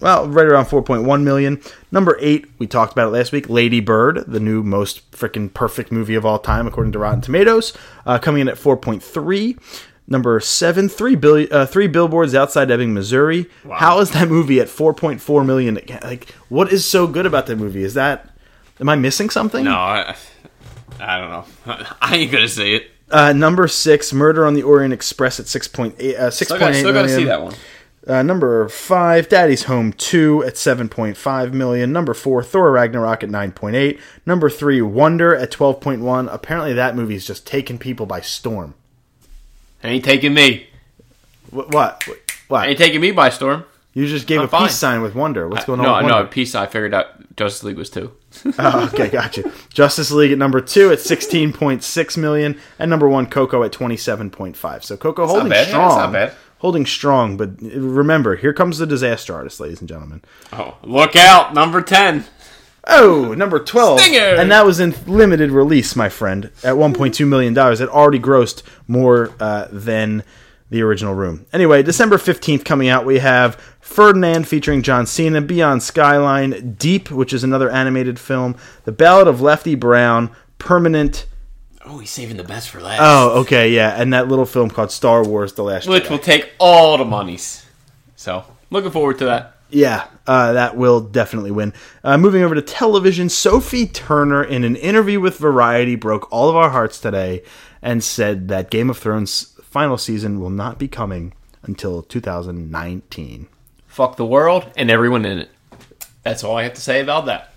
Well, 0.02 0.28
right 0.28 0.46
around 0.46 0.64
4.1 0.64 1.22
million. 1.22 1.62
Number 1.92 2.16
8, 2.20 2.46
we 2.58 2.66
talked 2.66 2.92
about 2.92 3.06
it 3.06 3.10
last 3.12 3.30
week, 3.30 3.48
Lady 3.48 3.78
Bird, 3.78 4.24
the 4.26 4.40
new 4.40 4.64
most 4.64 5.08
freaking 5.12 5.54
perfect 5.54 5.92
movie 5.92 6.16
of 6.16 6.26
all 6.26 6.40
time 6.40 6.66
according 6.66 6.90
to 6.94 6.98
Rotten 6.98 7.20
Tomatoes, 7.20 7.72
uh, 8.04 8.18
coming 8.18 8.40
in 8.40 8.48
at 8.48 8.56
4.3. 8.56 9.58
Number 10.08 10.40
7, 10.40 10.88
3 10.88 11.14
billion 11.14 11.52
uh, 11.52 11.66
3 11.66 11.86
billboards 11.86 12.34
outside 12.34 12.68
Ebbing, 12.72 12.92
Missouri. 12.92 13.48
How 13.72 14.00
is 14.00 14.10
that 14.10 14.28
movie 14.28 14.58
at 14.58 14.66
4.4 14.66 15.46
million? 15.46 15.78
Like 16.02 16.28
what 16.48 16.72
is 16.72 16.84
so 16.84 17.06
good 17.06 17.24
about 17.24 17.46
that 17.46 17.56
movie? 17.56 17.84
Is 17.84 17.94
that 17.94 18.28
am 18.80 18.88
I 18.88 18.96
missing 18.96 19.30
something? 19.30 19.64
No, 19.64 19.76
I, 19.76 20.16
I 20.98 21.18
don't 21.18 21.30
know. 21.30 21.44
I 22.02 22.16
ain't 22.16 22.32
gonna 22.32 22.48
say 22.48 22.74
it. 22.74 22.90
Uh, 23.08 23.32
number 23.32 23.68
6, 23.68 24.12
Murder 24.12 24.44
on 24.44 24.54
the 24.54 24.64
Orient 24.64 24.92
Express 24.92 25.38
at 25.38 25.46
6.8 25.46 25.92
uh, 25.94 26.28
6.8 26.28 26.32
Still 26.32 26.74
still 26.74 26.92
gotta 26.92 27.08
see 27.08 27.24
that 27.24 27.40
one. 27.40 27.54
Uh, 28.06 28.22
number 28.22 28.68
five, 28.68 29.28
Daddy's 29.28 29.64
Home 29.64 29.92
2 29.92 30.42
at 30.44 30.54
7.5 30.54 31.52
million. 31.52 31.92
Number 31.92 32.14
four, 32.14 32.42
Thor 32.42 32.72
Ragnarok 32.72 33.22
at 33.22 33.30
9.8. 33.30 34.00
Number 34.26 34.50
three, 34.50 34.82
Wonder 34.82 35.36
at 35.36 35.52
12.1. 35.52 36.32
Apparently, 36.32 36.72
that 36.72 36.96
movie's 36.96 37.26
just 37.26 37.46
taking 37.46 37.78
people 37.78 38.06
by 38.06 38.20
storm. 38.20 38.74
Ain't 39.84 40.04
taking 40.04 40.34
me. 40.34 40.66
What? 41.50 41.72
What? 41.72 42.04
what? 42.48 42.68
Ain't 42.68 42.78
taking 42.78 43.00
me 43.00 43.12
by 43.12 43.28
storm. 43.28 43.64
You 43.94 44.06
just 44.06 44.26
gave 44.26 44.40
I'm 44.40 44.46
a 44.46 44.48
fine. 44.48 44.68
peace 44.68 44.76
sign 44.76 45.02
with 45.02 45.14
Wonder. 45.14 45.48
What's 45.48 45.66
going 45.66 45.80
on? 45.80 46.06
No, 46.06 46.22
no. 46.22 46.26
Peace. 46.26 46.54
I 46.54 46.66
figured 46.66 46.94
out 46.94 47.36
Justice 47.36 47.62
League 47.62 47.76
was 47.76 47.90
two. 47.90 48.12
oh, 48.58 48.90
okay, 48.92 49.08
got 49.08 49.36
you. 49.36 49.52
Justice 49.68 50.10
League 50.10 50.32
at 50.32 50.38
number 50.38 50.60
two 50.62 50.90
at 50.90 50.98
16.6 50.98 52.16
million, 52.16 52.58
and 52.78 52.90
number 52.90 53.08
one, 53.08 53.26
Coco 53.26 53.62
at 53.64 53.72
27.5. 53.72 54.82
So 54.82 54.96
Coco 54.96 55.26
holding 55.26 55.50
bad. 55.50 55.68
Yeah, 55.68 56.32
strong. 56.86 57.26
that's 57.26 57.32
not 57.32 57.36
bad. 57.36 57.36
Holding 57.36 57.36
strong, 57.36 57.36
but 57.36 57.60
remember, 57.60 58.36
here 58.36 58.52
comes 58.52 58.78
the 58.78 58.86
disaster 58.86 59.34
artist, 59.34 59.60
ladies 59.60 59.80
and 59.80 59.88
gentlemen. 59.88 60.22
Oh, 60.52 60.76
look 60.82 61.16
out! 61.16 61.54
Number 61.54 61.82
ten. 61.82 62.24
Oh, 62.86 63.32
number 63.34 63.60
12. 63.60 64.00
Stinger! 64.00 64.34
And 64.40 64.50
that 64.50 64.66
was 64.66 64.80
in 64.80 64.94
limited 65.06 65.52
release, 65.52 65.94
my 65.94 66.08
friend, 66.08 66.46
at 66.64 66.74
$1.2 66.74 67.28
million. 67.28 67.56
It 67.56 67.88
already 67.88 68.18
grossed 68.18 68.64
more 68.88 69.30
uh, 69.38 69.68
than 69.70 70.24
the 70.70 70.82
original 70.82 71.14
Room. 71.14 71.46
Anyway, 71.52 71.82
December 71.82 72.16
15th 72.16 72.64
coming 72.64 72.88
out, 72.88 73.06
we 73.06 73.20
have 73.20 73.54
Ferdinand 73.78 74.48
featuring 74.48 74.82
John 74.82 75.06
Cena, 75.06 75.40
Beyond 75.40 75.82
Skyline, 75.82 76.74
Deep, 76.74 77.10
which 77.10 77.32
is 77.32 77.44
another 77.44 77.70
animated 77.70 78.18
film, 78.18 78.56
The 78.84 78.92
Ballad 78.92 79.28
of 79.28 79.40
Lefty 79.40 79.74
Brown, 79.74 80.30
Permanent. 80.58 81.26
Oh, 81.84 81.98
he's 81.98 82.10
saving 82.10 82.36
the 82.36 82.44
best 82.44 82.70
for 82.70 82.80
last. 82.80 83.00
Oh, 83.02 83.40
okay, 83.40 83.70
yeah. 83.70 84.00
And 84.00 84.12
that 84.12 84.28
little 84.28 84.46
film 84.46 84.70
called 84.70 84.92
Star 84.92 85.24
Wars 85.26 85.54
The 85.54 85.64
Last 85.64 85.88
Which 85.88 86.04
Jedi. 86.04 86.10
will 86.10 86.18
take 86.18 86.52
all 86.58 86.96
the 86.96 87.04
monies. 87.04 87.66
So 88.14 88.44
looking 88.70 88.90
forward 88.92 89.18
to 89.18 89.24
that. 89.26 89.56
Yeah, 89.68 90.06
uh, 90.26 90.52
that 90.52 90.76
will 90.76 91.00
definitely 91.00 91.50
win. 91.50 91.72
Uh, 92.04 92.18
moving 92.18 92.42
over 92.42 92.54
to 92.54 92.60
television, 92.62 93.28
Sophie 93.30 93.86
Turner, 93.86 94.44
in 94.44 94.64
an 94.64 94.76
interview 94.76 95.18
with 95.18 95.38
Variety, 95.38 95.96
broke 95.96 96.30
all 96.30 96.50
of 96.50 96.56
our 96.56 96.68
hearts 96.70 97.00
today 97.00 97.42
and 97.80 98.04
said 98.04 98.48
that 98.48 98.70
Game 98.70 98.90
of 98.90 98.98
Thrones 98.98 99.58
final 99.62 99.96
season 99.96 100.40
will 100.40 100.50
not 100.50 100.78
be 100.78 100.88
coming 100.88 101.32
until 101.62 102.02
2019. 102.02 103.48
Fuck 103.86 104.16
the 104.16 104.26
world 104.26 104.70
and 104.76 104.90
everyone 104.90 105.24
in 105.24 105.38
it. 105.38 105.50
That's 106.22 106.44
all 106.44 106.56
I 106.58 106.64
have 106.64 106.74
to 106.74 106.80
say 106.80 107.00
about 107.00 107.26
that. 107.26 107.54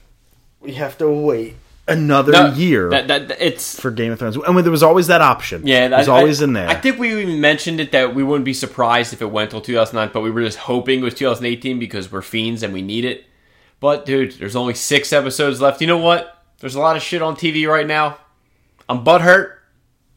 We 0.62 0.74
have 0.76 0.98
to 1.00 1.10
wait 1.10 1.58
another 1.88 2.32
No, 2.32 2.54
year 2.54 2.90
That, 2.90 3.08
that, 3.08 3.38
it's 3.40 3.80
for 3.80 3.92
Game 3.92 4.12
of 4.12 4.20
Thrones, 4.20 4.36
and 4.38 4.58
there 4.58 4.72
was 4.72 4.84
always 4.84 5.08
that 5.08 5.22
option. 5.22 5.66
yeah. 5.68 5.86
it 5.86 5.92
was 5.92 6.08
I- 6.10 6.18
always 6.18 6.42
I- 6.42 6.46
in 6.46 6.54
there. 6.54 6.68
I 6.68 6.76
think 6.76 6.98
we 7.00 7.12
even 7.22 7.40
mentioned 7.40 7.80
it 7.80 7.92
that 7.92 8.16
we 8.16 8.24
wouldn't 8.24 8.46
be 8.46 8.54
surprised 8.54 9.14
if 9.14 9.22
it 9.22 9.28
went 9.32 9.52
till 9.52 9.62
2009, 9.62 10.12
but 10.14 10.22
we 10.22 10.32
were 10.32 10.42
just 10.44 10.58
hoping 10.58 11.00
it 11.00 11.04
was 11.04 11.14
2018 11.14 11.78
because 11.80 12.12
we're 12.12 12.22
fiends 12.22 12.64
and 12.64 12.74
we 12.74 12.82
need 12.82 13.06
it. 13.06 13.26
But 13.80 14.06
dude, 14.06 14.32
there's 14.34 14.56
only 14.56 14.74
six 14.74 15.12
episodes 15.14 15.62
left. 15.62 15.82
You 15.82 15.88
know 15.88 15.98
what? 15.98 16.44
There's 16.60 16.76
a 16.76 16.80
lot 16.80 16.96
of 16.96 17.04
shit 17.04 17.22
on 17.22 17.36
TV 17.36 17.68
right 17.68 17.86
now. 17.86 18.18
I'm 18.90 19.04
butthurt, 19.04 19.54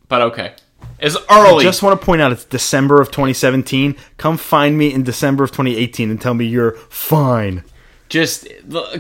but 0.09 0.23
okay. 0.23 0.55
It's 1.01 1.17
early. 1.31 1.65
just 1.65 1.83
want 1.83 2.01
to 2.01 2.05
point 2.05 2.21
out 2.23 2.33
it's 2.33 2.45
December 2.45 3.01
of 3.01 3.09
2017. 3.09 3.97
Come 4.17 4.37
find 4.37 4.77
me 4.79 4.93
in 4.93 5.03
December 5.03 5.45
of 5.45 5.51
2018 5.51 6.11
and 6.11 6.21
tell 6.21 6.35
me 6.35 6.45
you're 6.47 6.73
fine. 6.89 7.63
Just 8.09 8.49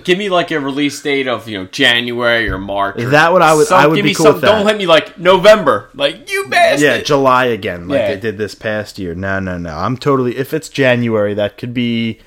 give 0.05 0.19
me 0.19 0.29
like 0.29 0.51
a 0.51 0.61
release 0.61 1.01
date 1.01 1.27
of 1.29 1.49
you 1.49 1.59
know 1.59 1.67
January 1.67 2.49
or 2.49 2.59
March. 2.59 2.97
or 3.01 3.11
That 3.11 3.33
what 3.33 3.43
I 3.43 3.55
would- 3.55 3.67
some- 3.67 3.79
I 3.81 3.87
would 3.87 3.97
give 3.97 4.05
be 4.05 4.11
me 4.11 4.15
cool 4.15 4.27
some- 4.27 4.41
Don't 4.41 4.65
let 4.67 4.77
me 4.77 4.87
like 4.87 5.19
November, 5.19 5.89
like 5.95 6.31
you 6.31 6.47
bastard. 6.49 6.83
Yeah, 6.83 6.99
July 7.01 7.47
again, 7.47 7.89
like 7.89 8.01
Yeah. 8.01 8.15
they 8.15 8.21
did 8.21 8.39
this 8.39 8.55
past 8.55 8.99
year. 8.99 9.15
No, 9.15 9.41
no, 9.41 9.57
no. 9.59 9.77
I'm 9.77 9.97
totally. 9.97 10.37
If 10.37 10.53
it's 10.53 10.69
January, 10.69 11.35
that 11.35 11.57
could 11.57 11.73
be 11.73 12.19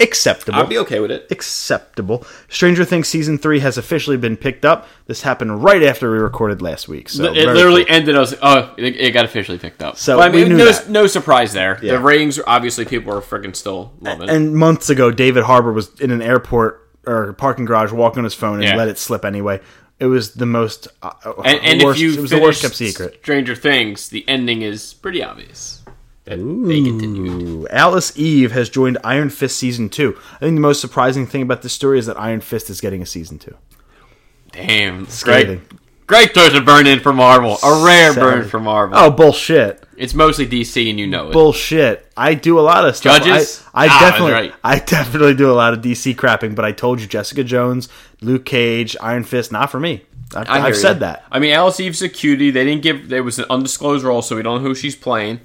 acceptable. 0.00 0.58
I'd 0.58 0.68
be 0.68 0.78
okay 0.78 1.00
with 1.00 1.10
it. 1.10 1.26
acceptable. 1.30 2.26
Stranger 2.48 2.84
Things 2.84 3.08
season 3.08 3.38
three 3.38 3.60
has 3.60 3.78
officially 3.78 4.16
been 4.16 4.36
picked 4.36 4.64
up. 4.64 4.86
This 5.06 5.22
happened 5.22 5.62
right 5.64 5.82
after 5.82 6.10
we 6.10 6.18
recorded 6.18 6.60
last 6.62 6.88
week. 6.88 7.08
So 7.08 7.24
it 7.24 7.46
literally 7.46 7.84
cool. 7.84 7.94
ended 7.94 8.16
us. 8.16 8.34
Oh, 8.42 8.74
it, 8.76 8.96
it 8.96 9.10
got 9.12 9.24
officially 9.24 9.58
picked 9.58 9.82
up. 9.82 9.96
So 9.96 10.18
But 10.18 10.30
I 10.30 10.34
we 10.34 10.40
mean, 10.40 10.50
knew 10.50 10.58
no, 10.58 10.64
that. 10.72 10.88
no 10.88 11.06
surprise 11.06 11.52
there. 11.52 11.78
Yeah. 11.82 11.92
The 11.92 12.00
ratings, 12.00 12.38
obviously, 12.46 12.84
people 12.84 13.12
are 13.14 13.20
freaking 13.20 13.56
still 13.56 13.92
loving. 14.00 14.28
it. 14.28 14.34
And 14.34 14.54
months 14.54 14.90
ago, 14.90 15.10
David 15.10 15.44
Harbour 15.44 15.72
was 15.72 15.98
in 16.00 16.10
an 16.10 16.20
airport 16.22 16.82
or 17.06 17.32
parking 17.34 17.64
garage 17.64 17.92
walking 17.92 18.18
on 18.18 18.24
his 18.24 18.34
phone 18.34 18.54
and 18.56 18.64
Yeah. 18.64 18.76
let 18.76 18.88
it 18.88 18.98
slip 18.98 19.24
anyway. 19.24 19.60
It 19.98 20.06
was 20.06 20.34
the 20.34 20.44
most 20.44 20.88
uh, 21.02 21.10
And, 21.44 21.58
and 21.64 21.82
worst, 21.82 21.98
if 21.98 22.02
you 22.02 22.12
it 22.14 22.20
was 22.20 22.30
the 22.30 22.40
worst 22.40 22.60
kept 22.60 22.74
secret. 22.74 23.18
Stranger 23.22 23.54
Things, 23.54 24.10
the 24.10 24.28
ending 24.28 24.60
is 24.60 24.92
pretty 24.92 25.22
obvious. 25.22 25.75
That 26.26 26.36
they 26.38 26.82
continued. 26.82 27.42
Ooh, 27.42 27.68
Alice 27.68 28.16
Eve 28.18 28.52
has 28.52 28.68
joined 28.68 28.98
Iron 29.04 29.30
Fist 29.30 29.56
season 29.56 29.88
two. 29.88 30.18
I 30.34 30.40
think 30.40 30.56
the 30.56 30.60
most 30.60 30.80
surprising 30.80 31.26
thing 31.26 31.42
about 31.42 31.62
this 31.62 31.72
story 31.72 31.98
is 31.98 32.06
that 32.06 32.18
Iron 32.20 32.40
Fist 32.40 32.68
is 32.68 32.80
getting 32.80 33.00
a 33.00 33.06
season 33.06 33.38
two. 33.38 33.56
Damn, 34.52 35.06
great. 35.22 35.60
Great 36.06 36.34
throws 36.34 36.54
a 36.54 36.60
burn 36.60 36.86
in 36.86 37.00
for 37.00 37.12
Marvel. 37.12 37.58
A 37.64 37.84
rare 37.84 38.12
Savage. 38.12 38.22
burn 38.42 38.48
for 38.48 38.60
Marvel. 38.60 38.96
Oh 38.96 39.10
bullshit! 39.10 39.84
It's 39.96 40.14
mostly 40.14 40.46
DC, 40.46 40.88
and 40.88 41.00
you 41.00 41.06
know 41.06 41.28
it. 41.28 41.32
Bullshit! 41.32 42.10
I 42.16 42.34
do 42.34 42.58
a 42.58 42.62
lot 42.62 42.86
of 42.88 42.96
stuff. 42.96 43.24
Judges? 43.24 43.64
I, 43.74 43.86
I 43.86 43.88
Ah, 43.88 44.00
definitely, 44.00 44.32
right. 44.32 44.54
I 44.62 44.78
definitely 44.78 45.34
do 45.34 45.50
a 45.50 45.54
lot 45.54 45.72
of 45.74 45.80
DC 45.80 46.14
crapping. 46.14 46.54
But 46.54 46.64
I 46.64 46.70
told 46.72 47.00
you, 47.00 47.08
Jessica 47.08 47.42
Jones, 47.42 47.88
Luke 48.20 48.44
Cage, 48.44 48.96
Iron 49.00 49.24
Fist, 49.24 49.50
not 49.50 49.70
for 49.70 49.80
me. 49.80 50.04
I've, 50.34 50.48
I've 50.48 50.76
said 50.76 51.00
that. 51.00 51.24
I 51.30 51.38
mean, 51.38 51.52
Alice 51.52 51.78
Eve's 51.80 52.02
a 52.02 52.08
cutie. 52.08 52.50
They 52.50 52.64
didn't 52.64 52.82
give. 52.82 53.08
There 53.08 53.22
was 53.24 53.38
an 53.40 53.46
undisclosed 53.50 54.04
role, 54.04 54.22
so 54.22 54.36
we 54.36 54.42
don't 54.42 54.62
know 54.62 54.68
who 54.68 54.74
she's 54.76 54.96
playing. 54.96 55.40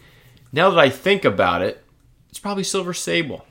Now 0.52 0.70
that 0.70 0.80
I 0.80 0.89
think 0.89 1.26
about 1.26 1.62
it, 1.62 1.84
it's 2.30 2.39
probably 2.39 2.64
Silver 2.64 2.93
Sable. 2.93 3.45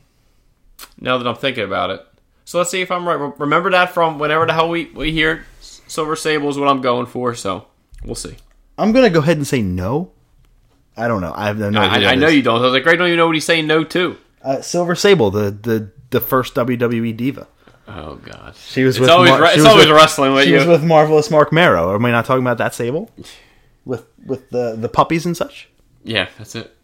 Now 1.00 1.18
that 1.18 1.26
I'm 1.26 1.36
thinking 1.36 1.64
about 1.64 1.90
it, 1.90 2.04
so 2.44 2.58
let's 2.58 2.70
see 2.70 2.80
if 2.80 2.90
I'm 2.90 3.06
right. 3.06 3.38
Remember 3.38 3.70
that 3.70 3.92
from 3.92 4.18
whenever 4.18 4.46
the 4.46 4.52
hell 4.54 4.68
we 4.68 4.86
we 4.86 5.12
hear 5.12 5.32
it, 5.32 5.40
Silver 5.60 6.16
Sable 6.16 6.48
is 6.48 6.58
what 6.58 6.68
I'm 6.68 6.80
going 6.80 7.06
for. 7.06 7.34
So 7.34 7.66
we'll 8.04 8.14
see. 8.14 8.36
I'm 8.78 8.92
gonna 8.92 9.10
go 9.10 9.20
ahead 9.20 9.36
and 9.36 9.46
say 9.46 9.60
no. 9.62 10.12
I 10.96 11.08
don't 11.08 11.20
know. 11.20 11.32
I 11.34 11.46
have 11.46 11.58
no 11.58 11.66
idea. 11.68 12.08
I, 12.08 12.12
I 12.12 12.14
know 12.16 12.28
you 12.28 12.42
don't. 12.42 12.58
I 12.60 12.64
was 12.64 12.72
like, 12.72 12.82
great, 12.82 12.98
don't 12.98 13.08
you 13.08 13.16
know 13.16 13.26
what 13.26 13.34
he's 13.36 13.44
saying 13.44 13.66
no 13.66 13.84
to? 13.84 14.16
Uh, 14.42 14.60
Silver 14.62 14.94
Sable, 14.94 15.30
the 15.30 15.50
the 15.50 15.90
the 16.10 16.20
first 16.20 16.54
WWE 16.54 17.16
diva. 17.16 17.46
Oh 17.88 18.16
God, 18.16 18.54
She 18.56 18.84
was 18.84 18.96
It's 18.96 19.00
with 19.00 19.10
always 19.10 19.30
Mar- 19.30 19.44
it's 19.46 19.56
was 19.58 19.66
always 19.66 19.86
with- 19.86 19.96
wrestling 19.96 20.32
with 20.34 20.44
She 20.44 20.50
you. 20.50 20.56
was 20.58 20.66
with 20.66 20.84
marvelous 20.84 21.30
Marc 21.30 21.52
Mero. 21.52 21.92
Am 21.94 22.04
I 22.04 22.10
not 22.12 22.24
talking 22.24 22.42
about 22.42 22.58
that 22.58 22.74
Sable? 22.74 23.10
With 23.86 24.04
with 24.26 24.50
the 24.50 24.76
the 24.76 24.88
puppies 24.90 25.24
and 25.24 25.34
such. 25.36 25.68
yeah, 26.04 26.28
that's 26.36 26.54
it. 26.54 26.76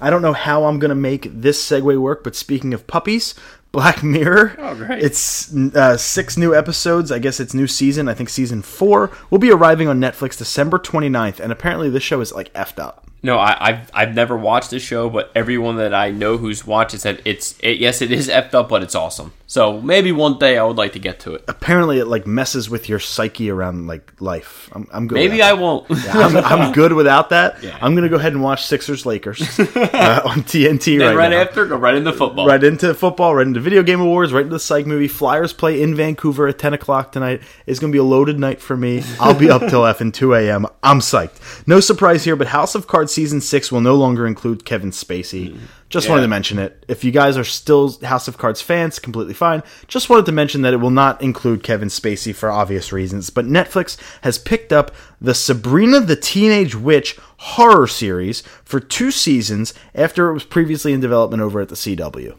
I 0.00 0.10
don't 0.10 0.22
know 0.22 0.32
how 0.32 0.64
I'm 0.64 0.78
gonna 0.78 0.94
make 0.94 1.28
this 1.32 1.64
segue 1.64 1.98
work, 1.98 2.22
but 2.24 2.36
speaking 2.36 2.74
of 2.74 2.86
puppies, 2.86 3.34
Black 3.72 4.02
Mirror. 4.02 4.56
Oh, 4.58 4.74
great. 4.74 5.02
It's 5.02 5.54
uh, 5.54 5.96
six 5.96 6.36
new 6.36 6.54
episodes. 6.54 7.12
I 7.12 7.18
guess 7.18 7.40
it's 7.40 7.52
new 7.52 7.66
season. 7.66 8.08
I 8.08 8.14
think 8.14 8.28
season 8.30 8.62
four 8.62 9.10
will 9.30 9.38
be 9.38 9.50
arriving 9.50 9.86
on 9.88 10.00
Netflix 10.00 10.38
December 10.38 10.78
29th, 10.78 11.40
and 11.40 11.52
apparently 11.52 11.90
this 11.90 12.02
show 12.02 12.20
is 12.20 12.32
like 12.32 12.52
effed 12.54 12.78
up. 12.78 13.05
No, 13.22 13.38
I, 13.38 13.56
I've 13.68 13.90
I've 13.92 14.14
never 14.14 14.36
watched 14.36 14.70
the 14.70 14.78
show, 14.78 15.10
but 15.10 15.32
everyone 15.34 15.76
that 15.76 15.92
I 15.92 16.10
know 16.10 16.36
who's 16.36 16.66
watched 16.66 16.94
it 16.94 17.00
said 17.00 17.22
it's 17.24 17.58
it, 17.60 17.78
yes, 17.78 18.00
it 18.00 18.12
is 18.12 18.28
effed 18.28 18.54
up, 18.54 18.68
but 18.68 18.82
it's 18.82 18.94
awesome. 18.94 19.32
So 19.48 19.80
maybe 19.80 20.10
one 20.12 20.38
day 20.38 20.58
I 20.58 20.64
would 20.64 20.76
like 20.76 20.92
to 20.94 20.98
get 20.98 21.20
to 21.20 21.34
it. 21.34 21.44
Apparently, 21.48 21.98
it 21.98 22.06
like 22.06 22.26
messes 22.26 22.68
with 22.68 22.88
your 22.88 22.98
psyche 22.98 23.48
around 23.50 23.86
like 23.86 24.12
life. 24.20 24.68
I'm, 24.72 24.86
I'm 24.92 25.06
good. 25.06 25.14
Maybe 25.14 25.40
I 25.42 25.54
that. 25.54 25.60
won't. 25.60 25.86
I'm, 26.14 26.36
I'm 26.36 26.72
good 26.80 26.92
without 26.92 27.30
that. 27.30 27.62
Yeah. 27.62 27.78
I'm 27.80 27.94
gonna 27.94 28.08
go 28.08 28.16
ahead 28.16 28.32
and 28.32 28.42
watch 28.42 28.66
Sixers 28.66 29.06
Lakers 29.06 29.40
uh, 29.60 30.22
on 30.24 30.42
TNT 30.42 30.98
Then 30.98 31.16
right, 31.16 31.30
right 31.30 31.32
after, 31.32 31.66
go 31.66 31.76
right 31.76 31.94
into 31.94 32.12
football. 32.12 32.46
Right 32.46 32.62
into 32.62 32.92
football, 32.94 33.34
right 33.34 33.46
into 33.46 33.60
video 33.60 33.82
game 33.82 34.00
awards, 34.00 34.32
right 34.32 34.42
into 34.42 34.54
the 34.54 34.60
psych 34.60 34.86
movie. 34.86 35.08
Flyers 35.08 35.52
play 35.52 35.80
in 35.80 35.94
Vancouver 35.94 36.46
at 36.48 36.58
10 36.58 36.74
o'clock 36.74 37.12
tonight. 37.12 37.40
It's 37.66 37.80
going 37.80 37.92
to 37.92 37.94
be 37.94 38.00
a 38.00 38.04
loaded 38.04 38.38
night 38.38 38.60
for 38.60 38.76
me. 38.76 39.02
I'll 39.18 39.34
be 39.34 39.50
up 39.50 39.62
till 39.62 39.82
effing 39.82 40.12
2 40.12 40.34
a.m. 40.34 40.66
I'm 40.82 41.00
psyched. 41.00 41.66
No 41.66 41.80
surprise 41.80 42.24
here, 42.24 42.36
but 42.36 42.48
House 42.48 42.74
of 42.74 42.86
Cards 42.86 43.15
Season 43.16 43.40
6 43.40 43.72
will 43.72 43.80
no 43.80 43.94
longer 43.94 44.26
include 44.26 44.66
Kevin 44.66 44.90
Spacey. 44.90 45.54
Mm. 45.54 45.60
Just 45.88 46.10
wanted 46.10 46.20
to 46.20 46.28
mention 46.28 46.58
it. 46.58 46.84
If 46.86 47.02
you 47.02 47.10
guys 47.10 47.38
are 47.38 47.44
still 47.44 47.98
House 48.00 48.28
of 48.28 48.36
Cards 48.36 48.60
fans, 48.60 48.98
completely 48.98 49.32
fine. 49.32 49.62
Just 49.88 50.10
wanted 50.10 50.26
to 50.26 50.32
mention 50.32 50.60
that 50.60 50.74
it 50.74 50.76
will 50.76 50.90
not 50.90 51.22
include 51.22 51.62
Kevin 51.62 51.88
Spacey 51.88 52.34
for 52.34 52.50
obvious 52.50 52.92
reasons. 52.92 53.30
But 53.30 53.46
Netflix 53.46 53.96
has 54.20 54.36
picked 54.36 54.70
up 54.70 54.94
the 55.18 55.32
Sabrina 55.32 56.00
the 56.00 56.14
Teenage 56.14 56.74
Witch 56.74 57.18
horror 57.38 57.86
series 57.86 58.42
for 58.64 58.80
two 58.80 59.10
seasons 59.10 59.72
after 59.94 60.28
it 60.28 60.34
was 60.34 60.44
previously 60.44 60.92
in 60.92 61.00
development 61.00 61.42
over 61.42 61.62
at 61.62 61.70
the 61.70 61.74
CW. 61.74 62.36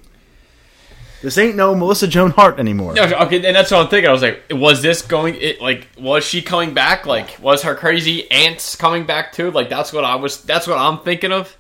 This 1.22 1.38
ain't 1.38 1.56
no 1.56 1.74
Melissa 1.74 2.08
Joan 2.08 2.32
Hart 2.32 2.60
anymore. 2.60 2.92
Okay, 2.92 3.16
okay, 3.16 3.46
and 3.46 3.56
that's 3.56 3.72
what 3.72 3.82
I'm 3.82 3.90
thinking. 3.90 4.10
I 4.10 4.14
was 4.14 4.22
like, 4.22 4.44
was 4.52 4.82
this 4.82 5.02
going? 5.02 5.36
It 5.36 5.62
like 5.62 5.88
was 5.98 6.24
she 6.24 6.42
coming 6.42 6.74
back? 6.74 7.06
Like 7.06 7.38
was 7.42 7.64
her 7.64 7.76
crazy 7.76 8.30
aunts 8.32 8.76
coming 8.76 9.06
back 9.06 9.32
too? 9.32 9.52
Like 9.52 9.70
that's 9.70 9.92
what 9.92 10.04
I 10.04 10.16
was. 10.16 10.44
That's 10.44 10.68
what 10.68 10.78
I'm 10.78 11.00
thinking 11.00 11.32
of. 11.32 11.58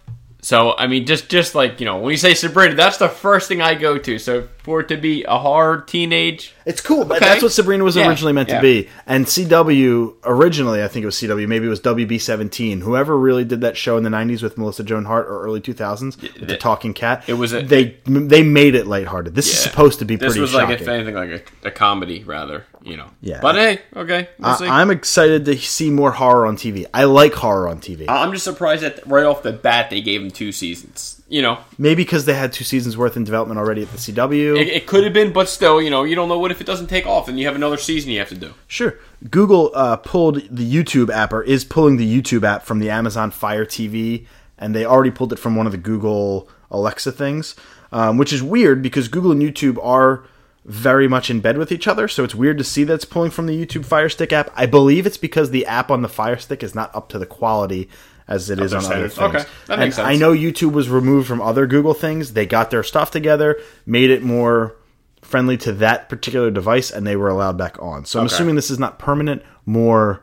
So 0.47 0.73
I 0.77 0.87
mean, 0.87 1.05
just 1.05 1.27
just 1.27 1.55
like 1.55 1.81
you 1.81 1.85
know, 1.85 1.97
when 1.97 2.11
you 2.11 2.17
say 2.17 2.33
Sabrina, 2.33 2.73
that's 2.73 2.95
the 2.97 3.09
first 3.09 3.49
thing 3.49 3.61
I 3.61 3.75
go 3.75 3.97
to. 3.97 4.17
So 4.17 4.47
for 4.63 4.79
it 4.79 4.87
to 4.87 4.95
be 4.95 5.25
a 5.25 5.37
hard 5.37 5.89
teenage, 5.89 6.53
It's 6.65 6.79
cool. 6.79 7.03
but 7.03 7.17
Okay. 7.17 7.25
That's 7.25 7.43
what 7.43 7.51
Sabrina 7.51 7.83
was 7.83 7.97
Yeah, 7.97 8.07
originally 8.07 8.31
meant 8.31 8.47
yeah. 8.47 8.55
to 8.55 8.61
be. 8.61 8.87
And 9.05 9.25
CW, 9.25 10.13
originally, 10.23 10.81
I 10.83 10.87
think 10.87 11.03
it 11.03 11.05
was 11.05 11.15
CW, 11.15 11.47
maybe 11.49 11.65
it 11.65 11.69
was 11.69 11.81
WB17. 11.81 12.79
Whoever 12.81 13.17
really 13.17 13.43
did 13.43 13.59
that 13.61 13.75
show 13.75 13.97
in 13.97 14.03
the 14.03 14.09
90s 14.09 14.41
with 14.41 14.57
Melissa 14.57 14.83
Joan 14.85 15.03
Hart 15.05 15.25
or 15.27 15.41
early 15.41 15.59
2000s, 15.61 16.21
with 16.21 16.47
the 16.47 16.55
talking 16.57 16.93
cat, 16.93 17.23
It 17.27 17.33
was 17.33 17.51
a- 17.53 17.61
they 17.61 17.97
they 18.05 18.41
made 18.41 18.73
it 18.75 18.87
lighthearted. 18.87 19.35
This 19.35 19.47
is 19.51 19.59
supposed 19.59 19.99
to 19.99 20.05
be 20.05 20.15
this 20.15 20.27
pretty 20.27 20.39
was 20.41 20.51
shocking. 20.51 20.69
like 20.69 20.81
if 20.81 20.87
anything 20.87 21.15
like 21.15 21.29
a, 21.63 21.67
a 21.67 21.71
comedy 21.71 22.23
rather. 22.23 22.65
You 22.87 22.97
know. 22.97 23.09
Yeah. 23.21 23.39
But 23.41 23.55
hey, 23.55 23.81
okay, 23.95 24.29
we'll. 24.39 24.63
I, 24.63 24.81
I'm 24.81 24.89
excited 24.89 25.45
to 25.45 25.57
see 25.57 25.89
more 25.89 26.11
horror 26.11 26.45
on 26.45 26.55
TV. 26.55 26.85
I 26.93 27.03
like 27.03 27.33
horror 27.33 27.67
on 27.67 27.81
TV. 27.81 28.05
I'm 28.07 28.31
just 28.31 28.45
surprised 28.45 28.83
that 28.83 29.05
right 29.05 29.25
off 29.25 29.43
the 29.43 29.51
bat 29.51 29.89
they 29.89 30.01
gave 30.01 30.21
him 30.21 30.31
two 30.31 30.51
seasons. 30.51 31.21
You 31.29 31.41
know, 31.41 31.59
Maybe 31.77 32.03
because 32.03 32.23
they 32.23 32.35
had 32.35 32.53
two 32.53 32.63
seasons 32.63 32.95
worth 32.95 33.17
in 33.17 33.25
development 33.25 33.59
already 33.59 33.81
at 33.81 33.91
the 33.91 33.97
CW. 33.97 34.57
it, 34.61 34.69
it 34.69 34.87
could 34.87 35.03
have 35.03 35.11
been, 35.11 35.33
but 35.33 35.49
still, 35.49 35.81
you 35.81 35.89
know, 35.89 36.05
you 36.05 36.15
don't 36.15 36.29
know 36.29 36.39
what 36.39 36.51
if 36.51 36.61
it 36.61 36.63
doesn't 36.67 36.87
take 36.87 37.05
off, 37.05 37.27
and 37.27 37.37
you 37.37 37.45
have 37.45 37.55
another 37.55 37.75
season 37.75 38.11
you 38.11 38.19
have 38.19 38.29
to 38.29 38.35
do. 38.35 38.53
Sure. 38.67 38.97
Google 39.29 39.71
uh, 39.75 39.97
pulled 39.97 40.35
the 40.49 40.73
YouTube 40.73 41.09
app 41.09 41.33
or 41.33 41.43
is 41.43 41.65
pulling 41.65 41.97
the 41.97 42.21
YouTube 42.21 42.45
app 42.45 42.63
from 42.63 42.79
the 42.79 42.89
Amazon 42.89 43.31
Fire 43.31 43.65
TV, 43.65 44.25
and 44.57 44.73
they 44.73 44.85
already 44.85 45.11
pulled 45.11 45.33
it 45.33 45.39
from 45.39 45.57
one 45.57 45.65
of 45.65 45.73
the 45.73 45.77
Google 45.77 46.47
Alexa 46.71 47.11
things, 47.11 47.55
um, 47.91 48.17
which 48.17 48.31
is 48.31 48.41
weird 48.41 48.81
because 48.81 49.09
Google 49.09 49.33
and 49.33 49.41
YouTube 49.41 49.83
are 49.83 50.23
very 50.67 51.07
much 51.07 51.29
in 51.29 51.39
bed 51.39 51.57
with 51.57 51.71
each 51.71 51.87
other. 51.87 52.07
So 52.09 52.23
it's 52.25 52.35
weird 52.35 52.57
to 52.57 52.63
see 52.63 52.83
that's 52.83 53.05
pulling 53.05 53.31
from 53.31 53.47
the 53.47 53.65
YouTube 53.65 53.85
Fire 53.85 54.09
Stick 54.09 54.33
app. 54.33 54.51
I 54.55 54.65
believe 54.65 55.05
it's 55.05 55.17
because 55.17 55.49
the 55.49 55.65
app 55.65 55.89
on 55.89 56.01
the 56.01 56.09
Fire 56.09 56.37
Stick 56.37 56.61
is 56.61 56.75
not 56.75 56.93
up 56.93 57.07
to 57.09 57.17
the 57.17 57.25
quality 57.25 57.89
as 58.27 58.49
it 58.49 58.59
is 58.59 58.73
on 58.73 58.83
other 58.83 59.07
things. 59.07 59.17
Okay, 59.17 59.45
that 59.67 59.73
and 59.73 59.79
makes 59.79 59.95
sense. 59.95 60.05
I 60.05 60.17
know 60.17 60.33
YouTube 60.33 60.73
was 60.73 60.89
removed 60.89 61.25
from 61.27 61.41
other 61.41 61.65
Google 61.65 61.93
things. 61.93 62.33
They 62.33 62.45
got 62.45 62.69
their 62.69 62.83
stuff 62.83 63.11
together, 63.11 63.57
made 63.85 64.09
it 64.09 64.21
more 64.21 64.75
friendly 65.21 65.55
to 65.57 65.71
that 65.73 66.09
particular 66.09 66.51
device, 66.51 66.91
and 66.91 67.07
they 67.07 67.15
were 67.15 67.29
allowed 67.29 67.57
back 67.57 67.81
on. 67.81 68.03
So 68.03 68.19
I'm 68.19 68.25
Okay. 68.25 68.35
assuming 68.35 68.55
this 68.55 68.69
is 68.69 68.79
not 68.79 68.99
permanent, 68.99 69.41
more. 69.65 70.21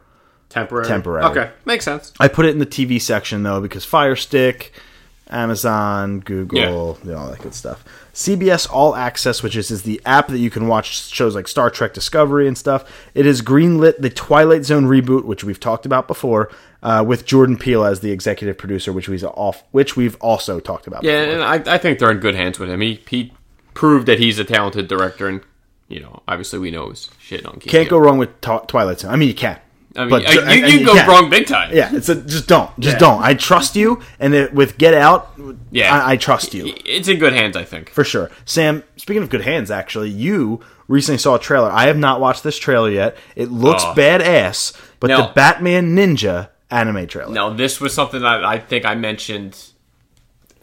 Temporary. 0.51 0.87
Temporary. 0.87 1.25
Okay, 1.25 1.51
makes 1.65 1.85
sense. 1.87 2.13
I 2.21 2.29
put 2.29 2.45
it 2.45 2.51
in 2.51 2.59
the 2.59 2.67
TV 2.67 3.01
section 3.01 3.43
though 3.43 3.61
because 3.63 3.85
Fire 3.87 4.15
Stick, 4.15 4.73
Amazon, 5.31 6.21
Google, 6.21 6.59
you 7.05 7.11
know, 7.13 7.17
all 7.19 7.31
that 7.31 7.41
good 7.41 7.55
stuff. 7.55 7.85
CBS 8.13 8.71
All 8.71 8.95
Access, 8.95 9.43
which 9.43 9.57
is, 9.57 9.71
is 9.71 9.83
the 9.83 10.01
app 10.05 10.29
that 10.29 10.39
you 10.39 10.51
can 10.51 10.69
watch 10.69 11.09
shows 11.11 11.35
like 11.35 11.49
Star 11.49 11.71
Trek 11.71 11.95
Discovery 11.95 12.47
and 12.47 12.57
stuff. 12.57 12.91
It 13.15 13.27
has 13.27 13.43
greenlit 13.43 13.99
the 13.99 14.11
Twilight 14.11 14.65
Zone 14.65 14.85
reboot, 14.87 15.25
which 15.25 15.43
we've 15.43 15.59
talked 15.59 15.87
about 15.87 16.07
before, 16.07 16.51
uh, 16.83 17.05
with 17.07 17.25
Jordan 17.25 17.57
Peele 17.57 17.85
as 17.85 18.01
the 18.01 18.13
executive 18.13 18.59
producer, 18.59 18.93
which 18.93 19.09
we've 19.09 19.25
off, 19.25 19.65
which 19.73 19.97
we've 19.97 20.17
also 20.17 20.61
talked 20.61 20.87
about. 20.87 21.03
Yeah, 21.03 21.25
before. 21.25 21.35
and 21.35 21.69
I, 21.69 21.75
I 21.75 21.79
think 21.79 21.99
they're 21.99 22.11
in 22.11 22.19
good 22.19 22.35
hands 22.35 22.59
with 22.59 22.71
him. 22.71 22.81
He 22.81 23.03
he 23.09 23.33
proved 23.73 24.07
that 24.07 24.19
he's 24.19 24.39
a 24.39 24.45
talented 24.45 24.87
director, 24.89 25.27
and 25.27 25.41
you 25.89 26.01
know, 26.01 26.23
obviously 26.29 26.59
we 26.59 26.71
know 26.71 26.91
his 26.91 27.11
shit 27.19 27.45
on. 27.47 27.59
can't 27.61 27.89
go 27.89 27.99
wrong 27.99 28.19
with 28.19 28.41
Twi- 28.41 28.65
Twilight 28.69 29.01
Zone. 29.01 29.11
I 29.13 29.17
mean, 29.17 29.29
you 29.29 29.35
can. 29.35 29.59
I 29.97 30.01
mean, 30.01 30.11
but 30.11 30.27
I- 30.27 30.33
ju- 30.33 30.41
you, 30.41 30.47
and- 30.47 30.73
you 30.73 30.77
and 30.79 30.87
go 30.87 30.95
can. 30.95 31.09
wrong 31.09 31.31
big 31.31 31.47
time. 31.47 31.71
Yeah, 31.73 31.91
it's 31.95 32.09
a 32.09 32.17
just 32.17 32.49
don't, 32.49 32.69
just 32.81 32.95
Yeah. 32.95 32.99
don't. 32.99 33.23
I 33.23 33.35
trust 33.35 33.77
you, 33.77 34.01
and 34.19 34.35
it, 34.35 34.53
with 34.53 34.77
Get 34.79 34.95
Out, 34.95 35.33
Yeah. 35.71 35.95
I, 35.95 36.13
I 36.13 36.17
trust 36.17 36.53
you. 36.55 36.75
it's 36.85 37.07
in 37.09 37.19
good 37.19 37.33
hands. 37.33 37.57
I 37.57 37.65
think. 37.65 37.91
For 37.91 38.03
sure. 38.05 38.31
Sam, 38.45 38.83
speaking 38.97 39.23
of 39.23 39.31
good 39.31 39.43
hands, 39.43 39.71
actually, 39.71 40.11
you 40.11 40.61
recently 40.89 41.19
saw 41.19 41.37
a 41.37 41.39
trailer. 41.39 41.71
I 41.71 41.87
have 41.87 41.97
not 41.97 42.21
watched 42.21 42.43
this 42.43 42.59
trailer 42.59 42.91
yet. 42.91 43.17
It 43.37 43.51
looks 43.53 43.85
Oh. 43.85 43.95
badass, 43.97 44.73
but 45.01 45.09
No. 45.09 45.17
the 45.19 45.33
Batman 45.35 45.95
Ninja 45.97 46.49
anime 46.71 47.07
trailer. 47.07 47.33
Now, 47.33 47.51
this 47.51 47.81
was 47.81 47.95
something 47.95 48.21
that 48.23 48.45
I 48.45 48.59
think 48.59 48.85
I 48.85 48.95
mentioned 48.97 49.57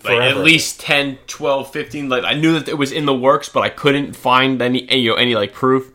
like 0.04 0.20
at 0.20 0.38
least 0.38 0.80
10, 0.82 1.20
12, 1.28 1.72
15. 1.72 2.10
Like 2.10 2.24
I 2.24 2.34
knew 2.34 2.54
that 2.60 2.68
it 2.68 2.78
was 2.78 2.92
in 2.92 3.06
the 3.06 3.14
works, 3.14 3.50
but 3.50 3.62
I 3.62 3.70
couldn't 3.70 4.16
find 4.16 4.62
any 4.62 4.88
any, 4.90 5.02
you 5.02 5.10
know, 5.12 5.16
any 5.16 5.36
like 5.36 5.54
proof. 5.54 5.92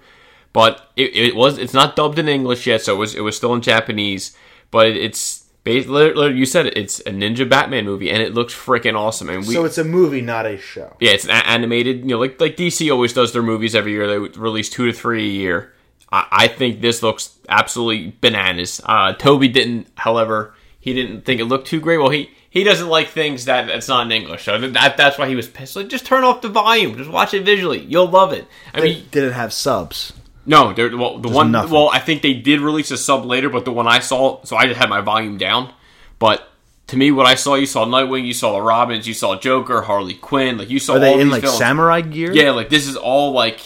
But 0.56 0.90
it, 0.96 1.14
it 1.14 1.36
was 1.36 1.58
it's 1.58 1.74
not 1.74 1.96
dubbed 1.96 2.18
in 2.18 2.28
English 2.30 2.66
yet, 2.66 2.80
so 2.80 2.94
it 2.94 2.98
was 2.98 3.14
it 3.14 3.20
was 3.20 3.36
still 3.36 3.52
in 3.52 3.60
Japanese. 3.60 4.34
But 4.70 4.86
it's 4.86 5.44
you 5.66 6.46
said 6.46 6.64
it, 6.66 6.78
it's 6.78 7.00
a 7.00 7.10
Ninja 7.10 7.46
Batman 7.46 7.84
movie, 7.84 8.10
and 8.10 8.22
it 8.22 8.32
looks 8.32 8.54
freaking 8.54 8.94
awesome. 8.98 9.28
And 9.28 9.46
we 9.46 9.52
So 9.52 9.66
it's 9.66 9.76
a 9.76 9.84
movie, 9.84 10.22
not 10.22 10.46
a 10.46 10.56
show. 10.56 10.96
yeah, 10.98 11.10
it's 11.10 11.26
an 11.26 11.32
animated. 11.32 11.98
You 11.98 12.06
know, 12.06 12.18
like 12.18 12.40
like 12.40 12.56
DC 12.56 12.90
always 12.90 13.12
does 13.12 13.34
their 13.34 13.42
movies 13.42 13.74
every 13.74 13.92
year. 13.92 14.06
They 14.06 14.16
release 14.40 14.70
two 14.70 14.86
to 14.86 14.94
three 14.94 15.24
a 15.24 15.32
year. 15.32 15.74
I, 16.10 16.26
I 16.30 16.48
think 16.48 16.80
this 16.80 17.02
looks 17.02 17.36
absolutely 17.50 18.16
bananas. 18.22 18.80
Uh, 18.82 19.12
Toby 19.12 19.48
didn't, 19.48 19.88
however, 19.96 20.54
he 20.80 20.94
didn't 20.94 21.26
think 21.26 21.38
it 21.38 21.44
looked 21.44 21.66
too 21.66 21.80
great. 21.80 21.98
Well, 21.98 22.08
he 22.08 22.30
he 22.48 22.64
doesn't 22.64 22.88
like 22.88 23.08
things 23.08 23.44
that 23.44 23.66
that's 23.66 23.88
not 23.88 24.06
in 24.06 24.12
English. 24.12 24.44
So 24.44 24.56
that 24.58 24.96
that's 24.96 25.18
why 25.18 25.28
he 25.28 25.36
was 25.36 25.48
pissed. 25.48 25.76
Like, 25.76 25.88
just 25.88 26.06
turn 26.06 26.24
off 26.24 26.40
the 26.40 26.48
volume. 26.48 26.96
Just 26.96 27.10
watch 27.10 27.34
it 27.34 27.44
visually. 27.44 27.80
You'll 27.84 28.08
love 28.08 28.32
it. 28.32 28.46
I 28.72 28.80
They 28.80 28.94
mean, 28.94 29.04
didn't 29.10 29.32
have 29.34 29.52
subs. 29.52 30.14
No, 30.46 30.72
there, 30.72 30.96
well, 30.96 31.18
the 31.18 31.28
one. 31.28 31.50
nothing. 31.52 31.72
Well, 31.72 31.90
I 31.92 31.98
think 31.98 32.22
they 32.22 32.34
did 32.34 32.60
release 32.60 32.90
a 32.90 32.96
sub 32.96 33.24
later, 33.24 33.48
but 33.50 33.64
the 33.64 33.72
one 33.72 33.86
I 33.88 33.98
saw, 33.98 34.42
so 34.44 34.56
I 34.56 34.66
just 34.66 34.78
had 34.78 34.88
my 34.88 35.00
volume 35.00 35.38
down. 35.38 35.72
But 36.18 36.48
to 36.88 36.96
me, 36.96 37.10
what 37.10 37.26
I 37.26 37.34
saw, 37.34 37.56
you 37.56 37.66
saw 37.66 37.84
Nightwing, 37.84 38.24
you 38.24 38.32
saw 38.32 38.52
the 38.52 38.62
Robins, 38.62 39.06
you 39.08 39.14
saw 39.14 39.36
Joker, 39.38 39.82
Harley 39.82 40.14
Quinn, 40.14 40.56
like 40.58 40.70
you 40.70 40.78
saw 40.78 40.94
Are 40.94 40.98
they 41.00 41.20
in 41.20 41.30
like 41.30 41.42
villains. 41.42 41.58
samurai 41.58 42.00
gear? 42.00 42.32
Yeah, 42.32 42.52
like 42.52 42.68
this 42.68 42.86
is 42.86 42.96
all 42.96 43.32
like 43.32 43.60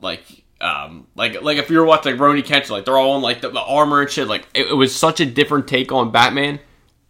like 0.00 0.24
um 0.60 1.06
like 1.14 1.42
like 1.42 1.58
if 1.58 1.68
you 1.70 1.78
were 1.78 1.84
watching 1.84 2.12
like 2.12 2.20
Rurouni 2.20 2.42
Kenshin, 2.42 2.70
like 2.70 2.84
they're 2.86 2.96
all 2.96 3.16
in 3.16 3.22
like 3.22 3.42
the, 3.42 3.50
the 3.50 3.60
armor 3.60 4.00
and 4.00 4.10
shit. 4.10 4.26
Like 4.28 4.46
it, 4.54 4.68
it 4.68 4.74
was 4.74 4.94
such 4.96 5.20
a 5.20 5.26
different 5.26 5.68
take 5.68 5.92
on 5.92 6.10
Batman. 6.10 6.58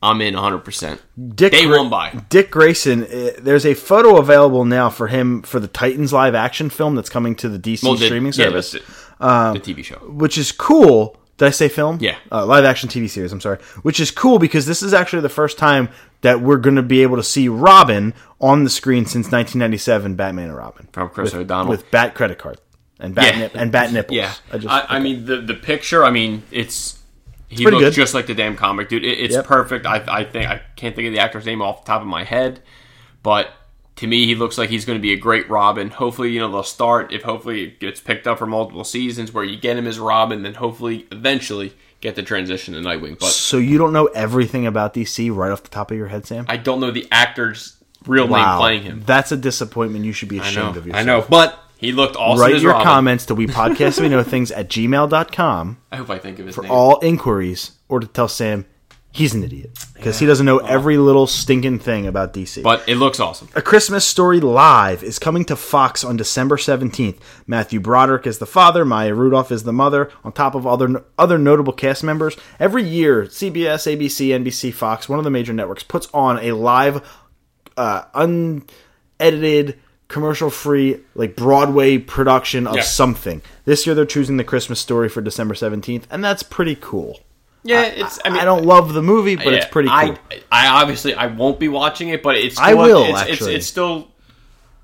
I'm 0.02 0.20
in 0.20 0.34
100. 0.34 0.58
percent 0.58 1.00
Dick 1.34 1.52
Day 1.52 1.64
Gra- 1.64 1.78
one 1.78 1.88
by. 1.88 2.10
Dick 2.28 2.50
Grayson. 2.50 3.04
Uh, 3.04 3.30
there's 3.38 3.64
a 3.64 3.72
photo 3.72 4.18
available 4.18 4.66
now 4.66 4.90
for 4.90 5.06
him 5.06 5.40
for 5.40 5.58
the 5.60 5.68
Titans 5.68 6.12
live 6.12 6.34
action 6.34 6.68
film 6.68 6.94
that's 6.94 7.08
coming 7.08 7.34
to 7.36 7.48
the 7.48 7.58
DC 7.58 7.96
streaming 8.04 8.32
service, 8.32 8.76
Um, 9.20 9.54
the 9.54 9.60
TV 9.60 9.84
show. 9.84 9.96
which 9.96 10.36
is 10.38 10.52
cool. 10.52 11.16
Did 11.36 11.46
I 11.46 11.50
say 11.50 11.68
film? 11.68 11.98
Yeah. 12.00 12.16
uh, 12.30 12.46
live 12.46 12.64
action 12.64 12.88
TV 12.88 13.10
series. 13.10 13.32
I'm 13.32 13.40
sorry, 13.40 13.58
which 13.82 13.98
is 13.98 14.10
cool 14.12 14.38
because 14.38 14.66
this 14.66 14.82
is 14.82 14.94
actually 14.94 15.22
the 15.22 15.28
first 15.28 15.58
time 15.58 15.88
that 16.20 16.40
we're 16.40 16.58
going 16.58 16.76
to 16.76 16.82
be 16.82 17.02
able 17.02 17.16
to 17.16 17.22
see 17.24 17.48
Robin 17.48 18.14
on 18.40 18.62
the 18.64 18.70
screen 18.70 19.04
since 19.04 19.26
1997, 19.32 20.14
Batman 20.14 20.48
and 20.48 20.56
Robin 20.56 20.88
From 20.92 21.08
Chris 21.08 21.32
with, 21.32 21.42
O'Donnell. 21.42 21.70
with 21.70 21.90
bat 21.90 22.14
credit 22.14 22.38
card 22.38 22.60
and 23.00 23.14
bat 23.16 23.34
Yeah. 23.34 23.38
nip, 23.40 23.52
and 23.56 23.72
bat 23.72 23.92
nipples. 23.92 24.16
Yeah, 24.16 24.32
I 24.52 24.58
just 24.58 24.72
I, 24.72 24.86
I 24.96 24.98
mean 25.00 25.24
the 25.26 25.38
the 25.40 25.54
picture. 25.54 26.04
I 26.04 26.10
mean 26.10 26.44
it's 26.52 27.00
he 27.48 27.64
looks 27.64 27.78
good. 27.78 27.92
just 27.92 28.14
like 28.14 28.26
the 28.26 28.34
damn 28.34 28.54
comic 28.56 28.88
dude. 28.88 29.04
It, 29.04 29.18
it's 29.18 29.34
Yep. 29.34 29.44
perfect. 29.46 29.86
I 29.86 30.04
I 30.06 30.24
think 30.24 30.48
I 30.48 30.62
can't 30.76 30.94
think 30.94 31.08
of 31.08 31.12
the 31.14 31.18
actor's 31.20 31.46
name 31.46 31.60
off 31.62 31.84
the 31.84 31.88
top 31.90 32.00
of 32.00 32.06
my 32.08 32.22
head, 32.24 32.60
but 33.24 33.50
to 33.96 34.06
me 34.06 34.26
he 34.26 34.34
looks 34.34 34.58
like 34.58 34.70
he's 34.70 34.84
going 34.84 34.98
to 34.98 35.02
be 35.02 35.12
a 35.12 35.16
great 35.16 35.48
Robin. 35.48 35.90
Hopefully 35.90 36.30
you 36.32 36.40
know 36.40 36.50
they'll 36.50 36.62
start 36.62 37.12
if 37.12 37.22
hopefully 37.22 37.64
it 37.64 37.80
gets 37.80 38.00
picked 38.00 38.26
up 38.26 38.38
for 38.38 38.46
multiple 38.46 38.84
seasons 38.84 39.32
where 39.32 39.44
you 39.44 39.56
get 39.56 39.76
him 39.76 39.86
as 39.86 39.98
Robin, 39.98 40.42
then 40.42 40.54
hopefully 40.54 41.06
eventually 41.12 41.72
get 42.00 42.16
the 42.16 42.22
transition 42.22 42.74
to 42.74 42.80
Nightwing. 42.80 43.18
But 43.18 43.28
so 43.30 43.56
you 43.56 43.78
don't 43.78 43.92
know 43.92 44.06
everything 44.06 44.66
about 44.66 44.94
DC 44.94 45.34
right 45.34 45.50
off 45.52 45.62
the 45.62 45.70
top 45.70 45.90
of 45.90 45.96
your 45.96 46.08
head, 46.08 46.26
Sam. 46.26 46.44
I 46.48 46.56
don't 46.56 46.80
know 46.80 46.90
the 46.90 47.06
actor's 47.10 47.76
real 48.06 48.28
name 48.28 48.58
playing 48.58 48.82
him. 48.82 49.02
That's 49.06 49.32
a 49.32 49.36
disappointment. 49.36 50.04
You 50.04 50.12
should 50.12 50.28
be 50.28 50.38
ashamed 50.38 50.76
of 50.76 50.86
yourself. 50.86 51.02
I 51.02 51.04
know, 51.06 51.24
but 51.28 51.58
he 51.78 51.92
looked 51.92 52.16
awesome 52.16 52.40
Write 52.40 52.60
your 52.60 52.72
Robin. 52.72 52.86
comments 52.86 53.26
to 53.26 53.34
we 53.36 53.46
podcast 53.46 54.00
we 54.00 54.08
know 54.08 54.22
things 54.22 54.50
at 54.50 54.68
gmail.com 54.68 55.78
I 55.92 55.96
hope 55.96 56.10
I 56.10 56.18
think 56.18 56.38
of 56.38 56.46
his 56.46 56.58
name. 56.58 56.70
all 56.70 56.98
inquiries 57.00 57.72
or 57.88 58.00
to 58.00 58.06
tell 58.06 58.28
Sam 58.28 58.66
he's 59.16 59.32
an 59.32 59.44
idiot 59.44 59.70
because 59.94 60.18
he 60.18 60.26
doesn't 60.26 60.44
know 60.44 60.58
every 60.58 60.96
little 60.98 61.26
stinking 61.28 61.78
thing 61.78 62.04
about 62.04 62.34
DC. 62.34 62.62
but 62.64 62.82
it 62.88 62.96
looks 62.96 63.20
awesome. 63.20 63.48
A 63.54 63.62
Christmas 63.62 64.04
Story 64.04 64.40
Live 64.40 65.04
is 65.04 65.20
coming 65.20 65.44
to 65.44 65.54
Fox 65.54 66.02
on 66.02 66.16
December 66.16 66.56
17th. 66.56 67.18
Matthew 67.46 67.78
Broderick 67.78 68.26
is 68.26 68.38
the 68.38 68.46
father, 68.46 68.84
Maya 68.84 69.14
Rudolph 69.14 69.52
is 69.52 69.62
the 69.62 69.72
mother, 69.72 70.10
on 70.24 70.32
top 70.32 70.54
of 70.56 70.66
other 70.66 71.04
other 71.16 71.38
notable 71.38 71.72
cast 71.72 72.02
members. 72.02 72.36
Every 72.58 72.82
year, 72.82 73.26
CBS, 73.26 73.86
ABC, 73.96 74.28
NBC, 74.28 74.74
Fox, 74.74 75.08
one 75.08 75.18
of 75.20 75.24
the 75.24 75.30
major 75.30 75.52
networks, 75.52 75.84
puts 75.84 76.08
on 76.12 76.38
a 76.40 76.50
live, 76.52 77.00
uh, 77.76 78.02
unedited, 79.20 79.78
commercial 80.08 80.50
free, 80.50 81.00
like 81.14 81.36
Broadway 81.36 81.98
production 81.98 82.66
of 82.66 82.76
Yeah. 82.76 82.82
something. 82.82 83.42
This 83.64 83.86
year, 83.86 83.94
they're 83.94 84.04
choosing 84.04 84.36
The 84.36 84.44
Christmas 84.44 84.80
Story 84.80 85.08
for 85.08 85.20
December 85.20 85.54
17th, 85.54 86.04
and 86.10 86.22
that's 86.22 86.42
pretty 86.42 86.76
cool. 86.80 87.20
Yeah, 87.64 87.82
it's. 87.84 88.18
I, 88.24 88.28
mean, 88.28 88.38
I 88.40 88.44
don't 88.44 88.64
love 88.64 88.92
the 88.92 89.02
movie, 89.02 89.36
but 89.36 89.52
it's 89.52 89.66
pretty 89.66 89.88
cool. 89.88 89.96
I, 89.96 90.16
I 90.52 90.66
obviously 90.82 91.14
I 91.14 91.26
won't 91.26 91.58
be 91.58 91.68
watching 91.68 92.10
it, 92.10 92.22
but 92.22 92.36
it's. 92.36 92.56
Still, 92.56 92.66
I 92.66 92.74
will, 92.74 93.04
It's, 93.04 93.18
actually. 93.18 93.54
It's, 93.54 93.64
it's 93.64 93.66
still. 93.66 94.08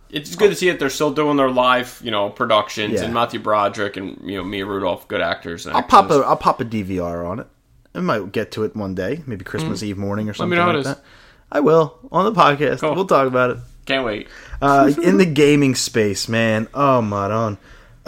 It's 0.08 0.34
good 0.34 0.50
to 0.50 0.56
see 0.56 0.70
that 0.70 0.80
they're 0.80 0.90
still 0.90 1.12
doing 1.12 1.36
their 1.36 1.50
live, 1.50 2.00
you 2.02 2.10
know, 2.10 2.30
productions, 2.30 2.94
Yeah. 2.94 3.04
and 3.04 3.14
Matthew 3.14 3.38
Broderick 3.38 3.96
and 3.96 4.18
you 4.28 4.38
know 4.38 4.44
Maya 4.44 4.66
Rudolph, 4.66 5.06
good 5.06 5.20
actors. 5.20 5.66
And 5.66 5.76
I'll 5.76 5.82
pop 5.84 6.10
a 6.10 6.14
I'll 6.14 6.36
pop 6.36 6.60
a 6.60 6.64
DVR 6.64 7.28
on 7.28 7.38
it. 7.40 7.46
I 7.94 8.00
might 8.00 8.32
get 8.32 8.52
to 8.52 8.64
it 8.64 8.74
one 8.74 8.94
day, 8.94 9.22
maybe 9.26 9.44
Christmas 9.44 9.82
Eve 9.82 9.98
morning 9.98 10.28
or 10.28 10.34
something 10.34 10.58
Mm. 10.58 10.74
like 10.74 10.84
that. 10.84 11.00
I 11.52 11.60
will 11.60 11.98
on 12.10 12.24
the 12.24 12.32
podcast. 12.32 12.80
Cool. 12.80 12.94
We'll 12.94 13.06
talk 13.06 13.26
about 13.28 13.50
it. 13.50 13.58
Can't 13.86 14.04
wait. 14.04 14.28
Uh, 14.62 14.92
in 15.02 15.16
the 15.18 15.26
gaming 15.26 15.74
space, 15.74 16.28
man. 16.28 16.68
Oh 16.74 17.02
my 17.02 17.30
on. 17.30 17.58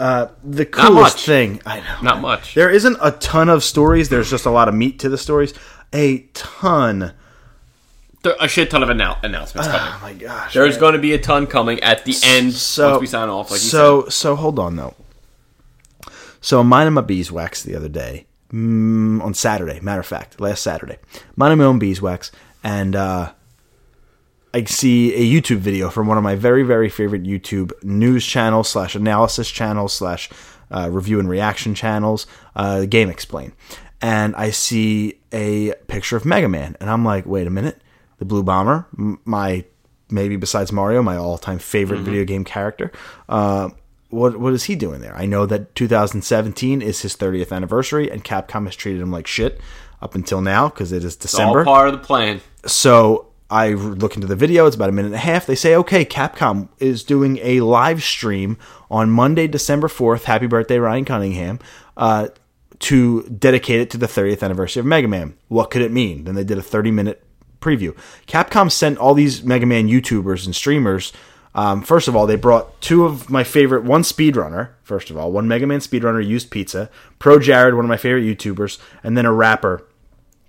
Uh, 0.03 0.27
the 0.43 0.65
coolest 0.65 1.17
thing 1.19 1.61
I 1.65 1.79
know. 1.79 2.01
Not 2.01 2.19
much. 2.19 2.55
There 2.55 2.69
isn't 2.69 2.97
a 3.01 3.11
ton 3.11 3.47
of 3.47 3.63
stories. 3.63 4.09
There's 4.09 4.29
just 4.29 4.45
a 4.45 4.49
lot 4.49 4.67
of 4.67 4.75
meat 4.75 4.99
to 4.99 5.07
the 5.07 5.17
stories. 5.17 5.53
A 5.93 6.25
ton. 6.33 7.13
There- 8.21 8.35
a 8.37 8.49
shit 8.49 8.69
ton 8.69 8.83
of 8.83 8.89
annou- 8.89 9.17
announcements 9.23 9.69
coming. 9.69 9.81
Oh 9.81 9.99
my 10.01 10.13
gosh. 10.13 10.53
There's 10.53 10.73
man. 10.73 10.79
going 10.81 10.93
to 10.95 10.99
be 10.99 11.13
a 11.13 11.19
ton 11.19 11.47
coming 11.47 11.79
at 11.79 12.03
the 12.03 12.15
end 12.21 12.51
so 12.51 12.91
once 12.91 12.99
we 12.99 13.07
sign 13.07 13.29
off. 13.29 13.49
Like 13.49 13.61
so 13.61 14.09
so 14.09 14.35
hold 14.35 14.59
on 14.59 14.75
though. 14.75 14.93
So 16.41 16.59
I'm 16.59 16.67
minding 16.67 16.95
my 16.95 17.01
beeswax 17.01 17.63
the 17.63 17.73
other 17.73 17.87
day 17.87 18.25
mm, 18.51 19.21
on 19.21 19.33
Saturday. 19.33 19.79
Matter 19.79 20.01
of 20.01 20.05
fact, 20.05 20.41
last 20.41 20.63
Saturday, 20.63 20.97
minding 21.37 21.59
my 21.59 21.63
own 21.63 21.79
beeswax, 21.79 22.29
and 22.61 22.93
uh, 22.93 23.31
I 24.53 24.63
see 24.65 25.13
a 25.15 25.41
YouTube 25.41 25.57
video 25.57 25.89
from 25.89 26.07
one 26.07 26.17
of 26.17 26.23
my 26.23 26.35
very 26.35 26.63
very 26.63 26.89
favorite 26.89 27.23
YouTube 27.23 27.71
news 27.83 28.25
channels 28.25 28.69
slash 28.69 28.95
analysis 28.95 29.49
channels 29.49 29.93
slash 29.93 30.29
uh, 30.69 30.89
review 30.91 31.19
and 31.19 31.29
reaction 31.29 31.75
channels, 31.75 32.27
uh, 32.55 32.85
GameXplain, 32.85 33.53
and 34.01 34.35
I 34.35 34.51
see 34.51 35.19
a 35.31 35.73
picture 35.87 36.17
of 36.17 36.25
Mega 36.25 36.49
Man, 36.49 36.75
and 36.79 36.89
I'm 36.89 37.03
like, 37.03 37.25
wait 37.25 37.47
a 37.47 37.49
minute, 37.49 37.81
the 38.17 38.25
Blue 38.25 38.43
Bomber, 38.43 38.87
my 39.25 39.65
maybe 40.09 40.35
besides 40.35 40.71
Mario, 40.71 41.01
my 41.01 41.17
all-time 41.17 41.59
favorite 41.59 42.01
video 42.01 42.23
game 42.23 42.43
character. 42.43 42.91
Uh, 43.27 43.69
what 44.09 44.39
what 44.39 44.53
is 44.53 44.65
he 44.65 44.75
doing 44.75 45.01
there? 45.01 45.15
I 45.15 45.25
know 45.25 45.47
that 45.47 45.73
2017 45.73 46.81
is 46.81 47.01
his 47.01 47.15
30th 47.15 47.51
anniversary, 47.51 48.11
and 48.11 48.23
Capcom 48.23 48.65
has 48.65 48.75
treated 48.75 49.01
him 49.01 49.11
like 49.11 49.25
shit 49.25 49.59
up 50.01 50.13
until 50.13 50.41
now 50.41 50.69
because 50.69 50.91
it 50.91 51.03
is. 51.03 51.15
December. 51.15 51.59
all 51.59 51.65
part 51.65 51.87
of 51.87 51.93
the 51.93 52.05
plan. 52.05 52.41
So 52.65 53.32
I 53.53 53.73
look 53.73 54.15
into 54.15 54.25
the 54.25 54.35
video. 54.35 54.65
It's 54.65 54.75
about 54.75 54.89
a 54.89 54.91
minute 54.91 55.09
and 55.09 55.15
a 55.15 55.19
half. 55.19 55.45
They 55.45 55.53
say, 55.53 55.75
okay, 55.75 56.03
Capcom 56.03 56.69
is 56.79 57.03
doing 57.03 57.37
a 57.43 57.59
live 57.59 58.01
stream 58.01 58.57
on 58.89 59.11
Monday, 59.11 59.45
December 59.45 59.87
4th. 59.87 60.23
Happy 60.23 60.47
birthday, 60.47 60.79
Ryan 60.79 61.05
Cunningham. 61.05 61.59
Uh, 61.95 62.29
to 62.79 63.21
dedicate 63.29 63.79
it 63.79 63.91
to 63.91 63.97
the 63.99 64.07
30th 64.07 64.41
anniversary 64.41 64.79
of 64.79 64.87
Mega 64.87 65.07
Man. 65.07 65.37
What 65.49 65.69
could 65.69 65.83
it 65.83 65.91
mean? 65.91 66.23
Then 66.23 66.33
they 66.33 66.43
did 66.43 66.57
a 66.57 66.63
30 66.63 66.89
minute 66.89 67.23
preview. 67.61 67.95
Capcom 68.27 68.71
sent 68.71 68.97
all 68.97 69.13
these 69.13 69.43
Mega 69.43 69.67
Man 69.67 69.87
YouTubers 69.87 70.47
and 70.47 70.55
streamers. 70.55 71.13
Um, 71.53 71.83
first 71.83 72.07
of 72.07 72.15
all, 72.15 72.25
they 72.25 72.35
brought 72.35 72.81
two 72.81 73.05
of 73.05 73.29
my 73.29 73.43
favorite, 73.43 73.83
one 73.83 74.01
speedrunner, 74.01 74.69
first 74.81 75.11
of 75.11 75.17
all, 75.17 75.31
one 75.31 75.47
Mega 75.47 75.67
Man 75.67 75.79
speedrunner 75.79 76.25
used 76.25 76.49
pizza, 76.49 76.89
ProJared, 77.19 77.75
one 77.75 77.85
of 77.85 77.89
my 77.89 77.97
favorite 77.97 78.23
YouTubers, 78.23 78.79
and 79.03 79.15
then 79.15 79.27
a 79.27 79.31
rapper 79.31 79.87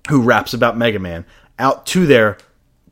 who 0.08 0.22
raps 0.22 0.54
about 0.54 0.78
Mega 0.78 0.98
Man 0.98 1.26
out 1.58 1.84
to 1.88 2.06
there 2.06 2.38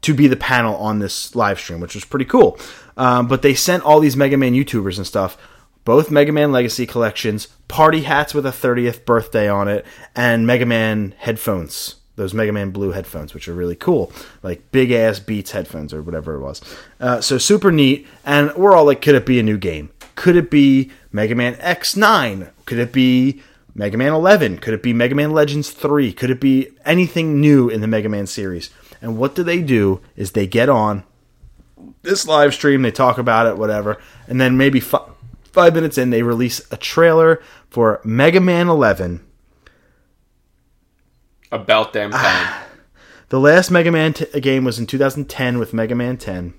to 0.02 0.14
be 0.14 0.26
the 0.26 0.36
panel 0.36 0.76
on 0.76 0.98
this 0.98 1.34
live 1.34 1.58
stream, 1.58 1.80
which 1.80 1.94
was 1.94 2.04
pretty 2.04 2.24
cool. 2.24 2.58
Um, 2.96 3.26
but 3.28 3.42
they 3.42 3.54
sent 3.54 3.84
all 3.84 4.00
these 4.00 4.16
Mega 4.16 4.36
Man 4.36 4.52
YouTubers 4.52 4.98
and 4.98 5.06
stuff, 5.06 5.38
both 5.84 6.10
Mega 6.10 6.32
Man 6.32 6.52
Legacy 6.52 6.86
collections, 6.86 7.48
party 7.68 8.02
hats 8.02 8.34
with 8.34 8.44
a 8.46 8.50
30th 8.50 9.04
birthday 9.04 9.48
on 9.48 9.68
it, 9.68 9.86
and 10.14 10.46
Mega 10.46 10.66
Man 10.66 11.14
headphones. 11.18 11.96
Those 12.14 12.34
Mega 12.34 12.52
Man 12.52 12.70
Blue 12.70 12.92
headphones, 12.92 13.32
which 13.32 13.48
are 13.48 13.54
really 13.54 13.74
cool, 13.74 14.12
like 14.42 14.70
big 14.70 14.90
ass 14.92 15.18
Beats 15.18 15.52
headphones 15.52 15.94
or 15.94 16.02
whatever 16.02 16.34
it 16.34 16.40
was. 16.40 16.60
Uh, 17.00 17.22
so 17.22 17.38
super 17.38 17.72
neat, 17.72 18.06
and 18.24 18.54
we're 18.54 18.74
all 18.76 18.84
like, 18.84 19.00
could 19.00 19.14
it 19.14 19.24
be 19.24 19.40
a 19.40 19.42
new 19.42 19.56
game? 19.56 19.88
Could 20.14 20.36
it 20.36 20.50
be 20.50 20.90
Mega 21.10 21.34
Man 21.34 21.54
X9? 21.54 22.50
Could 22.66 22.78
it 22.78 22.92
be 22.92 23.40
Mega 23.74 23.96
Man 23.96 24.12
11? 24.12 24.58
Could 24.58 24.74
it 24.74 24.82
be 24.82 24.92
Mega 24.92 25.14
Man 25.14 25.32
Legends 25.32 25.70
3? 25.70 26.12
Could 26.12 26.30
it 26.30 26.40
be 26.40 26.68
anything 26.84 27.40
new 27.40 27.70
in 27.70 27.80
the 27.80 27.86
Mega 27.86 28.10
Man 28.10 28.26
series? 28.26 28.68
And 29.02 29.18
what 29.18 29.34
do 29.34 29.42
they 29.42 29.60
do 29.60 30.00
is 30.16 30.32
they 30.32 30.46
get 30.46 30.68
on 30.68 31.02
this 32.02 32.26
live 32.26 32.54
stream, 32.54 32.82
they 32.82 32.92
talk 32.92 33.18
about 33.18 33.48
it, 33.48 33.58
whatever, 33.58 34.00
and 34.28 34.40
then 34.40 34.56
maybe 34.56 34.78
fi- 34.78 35.08
five 35.42 35.74
minutes 35.74 35.98
in, 35.98 36.10
they 36.10 36.22
release 36.22 36.62
a 36.70 36.76
trailer 36.76 37.42
for 37.68 38.00
Mega 38.04 38.40
Man 38.40 38.68
11. 38.68 39.26
About 41.50 41.92
damn 41.92 42.12
ah. 42.14 42.62
time. 42.62 42.68
The 43.28 43.40
last 43.40 43.70
Mega 43.70 43.90
Man 43.90 44.12
t- 44.12 44.40
game 44.40 44.64
was 44.64 44.78
in 44.78 44.86
2010 44.86 45.58
with 45.58 45.74
Mega 45.74 45.94
Man 45.94 46.16
10. 46.16 46.54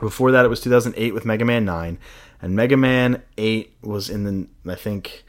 Before 0.00 0.32
that, 0.32 0.44
it 0.44 0.48
was 0.48 0.60
2008 0.60 1.14
with 1.14 1.24
Mega 1.24 1.44
Man 1.44 1.64
9, 1.64 1.98
and 2.42 2.56
Mega 2.56 2.76
Man 2.76 3.22
8 3.36 3.76
was 3.82 4.10
in 4.10 4.24
the 4.24 4.70
I 4.70 4.74
think 4.74 5.24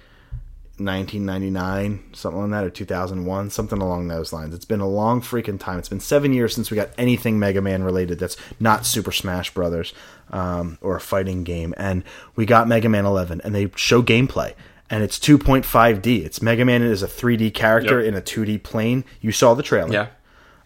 1999, 0.80 2.04
something 2.14 2.42
like 2.42 2.52
that, 2.52 2.64
or 2.66 2.70
2001, 2.70 3.50
something 3.50 3.82
along 3.82 4.08
those 4.08 4.32
lines. 4.34 4.54
It's 4.54 4.66
been 4.66 4.80
a 4.80 4.88
long 4.88 5.22
freaking 5.22 5.60
time. 5.60 5.80
It's 5.80 5.90
been 5.90 6.00
seven 6.00 6.34
years 6.34 6.54
since 6.56 6.72
we 6.72 6.76
got 6.76 6.90
anything 6.98 7.40
Mega 7.40 7.62
Man 7.62 7.84
related 7.84 8.20
that's 8.20 8.38
not 8.60 8.86
Super 8.86 9.12
Smash 9.12 9.54
Brothers 9.54 9.94
um, 10.32 10.78
or 10.82 10.96
a 10.96 11.02
fighting 11.02 11.44
game. 11.44 11.74
And 11.78 12.04
we 12.36 12.46
got 12.46 12.68
Mega 12.68 12.90
Man 12.90 13.06
11, 13.06 13.42
and 13.44 13.54
they 13.54 13.72
show 13.76 14.02
gameplay. 14.02 14.54
And 14.90 15.04
it's 15.04 15.20
2.5D. 15.20 16.26
It's 16.26 16.42
Mega 16.42 16.66
Man 16.66 16.82
is 16.82 17.04
a 17.04 17.08
3D 17.08 17.54
character 17.54 18.00
Yep. 18.00 18.08
in 18.08 18.16
a 18.16 18.22
2D 18.22 18.64
plane. 18.64 19.04
You 19.22 19.32
saw 19.32 19.54
the 19.54 19.64
trailer. 19.64 19.92
yeah. 19.94 20.08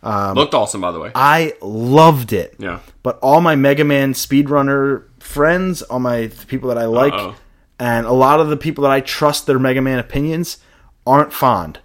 Um, 0.02 0.36
Looked 0.36 0.54
awesome, 0.54 0.82
by 0.82 0.92
the 0.92 1.00
way. 1.00 1.12
I 1.16 1.54
loved 1.62 2.34
it. 2.34 2.56
Yeah. 2.60 2.80
But 3.04 3.20
all 3.20 3.40
my 3.40 3.56
Mega 3.56 3.86
Man 3.86 4.14
speedrunner 4.14 5.04
friends, 5.20 5.82
all 5.82 6.00
my 6.00 6.30
people 6.48 6.68
that 6.70 6.78
I 6.78 6.86
like, 6.86 7.14
Uh-oh. 7.14 7.36
And 7.84 8.06
a 8.06 8.14
lot 8.14 8.40
of 8.40 8.48
the 8.48 8.56
people 8.56 8.84
that 8.84 8.92
I 8.92 9.02
trust 9.02 9.46
their 9.46 9.60
Mega 9.60 9.82
Man 9.82 10.00
opinions 10.00 10.58
aren't 11.06 11.34
fond. 11.34 11.80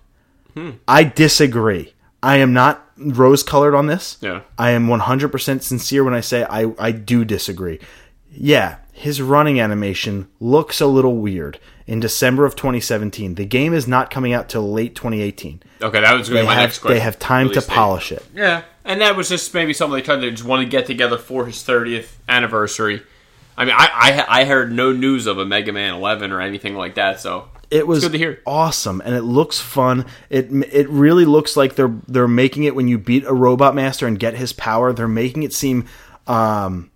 Hmm. 0.54 0.70
I 0.86 1.02
disagree. 1.02 1.92
I 2.22 2.36
am 2.36 2.52
not 2.52 2.88
rose 2.96 3.42
colored 3.42 3.74
on 3.74 3.88
this. 3.88 4.16
Yeah. 4.20 4.42
I 4.56 4.70
am 4.70 4.86
100% 4.86 5.62
sincere 5.62 6.04
when 6.04 6.14
I 6.14 6.20
say 6.20 6.44
I, 6.44 6.72
I 6.78 6.92
do 6.92 7.24
disagree. 7.24 7.80
Yeah, 8.30 8.76
his 8.92 9.20
running 9.20 9.58
animation 9.58 10.28
looks 10.38 10.80
a 10.80 10.86
little 10.86 11.16
weird 11.16 11.58
in 11.88 11.98
December 11.98 12.44
of 12.44 12.54
2017. 12.54 13.34
The 13.34 13.44
game 13.44 13.74
is 13.74 13.88
not 13.88 14.08
coming 14.08 14.32
out 14.32 14.48
till 14.48 14.70
late 14.70 14.94
2018. 14.94 15.62
Okay, 15.82 16.00
that 16.00 16.16
was 16.16 16.28
going 16.28 16.42
to 16.42 16.42
be 16.44 16.46
my 16.46 16.54
have, 16.54 16.62
next 16.62 16.78
question. 16.78 16.94
they 16.94 17.00
have 17.00 17.18
time 17.18 17.48
to 17.48 17.54
date. 17.54 17.66
polish 17.66 18.12
it. 18.12 18.24
Yeah, 18.32 18.62
and 18.84 19.00
that 19.00 19.16
was 19.16 19.28
just 19.28 19.52
maybe 19.52 19.72
something 19.72 19.96
they 19.96 20.02
tried 20.02 20.20
to 20.20 20.30
just 20.30 20.44
want 20.44 20.62
to 20.62 20.68
get 20.68 20.86
together 20.86 21.18
for 21.18 21.46
his 21.46 21.56
30th 21.56 22.10
anniversary. 22.28 23.02
I 23.58 23.64
mean, 23.64 23.74
I, 23.76 23.88
I 24.28 24.40
I 24.40 24.44
heard 24.44 24.72
no 24.72 24.92
news 24.92 25.26
of 25.26 25.38
a 25.38 25.44
Mega 25.44 25.72
Man 25.72 25.92
11 25.94 26.32
or 26.32 26.40
anything 26.40 26.74
like 26.76 26.94
that, 26.94 27.20
so 27.20 27.48
it 27.70 27.86
was 27.86 28.00
good 28.04 28.12
to 28.12 28.18
hear. 28.18 28.40
awesome 28.46 29.02
and 29.04 29.14
it 29.14 29.24
looks 29.24 29.60
fun 29.60 30.06
it 30.30 30.48
it 30.72 30.88
really 30.88 31.26
looks 31.26 31.54
like 31.56 31.74
they're 31.74 31.94
they're 32.06 32.26
making 32.26 32.64
it 32.64 32.74
when 32.74 32.88
you 32.88 32.96
beat 32.96 33.24
a 33.26 33.34
robot 33.34 33.74
master 33.74 34.06
and 34.06 34.18
get 34.18 34.34
his 34.34 34.54
power 34.54 34.90
they're 34.94 35.06
making 35.06 35.42
it 35.42 35.52
seem 35.52 35.84
um 36.26 36.90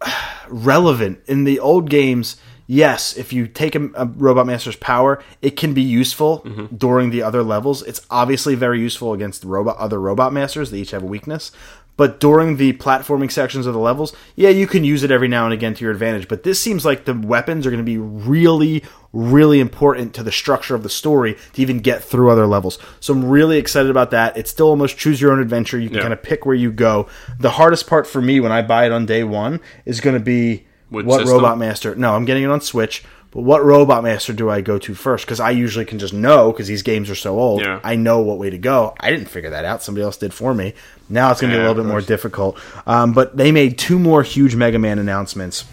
relevant 0.48 1.20
in 1.26 1.44
the 1.44 1.58
old 1.60 1.90
games 1.90 2.36
yes 2.68 3.16
if 3.16 3.32
you 3.32 3.46
take 3.46 3.74
a, 3.74 3.90
a 3.94 4.06
robot 4.06 4.46
master's 4.46 4.76
power 4.76 5.22
it 5.42 5.56
can 5.56 5.74
be 5.74 5.82
useful 5.82 6.40
Mm-hmm. 6.46 6.76
during 6.76 7.10
the 7.10 7.22
other 7.22 7.42
levels 7.42 7.82
it's 7.82 8.04
obviously 8.10 8.54
very 8.54 8.80
useful 8.80 9.12
against 9.12 9.42
the 9.42 9.48
robot 9.48 9.76
other 9.78 10.00
robot 10.00 10.32
masters 10.32 10.70
they 10.70 10.78
each 10.78 10.90
have 10.92 11.02
a 11.02 11.06
weakness 11.06 11.52
but 11.96 12.20
during 12.20 12.56
the 12.56 12.74
platforming 12.74 13.30
sections 13.30 13.66
of 13.66 13.72
the 13.74 13.80
levels, 13.80 14.14
yeah, 14.34 14.50
you 14.50 14.66
can 14.66 14.84
use 14.84 15.02
it 15.02 15.10
every 15.10 15.28
now 15.28 15.44
and 15.44 15.54
again 15.54 15.74
to 15.74 15.82
your 15.84 15.92
advantage. 15.92 16.28
But 16.28 16.42
this 16.42 16.60
seems 16.60 16.84
like 16.84 17.04
the 17.04 17.14
weapons 17.14 17.66
are 17.66 17.70
going 17.70 17.82
to 17.82 17.84
be 17.84 17.98
really, 17.98 18.82
really 19.12 19.60
important 19.60 20.12
to 20.14 20.22
the 20.22 20.32
structure 20.32 20.74
of 20.74 20.82
the 20.82 20.90
story 20.90 21.36
to 21.54 21.62
even 21.62 21.80
get 21.80 22.04
through 22.04 22.30
other 22.30 22.46
levels. 22.46 22.78
So 23.00 23.14
I'm 23.14 23.24
really 23.24 23.56
excited 23.58 23.90
about 23.90 24.10
that. 24.10 24.36
It's 24.36 24.50
still 24.50 24.68
almost 24.68 24.98
choose 24.98 25.20
your 25.20 25.32
own 25.32 25.40
adventure. 25.40 25.78
You 25.78 25.88
can 25.88 25.96
Yeah. 25.96 26.02
kind 26.02 26.12
of 26.12 26.22
pick 26.22 26.44
where 26.44 26.54
you 26.54 26.70
go. 26.70 27.06
The 27.40 27.50
hardest 27.50 27.86
part 27.86 28.06
for 28.06 28.20
me 28.20 28.40
when 28.40 28.52
I 28.52 28.60
buy 28.62 28.84
it 28.86 28.92
on 28.92 29.06
day 29.06 29.24
one 29.24 29.60
is 29.86 30.00
going 30.00 30.14
to 30.14 30.20
be 30.22 30.66
What 30.90 31.04
what 31.06 31.20
system? 31.20 31.36
Robot 31.36 31.58
Master. 31.58 31.94
No, 31.94 32.14
I'm 32.14 32.24
getting 32.26 32.42
it 32.44 32.50
on 32.50 32.60
Switch. 32.60 33.02
But 33.36 33.42
what 33.42 33.62
Robot 33.62 34.02
Master 34.02 34.32
do 34.32 34.48
I 34.48 34.62
go 34.62 34.78
to 34.78 34.94
first? 34.94 35.26
Because 35.26 35.40
I 35.40 35.50
usually 35.50 35.84
can 35.84 35.98
just 35.98 36.14
know 36.14 36.50
because 36.50 36.68
these 36.68 36.80
games 36.80 37.10
are 37.10 37.14
so 37.14 37.38
old. 37.38 37.60
Yeah. 37.60 37.80
I 37.84 37.94
know 37.94 38.22
what 38.22 38.38
way 38.38 38.48
to 38.48 38.56
go. 38.56 38.94
I 38.98 39.10
didn't 39.10 39.26
figure 39.26 39.50
that 39.50 39.66
out. 39.66 39.82
Somebody 39.82 40.04
else 40.04 40.16
did 40.16 40.32
for 40.32 40.54
me. 40.54 40.72
Now 41.10 41.32
it's 41.32 41.42
going 41.42 41.50
to 41.50 41.58
be 41.58 41.62
a 41.62 41.68
little 41.68 41.82
bit 41.82 41.86
more 41.86 42.00
difficult. 42.00 42.58
Um, 42.86 43.12
but 43.12 43.36
they 43.36 43.52
made 43.52 43.76
two 43.76 43.98
more 43.98 44.22
huge 44.22 44.56
Mega 44.56 44.78
Man 44.78 44.98
announcements. 44.98 45.66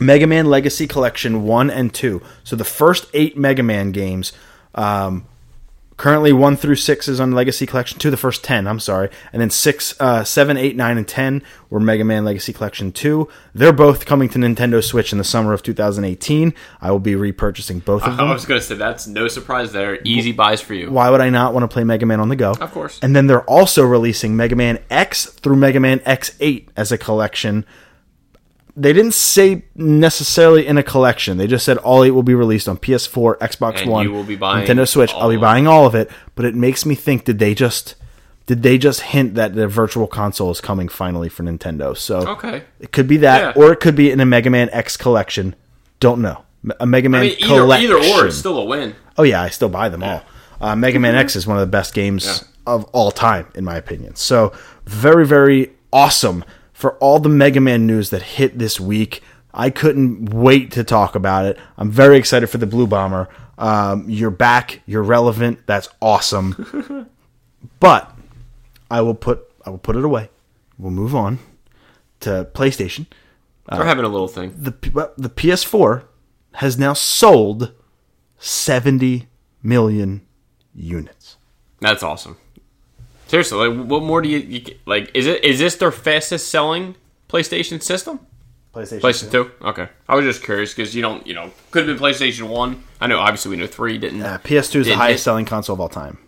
Mega 0.00 0.26
Man 0.26 0.44
Legacy 0.44 0.86
Collection 0.86 1.44
1 1.44 1.70
and 1.70 1.94
2. 1.94 2.20
So 2.44 2.56
the 2.56 2.64
first 2.64 3.06
eight 3.14 3.38
Mega 3.38 3.62
Man 3.62 3.92
games, 3.92 4.34
um, 4.74 5.24
currently 6.02 6.32
1 6.32 6.56
through 6.56 6.74
6 6.74 7.06
is 7.06 7.20
on 7.20 7.30
Legacy 7.30 7.64
Collection 7.64 7.96
2, 7.96 8.10
the 8.10 8.16
first 8.16 8.42
10, 8.42 8.66
I'm 8.66 8.80
sorry. 8.80 9.08
And 9.32 9.40
then 9.40 9.50
6, 9.50 10.00
uh, 10.00 10.24
7, 10.24 10.56
8, 10.56 10.74
9, 10.74 10.98
and 10.98 11.06
10 11.06 11.44
were 11.70 11.78
Mega 11.78 12.02
Man 12.02 12.24
Legacy 12.24 12.52
Collection 12.52 12.90
2. 12.90 13.28
They're 13.54 13.72
both 13.72 14.04
coming 14.04 14.28
to 14.30 14.38
Nintendo 14.40 14.82
Switch 14.82 15.12
in 15.12 15.18
the 15.18 15.24
summer 15.24 15.52
of 15.52 15.62
2018. 15.62 16.54
I 16.80 16.90
will 16.90 16.98
be 16.98 17.12
repurchasing 17.12 17.84
both 17.84 18.02
of 18.02 18.16
them. 18.16 18.26
I 18.26 18.32
was 18.32 18.46
going 18.46 18.60
to 18.60 18.66
say 18.66 18.74
that's 18.74 19.06
no 19.06 19.28
surprise 19.28 19.70
there. 19.70 20.00
Easy 20.02 20.32
buys 20.32 20.60
for 20.60 20.74
you. 20.74 20.90
Why 20.90 21.08
would 21.08 21.20
I 21.20 21.30
not 21.30 21.54
want 21.54 21.62
to 21.62 21.68
play 21.68 21.84
Mega 21.84 22.04
Man 22.04 22.18
on 22.18 22.30
the 22.30 22.36
go? 22.36 22.50
Of 22.50 22.72
course. 22.72 22.98
And 23.00 23.14
then 23.14 23.28
they're 23.28 23.48
also 23.48 23.84
releasing 23.84 24.36
Mega 24.36 24.56
Man 24.56 24.80
X 24.90 25.26
through 25.26 25.54
Mega 25.54 25.78
Man 25.78 26.00
X8 26.00 26.66
as 26.76 26.90
a 26.90 26.98
collection. 26.98 27.64
They 28.74 28.92
didn't 28.94 29.12
say 29.12 29.64
necessarily 29.74 30.66
in 30.66 30.78
a 30.78 30.82
collection. 30.82 31.36
They 31.36 31.46
just 31.46 31.64
said 31.64 31.76
all 31.78 32.04
eight 32.04 32.10
will 32.12 32.22
be 32.22 32.34
released 32.34 32.68
on 32.68 32.78
PS4, 32.78 33.36
Xbox 33.38 33.82
And 33.82 33.90
One, 33.90 34.06
you 34.06 34.12
will 34.12 34.24
be 34.24 34.36
buying 34.36 34.66
Nintendo 34.66 34.88
Switch. 34.88 35.12
I'll 35.14 35.28
be 35.28 35.36
buying 35.36 35.66
all 35.66 35.84
of 35.86 35.94
it. 35.94 36.10
But 36.34 36.46
it 36.46 36.54
makes 36.54 36.86
me 36.86 36.94
think: 36.94 37.24
did 37.24 37.38
they 37.38 37.54
just 37.54 37.96
did 38.46 38.62
they 38.62 38.78
just 38.78 39.00
hint 39.02 39.34
that 39.34 39.54
the 39.54 39.68
Virtual 39.68 40.06
Console 40.06 40.50
is 40.50 40.60
coming 40.60 40.88
finally 40.88 41.28
for 41.28 41.42
Nintendo? 41.42 41.96
So 41.96 42.26
Okay. 42.28 42.62
it 42.80 42.92
could 42.92 43.06
be 43.06 43.18
that, 43.18 43.54
Yeah. 43.56 43.62
or 43.62 43.72
it 43.72 43.80
could 43.80 43.94
be 43.94 44.10
in 44.10 44.20
a 44.20 44.26
Mega 44.26 44.48
Man 44.50 44.70
X 44.72 44.96
collection. 44.96 45.54
Don't 46.00 46.20
know. 46.22 46.42
A 46.80 46.86
Mega 46.86 47.08
Man 47.08 47.20
I 47.22 47.24
mean, 47.26 47.36
either, 47.40 47.46
collection. 47.60 47.90
either 47.92 48.08
or, 48.22 48.26
it's 48.26 48.36
still 48.38 48.58
a 48.58 48.64
win. 48.64 48.94
Oh 49.18 49.22
yeah, 49.22 49.42
I 49.42 49.48
still 49.50 49.68
buy 49.68 49.88
them 49.90 50.02
all. 50.02 50.22
Uh, 50.60 50.74
Mega 50.76 50.98
Man 50.98 51.14
X 51.14 51.36
is 51.36 51.46
one 51.46 51.56
of 51.58 51.60
the 51.60 51.66
best 51.70 51.92
games 51.92 52.24
Yeah. 52.24 52.72
of 52.74 52.84
all 52.92 53.10
time, 53.10 53.46
in 53.54 53.64
my 53.64 53.76
opinion. 53.76 54.16
So 54.16 54.52
very, 54.86 55.26
very 55.26 55.72
awesome 55.92 56.44
for 56.82 56.94
all 56.94 57.20
the 57.20 57.28
Mega 57.28 57.60
Man 57.60 57.86
news 57.86 58.10
that 58.10 58.22
hit 58.22 58.58
this 58.58 58.80
week. 58.80 59.22
I 59.54 59.70
couldn't 59.70 60.30
wait 60.30 60.72
to 60.72 60.82
talk 60.82 61.14
about 61.14 61.44
it. 61.44 61.56
I'm 61.78 61.92
very 61.92 62.18
excited 62.18 62.48
for 62.48 62.58
the 62.58 62.66
Blue 62.66 62.88
Bomber. 62.88 63.28
Um, 63.56 64.10
you're 64.10 64.32
back. 64.32 64.80
You're 64.84 65.04
relevant. 65.04 65.60
That's 65.66 65.88
awesome. 66.00 67.08
but 67.80 68.12
I 68.90 69.00
will 69.00 69.14
put 69.14 69.48
I 69.64 69.70
will 69.70 69.78
put 69.78 69.94
it 69.94 70.04
away. 70.04 70.28
We'll 70.76 70.90
move 70.90 71.14
on 71.14 71.38
to 72.18 72.48
PlayStation. 72.52 73.06
They're 73.70 73.84
having 73.84 74.04
a 74.04 74.08
little 74.08 74.26
thing. 74.26 74.52
The 74.56 74.72
the 75.16 75.30
PS4 75.30 76.02
has 76.54 76.80
now 76.80 76.94
sold 76.94 77.72
70 78.38 79.28
million 79.62 80.22
units. 80.74 81.36
That's 81.78 82.02
awesome. 82.02 82.38
Seriously, 83.32 83.66
like, 83.66 83.88
what 83.88 84.02
more 84.02 84.20
do 84.20 84.28
you, 84.28 84.40
you 84.40 84.74
like? 84.84 85.10
Is 85.14 85.26
it 85.26 85.42
is 85.42 85.58
this 85.58 85.76
their 85.76 85.90
fastest 85.90 86.50
selling 86.50 86.96
PlayStation 87.30 87.82
system? 87.82 88.20
PlayStation. 88.74 89.00
PlayStation 89.00 89.30
Two. 89.30 89.50
Okay, 89.62 89.88
I 90.06 90.16
was 90.16 90.26
just 90.26 90.42
curious 90.44 90.74
because 90.74 90.94
you 90.94 91.00
don't, 91.00 91.26
you 91.26 91.32
know, 91.32 91.50
could 91.70 91.88
have 91.88 91.96
been 91.98 92.06
PlayStation 92.06 92.50
One. 92.50 92.84
I 93.00 93.06
know, 93.06 93.18
obviously, 93.18 93.52
we 93.52 93.56
know 93.56 93.66
three 93.66 93.96
didn't. 93.96 94.20
Uh, 94.20 94.36
PS2 94.44 94.80
is 94.80 94.86
the 94.86 94.96
highest 94.96 95.22
it- 95.22 95.24
selling 95.24 95.46
console 95.46 95.72
of 95.72 95.80
all 95.80 95.88
time. 95.88 96.18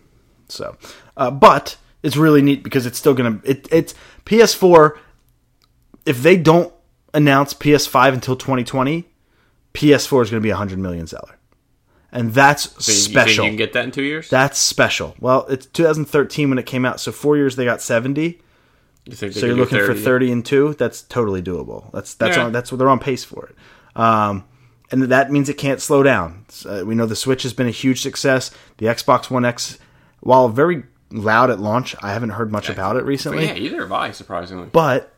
So, 0.49 0.77
uh, 1.15 1.29
but 1.29 1.77
it's 2.01 2.17
really 2.17 2.41
neat 2.41 2.63
because 2.63 2.87
it's 2.87 2.97
still 2.97 3.13
gonna 3.13 3.39
it, 3.43 3.67
it's 3.71 3.93
PS4. 4.25 4.97
If 6.07 6.23
they 6.23 6.37
don't 6.37 6.73
announce 7.13 7.53
PS5 7.53 8.13
until 8.15 8.35
2020, 8.35 9.07
PS4 9.75 10.23
is 10.23 10.31
gonna 10.31 10.41
be 10.41 10.49
a 10.49 10.55
hundred 10.55 10.79
million 10.79 11.05
seller, 11.05 11.34
and 12.15 12.33
that's 12.33 12.63
So 12.83 12.91
you- 12.91 12.97
you 12.97 13.03
think 13.03 13.11
special. 13.13 13.43
You 13.45 13.49
can 13.51 13.57
get 13.57 13.73
that 13.73 13.83
in 13.85 13.91
two 13.91 14.01
years. 14.03 14.29
that's 14.29 14.57
special. 14.59 15.15
Well, 15.19 15.45
it's 15.49 15.65
2013 15.67 16.49
when 16.49 16.57
it 16.57 16.65
came 16.65 16.85
out, 16.85 16.99
so 16.99 17.11
four 17.11 17.37
years 17.37 17.55
they 17.55 17.65
got 17.65 17.81
70. 17.81 18.41
You 19.05 19.13
think 19.13 19.33
So 19.33 19.45
you're 19.45 19.55
looking 19.55 19.85
for 19.85 19.93
30 19.93 20.31
and 20.31 20.43
2, 20.43 20.73
that's 20.79 21.03
totally 21.03 21.41
doable. 21.43 21.91
That's 21.91 22.15
that's 22.15 22.37
Yeah. 22.37 22.45
on, 22.45 22.51
that's 22.51 22.71
what 22.71 22.79
they're 22.79 22.89
on 22.89 22.97
pace 22.99 23.23
for 23.23 23.45
it. 23.47 23.55
Um, 24.01 24.45
and 24.91 25.03
that 25.03 25.31
means 25.31 25.47
it 25.49 25.57
can't 25.59 25.79
slow 25.81 26.01
down. 26.03 26.45
Uh, 26.67 26.81
we 26.85 26.95
know 26.95 27.05
the 27.05 27.15
Switch 27.15 27.43
has 27.43 27.53
been 27.53 27.67
a 27.67 27.71
huge 27.71 28.01
success. 28.01 28.49
The 28.77 28.87
Xbox 28.87 29.29
One 29.29 29.45
X, 29.45 29.77
while 30.21 30.49
very 30.49 30.83
loud 31.11 31.49
at 31.51 31.59
launch. 31.59 31.95
I 32.01 32.13
haven't 32.13 32.31
heard 32.31 32.51
much 32.51 32.67
about 32.69 32.95
it 32.95 32.99
But 32.99 33.05
recently. 33.05 33.45
yeah, 33.45 33.55
either 33.55 33.81
have 33.81 33.91
I, 33.91 34.11
surprisingly. 34.11 34.67
but 34.71 35.11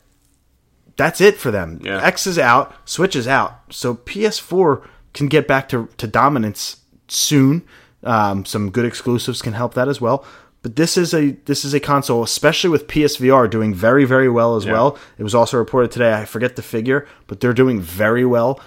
that's 0.96 1.20
it 1.20 1.36
for 1.38 1.50
them. 1.50 1.80
Yeah. 1.82 2.02
X 2.02 2.26
is 2.26 2.38
out, 2.38 2.74
Switch 2.84 3.14
is 3.16 3.26
out, 3.28 3.60
so 3.70 3.94
PS4 3.94 4.82
can 5.14 5.28
get 5.28 5.46
back 5.48 5.68
to, 5.70 5.88
to 5.96 6.06
dominance 6.06 6.76
soon. 7.08 7.62
Um, 8.04 8.44
some 8.44 8.70
good 8.70 8.84
exclusives 8.84 9.42
can 9.42 9.52
help 9.54 9.74
that 9.74 9.88
as 9.88 10.00
well. 10.00 10.24
But 10.62 10.76
this 10.76 10.96
is 10.96 11.14
a 11.14 11.30
this 11.46 11.64
is 11.64 11.72
a 11.74 11.80
console, 11.80 12.22
especially 12.22 12.70
with 12.70 12.86
PSVR 12.88 13.48
doing 13.48 13.72
very 13.74 14.04
very 14.04 14.28
well 14.28 14.56
as 14.56 14.64
Yeah. 14.64 14.72
well. 14.72 14.98
It 15.18 15.22
was 15.22 15.34
also 15.34 15.56
reported 15.56 15.90
today. 15.90 16.14
I 16.14 16.24
forget 16.24 16.56
the 16.56 16.62
figure, 16.62 17.06
but 17.26 17.40
they're 17.40 17.52
doing 17.52 17.80
very 17.80 18.24
well. 18.24 18.60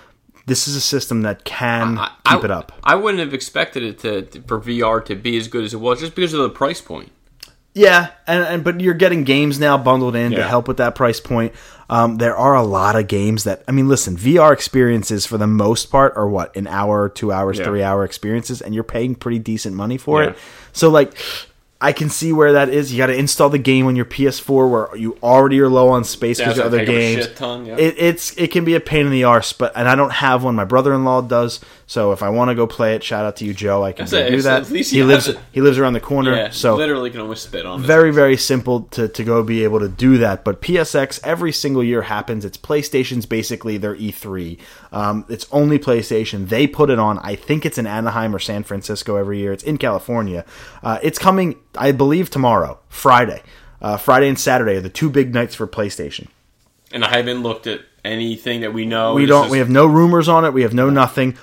This 0.48 0.68
is 0.68 0.76
a 0.76 0.82
system 0.82 1.22
that 1.22 1.44
can 1.44 1.98
I- 1.98 2.08
keep 2.26 2.42
I- 2.42 2.46
it 2.46 2.52
up. 2.52 2.72
I 2.84 2.96
wouldn't 2.96 3.20
have 3.20 3.34
expected 3.34 3.84
it 3.84 4.00
to, 4.00 4.22
to- 4.24 4.42
for 4.48 4.60
VR 4.60 5.00
to 5.06 5.16
be 5.16 5.38
as 5.38 5.48
good 5.48 5.64
as 5.64 5.74
it 5.74 5.80
was, 5.80 6.00
just 6.00 6.16
because 6.16 6.34
of 6.34 6.40
the 6.42 6.50
price 6.50 6.82
point. 6.82 7.12
Yeah, 7.74 8.10
and, 8.28 8.44
and 8.44 8.64
but 8.64 8.82
you're 8.82 8.94
getting 8.94 9.24
games 9.24 9.60
now 9.60 9.78
bundled 9.78 10.16
in 10.16 10.34
to 10.34 10.44
help 10.44 10.68
with 10.68 10.78
that 10.78 10.94
price 10.96 11.20
point. 11.22 11.54
Um, 11.90 12.18
there 12.18 12.36
are 12.36 12.56
a 12.56 12.64
lot 12.64 12.96
of 12.98 13.08
games 13.08 13.46
that 13.46 13.64
I 13.68 13.72
mean, 13.72 13.88
listen, 13.88 14.18
VR 14.18 14.52
experiences 14.52 15.26
for 15.26 15.38
the 15.38 15.48
most 15.48 15.86
part 15.92 16.14
are 16.18 16.28
what 16.28 16.54
an 16.56 16.68
hour, 16.68 17.08
two 17.10 17.32
hours, 17.32 17.60
Yeah. 17.60 17.66
three 17.66 17.84
hour 17.84 18.04
experiences, 18.04 18.62
and 18.62 18.74
you're 18.76 18.84
paying 18.84 19.16
pretty 19.16 19.40
decent 19.40 19.76
money 19.76 19.98
for 19.98 20.22
Yeah. 20.24 20.30
it. 20.32 20.38
So 20.74 20.90
like. 20.90 21.14
I 21.84 21.94
can 21.94 22.12
see 22.12 22.32
where 22.32 22.54
that 22.54 22.70
is. 22.70 22.92
You 22.92 23.00
got 23.00 23.08
to 23.08 23.16
install 23.18 23.50
the 23.50 23.58
game 23.58 23.88
on 23.88 23.96
your 23.96 24.06
PS4 24.06 24.70
where 24.70 24.96
you 24.96 25.18
already 25.24 25.60
are 25.62 25.68
low 25.68 25.90
on 25.90 26.04
space 26.04 26.38
Yeah, 26.38 26.46
because 26.46 26.60
it's 26.60 26.66
of 26.68 26.72
gonna 26.72 26.84
other 26.84 26.86
take 26.86 26.90
up 26.90 27.02
a 27.02 27.16
games. 27.16 27.26
shit 27.26 27.36
ton, 27.38 27.66
yeah. 27.66 27.76
it, 27.76 27.96
it's 27.98 28.38
it 28.38 28.52
can 28.52 28.66
be 28.66 28.76
a 28.76 28.80
pain 28.80 29.08
in 29.08 29.12
the 29.12 29.24
arse, 29.24 29.52
but 29.52 29.72
and 29.76 29.90
I 29.90 29.96
don't 29.96 30.12
have 30.12 30.44
one. 30.44 30.54
My 30.54 30.64
brother-in-law 30.64 31.22
does. 31.22 31.60
So 31.92 32.14
if 32.14 32.24
I 32.24 32.30
want 32.30 32.48
to 32.48 32.56
go 32.56 32.68
play 32.68 32.96
it, 32.96 33.04
shout 33.04 33.26
out 33.26 33.36
to 33.36 33.46
you, 33.46 33.54
Joe. 33.54 33.84
I 33.84 33.92
can 33.92 34.06
it. 34.06 34.30
do 34.30 34.40
So 34.40 34.62
that. 34.62 34.66
he 34.66 35.04
lives 35.04 35.28
it. 35.28 35.38
he 35.52 35.60
lives 35.60 35.78
around 35.78 35.92
the 35.92 36.00
corner. 36.00 36.34
Yeah, 36.34 36.50
so 36.50 36.78
literally 36.78 37.10
can 37.12 37.20
almost 37.20 37.44
spit 37.44 37.66
on 37.66 37.84
it. 37.84 37.86
very 37.86 38.14
very 38.14 38.38
simple 38.38 38.84
to, 38.92 39.10
to 39.10 39.24
go 39.26 39.44
be 39.44 39.66
able 39.66 39.82
to 39.82 39.90
do 39.90 40.18
that 40.20 40.46
but 40.46 40.62
psx 40.62 41.20
every 41.26 41.52
single 41.52 41.84
year 41.84 42.04
happens 42.04 42.46
it's 42.46 42.56
playstation's 42.56 43.26
basically 43.26 43.76
their 43.78 43.94
e3 43.98 44.58
um, 44.94 45.26
it's 45.28 45.46
only 45.52 45.78
playstation 45.78 46.48
they 46.48 46.66
put 46.66 46.90
it 46.90 46.98
on 46.98 47.20
i 47.20 47.36
think 47.36 47.66
it's 47.66 47.78
in 47.78 47.86
anaheim 47.86 48.34
or 48.34 48.40
san 48.40 48.64
francisco 48.64 49.18
every 49.18 49.40
year 49.40 49.52
it's 49.52 49.64
in 49.64 49.78
california 49.78 50.46
uh, 50.84 50.98
it's 51.04 51.20
coming 51.20 51.58
i 51.76 51.92
believe 51.92 52.30
tomorrow 52.30 52.80
friday 52.88 53.42
uh, 53.82 53.98
friday 53.98 54.30
and 54.30 54.40
saturday 54.40 54.78
are 54.78 54.82
the 54.82 54.90
two 54.90 55.10
big 55.10 55.34
nights 55.34 55.56
for 55.56 55.68
playstation 55.68 56.28
And 56.94 57.04
I 57.06 57.10
haven't 57.18 57.42
looked 57.44 57.68
at 57.68 57.82
anything 58.04 58.62
that 58.62 58.74
we 58.74 58.86
know. 58.86 59.14
we 59.14 59.26
don't 59.26 59.46
is- 59.46 59.52
we 59.52 59.58
have 59.60 59.70
no 59.70 59.86
rumors 59.86 60.28
on 60.28 60.46
it 60.46 60.54
we 60.54 60.64
have 60.64 60.74
no 60.74 60.90
nothing. 60.90 61.38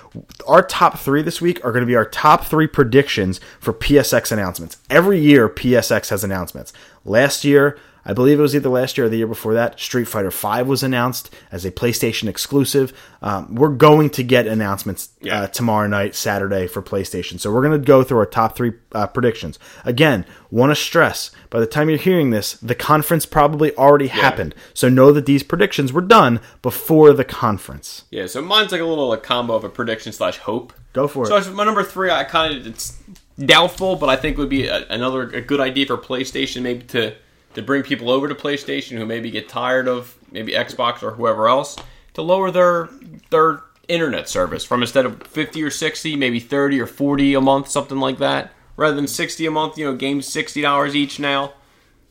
Our 0.46 0.62
top 0.62 0.98
three 0.98 1.22
this 1.22 1.40
week 1.40 1.64
are 1.64 1.72
going 1.72 1.82
to 1.82 1.86
be 1.86 1.96
our 1.96 2.04
top 2.04 2.44
three 2.46 2.66
predictions 2.66 3.40
for 3.60 3.72
psx 3.72 4.32
announcements. 4.32 4.76
Every 4.90 5.18
year 5.20 5.48
psx 5.48 6.10
has 6.10 6.24
announcements. 6.24 6.72
Last 7.04 7.44
year 7.44 7.78
i 8.08 8.12
believe 8.12 8.38
it 8.38 8.42
was 8.42 8.56
either 8.56 8.68
last 8.68 8.98
year 8.98 9.06
or 9.06 9.08
the 9.08 9.18
year 9.18 9.26
before 9.28 9.54
that 9.54 9.78
street 9.78 10.06
fighter 10.08 10.30
V 10.30 10.62
was 10.62 10.82
announced 10.82 11.32
as 11.52 11.64
a 11.64 11.70
playstation 11.70 12.26
exclusive 12.28 12.92
um, 13.22 13.54
we're 13.54 13.68
going 13.68 14.10
to 14.10 14.22
get 14.24 14.46
announcements 14.46 15.10
Yeah. 15.20 15.42
uh, 15.42 15.46
tomorrow 15.46 15.86
night 15.86 16.14
saturday 16.14 16.66
for 16.66 16.82
playstation 16.82 17.38
so 17.38 17.52
we're 17.52 17.62
going 17.62 17.80
to 17.80 17.86
go 17.86 18.02
through 18.02 18.18
our 18.18 18.26
top 18.26 18.56
three 18.56 18.72
uh, 18.92 19.06
predictions 19.06 19.58
again 19.84 20.24
want 20.50 20.70
to 20.70 20.74
stress 20.76 21.30
by 21.50 21.60
the 21.60 21.66
time 21.66 21.88
you're 21.88 21.98
hearing 21.98 22.30
this 22.30 22.54
the 22.54 22.74
conference 22.74 23.26
probably 23.26 23.74
already 23.76 24.08
happened 24.08 24.54
so 24.74 24.88
know 24.88 25.12
that 25.12 25.26
these 25.26 25.42
predictions 25.42 25.92
were 25.92 26.00
done 26.00 26.40
before 26.62 27.12
the 27.12 27.24
conference 27.24 28.04
Yeah, 28.10 28.26
so 28.26 28.40
mine's 28.42 28.72
like 28.72 28.80
a 28.80 28.84
little 28.84 29.08
like 29.08 29.22
combo 29.22 29.54
of 29.54 29.64
a 29.64 29.68
prediction 29.68 30.12
slash 30.12 30.38
hope. 30.38 30.72
Go 30.94 31.06
for 31.06 31.24
it. 31.24 31.44
So 31.44 31.52
my 31.52 31.64
number 31.64 31.84
three, 31.84 32.10
I 32.10 32.24
kind 32.24 32.56
of 32.56 32.66
it's 32.66 32.96
doubtful, 33.38 33.96
but 33.96 34.08
I 34.08 34.16
think 34.16 34.38
would 34.38 34.48
be 34.48 34.66
a, 34.66 34.86
another 34.88 35.22
a 35.30 35.40
good 35.42 35.60
idea 35.60 35.86
for 35.86 35.96
PlayStation, 35.98 36.62
maybe 36.62 36.84
to 36.86 37.14
to 37.58 37.62
bring 37.62 37.82
people 37.82 38.10
over 38.10 38.26
to 38.28 38.34
PlayStation 38.34 38.96
who 38.96 39.04
maybe 39.04 39.30
get 39.30 39.48
tired 39.48 39.86
of 39.88 40.16
maybe 40.32 40.52
Xbox 40.52 41.02
or 41.02 41.10
whoever 41.12 41.48
else 41.48 41.76
to 42.14 42.22
lower 42.22 42.50
their 42.50 42.88
their 43.30 43.62
internet 43.88 44.28
service 44.28 44.64
from 44.64 44.82
instead 44.82 45.04
of 45.06 45.22
fifty 45.26 45.62
or 45.62 45.70
sixty, 45.70 46.16
maybe 46.16 46.40
thirty 46.40 46.80
or 46.80 46.86
forty 46.86 47.34
a 47.34 47.40
month, 47.40 47.68
something 47.68 47.98
like 47.98 48.18
that, 48.18 48.52
rather 48.76 48.96
than 48.96 49.06
sixty 49.06 49.44
a 49.46 49.50
month. 49.50 49.76
You 49.76 49.84
know, 49.86 49.94
games 49.94 50.26
sixty 50.26 50.62
dollars 50.62 50.96
each 50.96 51.18
now. 51.20 51.52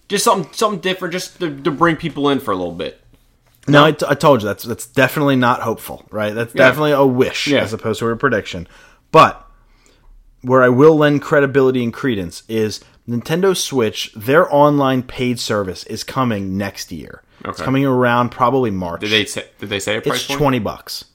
Just 0.07 0.23
something 0.23 0.53
something 0.53 0.79
different, 0.79 1.11
just 1.11 1.39
to, 1.39 1.53
to 1.63 1.71
bring 1.71 1.95
people 1.97 2.29
in 2.29 2.39
for 2.39 2.51
a 2.51 2.55
little 2.55 2.71
bit. 2.73 3.01
No, 3.67 3.83
I, 3.83 3.91
t- 3.91 4.05
I 4.07 4.13
told 4.13 4.41
you 4.41 4.47
that's 4.47 4.63
that's 4.63 4.87
definitely 4.87 5.35
not 5.35 5.61
hopeful, 5.61 6.05
right? 6.11 6.33
That's 6.33 6.55
Yeah. 6.55 6.67
definitely 6.67 6.91
a 6.93 7.05
wish 7.05 7.47
Yeah. 7.47 7.63
as 7.63 7.73
opposed 7.73 7.99
to 7.99 8.07
a 8.07 8.15
prediction. 8.15 8.67
But 9.11 9.45
where 10.41 10.63
I 10.63 10.69
will 10.69 10.95
lend 10.95 11.21
credibility 11.21 11.83
and 11.83 11.91
credence 11.93 12.43
is 12.47 12.79
Nintendo 13.07 13.55
Switch. 13.55 14.11
Their 14.15 14.53
online 14.53 15.03
paid 15.03 15.39
service 15.39 15.83
is 15.85 16.03
coming 16.03 16.57
next 16.57 16.91
year. 16.91 17.21
It's 17.39 17.59
Okay. 17.59 17.63
coming 17.65 17.85
around 17.85 18.29
probably 18.29 18.71
March. 18.71 19.01
Did 19.01 19.11
they 19.11 19.25
say? 19.25 19.45
Did 19.59 19.69
they 19.69 19.79
say 19.79 19.97
a 19.97 20.01
price 20.01 20.17
it's 20.19 20.27
point? 20.27 20.39
twenty 20.39 20.59
bucks. 20.59 21.05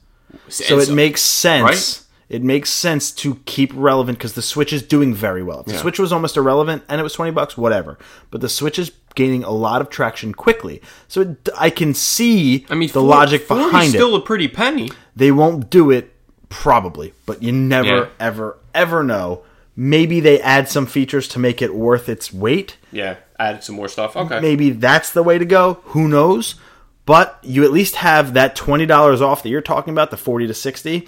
So 0.49 0.79
it 0.79 0.89
makes 0.89 1.21
sense. 1.21 1.63
right? 1.63 1.99
It 2.29 2.41
makes 2.41 2.71
sense 2.71 3.11
to 3.11 3.35
keep 3.45 3.71
relevant 3.75 4.17
because 4.17 4.33
the 4.33 4.41
Switch 4.41 4.73
is 4.73 4.81
doing 4.81 5.13
very 5.13 5.43
well. 5.43 5.61
The 5.61 5.73
Yeah. 5.73 5.81
Switch 5.81 5.99
was 5.99 6.11
almost 6.11 6.35
irrelevant 6.37 6.81
and 6.89 6.99
it 6.99 7.03
was 7.03 7.13
twenty 7.13 7.31
bucks, 7.31 7.57
whatever. 7.57 7.99
But 8.31 8.41
the 8.41 8.49
Switch 8.49 8.79
is 8.79 8.91
gaining 9.13 9.43
a 9.43 9.51
lot 9.51 9.81
of 9.81 9.89
traction 9.91 10.33
quickly, 10.33 10.81
so 11.07 11.21
it, 11.21 11.49
I 11.59 11.69
can 11.69 11.93
see 11.93 12.65
I 12.71 12.73
mean, 12.75 12.87
the 12.87 12.93
40 12.93 13.07
logic 13.07 13.41
40 13.43 13.61
's 13.63 13.65
behind 13.67 13.87
it. 13.89 13.97
Still 13.97 14.15
a 14.15 14.21
pretty 14.21 14.47
penny. 14.47 14.89
They 15.15 15.31
won't 15.31 15.69
do 15.69 15.91
it 15.91 16.15
probably, 16.49 17.13
but 17.27 17.43
you 17.43 17.51
never, 17.51 17.87
Yeah. 17.87 18.05
ever, 18.19 18.57
ever 18.73 19.03
know. 19.03 19.41
Maybe 19.75 20.19
they 20.19 20.39
add 20.41 20.69
some 20.69 20.85
features 20.85 21.27
to 21.29 21.39
make 21.39 21.61
it 21.61 21.73
worth 21.73 22.07
its 22.07 22.31
weight. 22.31 22.77
Yeah, 22.91 23.15
add 23.39 23.63
some 23.63 23.75
more 23.75 23.87
stuff. 23.87 24.15
Okay. 24.15 24.39
Maybe 24.39 24.69
that's 24.69 25.11
the 25.11 25.23
way 25.23 25.37
to 25.37 25.45
go. 25.45 25.79
Who 25.85 26.07
knows? 26.07 26.55
But 27.05 27.39
you 27.41 27.63
at 27.65 27.71
least 27.71 27.95
have 27.95 28.33
that 28.35 28.55
twenty 28.55 28.85
dollars 28.85 29.21
off 29.21 29.43
that 29.43 29.49
you're 29.49 29.61
talking 29.61 29.91
about, 29.93 30.11
the 30.11 30.17
forty 30.17 30.47
to 30.47 30.53
sixty, 30.53 31.07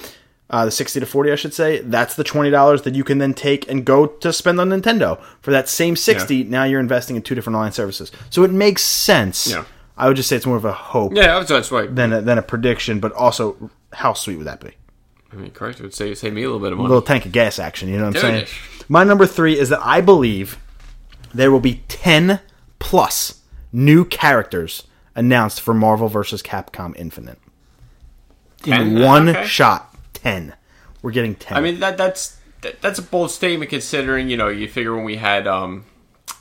uh, 0.50 0.66
the 0.66 0.72
sixty 0.72 1.00
to 1.00 1.06
forty, 1.06 1.32
I 1.32 1.36
should 1.36 1.54
say. 1.54 1.80
That's 1.80 2.16
the 2.16 2.24
twenty 2.24 2.50
dollars 2.50 2.82
that 2.82 2.96
you 2.96 3.04
can 3.04 3.20
then 3.20 3.34
take 3.34 3.70
and 3.70 3.86
go 3.86 4.08
to 4.08 4.34
spend 4.34 4.60
on 4.60 4.70
Nintendo 4.70 5.22
for 5.42 5.52
that 5.52 5.70
same 5.70 5.96
sixty. 5.96 6.44
Now 6.44 6.64
you're 6.64 6.80
investing 6.82 7.16
in 7.16 7.22
two 7.22 7.36
different 7.36 7.56
online 7.56 7.72
services, 7.72 8.12
so 8.30 8.44
it 8.44 8.52
makes 8.52 8.82
sense. 8.82 9.48
Yeah. 9.48 9.64
I 9.98 10.08
would 10.10 10.18
just 10.18 10.28
say 10.28 10.36
it's 10.36 10.46
more 10.46 10.58
of 10.58 10.66
a 10.66 10.74
hope 10.74 11.14
Yeah, 11.16 11.38
that's, 11.40 11.48
that's 11.48 11.72
right. 11.72 11.94
than 11.96 12.12
a, 12.12 12.22
than 12.22 12.38
a 12.38 12.42
prediction, 12.42 13.00
but 13.00 13.14
also 13.14 13.70
how 13.94 14.12
sweet 14.12 14.36
would 14.36 14.48
that 14.48 14.60
be? 14.60 14.72
I 15.36 15.40
mean, 15.40 15.52
Christ, 15.52 15.80
it 15.80 15.84
would 15.84 15.94
save, 15.94 16.18
save 16.18 16.34
me 16.34 16.44
a 16.44 16.46
little 16.46 16.60
bit 16.62 16.72
of 16.72 16.78
money. 16.78 16.88
a 16.88 16.90
little 16.90 17.02
tank 17.06 17.26
of 17.26 17.32
gas 17.32 17.60
action. 17.60 17.90
You 17.90 17.98
know 17.98 18.06
what 18.08 18.16
I'm 18.16 18.22
saying? 18.22 18.48
My 18.88 19.04
number 19.04 19.26
three 19.28 19.60
is 19.60 19.70
that 19.70 19.82
I 19.84 20.00
believe 20.02 20.58
there 21.34 21.52
will 21.52 21.60
be 21.60 21.84
ten 21.88 22.40
plus 22.80 23.42
new 23.74 24.06
characters 24.06 24.84
announced 25.16 25.60
for 25.62 25.74
Marvel 25.74 26.08
vs. 26.08 26.42
Capcom 26.42 26.96
Infinite 26.98 27.40
in 28.66 28.72
10? 28.96 29.02
one 29.02 29.30
Okay. 29.30 29.46
shot. 29.46 29.94
Ten. 30.14 30.54
We're 31.02 31.12
getting 31.12 31.36
ten. 31.36 31.58
I 31.58 31.62
mean, 31.62 31.80
that 31.82 31.98
that's 31.98 32.38
that, 32.62 32.82
that's 32.82 33.00
a 33.00 33.04
bold 33.04 33.32
statement 33.32 33.70
considering 33.70 34.30
you 34.30 34.38
know 34.38 34.48
you 34.48 34.68
figure 34.68 34.96
when 34.96 35.04
we 35.04 35.18
had 35.18 35.48
um, 35.48 35.86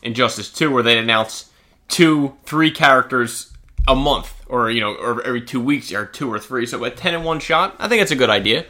Injustice 0.02 0.50
Two 0.50 0.70
where 0.70 0.82
they 0.82 0.98
announced 0.98 1.48
two, 1.88 2.34
three 2.44 2.70
characters 2.70 3.52
a 3.86 3.94
month, 3.94 4.32
or 4.48 4.70
you 4.70 4.80
know, 4.80 4.94
or 4.94 5.22
every 5.22 5.42
two 5.42 5.60
weeks, 5.60 5.92
or 5.92 6.06
two 6.06 6.32
or 6.32 6.38
three. 6.38 6.64
So 6.66 6.82
at 6.84 6.96
ten 6.96 7.14
in 7.14 7.24
one 7.24 7.40
shot, 7.40 7.74
I 7.78 7.88
think 7.88 8.00
it's 8.00 8.10
a 8.12 8.16
good 8.16 8.30
idea. 8.30 8.64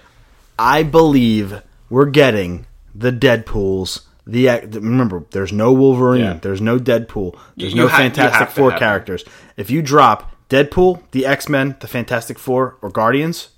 I 0.58 0.82
believe 0.82 1.62
we're 1.90 2.06
getting 2.06 2.66
the 2.94 3.12
Deadpool's. 3.12 3.98
Uh, 4.26 4.30
the 4.64 4.80
remember, 4.80 5.24
there's 5.32 5.52
no 5.52 5.72
Wolverine, 5.72 6.20
Yeah. 6.22 6.38
there's 6.40 6.60
no 6.62 6.78
Deadpool, 6.78 7.36
there's 7.58 7.74
You 7.74 7.82
no 7.82 7.88
Fantastic 7.88 8.48
Four 8.50 8.72
characters. 8.72 9.22
If 9.58 9.70
you 9.70 9.82
drop 9.82 10.32
Deadpool, 10.48 11.02
the 11.10 11.26
X 11.26 11.48
Men, 11.48 11.76
the 11.80 11.86
Fantastic 11.86 12.38
Four, 12.38 12.76
or 12.80 12.88
Guardians, 12.88 13.48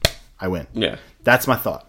I 0.40 0.48
win. 0.48 0.66
Yeah. 0.72 0.96
That's 1.22 1.46
my 1.46 1.54
thought. 1.54 1.86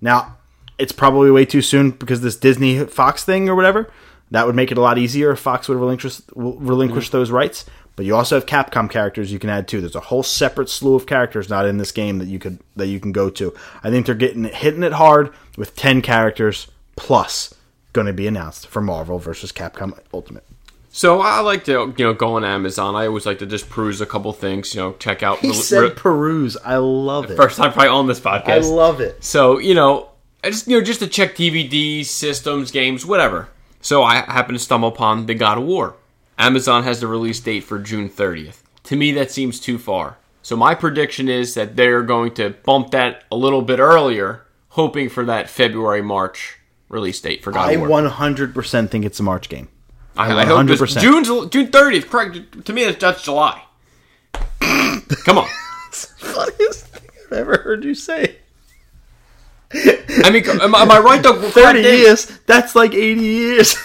Now, 0.00 0.38
it's 0.78 0.92
probably 0.92 1.30
way 1.30 1.44
too 1.44 1.60
soon 1.62 1.90
because 1.90 2.22
this 2.22 2.36
Disney 2.36 2.84
Fox 2.86 3.24
thing 3.24 3.48
or 3.48 3.54
whatever. 3.54 3.90
That 4.30 4.46
would 4.46 4.56
make 4.56 4.72
it 4.72 4.78
a 4.78 4.80
lot 4.80 4.96
easier 4.98 5.30
if 5.32 5.38
Fox 5.38 5.68
would 5.68 5.78
relinquish 5.78 6.20
relinquish 6.34 7.10
those 7.10 7.30
rights. 7.30 7.66
But 7.96 8.06
you 8.06 8.16
also 8.16 8.34
have 8.34 8.46
Capcom 8.46 8.90
characters 8.90 9.32
you 9.32 9.38
can 9.38 9.50
add 9.50 9.68
too. 9.68 9.80
There's 9.80 9.94
a 9.94 10.00
whole 10.00 10.22
separate 10.24 10.68
slew 10.68 10.94
of 10.96 11.06
characters 11.06 11.48
not 11.48 11.66
in 11.66 11.78
this 11.78 11.92
game 11.92 12.18
that 12.18 12.26
you 12.26 12.38
could 12.38 12.58
that 12.76 12.88
you 12.88 12.98
can 12.98 13.12
go 13.12 13.30
to. 13.30 13.54
I 13.82 13.90
think 13.90 14.06
they're 14.06 14.14
getting 14.14 14.44
hitting 14.44 14.82
it 14.82 14.92
hard 14.92 15.32
with 15.56 15.76
ten 15.76 16.02
characters 16.02 16.66
plus 16.96 17.54
going 17.92 18.06
to 18.06 18.12
be 18.12 18.26
announced 18.26 18.66
for 18.66 18.80
Marvel 18.80 19.18
versus 19.18 19.52
Capcom 19.52 19.98
Ultimate. 20.12 20.44
So 20.90 21.20
I 21.20 21.40
like 21.40 21.64
to 21.64 21.92
you 21.96 22.04
know 22.04 22.14
go 22.14 22.34
on 22.34 22.44
Amazon. 22.44 22.94
I 22.94 23.06
always 23.06 23.26
like 23.26 23.40
to 23.40 23.46
just 23.46 23.68
peruse 23.68 24.00
a 24.00 24.06
couple 24.06 24.32
things. 24.32 24.74
You 24.74 24.80
know, 24.80 24.92
check 24.94 25.22
out. 25.22 25.38
He 25.38 25.48
re- 25.48 25.54
said 25.54 25.80
re- 25.80 25.90
peruse. 25.90 26.56
I 26.64 26.76
love 26.76 27.30
it. 27.30 27.36
first 27.36 27.56
time 27.56 27.72
probably 27.72 27.88
on 27.88 28.06
this 28.06 28.20
podcast. 28.20 28.48
I 28.48 28.58
love 28.58 29.00
it. 29.00 29.22
So 29.24 29.58
you 29.58 29.74
know, 29.74 30.10
I 30.44 30.50
just 30.50 30.68
you 30.68 30.78
know 30.78 30.84
just 30.84 31.00
to 31.00 31.08
check 31.08 31.34
DVDs, 31.34 32.06
systems, 32.06 32.70
games, 32.70 33.04
whatever. 33.04 33.48
So 33.80 34.02
I 34.02 34.16
happen 34.16 34.54
to 34.54 34.58
stumble 34.58 34.88
upon 34.88 35.26
the 35.26 35.34
God 35.34 35.58
of 35.58 35.64
War. 35.64 35.96
Amazon 36.38 36.84
has 36.84 37.00
the 37.00 37.06
release 37.06 37.40
date 37.40 37.60
for 37.64 37.78
June 37.78 38.08
30th. 38.08 38.62
To 38.84 38.96
me, 38.96 39.12
that 39.12 39.30
seems 39.30 39.60
too 39.60 39.78
far. 39.78 40.18
So 40.42 40.56
my 40.56 40.74
prediction 40.74 41.28
is 41.28 41.54
that 41.54 41.76
they're 41.76 42.02
going 42.02 42.34
to 42.34 42.50
bump 42.50 42.90
that 42.90 43.24
a 43.32 43.36
little 43.36 43.62
bit 43.62 43.78
earlier, 43.78 44.44
hoping 44.70 45.08
for 45.08 45.24
that 45.24 45.48
February 45.48 46.02
March 46.02 46.58
release 46.88 47.20
date 47.20 47.42
for 47.42 47.50
God 47.50 47.68
I 47.70 47.72
of 47.72 47.80
War. 47.80 47.88
100% 47.88 48.90
think 48.90 49.04
it's 49.04 49.18
a 49.20 49.22
March 49.22 49.48
game. 49.48 49.68
I, 50.16 50.30
I 50.32 50.44
hope 50.44 50.66
this, 50.66 50.80
100%. 50.80 51.00
June's 51.00 51.50
June 51.50 51.68
thirtieth. 51.68 52.08
Correct. 52.08 52.64
To 52.66 52.72
me, 52.72 52.84
that's, 52.84 52.98
that's 52.98 53.22
July. 53.22 53.64
Come 54.60 55.38
on. 55.38 55.48
Funniest 55.90 56.86
thing 56.88 57.08
I've 57.26 57.32
ever 57.32 57.56
heard 57.58 57.84
you 57.84 57.94
say. 57.94 58.36
I 59.72 60.30
mean, 60.30 60.48
am, 60.48 60.74
am 60.74 60.90
I 60.90 60.98
right 60.98 61.22
though? 61.22 61.40
30 61.50 61.80
years. 61.80 62.26
That's 62.46 62.76
like 62.76 62.94
80 62.94 63.20
years. 63.22 63.76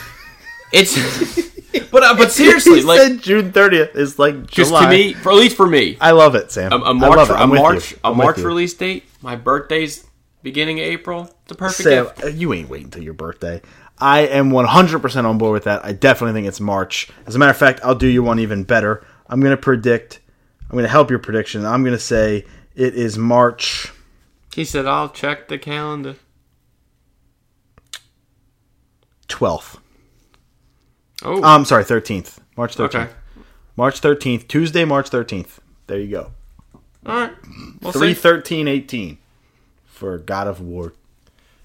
It's. 0.71 1.48
But 1.91 2.03
uh, 2.03 2.15
but 2.15 2.31
seriously, 2.31 2.79
he 2.79 2.81
like 2.83 2.99
said 2.99 3.21
June 3.21 3.51
30th 3.51 3.95
is 3.95 4.17
like 4.19 4.47
just 4.47 4.69
July. 4.69 4.83
to 4.85 4.89
me, 4.89 5.13
for 5.13 5.31
at 5.31 5.35
least 5.37 5.55
for 5.57 5.67
me, 5.67 5.97
I 6.01 6.11
love 6.11 6.35
it, 6.35 6.51
Sam. 6.51 6.71
a, 6.71 6.77
a 6.77 6.89
I 6.89 6.93
March 6.93 7.15
love 7.17 7.29
it. 7.29 7.35
a 7.39 7.47
March 7.47 7.95
a 8.03 8.13
March 8.13 8.37
release 8.37 8.73
date. 8.73 9.05
My 9.21 9.35
birthday's 9.35 10.05
beginning 10.43 10.79
of 10.79 10.85
April. 10.85 11.23
It's 11.43 11.51
a 11.51 11.55
perfect 11.55 11.83
Sam, 11.89 12.05
gift. 12.05 12.23
uh, 12.23 12.27
you 12.27 12.53
ain't 12.53 12.69
waiting 12.69 12.89
till 12.89 13.03
your 13.03 13.13
birthday. 13.13 13.61
I 13.99 14.21
am 14.21 14.51
100% 14.51 15.25
on 15.25 15.37
board 15.37 15.51
with 15.53 15.65
that. 15.65 15.83
I 15.83 15.91
definitely 15.91 16.33
think 16.39 16.47
it's 16.47 16.59
March. 16.61 17.09
As 17.27 17.35
a 17.35 17.39
matter 17.39 17.51
of 17.51 17.57
fact, 17.57 17.81
I'll 17.83 17.95
do 17.95 18.07
you 18.07 18.23
one 18.23 18.39
even 18.39 18.63
better. 18.63 19.05
I'm 19.27 19.41
going 19.41 19.51
to 19.51 19.61
predict, 19.61 20.21
I'm 20.63 20.71
going 20.71 20.83
to 20.85 20.89
help 20.89 21.09
your 21.09 21.19
prediction. 21.19 21.65
I'm 21.65 21.83
going 21.83 21.95
to 21.95 21.99
say 21.99 22.45
it 22.75 22.95
is 22.95 23.17
March. 23.17 23.91
He 24.55 24.63
said, 24.65 24.85
"I'll 24.85 25.09
check 25.09 25.47
the 25.49 25.57
calendar." 25.57 26.15
12th. 29.27 29.79
Oh, 31.23 31.41
I'm 31.43 31.65
sorry, 31.65 31.83
13th. 31.83 32.37
March 32.57 32.75
13th. 32.75 32.95
okay. 32.95 33.09
March 33.75 34.01
13th. 34.01 34.47
Tuesday, 34.47 34.85
March 34.85 35.09
13th. 35.09 35.59
There 35.87 35.99
you 35.99 36.07
go. 36.09 36.31
All 37.05 37.15
right. 37.15 37.31
We'll 37.81 37.91
3 37.91 38.13
see. 38.13 38.19
13 38.19 38.67
18 38.67 39.17
for 39.85 40.17
God 40.17 40.47
of 40.47 40.61
War. 40.61 40.93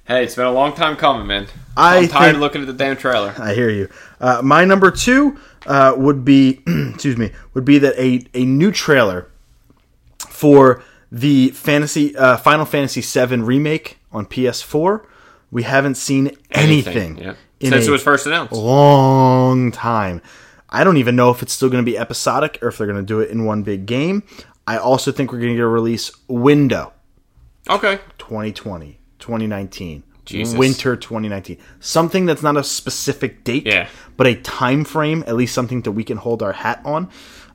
Hey, 0.06 0.24
it's 0.24 0.34
been 0.34 0.44
a 0.46 0.52
long 0.52 0.74
time 0.74 0.96
coming, 0.96 1.26
man. 1.26 1.46
I 1.76 1.98
I'm 1.98 2.08
tired 2.08 2.24
think- 2.24 2.34
of 2.36 2.40
looking 2.40 2.60
at 2.60 2.66
the 2.66 2.72
damn 2.74 2.96
trailer. 2.96 3.34
I 3.38 3.54
hear 3.54 3.70
you. 3.70 3.88
Uh, 4.20 4.42
my 4.42 4.64
number 4.64 4.90
two 4.90 5.38
uh, 5.66 5.94
would 5.96 6.24
be, 6.24 6.60
excuse 6.66 7.16
me, 7.16 7.30
would 7.54 7.64
be 7.64 7.78
that 7.78 7.98
a, 7.98 8.24
a 8.34 8.44
new 8.44 8.70
trailer 8.70 9.28
for 10.28 10.82
the 11.10 11.50
fantasy 11.50 12.14
uh, 12.16 12.36
Final 12.36 12.64
Fantasy 12.66 13.00
VII 13.00 13.36
remake 13.40 13.98
on 14.12 14.26
PS4. 14.26 15.04
We 15.50 15.62
haven't 15.62 15.94
seen 15.96 16.36
anything, 16.50 17.16
Yeah. 17.18 17.34
In 17.64 17.70
Since 17.72 17.86
it 17.86 17.90
was 17.90 18.02
first 18.02 18.26
announced. 18.26 18.52
long 18.52 19.72
time. 19.72 20.20
I 20.70 20.84
don't 20.84 20.96
even 20.96 21.14
know 21.16 21.30
if 21.30 21.42
it's 21.42 21.52
still 21.52 21.68
going 21.70 21.84
to 21.84 21.90
be 21.90 21.96
episodic 21.96 22.58
or 22.62 22.68
if 22.68 22.78
they're 22.78 22.86
going 22.86 22.98
to 22.98 23.06
do 23.06 23.20
it 23.20 23.30
in 23.30 23.44
one 23.44 23.62
big 23.62 23.86
game. 23.86 24.22
I 24.66 24.76
also 24.78 25.12
think 25.12 25.30
we're 25.32 25.38
going 25.38 25.50
to 25.50 25.56
get 25.56 25.62
a 25.62 25.68
release 25.68 26.10
window. 26.28 26.92
Okay. 27.70 27.98
2020, 28.18 28.98
2019, 29.18 30.02
Jesus. 30.24 30.56
winter 30.58 30.96
2019. 30.96 31.58
Something 31.80 32.26
that's 32.26 32.42
not 32.42 32.56
a 32.56 32.64
specific 32.64 33.44
date, 33.44 33.66
Yeah. 33.66 33.88
but 34.16 34.26
a 34.26 34.34
time 34.34 34.84
frame, 34.84 35.22
at 35.26 35.36
least 35.36 35.54
something 35.54 35.82
that 35.82 35.92
we 35.92 36.02
can 36.04 36.16
hold 36.16 36.42
our 36.42 36.52
hat 36.52 36.80
on. 36.84 37.08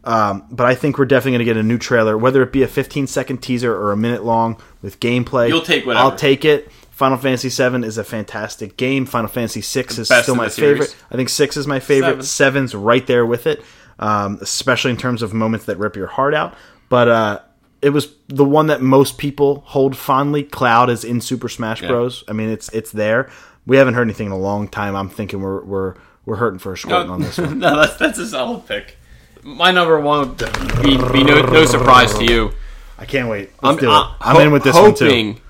Um, 0.06 0.45
but 0.49 0.65
I 0.65 0.76
think 0.76 0.98
we're 0.98 1.06
definitely 1.06 1.31
going 1.34 1.40
to 1.40 1.45
get 1.45 1.57
a 1.57 1.64
new 1.64 1.77
trailer, 1.77 2.18
whether 2.18 2.41
it 2.41 2.53
be 2.53 2.64
a 2.64 2.68
15 2.68 3.06
second 3.07 3.40
teaser 3.40 3.76
or 3.76 3.91
a 3.91 3.98
minute 3.98 4.23
long 4.23 4.60
with 4.81 4.99
gameplay. 5.02 5.49
You'll 5.49 5.61
take 5.61 5.86
whatever. 5.86 6.06
I'll 6.06 6.15
take 6.15 6.45
it. 6.45 6.72
Final 7.00 7.18
Fantasy 7.18 7.48
VII 7.48 7.88
is 7.88 7.98
a 7.98 8.04
fantastic 8.04 8.76
game. 8.76 9.06
Final 9.06 9.30
Fantasy 9.30 9.62
VI 9.62 10.02
is 10.02 10.10
still 10.10 10.36
my 10.36 10.50
favorite. 10.50 10.94
I 11.10 11.16
think 11.16 11.30
six 11.30 11.56
is 11.56 11.66
my 11.66 11.80
favorite. 11.80 12.10
Seven. 12.10 12.24
Seven's 12.24 12.76
right 12.76 13.08
there 13.08 13.26
with 13.26 13.48
it, 13.48 13.64
um, 14.00 14.38
especially 14.42 14.92
in 14.92 14.98
terms 14.98 15.22
of 15.22 15.34
moments 15.34 15.66
that 15.68 15.78
rip 15.78 15.96
your 15.96 16.08
heart 16.08 16.34
out. 16.34 16.56
But 16.90 17.08
uh, 17.08 17.40
it 17.82 17.92
was 17.92 18.10
the 18.28 18.44
one 18.44 18.68
that 18.68 18.82
most 18.82 19.18
people 19.18 19.64
hold 19.68 19.96
fondly. 19.96 20.44
Cloud 20.44 20.90
is 20.90 21.06
in 21.06 21.22
Super 21.22 21.48
Smash 21.48 21.80
Bros. 21.80 22.26
I 22.28 22.34
mean, 22.34 22.50
it's 22.50 22.68
it's 22.74 22.92
there. 22.92 23.30
We 23.66 23.78
haven't 23.78 23.94
heard 23.94 24.02
anything 24.02 24.26
in 24.26 24.34
a 24.34 24.38
long 24.38 24.68
time. 24.68 24.94
I'm 24.98 25.08
thinking 25.08 25.40
we're 25.40 25.64
we're 25.64 25.96
we're 26.26 26.36
hurting 26.36 26.60
for 26.60 26.74
a 26.74 26.78
squirting 26.78 27.12
on 27.12 27.22
this 27.22 27.38
one. 27.38 27.60
no, 27.60 27.78
that's 27.78 27.96
that's 27.96 28.20
a 28.20 28.28
solid 28.28 28.68
pick. 28.68 28.98
My 29.42 29.72
number 29.72 29.98
one 30.02 30.36
would 30.36 30.38
be, 30.82 30.98
be 30.98 31.24
no, 31.24 31.42
no 31.44 31.64
surprise 31.64 32.14
to 32.16 32.26
you. 32.26 32.52
I 32.98 33.06
can't 33.06 33.30
wait. 33.30 33.52
Let's 33.64 33.76
I'm, 33.76 33.78
do 33.78 33.90
it. 33.90 33.94
uh, 33.94 34.12
I'm 34.20 34.36
ho- 34.36 34.42
in 34.42 34.52
with 34.52 34.64
this 34.64 34.76
hoping 34.76 35.28
one 35.28 35.36
too. 35.36 35.42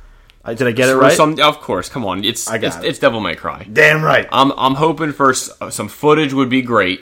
I, 0.43 0.53
did 0.53 0.67
I 0.67 0.71
get 0.71 0.89
it 0.89 0.95
right? 0.95 1.13
Some, 1.13 1.39
of 1.39 1.59
course, 1.59 1.89
come 1.89 2.05
on. 2.05 2.23
It's 2.23 2.47
I 2.47 2.57
got 2.57 2.67
it's, 2.67 2.75
it. 2.77 2.85
it's 2.85 2.99
Devil 2.99 3.19
May 3.19 3.35
Cry. 3.35 3.67
Damn 3.71 4.01
right. 4.03 4.27
I'm 4.31 4.51
I'm 4.57 4.75
hoping 4.75 5.11
for 5.11 5.31
s- 5.31 5.49
uh, 5.59 5.69
some 5.69 5.87
footage 5.89 6.33
would 6.33 6.49
be 6.49 6.61
great. 6.61 7.01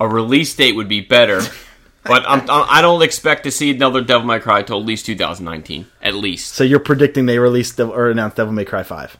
A 0.00 0.08
release 0.08 0.54
date 0.54 0.74
would 0.74 0.88
be 0.88 1.00
better. 1.00 1.40
But 2.06 2.24
I'm, 2.28 2.42
I 2.50 2.82
don't 2.82 3.00
expect 3.00 3.44
to 3.44 3.50
see 3.50 3.70
another 3.70 4.02
Devil 4.02 4.26
May 4.26 4.38
Cry 4.38 4.62
till 4.62 4.78
at 4.78 4.84
least 4.84 5.06
2019, 5.06 5.86
at 6.02 6.12
least. 6.14 6.52
So 6.52 6.62
you're 6.62 6.78
predicting 6.78 7.24
they 7.24 7.38
released 7.38 7.80
or 7.80 8.10
announced 8.10 8.36
Devil 8.36 8.52
May 8.52 8.66
Cry 8.66 8.82
five 8.82 9.16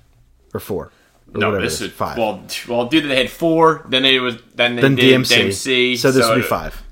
or 0.53 0.61
four? 0.61 0.93
Or 1.35 1.41
No, 1.41 1.59
this 1.59 1.81
is. 1.81 1.91
five. 1.93 2.19
Well, 2.19 2.45
well, 2.69 2.85
dude, 2.87 3.09
they 3.11 3.17
had 3.17 3.31
four. 3.31 3.87
Then 3.89 4.05
it 4.05 4.19
was 4.19 4.37
then 4.55 4.77
they 4.77 4.83
then 4.83 4.97
did 4.97 5.19
DMC. 5.19 5.47
DMC. 5.47 5.97
So 5.97 6.13
this 6.13 6.29
would 6.29 6.37
be 6.37 6.43
five. 6.43 6.83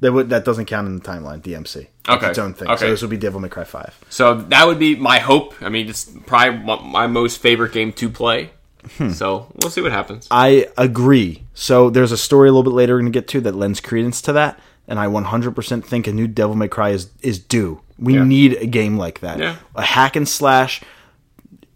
That 0.00 0.12
would 0.12 0.28
that 0.30 0.44
doesn't 0.44 0.66
count 0.66 0.86
in 0.88 0.96
the 0.96 1.02
timeline. 1.02 1.40
DMC. 1.40 1.76
It's 1.76 2.08
Okay. 2.08 2.28
its 2.30 2.38
own 2.38 2.52
thing. 2.54 2.68
Okay. 2.68 2.80
So 2.80 2.90
this 2.90 3.00
would 3.00 3.10
be 3.10 3.16
Devil 3.16 3.40
May 3.40 3.48
Cry 3.48 3.64
five. 3.64 3.98
So 4.10 4.34
that 4.34 4.66
would 4.66 4.78
be 4.78 4.96
my 4.96 5.18
hope. 5.18 5.54
I 5.62 5.68
mean, 5.70 5.88
it's 5.88 6.10
probably 6.26 6.58
my, 6.82 7.06
most 7.06 7.38
favorite 7.40 7.72
game 7.72 7.92
to 7.94 8.10
play. 8.10 8.50
Hmm. 8.98 9.10
So 9.10 9.46
we'll 9.62 9.70
see 9.70 9.80
what 9.80 9.92
happens. 9.92 10.28
I 10.30 10.68
agree. 10.76 11.44
So 11.54 11.88
there's 11.88 12.12
a 12.12 12.18
story 12.18 12.48
a 12.50 12.52
little 12.52 12.70
bit 12.70 12.76
later 12.76 12.94
we're 12.94 13.00
going 13.00 13.12
to 13.12 13.18
get 13.18 13.28
to 13.28 13.40
that 13.42 13.54
lends 13.54 13.80
credence 13.80 14.20
to 14.22 14.32
that, 14.34 14.58
and 14.86 14.98
I 14.98 15.06
100% 15.06 15.84
think 15.86 16.06
a 16.06 16.12
new 16.12 16.26
Devil 16.28 16.54
May 16.56 16.68
Cry 16.68 16.90
is 16.90 17.08
is 17.22 17.38
due. 17.38 17.80
We 17.98 18.14
Yeah. 18.16 18.24
need 18.24 18.54
a 18.54 18.66
game 18.66 18.98
like 18.98 19.20
that. 19.20 19.38
Yeah. 19.38 19.56
A 19.74 19.82
hack 19.82 20.16
and 20.16 20.28
slash. 20.28 20.82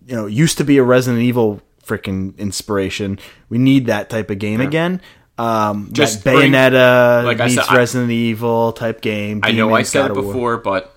You 0.07 0.17
know, 0.17 0.27
used 0.27 0.59
to 0.59 0.65
be 0.65 0.77
a 0.79 0.83
Resident 0.83 1.23
Evil 1.23 1.61
freaking 1.87 2.37
inspiration. 2.39 3.19
We 3.49 3.57
need 3.59 3.87
that 3.87 4.11
type 4.11 4.29
of 4.31 4.39
game 4.39 4.61
again. 4.61 5.01
Um, 5.39 5.91
Just 5.93 6.25
bring- 6.25 6.53
Bayonetta 6.53 7.25
like 7.25 7.41
I 7.41 7.45
meets 7.47 7.55
said, 7.55 7.73
I- 7.73 7.77
Resident 7.77 8.11
Evil 8.11 8.73
type 8.73 9.01
game. 9.01 9.41
I 9.43 9.53
know 9.53 9.73
I 9.73 9.83
said 9.83 10.07
it 10.07 10.11
of 10.11 10.17
War. 10.25 10.33
before, 10.33 10.57
but 10.59 10.95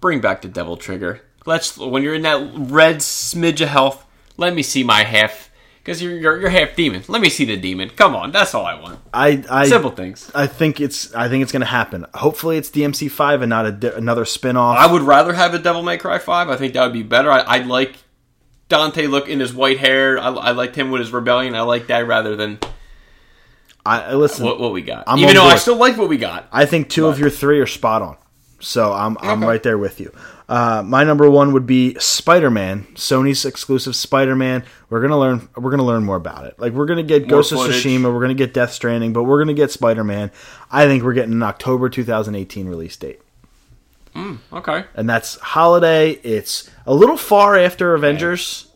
bring 0.00 0.20
back 0.20 0.42
the 0.42 0.48
Devil 0.48 0.76
Trigger. 0.76 1.22
Let's 1.46 1.76
when 1.78 2.02
you're 2.02 2.14
in 2.14 2.22
that 2.22 2.50
red 2.54 2.96
smidge 2.98 3.60
of 3.62 3.68
health, 3.68 4.04
let 4.36 4.54
me 4.54 4.62
see 4.62 4.84
my 4.84 5.04
half 5.04 5.50
because 5.78 6.02
you're, 6.02 6.12
you're 6.18 6.38
you're 6.42 6.50
half 6.50 6.76
demon. 6.76 7.02
Let 7.08 7.22
me 7.22 7.30
see 7.30 7.46
the 7.46 7.56
demon. 7.56 7.88
Come 7.88 8.14
on, 8.14 8.30
that's 8.30 8.54
all 8.54 8.66
I 8.66 8.78
want. 8.78 8.98
I, 9.14 9.42
I 9.50 9.66
Simple 9.66 9.90
things. 9.90 10.30
I 10.34 10.46
think 10.46 10.78
it's 10.82 11.14
I 11.14 11.30
think 11.30 11.42
it's 11.42 11.52
going 11.52 11.60
to 11.60 11.66
happen. 11.66 12.04
Hopefully, 12.12 12.58
it's 12.58 12.68
DMC 12.70 13.10
five 13.10 13.40
and 13.40 13.48
not 13.48 13.64
a 13.64 13.72
di- 13.72 13.94
another 13.94 14.26
spin 14.26 14.58
off. 14.58 14.76
I 14.76 14.92
would 14.92 15.00
rather 15.00 15.32
have 15.32 15.54
a 15.54 15.58
Devil 15.58 15.82
May 15.82 15.96
Cry 15.96 16.18
five. 16.18 16.50
I 16.50 16.56
think 16.56 16.74
that 16.74 16.84
would 16.84 16.92
be 16.92 17.02
better. 17.02 17.30
I, 17.32 17.42
I'd 17.46 17.66
like 17.66 17.96
Dante 18.68 19.06
look 19.06 19.30
in 19.30 19.40
his 19.40 19.54
white 19.54 19.78
hair. 19.78 20.18
I, 20.18 20.28
I 20.28 20.50
liked 20.50 20.76
him 20.76 20.90
with 20.90 21.00
his 21.00 21.10
rebellion. 21.10 21.54
I 21.54 21.62
like 21.62 21.86
that 21.86 22.06
rather 22.06 22.36
than 22.36 22.58
I, 23.88 24.00
I 24.10 24.14
listen. 24.14 24.44
what, 24.44 24.60
what 24.60 24.72
we 24.72 24.82
got. 24.82 25.04
I'm 25.06 25.18
Even 25.18 25.30
on 25.36 25.46
though 25.46 25.50
I 25.50 25.56
still 25.56 25.76
like 25.76 25.96
what 25.96 26.08
we 26.08 26.18
got. 26.18 26.46
I 26.52 26.66
think 26.66 26.88
two 26.88 27.06
of 27.06 27.18
your 27.18 27.30
three 27.30 27.58
are 27.60 27.66
spot 27.66 28.02
on. 28.02 28.16
So 28.60 28.92
I'm 28.92 29.16
I'm 29.20 29.42
right 29.42 29.62
there 29.62 29.78
with 29.78 30.00
you. 30.00 30.12
Uh, 30.48 30.82
my 30.84 31.04
number 31.04 31.30
one 31.30 31.52
would 31.52 31.66
be 31.66 31.94
Spider 32.00 32.50
Man, 32.50 32.86
Sony's 32.94 33.44
exclusive 33.44 33.94
Spider 33.94 34.34
Man. 34.34 34.64
We're 34.90 35.00
gonna 35.02 35.18
learn 35.18 35.48
we're 35.56 35.70
gonna 35.70 35.84
learn 35.84 36.02
more 36.04 36.16
about 36.16 36.46
it. 36.46 36.58
Like 36.58 36.72
we're 36.72 36.86
gonna 36.86 37.02
get 37.04 37.22
More 37.22 37.30
Ghost 37.38 37.52
of. 37.52 37.58
Tsushima, 37.58 38.12
we're 38.12 38.20
gonna 38.20 38.34
get 38.34 38.52
Death 38.54 38.72
Stranding, 38.72 39.12
but 39.12 39.24
we're 39.24 39.38
gonna 39.38 39.54
get 39.54 39.70
Spider 39.70 40.02
Man. 40.04 40.30
I 40.72 40.86
think 40.86 41.04
we're 41.04 41.12
getting 41.12 41.34
an 41.34 41.42
October 41.42 41.88
2018 41.88 42.66
release 42.66 42.96
date, 42.96 43.20
Okay. 44.52 44.84
and 44.94 45.08
that's 45.08 45.36
holiday. 45.38 46.12
It's 46.22 46.68
a 46.86 46.94
little 46.94 47.16
far 47.16 47.56
after 47.56 47.94
Avengers. 47.94 48.66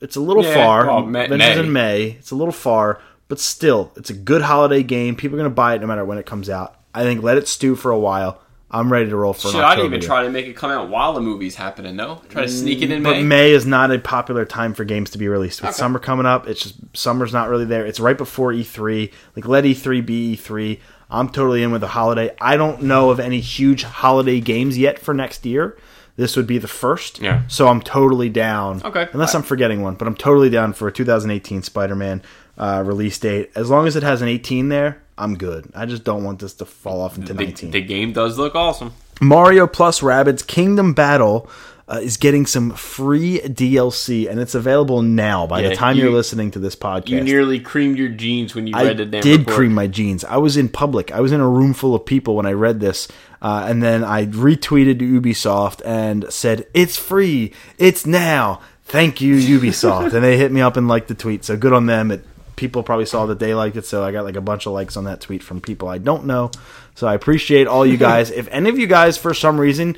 It's 0.00 0.16
a 0.16 0.20
little 0.20 0.44
Yeah, 0.44 0.54
far. 0.54 0.86
well, 0.86 1.02
Ma- 1.04 1.24
Avengers 1.24 1.38
May. 1.56 1.58
in 1.60 1.72
May. 1.72 2.02
It's 2.18 2.30
a 2.30 2.34
little 2.36 2.52
far, 2.52 3.00
but 3.30 3.40
still, 3.40 3.92
it's 3.96 4.10
a 4.10 4.14
good 4.14 4.42
holiday 4.42 4.82
game. 4.82 5.16
People 5.16 5.36
are 5.38 5.42
gonna 5.42 5.54
buy 5.54 5.74
it 5.76 5.80
no 5.80 5.86
matter 5.86 6.04
when 6.04 6.18
it 6.18 6.26
comes 6.26 6.50
out. 6.50 6.74
I 6.92 7.04
think 7.04 7.22
let 7.22 7.38
it 7.38 7.48
stew 7.48 7.76
for 7.76 7.90
a 7.92 7.98
while. 7.98 8.42
I'm 8.72 8.92
ready 8.92 9.08
to 9.08 9.16
roll 9.16 9.32
for 9.32 9.48
Shit, 9.48 9.60
I'd 9.60 9.78
even 9.80 10.00
try 10.00 10.22
to 10.24 10.30
make 10.30 10.46
it 10.46 10.54
come 10.56 10.70
out 10.70 10.88
while 10.90 11.12
the 11.12 11.20
movie's 11.20 11.54
happening. 11.54 11.96
No, 11.96 12.22
try 12.28 12.42
to 12.42 12.48
sneak 12.48 12.82
it 12.82 12.90
in 12.90 13.00
mm, 13.00 13.04
But 13.04 13.16
May. 13.16 13.22
May 13.22 13.50
is 13.52 13.66
not 13.66 13.90
a 13.92 13.98
popular 13.98 14.44
time 14.44 14.74
for 14.74 14.84
games 14.84 15.10
to 15.10 15.18
be 15.18 15.28
released. 15.28 15.60
With 15.60 15.70
Okay. 15.70 15.76
summer 15.78 15.98
coming 15.98 16.26
up, 16.26 16.46
it's 16.48 16.62
just 16.62 16.76
summer's 16.92 17.32
not 17.32 17.48
really 17.48 17.64
there. 17.64 17.86
It's 17.86 17.98
right 18.00 18.18
before 18.18 18.52
E3. 18.52 19.12
Like 19.36 19.46
let 19.46 19.64
E3 19.64 20.04
be 20.04 20.36
E3. 20.36 20.78
I'm 21.08 21.28
totally 21.28 21.62
in 21.62 21.70
with 21.72 21.80
the 21.80 21.88
holiday. 21.88 22.34
I 22.40 22.56
don't 22.56 22.82
know 22.82 23.10
of 23.10 23.18
any 23.18 23.40
huge 23.40 23.82
holiday 23.84 24.40
games 24.40 24.76
yet 24.76 24.98
for 24.98 25.14
next 25.14 25.46
year. 25.46 25.76
This 26.16 26.36
would 26.36 26.46
be 26.46 26.58
the 26.58 26.68
first. 26.68 27.20
Yeah. 27.20 27.42
So 27.48 27.68
I'm 27.68 27.80
totally 27.80 28.28
down. 28.28 28.82
Okay. 28.84 29.08
Unless 29.12 29.34
I'm 29.34 29.42
forgetting 29.42 29.82
one, 29.82 29.94
but 29.94 30.06
I'm 30.06 30.14
totally 30.16 30.50
down 30.50 30.74
for 30.74 30.86
a 30.86 30.92
2018 30.92 31.62
Spider-Man 31.62 32.22
uh, 32.58 32.82
release 32.84 33.18
date. 33.18 33.50
As 33.54 33.70
long 33.70 33.86
as 33.86 33.96
it 33.96 34.02
has 34.02 34.22
an 34.22 34.28
18 34.28 34.68
there, 34.68 35.02
I'm 35.18 35.36
good. 35.36 35.70
I 35.74 35.86
just 35.86 36.04
don't 36.04 36.24
want 36.24 36.38
this 36.40 36.54
to 36.54 36.64
fall 36.64 37.00
off 37.02 37.16
into 37.18 37.34
the, 37.34 37.44
19. 37.44 37.70
the 37.70 37.80
game 37.80 38.12
does 38.12 38.38
look 38.38 38.54
awesome. 38.54 38.92
Mario 39.20 39.66
plus 39.66 40.00
Rabbids 40.00 40.46
Kingdom 40.46 40.94
Battle 40.94 41.48
uh, 41.90 41.96
is 41.96 42.16
getting 42.16 42.46
some 42.46 42.70
free 42.70 43.40
DLC, 43.40 44.30
and 44.30 44.38
it's 44.38 44.54
available 44.54 45.02
now. 45.02 45.46
By 45.46 45.62
the 45.62 45.74
time 45.74 45.96
you, 45.96 46.08
are 46.08 46.12
listening 46.12 46.52
to 46.52 46.58
this 46.60 46.76
podcast, 46.76 47.08
You 47.08 47.20
nearly 47.20 47.58
creamed 47.58 47.98
your 47.98 48.08
jeans 48.08 48.54
when 48.54 48.66
you 48.68 48.74
I 48.76 48.84
read 48.84 48.98
the 48.98 49.06
damn 49.06 49.22
did 49.22 49.40
report. 49.40 49.56
cream 49.56 49.74
my 49.74 49.88
jeans. 49.88 50.24
I 50.24 50.36
was 50.36 50.56
in 50.56 50.68
public. 50.68 51.10
I 51.10 51.20
was 51.20 51.32
in 51.32 51.40
a 51.40 51.48
room 51.48 51.74
full 51.74 51.94
of 51.94 52.06
people 52.06 52.36
when 52.36 52.46
I 52.46 52.52
read 52.52 52.78
this, 52.80 53.08
uh, 53.42 53.66
and 53.68 53.82
then 53.82 54.04
I 54.04 54.26
retweeted 54.26 55.00
Ubisoft 55.00 55.82
and 55.84 56.26
said, 56.32 56.66
"It's 56.74 56.96
free. 56.96 57.52
It's 57.76 58.06
now. 58.06 58.60
Thank 58.84 59.20
you, 59.20 59.34
Ubisoft." 59.36 60.14
and 60.14 60.24
they 60.24 60.36
hit 60.36 60.52
me 60.52 60.60
up 60.60 60.76
and 60.76 60.86
liked 60.86 61.08
the 61.08 61.14
tweet. 61.14 61.44
So 61.44 61.56
good 61.56 61.72
on 61.72 61.86
them. 61.86 62.12
It 62.12 62.24
people 62.60 62.82
probably 62.82 63.06
saw 63.06 63.24
that 63.24 63.38
they 63.38 63.54
liked 63.54 63.76
it, 63.76 63.86
so 63.86 64.04
I 64.04 64.12
got 64.12 64.26
like 64.26 64.36
a 64.36 64.40
bunch 64.42 64.66
of 64.66 64.74
likes 64.74 64.94
on 64.98 65.04
that 65.04 65.22
tweet 65.22 65.42
from 65.42 65.62
people 65.62 65.88
I 65.88 65.96
don't 65.96 66.26
know. 66.26 66.50
So 66.94 67.08
I 67.08 67.14
appreciate 67.14 67.66
all 67.66 67.86
you 67.86 67.96
guys. 68.10 68.30
if 68.30 68.46
any 68.48 68.68
of 68.68 68.78
you 68.78 68.86
guys, 68.86 69.16
for 69.16 69.32
some 69.32 69.58
reason, 69.58 69.96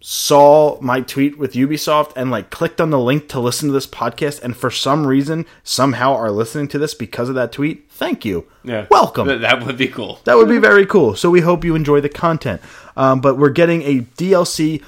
saw 0.00 0.80
my 0.80 1.02
tweet 1.02 1.36
with 1.36 1.52
Ubisoft 1.52 2.12
and 2.16 2.30
like 2.30 2.48
clicked 2.48 2.80
on 2.80 2.88
the 2.88 2.98
link 2.98 3.28
to 3.28 3.38
listen 3.38 3.68
to 3.68 3.74
this 3.74 3.86
podcast, 3.86 4.42
and 4.42 4.56
for 4.56 4.70
some 4.70 5.06
reason 5.06 5.44
somehow 5.62 6.14
are 6.14 6.30
listening 6.30 6.68
to 6.68 6.78
this 6.78 6.94
because 6.94 7.28
of 7.28 7.34
that 7.34 7.52
tweet, 7.52 7.90
thank 7.90 8.24
you. 8.24 8.46
Yeah. 8.64 8.86
Welcome. 8.90 9.28
That, 9.28 9.42
that 9.42 9.66
would 9.66 9.76
be 9.76 9.88
cool. 9.88 10.20
That 10.24 10.38
would 10.38 10.48
be 10.48 10.58
very 10.58 10.86
cool. 10.86 11.16
So 11.16 11.28
we 11.28 11.42
hope 11.42 11.64
you 11.64 11.74
enjoy 11.74 12.00
the 12.00 12.08
content. 12.08 12.62
Um, 12.96 13.20
but 13.20 13.36
we're 13.36 13.50
getting 13.50 13.82
a 13.82 14.00
DLC 14.00 14.82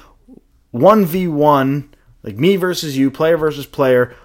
1v1, 0.73 1.89
like 2.23 2.37
me 2.37 2.55
versus 2.55 2.97
you, 2.97 3.11
player 3.11 3.37
versus 3.37 3.67
player, 3.67 4.15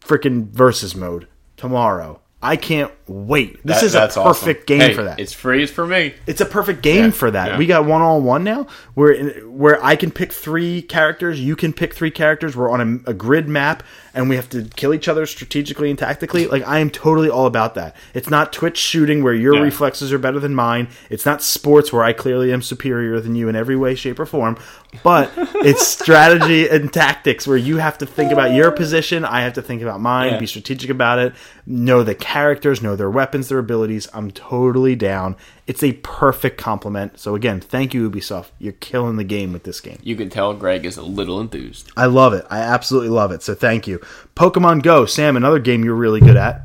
freaking 0.00 0.46
versus 0.46 0.94
mode 0.94 1.26
tomorrow. 1.58 2.20
I 2.42 2.56
can't 2.56 2.92
wait. 3.08 3.58
This 3.64 3.80
That- 3.80 3.86
is 3.86 3.94
a 3.94 4.00
perfect 4.00 4.18
awesome. 4.18 4.54
game 4.66 4.80
Hey, 4.80 4.92
for 4.94 5.02
that. 5.04 5.18
It's 5.18 5.32
free 5.32 5.66
for 5.66 5.86
me. 5.86 6.14
It's 6.26 6.40
a 6.40 6.46
perfect 6.46 6.82
game 6.82 7.06
Yeah, 7.06 7.10
for 7.10 7.30
that. 7.30 7.52
yeah. 7.52 7.58
We 7.58 7.66
got 7.66 7.84
one 7.86 8.02
on 8.02 8.24
one 8.24 8.44
now, 8.44 8.66
where 8.94 9.14
where 9.46 9.84
I 9.84 9.96
can 9.96 10.10
pick 10.10 10.32
three 10.32 10.82
characters, 10.82 11.40
you 11.40 11.56
can 11.56 11.72
pick 11.72 11.94
three 11.94 12.10
characters. 12.10 12.56
We're 12.56 12.70
on 12.70 13.02
a, 13.06 13.10
a 13.10 13.14
grid 13.14 13.48
map, 13.48 13.82
and 14.14 14.28
we 14.28 14.36
have 14.36 14.48
to 14.50 14.62
kill 14.76 14.92
each 14.94 15.08
other 15.08 15.26
strategically 15.26 15.90
and 15.90 15.98
tactically. 15.98 16.46
Like 16.46 16.66
I 16.66 16.78
am 16.78 16.90
totally 16.90 17.28
all 17.30 17.46
about 17.46 17.74
that. 17.76 17.96
It's 18.14 18.30
not 18.30 18.52
Twitch 18.52 18.76
shooting 18.78 19.22
where 19.24 19.34
your 19.34 19.54
Yeah. 19.56 19.62
reflexes 19.62 20.12
are 20.12 20.18
better 20.18 20.38
than 20.38 20.54
mine. 20.54 20.88
It's 21.10 21.24
not 21.26 21.42
sports 21.42 21.92
where 21.92 22.02
I 22.04 22.12
clearly 22.12 22.52
am 22.52 22.62
superior 22.62 23.20
than 23.20 23.34
you 23.34 23.48
in 23.48 23.56
every 23.56 23.76
way, 23.76 23.94
shape, 23.94 24.18
or 24.20 24.26
form. 24.26 24.56
But 25.02 25.30
it's 25.36 25.86
strategy 25.86 26.68
and 26.68 26.92
tactics 26.92 27.46
where 27.46 27.56
you 27.56 27.78
have 27.78 27.98
to 27.98 28.06
think 28.06 28.32
about 28.32 28.52
your 28.52 28.70
position. 28.70 29.24
I 29.24 29.42
have 29.42 29.54
to 29.54 29.62
think 29.62 29.82
about 29.82 30.00
mine. 30.00 30.38
Be 30.38 30.46
strategic 30.46 30.90
about 30.90 31.18
it. 31.18 31.34
Know 31.66 32.02
the 32.02 32.14
characters. 32.14 32.82
Know 32.82 32.96
their 32.98 33.10
weapons, 33.10 33.48
their 33.48 33.58
abilities. 33.58 34.06
I'm 34.12 34.30
totally 34.30 34.94
down. 34.94 35.36
It's 35.66 35.82
a 35.82 35.92
perfect 35.94 36.58
compliment. 36.58 37.18
So 37.18 37.34
again, 37.34 37.60
thank 37.60 37.94
you 37.94 38.10
Ubisoft. 38.10 38.48
You're 38.58 38.74
killing 38.74 39.16
the 39.16 39.24
game 39.24 39.52
with 39.52 39.62
this 39.64 39.80
game. 39.80 39.98
You 40.02 40.16
can 40.16 40.28
tell 40.28 40.52
Greg 40.54 40.84
is 40.84 40.96
a 40.98 41.02
little 41.02 41.40
enthused. 41.40 41.90
I 41.96 42.06
love 42.06 42.32
it. 42.34 42.44
I 42.50 42.58
absolutely 42.58 43.08
love 43.10 43.32
it. 43.32 43.42
So 43.42 43.54
thank 43.54 43.86
you. 43.86 44.00
Pokemon 44.36 44.82
Go, 44.82 45.06
Sam, 45.06 45.36
another 45.36 45.58
game 45.58 45.84
you're 45.84 45.94
really 45.94 46.20
good 46.20 46.36
at. 46.36 46.62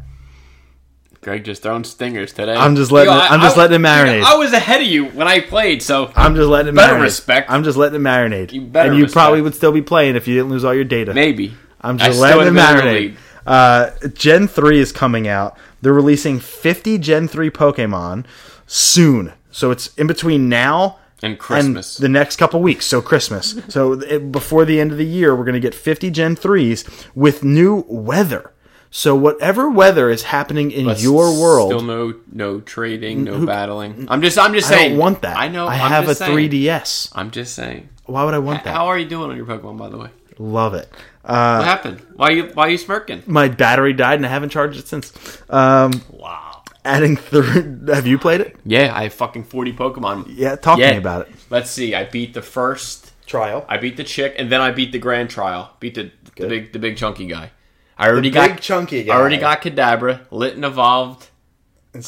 Greg 1.21 1.45
just 1.45 1.63
throwing 1.63 1.85
stingers 1.85 2.33
today. 2.33 2.53
I'm 2.53 2.75
just 2.75 2.91
letting 2.91 3.13
it- 3.13 3.31
I'm 3.31 3.39
just 3.39 3.55
letting 3.55 3.75
it 3.79 3.83
marinate. 3.85 4.23
I 4.23 4.35
was 4.35 4.51
ahead 4.51 4.81
of 4.81 4.87
you 4.87 5.05
when 5.05 5.25
I 5.25 5.39
played, 5.39 5.81
so 5.81 6.11
I'm 6.17 6.35
just 6.35 6.49
letting 6.49 6.73
it 6.73 6.75
Better 6.75 6.95
marinate. 6.95 7.01
respect. 7.01 7.49
I'm 7.49 7.63
just 7.63 7.77
letting 7.77 8.01
it 8.01 8.03
marinate. 8.03 8.51
You 8.51 8.59
better 8.59 8.89
and 8.89 8.97
you 8.97 9.03
respect. 9.05 9.13
probably 9.23 9.41
would 9.41 9.55
still 9.55 9.71
be 9.71 9.81
playing 9.81 10.17
if 10.17 10.27
you 10.27 10.35
didn't 10.35 10.49
lose 10.49 10.65
all 10.65 10.73
your 10.73 10.83
data. 10.83 11.13
maybe. 11.13 11.53
I'm 11.79 11.97
just 11.97 12.11
still 12.17 12.21
letting 12.23 12.41
it 12.55 12.59
have 12.59 12.75
been 12.83 12.87
in 12.87 13.13
the 13.13 13.13
marinate. 13.13 13.15
Uh, 13.45 14.07
Gen 14.13 14.47
3 14.49 14.79
is 14.79 14.91
coming 14.91 15.27
out. 15.29 15.57
They're 15.83 15.93
releasing 15.93 16.39
50 16.39 16.97
Gen 16.97 17.27
3 17.27 17.49
Pokemon 17.49 18.25
soon. 18.65 19.33
So 19.51 19.69
it's 19.71 19.93
in 19.95 20.07
between 20.07 20.47
now 20.49 20.97
And 21.21 21.37
Christmas. 21.37 21.97
the 21.97 22.07
next 22.09 22.37
couple 22.37 22.61
weeks. 22.61 22.85
So 22.85 23.01
Christmas. 23.01 23.55
so 23.67 23.93
it, 23.93 24.31
before 24.31 24.63
the 24.65 24.79
end 24.79 24.91
of 24.93 24.97
the 24.97 25.05
year, 25.05 25.35
we're 25.35 25.43
going 25.43 25.53
to 25.53 25.59
get 25.59 25.75
50 25.75 26.09
Gen 26.09 26.35
3s 26.37 27.07
with 27.13 27.43
new 27.43 27.83
weather. 27.87 28.51
So 28.91 29.15
whatever 29.15 29.69
weather 29.69 30.09
is 30.09 30.23
happening 30.23 30.71
in 30.71 30.87
your 30.99 31.37
world, 31.39 31.69
Still 31.71 31.81
no 31.81 32.13
no 32.31 32.59
trading, 32.61 33.23
no 33.23 33.43
battling. 33.45 34.05
I'm 34.07 34.21
just 34.21 34.37
I'm 34.37 34.53
just 34.53 34.67
I 34.71 34.75
saying. 34.75 34.89
don't 34.91 34.99
want 34.99 35.21
that. 35.23 35.35
I 35.35 35.47
know. 35.47 35.65
I 35.67 35.73
I'm 35.79 35.89
have 35.91 36.07
a 36.07 36.13
saying. 36.15 36.37
3DS. 36.51 37.09
I'm 37.13 37.31
just 37.31 37.55
saying. 37.55 37.89
Why 38.05 38.23
would 38.23 38.35
I 38.35 38.39
want 38.39 38.63
that? 38.65 38.73
How 38.75 38.85
are 38.87 38.97
you 38.99 39.05
doing 39.09 39.31
on 39.31 39.35
your 39.35 39.47
Pokemon, 39.47 39.77
by 39.77 39.89
the 39.89 39.97
way? 39.97 40.09
Love 40.37 40.75
it. 40.75 40.89
Uh, 41.23 41.57
What 41.57 41.65
happened? 41.67 42.01
Why 42.15 42.29
you 42.31 42.43
why 42.53 42.67
you 42.67 42.77
smirking? 42.77 43.23
my 43.27 43.47
battery 43.47 43.93
died 43.93 44.15
and 44.19 44.25
I 44.25 44.29
haven't 44.29 44.49
charged 44.49 44.77
it 44.79 44.87
since. 44.87 45.13
Um, 45.49 46.01
Wow. 46.09 46.63
adding 46.83 47.15
three. 47.17 47.93
Have 47.93 48.05
you 48.07 48.17
played 48.17 48.41
it? 48.41 48.55
Yeah, 48.65 48.91
I 48.93 49.03
have 49.03 49.13
fucking 49.13 49.45
40 49.45 49.73
Pokemon. 49.73 50.25
Yeah, 50.29 50.55
talk 50.57 50.79
to 50.79 50.91
me 50.91 50.97
about 50.97 51.27
it. 51.27 51.33
Let's 51.49 51.71
see. 51.71 51.95
I 51.95 52.03
beat 52.05 52.33
the 52.33 52.41
first. 52.41 53.11
Trial. 53.25 53.65
I 53.69 53.77
beat 53.77 53.95
the 53.95 54.03
chick, 54.03 54.35
and 54.37 54.51
then 54.51 54.59
I 54.59 54.71
beat 54.71 54.91
the 54.91 54.99
grand 54.99 55.29
trial. 55.29 55.71
Beat 55.79 55.95
the, 55.95 56.11
the 56.35 56.47
big 56.47 56.73
the 56.73 56.77
big 56.77 56.97
chunky 56.97 57.25
guy. 57.25 57.51
I 57.97 58.09
already 58.09 58.29
big 58.29 58.33
got 58.35 58.59
chunky 58.61 59.01
guy. 59.03 59.13
I 59.13 59.17
already 59.17 59.37
got 59.37 59.61
Kadabra, 59.61 60.19
lit 60.29 60.55
and 60.55 60.65
evolved. 60.65 61.29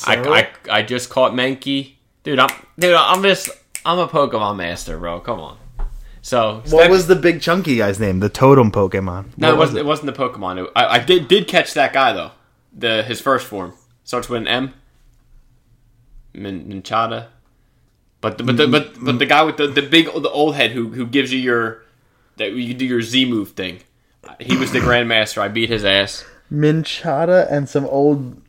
I, 0.05 0.17
I, 0.17 0.49
I 0.79 0.81
just 0.83 1.09
caught 1.09 1.31
Mankey, 1.31 1.93
dude. 2.23 2.37
I'm 2.39 2.49
dude. 2.77 2.93
I'm 2.95 3.23
just 3.23 3.49
I'm 3.85 3.97
a 3.97 4.07
Pokemon 4.09 4.57
master, 4.57 4.97
bro. 4.99 5.21
Come 5.21 5.39
on. 5.39 5.57
So 6.25 6.55
what 6.55 6.67
step- 6.67 6.89
was 6.89 7.05
the 7.05 7.15
big 7.15 7.39
chunky 7.39 7.77
guy's 7.77 7.99
name? 7.99 8.19
The 8.19 8.29
totem 8.29 8.71
Pokemon. 8.71 9.37
no? 9.37 9.49
It 9.49 9.51
was 9.51 9.59
wasn't. 9.59 9.77
It? 9.77 9.85
wasn't 9.85 10.15
the 10.15 10.23
Pokemon. 10.23 10.65
It- 10.65 10.71
I, 10.75 10.95
I 10.95 10.99
did 10.99 11.27
did 11.27 11.47
catch 11.47 11.75
that 11.75 11.93
guy 11.93 12.13
though. 12.13 12.31
The 12.75 13.03
his 13.03 13.21
first 13.21 13.45
form 13.45 13.73
starts 14.03 14.27
with 14.27 14.41
an 14.41 14.47
M. 14.47 14.73
Min, 16.33 16.65
Minchada. 16.65 17.27
But 18.21 18.39
the, 18.39 18.43
but 18.43 18.57
the, 18.57 18.67
but 18.67 19.05
but 19.05 19.19
the 19.19 19.27
guy 19.27 19.43
with 19.43 19.57
the, 19.57 19.67
the 19.67 19.83
big 19.83 20.05
the 20.07 20.31
old 20.31 20.55
head 20.55 20.71
who 20.71 20.89
who 20.89 21.05
gives 21.05 21.31
you 21.31 21.37
your 21.37 21.83
that 22.37 22.53
you 22.53 22.73
do 22.73 22.85
your 22.85 23.03
Z 23.03 23.25
move 23.25 23.51
thing. 23.51 23.81
He 24.39 24.57
was 24.57 24.71
the 24.71 24.79
Grandmaster. 24.79 25.37
I 25.37 25.47
beat 25.47 25.69
his 25.69 25.85
ass. 25.85 26.25
Minchada 26.51 27.45
and 27.51 27.69
some 27.69 27.85
old 27.85 28.41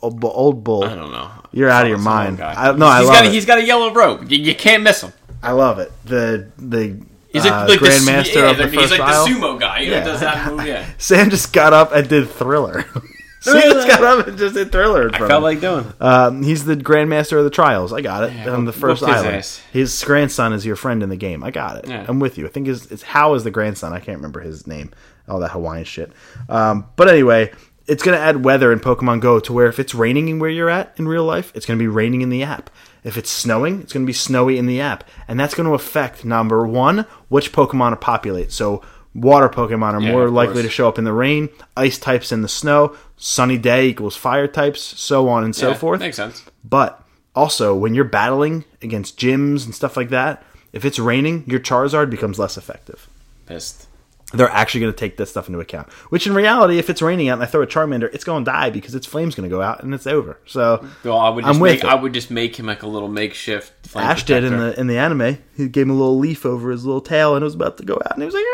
old, 0.00 0.24
old 0.24 0.64
bull. 0.64 0.82
I 0.82 0.96
don't 0.96 1.12
know. 1.12 1.30
You're 1.52 1.70
out 1.70 1.84
of 1.84 1.88
your 1.88 1.98
mind. 1.98 2.40
I, 2.40 2.72
no, 2.72 2.86
I 2.86 2.98
love 2.98 3.14
got 3.14 3.24
a, 3.26 3.28
it. 3.28 3.32
he's 3.32 3.46
got 3.46 3.58
a 3.58 3.64
yellow 3.64 3.94
robe. 3.94 4.28
You, 4.28 4.38
you 4.38 4.56
can't 4.56 4.82
miss 4.82 5.02
him. 5.02 5.12
I 5.40 5.52
love 5.52 5.78
it. 5.78 5.92
The 6.04 6.50
the 6.58 7.00
He's 7.32 7.44
uh, 7.46 7.66
like, 7.68 7.80
like 7.80 7.90
Grandmaster 7.90 8.34
the, 8.34 8.40
yeah, 8.40 8.50
of 8.50 8.56
the 8.58 8.68
he's 8.68 8.74
first 8.80 8.90
like 8.90 8.98
trial. 8.98 9.26
the 9.26 9.32
sumo 9.32 9.58
guy. 9.60 9.80
Yeah. 9.80 10.04
does 10.04 10.20
that 10.20 10.52
move? 10.52 10.66
Yeah. 10.66 10.86
Sam 10.98 11.30
just 11.30 11.52
got 11.52 11.72
up 11.72 11.92
and 11.92 12.08
did 12.08 12.28
Thriller. 12.28 12.84
Sam 13.40 13.60
just 13.60 13.88
got 13.88 14.04
up 14.04 14.28
and 14.28 14.38
just 14.38 14.54
did 14.54 14.70
Thriller. 14.70 15.08
In 15.08 15.14
I 15.14 15.18
felt 15.18 15.32
of 15.32 15.42
like 15.42 15.60
doing. 15.60 15.92
um, 16.00 16.42
he's 16.42 16.64
the 16.64 16.76
Grandmaster 16.76 17.38
of 17.38 17.44
the 17.44 17.50
Trials. 17.50 17.92
I 17.92 18.00
got 18.00 18.24
it. 18.24 18.34
Yeah, 18.34 18.50
on 18.50 18.66
the 18.66 18.72
first 18.72 19.02
whooped 19.02 19.14
his 19.14 19.24
island. 19.24 19.60
His 19.72 20.04
grandson 20.04 20.52
is 20.52 20.64
your 20.64 20.76
friend 20.76 21.02
in 21.02 21.08
the 21.08 21.16
game. 21.16 21.42
I 21.42 21.50
got 21.50 21.78
it. 21.78 21.88
Yeah. 21.88 22.04
I'm 22.06 22.20
with 22.20 22.38
you. 22.38 22.46
I 22.46 22.50
think 22.50 22.66
his, 22.68 22.86
it's 22.92 23.02
How 23.02 23.34
is 23.34 23.42
the 23.44 23.50
grandson. 23.50 23.92
I 23.92 23.98
can't 23.98 24.18
remember 24.18 24.40
his 24.40 24.66
name. 24.66 24.92
All 25.26 25.40
that 25.40 25.50
Hawaiian 25.52 25.84
shit. 25.84 26.12
Um, 26.48 26.86
but 26.96 27.08
anyway, 27.08 27.50
it's 27.86 28.02
going 28.02 28.16
to 28.16 28.22
add 28.22 28.44
weather 28.44 28.72
in 28.72 28.78
Pokemon 28.80 29.20
Go 29.20 29.40
to 29.40 29.52
where 29.52 29.66
if 29.66 29.78
it's 29.78 29.94
raining 29.94 30.28
in 30.28 30.38
where 30.38 30.50
you're 30.50 30.70
at 30.70 30.92
in 30.96 31.08
real 31.08 31.24
life, 31.24 31.50
it's 31.54 31.66
going 31.66 31.78
to 31.78 31.82
be 31.82 31.88
raining 31.88 32.20
in 32.20 32.28
the 32.28 32.42
app. 32.42 32.70
If 33.04 33.16
it's 33.16 33.30
snowing, 33.30 33.80
it's 33.80 33.92
going 33.92 34.04
to 34.04 34.08
be 34.08 34.12
snowy 34.12 34.58
in 34.58 34.66
the 34.66 34.80
app. 34.80 35.04
And 35.26 35.38
that's 35.38 35.54
going 35.54 35.68
to 35.68 35.74
affect, 35.74 36.24
number 36.24 36.66
one, 36.66 37.06
which 37.28 37.52
Pokemon 37.52 37.92
are 37.92 37.96
populate. 37.96 38.52
So 38.52 38.82
water 39.14 39.48
Pokemon 39.48 39.94
are 39.94 40.00
Yeah, 40.00 40.12
more 40.12 40.28
likely 40.30 40.54
course. 40.54 40.66
to 40.66 40.70
show 40.70 40.88
up 40.88 40.98
in 40.98 41.04
the 41.04 41.12
rain, 41.12 41.48
ice 41.76 41.98
types 41.98 42.30
in 42.32 42.42
the 42.42 42.48
snow, 42.48 42.96
sunny 43.16 43.58
day 43.58 43.88
equals 43.88 44.16
fire 44.16 44.46
types, 44.46 44.80
so 44.80 45.28
on 45.28 45.42
and 45.44 45.54
so 45.54 45.70
Yeah, 45.70 45.74
forth. 45.74 46.00
Makes 46.00 46.16
sense. 46.16 46.44
But 46.64 47.02
also, 47.34 47.74
when 47.74 47.94
you're 47.94 48.04
battling 48.04 48.64
against 48.82 49.18
gyms 49.18 49.64
and 49.64 49.74
stuff 49.74 49.96
like 49.96 50.10
that, 50.10 50.42
if 50.72 50.84
it's 50.84 50.98
raining, 50.98 51.44
your 51.46 51.60
Charizard 51.60 52.08
becomes 52.08 52.38
less 52.38 52.56
effective. 52.56 53.08
Pissed. 53.46 53.88
They're 54.32 54.50
actually 54.50 54.80
going 54.80 54.92
to 54.92 54.98
take 54.98 55.16
this 55.16 55.30
stuff 55.30 55.48
into 55.48 55.60
account. 55.60 55.92
Which, 56.10 56.26
in 56.26 56.34
reality, 56.34 56.78
if 56.78 56.88
it's 56.90 57.02
raining 57.02 57.28
out 57.28 57.34
and 57.34 57.42
I 57.42 57.46
throw 57.46 57.62
a 57.62 57.66
Charmander, 57.66 58.12
it's 58.14 58.24
going 58.24 58.44
to 58.44 58.50
die 58.50 58.70
because 58.70 58.94
its 58.94 59.06
flame's 59.06 59.34
going 59.34 59.48
to 59.48 59.54
go 59.54 59.62
out 59.62 59.82
and 59.82 59.94
it's 59.94 60.06
over. 60.06 60.38
So 60.46 60.86
Well, 61.04 61.18
I 61.18 61.28
would 61.28 61.44
just 61.44 61.54
I'm 61.54 61.60
with 61.60 61.72
make, 61.72 61.84
it. 61.84 61.86
I 61.86 61.94
would 61.94 62.12
just 62.12 62.30
make 62.30 62.58
him 62.58 62.66
like 62.66 62.82
a 62.82 62.88
little 62.88 63.08
makeshift. 63.08 63.86
flame 63.86 64.06
Ash 64.06 64.24
did 64.24 64.44
in 64.44 64.56
the 64.56 64.78
in 64.78 64.86
the 64.86 64.98
anime. 64.98 65.38
He 65.56 65.68
gave 65.68 65.84
him 65.84 65.90
a 65.90 65.94
little 65.94 66.18
leaf 66.18 66.46
over 66.46 66.70
his 66.70 66.84
little 66.84 67.00
tail 67.00 67.34
and 67.34 67.42
it 67.42 67.44
was 67.44 67.54
about 67.54 67.76
to 67.78 67.84
go 67.84 67.94
out, 67.94 68.12
and 68.12 68.22
he 68.22 68.26
was 68.26 68.34
like, 68.34 68.44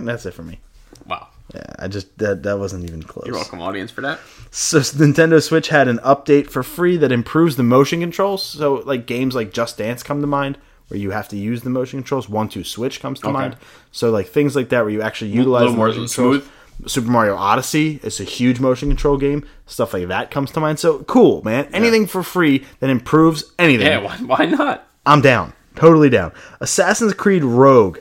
and 0.00 0.08
"That's 0.08 0.26
it 0.26 0.34
for 0.34 0.42
me." 0.42 0.60
Wow. 1.06 1.28
Yeah, 1.54 1.64
I 1.78 1.88
just 1.88 2.16
that 2.18 2.42
that 2.44 2.58
wasn't 2.58 2.84
even 2.84 3.02
close. 3.02 3.26
You're 3.26 3.34
welcome, 3.34 3.60
audience, 3.60 3.90
for 3.90 4.02
that. 4.02 4.20
So 4.50 4.78
Nintendo 4.78 5.42
Switch 5.42 5.68
had 5.68 5.88
an 5.88 5.98
update 5.98 6.48
for 6.48 6.62
free 6.62 6.96
that 6.98 7.10
improves 7.12 7.56
the 7.56 7.62
motion 7.62 8.00
controls. 8.00 8.42
So 8.42 8.74
like 8.86 9.06
games 9.06 9.34
like 9.34 9.52
Just 9.52 9.78
Dance 9.78 10.02
come 10.02 10.20
to 10.20 10.26
mind, 10.26 10.58
where 10.90 10.98
you 10.98 11.10
have 11.12 11.28
to 11.28 11.36
use 11.36 11.62
the 11.62 11.70
motion 11.70 12.00
controls. 12.00 12.28
One 12.28 12.48
Two 12.48 12.64
Switch 12.64 13.00
comes 13.00 13.20
to 13.20 13.26
Okay. 13.28 13.32
mind. 13.32 13.56
So 13.92 14.10
like 14.10 14.26
things 14.28 14.54
like 14.56 14.68
that 14.70 14.82
where 14.82 14.90
you 14.90 15.02
actually 15.02 15.30
utilize 15.30 15.70
little 15.70 15.72
the 15.92 15.98
more 15.98 16.08
smooth? 16.08 16.48
Super 16.86 17.10
Mario 17.10 17.36
Odyssey 17.36 18.00
is 18.02 18.20
a 18.20 18.24
huge 18.24 18.58
motion 18.58 18.88
control 18.88 19.18
game. 19.18 19.46
Stuff 19.66 19.92
like 19.92 20.08
that 20.08 20.30
comes 20.30 20.50
to 20.52 20.60
mind. 20.60 20.78
So 20.78 21.00
cool, 21.00 21.42
man. 21.44 21.68
Anything 21.74 22.06
for 22.06 22.22
free 22.22 22.64
that 22.80 22.90
improves 22.90 23.44
anything. 23.58 23.86
Yeah, 23.86 23.98
why, 23.98 24.16
why 24.16 24.46
not? 24.46 24.88
I'm 25.06 25.20
down. 25.20 25.52
Totally 25.76 26.08
down. 26.08 26.32
Assassin's 26.60 27.12
Creed 27.14 27.44
Rogue. 27.44 27.98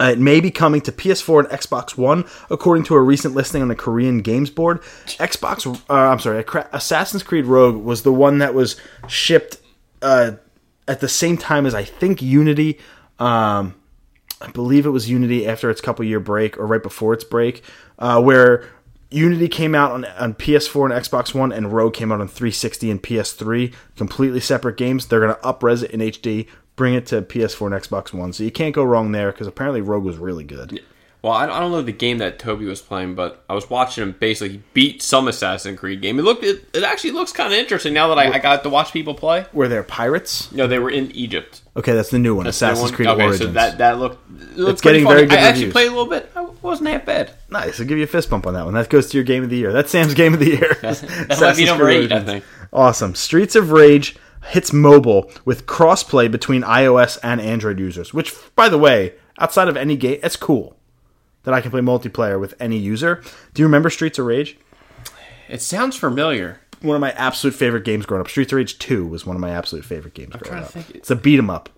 Uh, 0.00 0.06
it 0.12 0.18
may 0.18 0.40
be 0.40 0.50
coming 0.50 0.80
to 0.80 0.90
PS4 0.90 1.40
and 1.40 1.48
Xbox 1.60 1.96
One, 1.98 2.24
according 2.50 2.84
to 2.84 2.94
a 2.94 3.00
recent 3.00 3.34
listing 3.34 3.62
on 3.62 3.68
the 3.68 3.76
Korean 3.76 4.20
Games 4.20 4.48
Board. 4.50 4.80
Xbox, 5.06 5.66
uh, 5.88 5.92
I'm 5.92 6.18
sorry, 6.18 6.44
Assassin's 6.72 7.22
Creed 7.22 7.44
Rogue 7.46 7.76
was 7.76 8.02
the 8.02 8.12
one 8.12 8.38
that 8.38 8.54
was 8.54 8.80
shipped 9.06 9.58
uh, 10.00 10.32
at 10.88 11.00
the 11.00 11.08
same 11.08 11.36
time 11.36 11.66
as 11.66 11.74
I 11.74 11.84
think 11.84 12.22
Unity. 12.22 12.78
Um, 13.18 13.74
I 14.40 14.50
believe 14.50 14.86
it 14.86 14.90
was 14.90 15.08
Unity 15.08 15.46
after 15.46 15.70
its 15.70 15.80
couple 15.80 16.04
year 16.04 16.20
break 16.20 16.58
or 16.58 16.66
right 16.66 16.82
before 16.82 17.14
its 17.14 17.24
break, 17.24 17.62
uh, 17.98 18.20
where 18.20 18.68
Unity 19.10 19.48
came 19.48 19.74
out 19.74 19.92
on, 19.92 20.04
on 20.04 20.34
PS4 20.34 20.90
and 20.90 21.04
Xbox 21.04 21.34
One, 21.34 21.52
and 21.52 21.72
Rogue 21.72 21.94
came 21.94 22.10
out 22.10 22.20
on 22.20 22.28
360 22.28 22.90
and 22.90 23.02
PS3. 23.02 23.72
Completely 23.96 24.40
separate 24.40 24.76
games. 24.76 25.06
They're 25.06 25.20
going 25.20 25.34
to 25.34 25.40
upres 25.40 25.82
it 25.82 25.90
in 25.90 26.00
HD, 26.00 26.48
bring 26.76 26.94
it 26.94 27.06
to 27.06 27.22
PS4 27.22 27.66
and 27.66 27.82
Xbox 27.82 28.12
One. 28.12 28.32
So 28.32 28.42
you 28.42 28.50
can't 28.50 28.74
go 28.74 28.82
wrong 28.82 29.12
there 29.12 29.30
because 29.30 29.46
apparently 29.46 29.80
Rogue 29.80 30.04
was 30.04 30.16
really 30.16 30.44
good. 30.44 30.82
Well, 31.22 31.32
I 31.32 31.46
don't, 31.46 31.70
know 31.70 31.82
the 31.82 31.92
game 31.92 32.18
that 32.18 32.40
Toby 32.40 32.64
was 32.64 32.82
playing, 32.82 33.14
but 33.14 33.44
I 33.48 33.54
was 33.54 33.70
watching 33.70 34.02
him 34.02 34.16
basically 34.18 34.60
beat 34.74 35.02
some 35.02 35.28
Assassin's 35.28 35.78
Creed 35.78 36.02
game. 36.02 36.18
It 36.18 36.22
looked, 36.22 36.42
it, 36.42 36.64
it 36.74 36.82
actually 36.82 37.12
looks 37.12 37.30
kind 37.30 37.52
of 37.52 37.56
interesting 37.60 37.94
now 37.94 38.08
that 38.08 38.18
I, 38.18 38.32
I 38.32 38.38
got 38.40 38.64
to 38.64 38.68
watch 38.68 38.92
people 38.92 39.14
play. 39.14 39.46
Were 39.52 39.68
there 39.68 39.84
pirates? 39.84 40.50
No, 40.50 40.66
they 40.66 40.80
were 40.80 40.90
in 40.90 41.12
Egypt. 41.12 41.62
Okay, 41.76 41.92
that's 41.92 42.10
the 42.10 42.18
new 42.18 42.34
one, 42.34 42.42
The 42.44 42.50
Assassin's 42.50 42.90
one- 42.90 42.92
Creed 42.94 43.06
okay, 43.08 43.22
Origins. 43.22 43.38
so 43.50 43.52
that 43.52 43.78
that 43.78 43.98
looked, 44.00 44.18
it 44.42 44.56
looked 44.58 44.72
It's 44.72 44.80
getting 44.80 45.04
funny. 45.04 45.14
very 45.14 45.28
good 45.28 45.38
I 45.38 45.42
actually 45.42 45.70
played 45.70 45.86
a 45.86 45.90
little 45.90 46.06
bit. 46.06 46.28
I 46.34 46.42
wasn't 46.60 46.90
half 46.90 47.06
bad. 47.06 47.30
Nice. 47.50 47.78
I'll 47.80 47.86
give 47.86 47.98
you 47.98 48.04
a 48.04 48.08
fist 48.08 48.28
bump 48.28 48.44
on 48.48 48.54
that 48.54 48.64
one. 48.64 48.74
That 48.74 48.88
goes 48.88 49.08
to 49.10 49.16
your 49.16 49.24
game 49.24 49.44
of 49.44 49.50
the 49.50 49.56
year. 49.58 49.72
That's 49.72 49.92
Sam's 49.92 50.14
game 50.14 50.34
of 50.34 50.40
the 50.40 50.50
year. 50.50 50.76
That 50.82 51.38
might 51.40 51.56
be 51.56 51.66
number 51.66 51.88
eight, 51.88 52.10
I 52.10 52.16
Origins. 52.16 52.24
think. 52.24 52.44
Awesome. 52.72 53.14
Streets 53.14 53.54
of 53.54 53.70
Rage 53.70 54.16
hits 54.46 54.72
mobile 54.72 55.30
with 55.44 55.66
crossplay 55.66 56.28
between 56.28 56.62
iOS 56.62 57.16
and 57.22 57.40
Android 57.40 57.78
users, 57.78 58.12
which, 58.12 58.34
by 58.56 58.68
the 58.68 58.78
way, 58.78 59.14
outside 59.38 59.68
of 59.68 59.76
any 59.76 59.94
game, 59.96 60.18
it's 60.24 60.34
cool 60.34 60.76
that 61.44 61.54
I 61.54 61.60
can 61.60 61.70
play 61.70 61.80
multiplayer 61.80 62.38
with 62.40 62.54
any 62.60 62.78
user. 62.78 63.22
Do 63.54 63.62
you 63.62 63.66
remember 63.66 63.90
Streets 63.90 64.18
of 64.18 64.26
Rage? 64.26 64.56
It 65.48 65.60
sounds 65.62 65.96
familiar. 65.96 66.60
One 66.80 66.96
of 66.96 67.00
my 67.00 67.12
absolute 67.12 67.54
favorite 67.54 67.84
games 67.84 68.06
growing 68.06 68.20
up. 68.20 68.28
Streets 68.28 68.52
of 68.52 68.56
Rage 68.56 68.78
2 68.78 69.06
was 69.06 69.24
one 69.26 69.36
of 69.36 69.40
my 69.40 69.50
absolute 69.50 69.84
favorite 69.84 70.14
games 70.14 70.30
growing 70.30 70.44
trying 70.44 70.60
to 70.62 70.66
up. 70.66 70.72
think. 70.72 70.90
It's 70.96 71.10
a 71.10 71.16
beat 71.16 71.38
'em 71.38 71.50
up. 71.50 71.68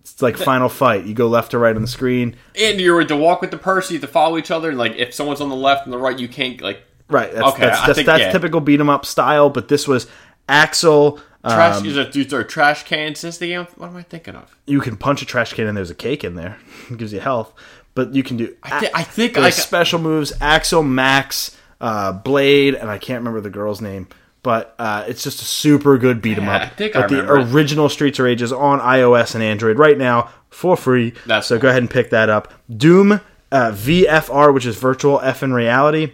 It's 0.00 0.20
like 0.22 0.36
Final 0.36 0.68
Fight. 0.68 1.04
You 1.04 1.14
go 1.14 1.28
left 1.28 1.50
to 1.50 1.58
right 1.58 1.74
on 1.76 1.82
the 1.82 1.88
screen. 1.88 2.34
And 2.58 2.80
you're 2.80 3.04
to 3.04 3.16
walk 3.16 3.40
with 3.42 3.50
the 3.50 3.58
person, 3.58 3.94
you 3.94 4.00
have 4.00 4.08
to 4.08 4.12
follow 4.12 4.36
each 4.38 4.50
other. 4.50 4.70
And 4.70 4.78
like, 4.78 4.96
if 4.96 5.12
someone's 5.14 5.40
on 5.40 5.48
the 5.50 5.54
left 5.56 5.84
and 5.84 5.92
the 5.92 5.98
right, 5.98 6.18
you 6.18 6.28
can't 6.28 6.60
like 6.60 6.82
Right. 7.10 7.32
That's, 7.32 7.46
Okay, 7.48 7.62
that's, 7.66 7.80
that's, 7.86 7.96
think- 7.96 8.06
that's 8.06 8.20
yeah. 8.22 8.32
typical 8.32 8.60
beat 8.60 8.80
'em 8.80 8.90
up 8.90 9.06
style, 9.06 9.48
but 9.50 9.68
this 9.68 9.86
was 9.88 10.06
Axel. 10.48 11.20
trash. 11.44 11.76
um, 11.76 11.86
is 11.86 11.96
it 11.96 12.12
these 12.12 12.32
are 12.34 12.42
trash 12.44 12.84
cans? 12.84 13.22
Is 13.24 13.38
the 13.38 13.48
game? 13.48 13.66
What 13.76 13.88
am 13.88 13.96
I 13.96 14.02
thinking 14.02 14.34
of? 14.34 14.54
you 14.66 14.80
can 14.80 14.96
punch 14.96 15.22
a 15.22 15.24
trash 15.26 15.52
can 15.54 15.66
and 15.66 15.76
there's 15.76 15.90
a 15.90 15.94
cake 15.94 16.24
in 16.24 16.34
there. 16.34 16.58
It 16.90 16.98
gives 16.98 17.12
you 17.12 17.20
health. 17.20 17.52
But 17.98 18.14
you 18.14 18.22
can 18.22 18.36
do. 18.36 18.54
I, 18.62 18.78
thi- 18.80 18.90
I 18.94 19.02
think 19.02 19.34
there's 19.34 19.44
I 19.46 19.50
special 19.50 19.98
moves. 19.98 20.32
Axel, 20.40 20.84
Max, 20.84 21.56
uh, 21.80 22.12
Blade, 22.12 22.76
and 22.76 22.88
I 22.88 22.96
can't 22.98 23.18
remember 23.22 23.40
the 23.40 23.50
girl's 23.50 23.80
name. 23.80 24.06
But 24.44 24.76
uh, 24.78 25.04
it's 25.08 25.24
just 25.24 25.42
a 25.42 25.44
super 25.44 25.98
good 25.98 26.22
beat 26.22 26.38
'em 26.38 26.44
Yeah, 26.44 26.56
up. 26.56 26.62
I 26.62 26.66
think 26.68 26.94
I 26.94 27.00
but 27.00 27.10
the 27.10 27.28
original 27.28 27.88
Streets 27.88 28.20
of 28.20 28.24
Rage 28.26 28.40
is 28.40 28.52
on 28.52 28.78
iOS 28.78 29.34
and 29.34 29.42
Android 29.42 29.78
right 29.80 29.98
now 29.98 30.30
for 30.48 30.76
free. 30.76 31.12
That's 31.26 31.48
so 31.48 31.56
cool. 31.56 31.62
go 31.62 31.68
ahead 31.70 31.82
and 31.82 31.90
pick 31.90 32.10
that 32.10 32.28
up. 32.30 32.52
Doom 32.74 33.20
uh, 33.50 33.72
VFR, 33.72 34.54
which 34.54 34.64
is 34.64 34.76
virtual 34.76 35.18
F 35.20 35.42
in 35.42 35.52
reality. 35.52 36.12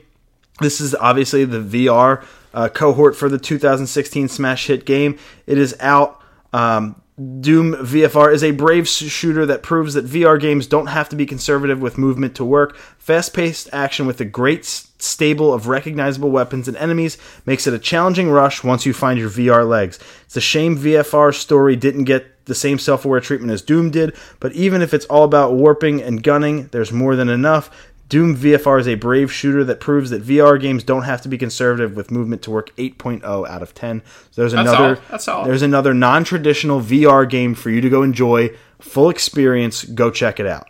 This 0.61 0.81
is 0.81 0.95
obviously 0.95 1.45
the 1.45 1.59
VR 1.59 2.25
uh, 2.55 2.69
cohort 2.71 3.15
for 3.15 3.29
the 3.29 3.39
2016 3.39 4.29
smash 4.29 4.69
hit 4.69 4.87
game. 4.87 5.19
It 5.47 5.59
is 5.59 5.77
out. 5.81 6.23
Um, 6.55 6.97
Doom 7.17 7.75
VFR 7.75 8.33
is 8.35 8.43
a 8.43 8.51
brave 8.51 8.89
shooter 8.89 9.47
that 9.47 9.63
proves 9.63 9.95
that 9.95 10.05
VR 10.05 10.41
games 10.41 10.67
don't 10.67 10.89
have 10.89 11.09
to 11.11 11.17
be 11.17 11.27
conservative 11.27 11.81
with 11.81 11.97
movement 11.97 12.35
to 12.35 12.45
work. 12.45 12.77
Fast 12.99 13.33
paced 13.33 13.69
action 13.73 14.05
with 14.05 14.21
a 14.21 14.25
great 14.25 14.65
stable 14.65 15.55
of 15.55 15.69
recognizable 15.69 16.33
weapons 16.33 16.67
and 16.67 16.77
enemies 16.77 17.17
makes 17.47 17.69
it 17.69 17.75
a 17.75 17.79
challenging 17.79 18.31
rush 18.31 18.65
once 18.65 18.85
you 18.85 18.93
find 18.93 19.21
your 19.21 19.31
VR 19.31 19.69
legs. 19.69 20.01
It's 20.25 20.37
a 20.37 20.41
shame 20.41 20.77
VFR 20.77 21.33
story 21.33 21.77
didn't 21.77 22.05
get 22.05 22.47
the 22.47 22.55
same 22.55 22.81
self 22.81 23.05
aware 23.05 23.21
treatment 23.21 23.53
as 23.53 23.63
Doom 23.63 23.93
did, 23.93 24.17
but 24.41 24.53
even 24.53 24.83
if 24.83 24.93
it's 24.93 25.07
all 25.07 25.23
about 25.23 25.55
warping 25.55 26.03
and 26.03 26.21
gunning, 26.21 26.67
there's 26.73 26.91
more 26.91 27.15
than 27.15 27.29
enough. 27.29 27.71
Doom 28.15 28.37
VFR 28.37 28.79
is 28.79 28.87
a 28.87 28.95
brave 28.95 29.33
shooter 29.33 29.65
that 29.65 29.81
proves 29.81 30.11
that 30.11 30.23
VR 30.23 30.61
games 30.61 30.85
don't 30.85 31.03
have 31.03 31.21
to 31.23 31.29
be 31.29 31.37
conservative 31.37 31.97
with 31.97 32.13
movement 32.13 32.43
to 32.43 32.51
work 32.53 32.71
8.0 32.77 33.25
out 33.49 33.61
of 33.61 33.75
10. 33.75 34.03
So 34.31 34.41
there's 34.43 34.53
another 34.53 34.71
solid. 34.77 35.01
That's 35.11 35.25
solid. 35.25 35.49
there's 35.49 35.63
another 35.63 35.93
non-traditional 35.95 36.81
VR 36.81 37.29
game 37.29 37.57
for 37.57 37.71
you 37.71 37.81
to 37.81 37.91
go 37.91 38.05
enjoy, 38.05 38.51
full 38.79 39.11
experience. 39.11 39.83
Go 39.83 40.13
check 40.13 40.39
it 40.39 40.47
out. 40.47 40.69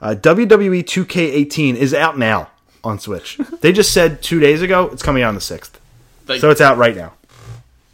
Uh, 0.00 0.14
WWE 0.16 0.84
2K18 0.84 1.74
is 1.74 1.92
out 1.92 2.18
now 2.18 2.50
on 2.84 3.00
Switch. 3.00 3.36
they 3.62 3.72
just 3.72 3.92
said 3.92 4.22
two 4.22 4.38
days 4.38 4.62
ago 4.62 4.88
it's 4.92 5.02
coming 5.02 5.24
out 5.24 5.30
on 5.30 5.34
the 5.34 5.40
sixth, 5.40 5.80
Like- 6.28 6.40
so 6.40 6.50
it's 6.50 6.60
out 6.60 6.78
right 6.78 6.94
now. 6.94 7.14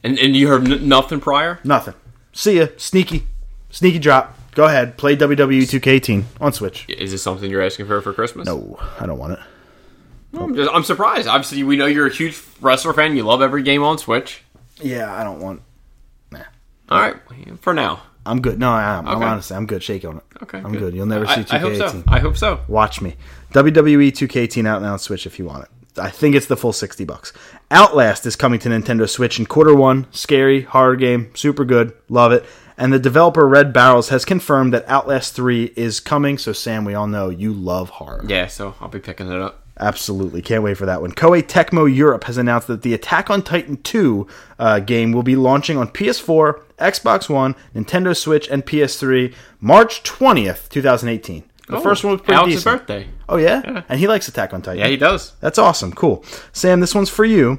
and 0.05 0.19
and 0.19 0.37
you 0.37 0.49
heard 0.49 0.71
n- 0.71 0.87
nothing 0.87 1.19
prior. 1.19 1.61
Nothing. 1.65 1.95
See 2.35 2.59
ya. 2.59 2.67
Sneaky, 2.77 3.25
sneaky 3.71 4.01
drop. 4.01 4.37
Go 4.55 4.65
ahead, 4.67 4.97
play 4.99 5.17
WWE 5.17 5.63
2K18 5.63 6.25
on 6.41 6.53
Switch. 6.53 6.87
Is 6.89 7.11
this 7.11 7.23
something 7.23 7.51
you're 7.51 7.63
asking 7.63 7.87
for 7.87 8.01
for 8.03 8.13
Christmas? 8.13 8.47
No, 8.47 8.79
I 9.01 9.07
don't 9.07 9.19
want 9.19 9.33
it. 9.35 9.39
I'm, 10.35 10.55
just- 10.55 10.71
I'm 10.73 10.85
surprised. 10.85 11.27
Obviously, 11.29 11.63
we 11.63 11.77
know 11.77 11.87
you're 11.87 12.07
a 12.07 12.13
huge 12.13 12.41
wrestler 12.61 12.93
fan. 12.93 13.17
You 13.17 13.23
love 13.25 13.43
every 13.43 13.63
game 13.63 13.83
on 13.83 13.99
Switch. 13.99 14.43
Yeah, 14.81 15.13
I 15.15 15.25
don't 15.25 15.41
want. 15.41 15.63
Nah, 16.31 16.41
All 16.91 17.01
right, 17.01 17.17
for 17.61 17.73
now. 17.75 18.03
I'm 18.25 18.41
good. 18.41 18.59
No, 18.59 18.71
I 18.71 18.99
am. 18.99 19.09
I'm 19.09 19.23
honestly, 19.23 19.57
I'm 19.57 19.67
good. 19.67 19.83
Shake 19.83 20.05
on 20.05 20.19
it. 20.19 20.23
Okay, 20.45 20.59
I'm 20.59 20.73
good. 20.77 20.95
You'll 20.95 21.07
never 21.07 21.27
see 21.27 21.45
I, 21.51 21.57
I 21.57 21.59
hope 21.59 21.73
2K18. 21.73 21.91
so. 21.91 22.05
I 22.07 22.19
hope 22.21 22.37
so. 22.37 22.61
Watch 22.69 23.01
me. 23.01 23.17
WWE 23.53 24.09
2K18 24.13 24.67
out 24.67 24.81
now 24.83 24.93
on 24.93 24.99
Switch 24.99 25.27
if 25.27 25.39
you 25.39 25.45
want 25.45 25.65
it. 25.65 25.71
I 25.99 26.09
think 26.09 26.35
it's 26.35 26.47
the 26.47 26.57
full 26.57 26.73
60 26.73 27.05
bucks. 27.05 27.33
Outlast 27.71 28.25
is 28.25 28.37
coming 28.37 28.59
to 28.61 28.69
Nintendo 28.69 29.09
Switch 29.09 29.39
in 29.39 29.47
quarter 29.47 29.75
one. 29.75 30.07
Scary, 30.13 30.63
horror 30.63 30.97
game, 30.97 31.31
super 31.35 31.65
good, 31.65 31.93
love 32.09 32.33
it. 32.33 32.45
And 32.77 32.93
the 32.93 32.99
developer 32.99 33.47
Red 33.47 33.73
Barrels 33.73 34.09
has 34.09 34.25
confirmed 34.25 34.73
that 34.73 34.89
Outlast 34.89 35.35
3 35.35 35.73
is 35.77 36.01
coming. 36.01 36.39
So 36.39 36.53
Sam, 36.53 36.85
we 36.85 36.95
all 36.95 37.07
know 37.07 37.29
you 37.29 37.53
love 37.53 37.91
horror. 37.91 38.25
Yeah, 38.27 38.47
so 38.47 38.75
I'll 38.81 38.89
be 38.89 38.99
picking 39.01 39.31
it 39.31 39.41
up. 39.41 39.61
Absolutely. 39.79 40.43
Can't 40.43 40.63
wait 40.63 40.77
for 40.77 40.87
that 40.87 41.01
one. 41.01 41.13
Koei 41.13 41.43
Tecmo 41.43 41.93
Europe 41.93 42.25
has 42.25 42.37
announced 42.37 42.67
that 42.69 42.83
the 42.83 42.95
Attack 42.95 43.31
on 43.31 43.43
Titan 43.43 43.79
2 43.83 44.27
uh, 44.59 44.81
game 44.81 45.13
will 45.13 45.23
be 45.23 45.35
launching 45.35 45.77
on 45.77 45.89
PS4, 45.89 46.61
Xbox 46.79 47.29
One, 47.29 47.55
Nintendo 47.75 48.17
Switch, 48.17 48.49
and 48.49 48.65
PS3 48.65 49.35
March 49.61 50.03
20th, 50.03 50.69
2018. 50.69 51.45
The 51.69 51.81
first 51.81 52.05
one 52.05 52.13
was 52.13 52.21
pretty 52.21 52.35
Alex's 52.37 52.57
decent. 52.65 52.81
birthday. 52.81 53.09
Oh, 53.29 53.39
yeah? 53.39 53.83
And 53.89 53.99
he 53.99 54.07
likes 54.07 54.29
Attack 54.29 54.53
on 54.53 54.61
Titan. 54.61 54.81
Yeah, 54.81 54.89
he 54.89 54.97
does. 54.99 55.33
That's 55.41 55.59
awesome. 55.59 55.93
Cool. 55.93 56.23
Sam, 56.53 56.81
this 56.81 56.95
one's 56.95 57.09
for 57.09 57.25
you. 57.25 57.59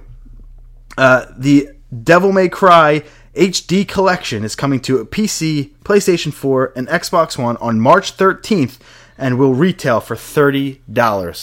Uh, 0.97 1.25
the 1.35 1.69
Devil 2.03 2.31
May 2.31 2.47
Cry 2.47 3.03
HD 3.35 3.87
collection 3.87 4.43
is 4.43 4.55
coming 4.55 4.79
to 4.81 4.97
a 4.99 5.05
PC, 5.05 5.71
PlayStation 5.83 6.31
4, 6.33 6.73
and 6.75 6.87
Xbox 6.87 7.37
One 7.37 7.57
on 7.57 7.79
March 7.79 8.15
13th 8.15 8.77
and 9.17 9.37
will 9.39 9.53
retail 9.53 9.99
for 9.99 10.15
$30. 10.15 10.79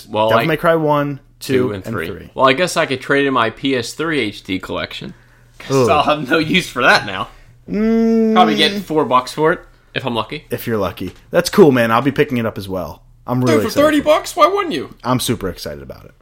Well, 0.09 0.29
Devil 0.29 0.43
I- 0.45 0.47
May 0.47 0.57
Cry 0.57 0.77
1, 0.77 1.21
2, 1.41 1.53
Two 1.53 1.73
and 1.73 1.85
three. 1.85 2.07
three. 2.07 2.31
Well, 2.35 2.47
I 2.49 2.53
guess 2.53 2.77
I 2.77 2.87
could 2.87 3.01
trade 3.01 3.27
in 3.27 3.33
my 3.35 3.51
PS3 3.51 4.29
HD 4.29 4.61
Collection. 4.63 5.15
Because 5.59 5.89
I'll 5.89 6.03
have 6.05 6.29
no 6.31 6.39
use 6.39 6.69
for 6.69 6.83
that 6.83 7.07
now. 7.07 7.29
Mm. 7.69 8.33
Probably 8.35 8.57
get 8.57 8.83
four 8.83 9.05
bucks 9.05 9.33
for 9.33 9.53
it 9.53 9.61
if 9.95 10.05
I'm 10.07 10.15
lucky. 10.15 10.47
If 10.51 10.67
you're 10.67 10.79
lucky. 10.79 11.13
That's 11.31 11.51
cool, 11.51 11.71
man. 11.73 11.91
I'll 11.91 12.03
be 12.03 12.13
picking 12.13 12.39
it 12.39 12.47
up 12.47 12.57
as 12.59 12.69
well. 12.69 13.03
I'm 13.27 13.41
really 13.41 13.55
Dude, 13.57 13.63
for 13.63 13.67
excited 13.69 13.85
thirty 13.87 13.97
for 13.99 14.03
it. 14.03 14.05
bucks, 14.05 14.37
why 14.37 14.47
wouldn't 14.47 14.75
you? 14.75 14.95
I'm 15.05 15.21
super 15.21 15.49
excited 15.49 15.83
about 15.83 16.07
it. 16.07 16.15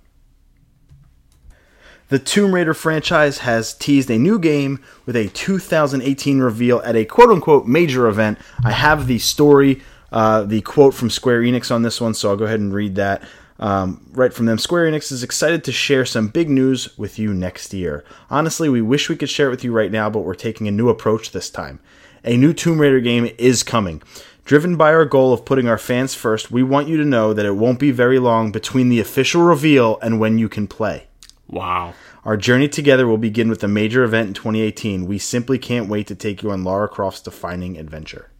The 2.08 2.18
Tomb 2.18 2.54
Raider 2.54 2.72
franchise 2.72 3.38
has 3.38 3.74
teased 3.74 4.10
a 4.10 4.16
new 4.16 4.38
game 4.38 4.82
with 5.04 5.14
a 5.14 5.28
2018 5.28 6.38
reveal 6.38 6.80
at 6.80 6.96
a 6.96 7.04
quote 7.04 7.28
unquote 7.28 7.66
major 7.66 8.08
event. 8.08 8.38
I 8.64 8.70
have 8.70 9.06
the 9.06 9.18
story, 9.18 9.82
uh, 10.10 10.44
the 10.44 10.62
quote 10.62 10.94
from 10.94 11.10
Square 11.10 11.42
Enix 11.42 11.70
on 11.70 11.82
this 11.82 12.00
one, 12.00 12.14
so 12.14 12.30
I'll 12.30 12.36
go 12.38 12.46
ahead 12.46 12.60
and 12.60 12.72
read 12.72 12.94
that 12.94 13.22
um, 13.58 14.06
right 14.12 14.32
from 14.32 14.46
them. 14.46 14.56
Square 14.56 14.90
Enix 14.90 15.12
is 15.12 15.22
excited 15.22 15.64
to 15.64 15.72
share 15.72 16.06
some 16.06 16.28
big 16.28 16.48
news 16.48 16.96
with 16.96 17.18
you 17.18 17.34
next 17.34 17.74
year. 17.74 18.06
Honestly, 18.30 18.70
we 18.70 18.80
wish 18.80 19.10
we 19.10 19.16
could 19.16 19.28
share 19.28 19.48
it 19.48 19.50
with 19.50 19.64
you 19.64 19.72
right 19.72 19.92
now, 19.92 20.08
but 20.08 20.20
we're 20.20 20.34
taking 20.34 20.66
a 20.66 20.70
new 20.72 20.88
approach 20.88 21.32
this 21.32 21.50
time. 21.50 21.78
A 22.24 22.38
new 22.38 22.54
Tomb 22.54 22.80
Raider 22.80 23.00
game 23.00 23.30
is 23.36 23.62
coming. 23.62 24.02
Driven 24.46 24.76
by 24.76 24.94
our 24.94 25.04
goal 25.04 25.34
of 25.34 25.44
putting 25.44 25.68
our 25.68 25.76
fans 25.76 26.14
first, 26.14 26.50
we 26.50 26.62
want 26.62 26.88
you 26.88 26.96
to 26.96 27.04
know 27.04 27.34
that 27.34 27.44
it 27.44 27.56
won't 27.56 27.78
be 27.78 27.90
very 27.90 28.18
long 28.18 28.50
between 28.50 28.88
the 28.88 28.98
official 28.98 29.42
reveal 29.42 29.98
and 30.00 30.18
when 30.18 30.38
you 30.38 30.48
can 30.48 30.66
play. 30.66 31.07
Wow. 31.48 31.94
Our 32.24 32.36
journey 32.36 32.68
together 32.68 33.06
will 33.06 33.18
begin 33.18 33.48
with 33.48 33.64
a 33.64 33.68
major 33.68 34.04
event 34.04 34.28
in 34.28 34.34
2018. 34.34 35.06
We 35.06 35.18
simply 35.18 35.58
can't 35.58 35.88
wait 35.88 36.06
to 36.08 36.14
take 36.14 36.42
you 36.42 36.50
on 36.50 36.62
Lara 36.64 36.88
Croft's 36.88 37.20
defining 37.22 37.78
adventure. 37.78 38.30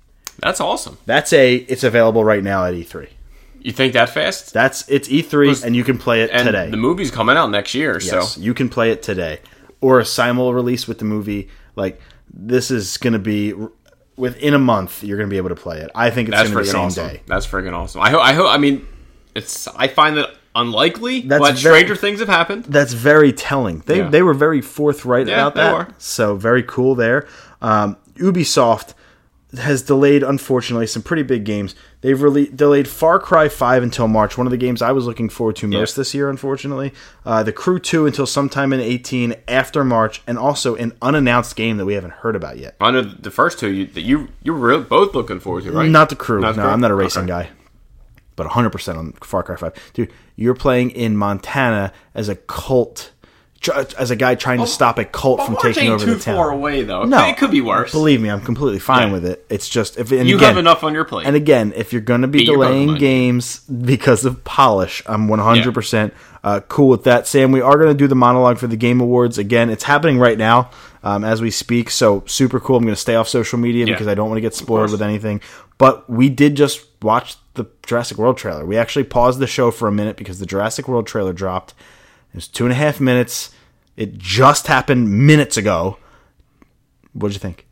That's 0.40 0.60
awesome. 0.60 0.98
That's 1.06 1.32
a 1.32 1.56
it's 1.56 1.84
available 1.84 2.22
right 2.24 2.42
now 2.42 2.64
at 2.64 2.74
E3. 2.74 3.08
You 3.60 3.72
think 3.72 3.94
that 3.94 4.10
fast? 4.10 4.52
That's 4.52 4.88
it's 4.88 5.08
E3 5.08 5.64
and 5.64 5.74
you 5.74 5.84
can 5.84 5.98
play 5.98 6.22
it 6.22 6.30
And 6.32 6.46
today. 6.46 6.70
the 6.70 6.76
movie's 6.76 7.10
coming 7.10 7.36
out 7.36 7.50
next 7.50 7.74
year, 7.74 7.98
yes, 8.00 8.34
so 8.34 8.40
you 8.40 8.54
can 8.54 8.68
play 8.68 8.92
it 8.92 9.02
today 9.02 9.40
or 9.80 9.98
a 9.98 10.04
simul 10.04 10.54
release 10.54 10.86
with 10.86 10.98
the 10.98 11.04
movie. 11.04 11.48
Like 11.76 12.00
this 12.32 12.70
is 12.70 12.98
going 12.98 13.14
to 13.14 13.18
be 13.18 13.54
within 14.16 14.52
a 14.52 14.58
month 14.58 15.02
you're 15.02 15.16
going 15.16 15.28
to 15.28 15.32
be 15.32 15.38
able 15.38 15.48
to 15.48 15.54
play 15.54 15.80
it. 15.80 15.90
I 15.94 16.10
think 16.10 16.28
it's 16.28 16.36
going 16.36 16.50
to 16.50 16.56
be 16.56 16.62
the 16.64 16.70
same 16.70 16.80
awesome. 16.82 17.08
day. 17.08 17.22
That's 17.26 17.46
freaking 17.46 17.72
awesome. 17.72 18.00
I 18.02 18.10
hope. 18.10 18.20
I 18.22 18.32
hope. 18.34 18.48
I 18.48 18.58
mean, 18.58 18.86
it's. 19.34 19.66
I 19.68 19.88
find 19.88 20.16
that 20.18 20.30
unlikely, 20.60 21.20
That's 21.22 21.40
but 21.40 21.54
very- 21.58 21.78
stranger 21.80 21.96
things 21.96 22.20
have 22.20 22.28
happened. 22.28 22.64
that's 22.68 22.92
very 22.92 23.32
telling. 23.32 23.82
They 23.86 23.98
Yeah. 23.98 24.08
they 24.10 24.22
were 24.22 24.34
very 24.34 24.60
forthright 24.60 25.26
Yeah, 25.28 25.34
about 25.34 25.54
that. 25.54 25.72
were. 25.72 25.86
So 25.98 26.34
very 26.36 26.62
cool 26.62 26.94
there. 26.94 27.26
Um, 27.62 27.96
Ubisoft 28.18 28.94
has 29.56 29.80
delayed, 29.80 30.22
unfortunately, 30.22 30.86
some 30.86 31.00
pretty 31.02 31.22
big 31.22 31.44
games. 31.44 31.74
They've 32.02 32.20
really 32.20 32.46
delayed 32.46 32.86
Far 32.86 33.18
Cry 33.18 33.48
Five 33.48 33.82
until 33.82 34.06
March. 34.06 34.36
One 34.36 34.46
of 34.46 34.50
the 34.50 34.58
games 34.58 34.82
I 34.82 34.92
was 34.92 35.06
looking 35.06 35.30
forward 35.30 35.56
to 35.56 35.66
most 35.66 35.96
this 35.96 36.14
year, 36.14 36.28
unfortunately. 36.28 36.92
Uh, 37.24 37.42
the 37.42 37.50
Crew 37.52 37.78
Two 37.78 38.04
until 38.06 38.26
sometime 38.26 38.72
in 38.74 38.80
eighteen 38.80 39.34
after 39.48 39.84
March, 39.84 40.20
and 40.26 40.36
also 40.38 40.74
an 40.76 40.92
unannounced 41.00 41.56
game 41.56 41.78
that 41.78 41.86
we 41.86 41.94
haven't 41.94 42.12
heard 42.22 42.36
about 42.36 42.58
yet. 42.58 42.76
I 42.80 42.90
know 42.90 43.00
the 43.02 43.30
first 43.30 43.58
two 43.58 43.70
you, 43.70 43.86
that 43.86 44.02
you 44.02 44.28
you 44.42 44.52
were 44.52 44.78
both 44.78 45.14
looking 45.14 45.40
forward 45.40 45.64
to, 45.64 45.72
right? 45.72 45.88
Not 45.88 46.10
the 46.10 46.16
Crew. 46.16 46.40
Not 46.40 46.52
the 46.54 46.58
no, 46.58 46.62
Crew? 46.64 46.72
I'm 46.74 46.80
not 46.80 46.90
a 46.90 46.94
racing 46.94 47.22
Okay. 47.30 47.44
guy. 47.44 47.48
But 48.38 48.46
100% 48.46 48.96
on 48.96 49.12
Far 49.22 49.42
Cry 49.42 49.56
5. 49.56 49.90
Dude, 49.92 50.10
you're 50.36 50.54
playing 50.54 50.92
in 50.92 51.16
Montana 51.18 51.92
as 52.14 52.30
a 52.30 52.36
cult, 52.36 53.10
as 53.98 54.10
a 54.12 54.16
guy 54.16 54.36
trying 54.36 54.60
to 54.60 54.66
stop 54.66 54.98
a 54.98 55.04
cult 55.04 55.44
from 55.44 55.54
But 55.54 55.62
taking 55.74 55.90
over 55.90 56.04
too 56.04 56.14
the 56.14 56.20
town. 56.20 56.36
far 56.36 56.50
away 56.52 56.84
though. 56.84 57.02
No, 57.04 57.26
it 57.26 57.36
could 57.36 57.50
be 57.50 57.60
worse. 57.60 57.90
Believe 57.92 58.20
me, 58.22 58.30
I'm 58.30 58.40
completely 58.40 58.78
fine 58.78 59.08
Yeah. 59.08 59.12
with 59.14 59.26
it. 59.26 59.44
It's 59.50 59.68
just 59.68 59.98
if 59.98 60.12
and 60.12 60.28
you 60.28 60.36
again, 60.36 60.50
have 60.50 60.58
enough 60.58 60.84
on 60.84 60.94
your 60.94 61.04
plate. 61.04 61.26
and 61.26 61.34
again, 61.34 61.72
if 61.76 61.92
you're 61.92 62.00
going 62.00 62.22
to 62.22 62.28
be 62.28 62.38
Beat 62.38 62.46
delaying 62.46 62.94
games 62.94 63.58
because 63.68 64.24
of 64.24 64.44
polish, 64.44 65.02
I'm 65.06 65.26
100% 65.28 66.12
uh, 66.44 66.60
cool 66.68 66.88
with 66.88 67.02
that. 67.04 67.26
Sam, 67.26 67.50
we 67.50 67.60
are 67.60 67.76
going 67.76 67.88
to 67.90 67.94
do 67.98 68.06
the 68.06 68.14
monologue 68.14 68.58
for 68.58 68.68
the 68.68 68.76
Game 68.76 69.00
Awards 69.00 69.38
again. 69.38 69.70
It's 69.70 69.82
happening 69.84 70.18
right 70.20 70.38
now 70.38 70.70
um, 71.02 71.24
as 71.24 71.42
we 71.42 71.50
speak, 71.50 71.90
so 71.90 72.22
super 72.26 72.60
cool. 72.60 72.76
I'm 72.76 72.84
going 72.84 72.94
to 72.94 73.00
stay 73.00 73.16
off 73.16 73.26
social 73.28 73.58
media 73.58 73.86
Yeah. 73.86 73.94
because 73.94 74.06
I 74.06 74.14
don't 74.14 74.28
want 74.28 74.36
to 74.36 74.42
get 74.42 74.54
spoiled 74.54 74.92
with 74.92 75.02
anything. 75.02 75.40
But 75.78 76.08
we 76.08 76.28
did 76.28 76.54
just 76.54 76.86
watch 77.02 77.36
the 77.58 77.66
Jurassic 77.86 78.16
World 78.16 78.38
trailer. 78.38 78.64
We 78.64 78.76
actually 78.78 79.04
paused 79.04 79.38
the 79.38 79.46
show 79.46 79.70
for 79.70 79.86
a 79.86 79.92
minute 79.92 80.16
because 80.16 80.38
the 80.38 80.46
Jurassic 80.46 80.88
World 80.88 81.06
trailer 81.06 81.32
dropped. 81.34 81.74
It 82.32 82.36
was 82.36 82.48
two 82.48 82.64
and 82.64 82.72
a 82.72 82.76
half 82.76 83.00
minutes. 83.00 83.50
It 83.96 84.16
just 84.16 84.66
happened 84.68 85.10
minutes 85.26 85.56
ago. 85.56 85.98
What'd 87.12 87.34
you 87.34 87.40
think? 87.40 87.66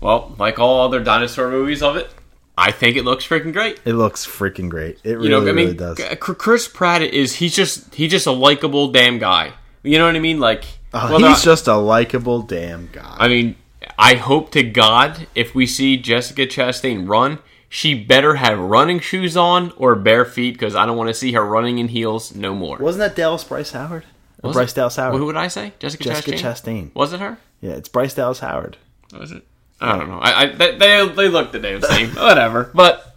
well, 0.00 0.34
like 0.38 0.58
all 0.58 0.80
other 0.86 1.02
dinosaur 1.02 1.50
movies 1.50 1.82
of 1.82 1.96
it, 1.96 2.10
I 2.56 2.70
think 2.72 2.96
it 2.96 3.04
looks 3.04 3.26
freaking 3.26 3.52
great. 3.52 3.80
It 3.84 3.94
looks 3.94 4.26
freaking 4.26 4.68
great. 4.70 4.98
It 5.04 5.12
really, 5.16 5.24
You 5.24 5.30
know, 5.32 5.40
I 5.42 5.50
really 5.50 5.74
does. 5.74 6.00
Chris 6.20 6.68
Pratt 6.68 7.02
is 7.02 7.36
he's 7.36 7.54
just 7.54 7.94
he's 7.94 8.10
just 8.10 8.26
a 8.26 8.32
likable 8.32 8.92
damn 8.92 9.18
guy. 9.18 9.52
You 9.82 9.98
know 9.98 10.06
what 10.06 10.16
I 10.16 10.20
mean? 10.20 10.40
Like, 10.40 10.64
uh, 10.92 11.08
Oh, 11.08 11.12
whether 11.14 11.28
he's 11.28 11.42
just 11.42 11.68
a 11.68 11.76
likable 11.76 12.42
damn 12.42 12.88
guy. 12.92 13.16
I 13.18 13.28
mean, 13.28 13.56
I 13.98 14.14
hope 14.14 14.52
to 14.52 14.62
God 14.62 15.26
if 15.34 15.54
we 15.54 15.66
see 15.66 15.96
Jessica 15.96 16.46
Chastain 16.46 17.08
run, 17.08 17.38
she 17.72 17.94
better 17.94 18.34
have 18.34 18.58
running 18.58 19.00
shoes 19.00 19.36
on 19.36 19.72
or 19.78 19.94
bare 19.94 20.24
feet 20.26 20.52
because 20.52 20.74
I 20.76 20.84
don't 20.84 20.96
want 20.98 21.08
to 21.08 21.14
see 21.14 21.32
her 21.32 21.44
running 21.46 21.78
in 21.78 21.88
heels 21.88 22.34
no 22.34 22.54
more. 22.54 22.76
Wasn't 22.78 22.98
that 23.00 23.16
Dallas 23.16 23.44
Bryce 23.44 23.70
Howard? 23.70 24.04
Or 24.42 24.52
Bryce 24.52 24.72
it? 24.72 24.74
Dallas 24.74 24.96
Howard. 24.96 25.18
Who 25.18 25.26
would 25.26 25.36
I 25.36 25.48
say? 25.48 25.72
Jessica, 25.78 26.04
Jessica 26.04 26.32
Chastain. 26.32 26.40
Chastain. 26.90 26.94
Was 26.94 27.12
it 27.12 27.20
her? 27.20 27.38
Yeah, 27.60 27.72
it's 27.72 27.88
Bryce 27.88 28.12
Dallas 28.14 28.40
Howard. 28.40 28.76
Was 29.18 29.30
it? 29.32 29.44
I 29.80 29.96
don't 29.96 30.08
know. 30.08 30.18
I, 30.18 30.42
I 30.42 30.46
they, 30.46 30.76
they 31.08 31.28
look 31.28 31.52
the 31.52 31.58
damn 31.60 31.80
same. 31.80 32.10
Whatever. 32.16 32.70
But 32.74 33.16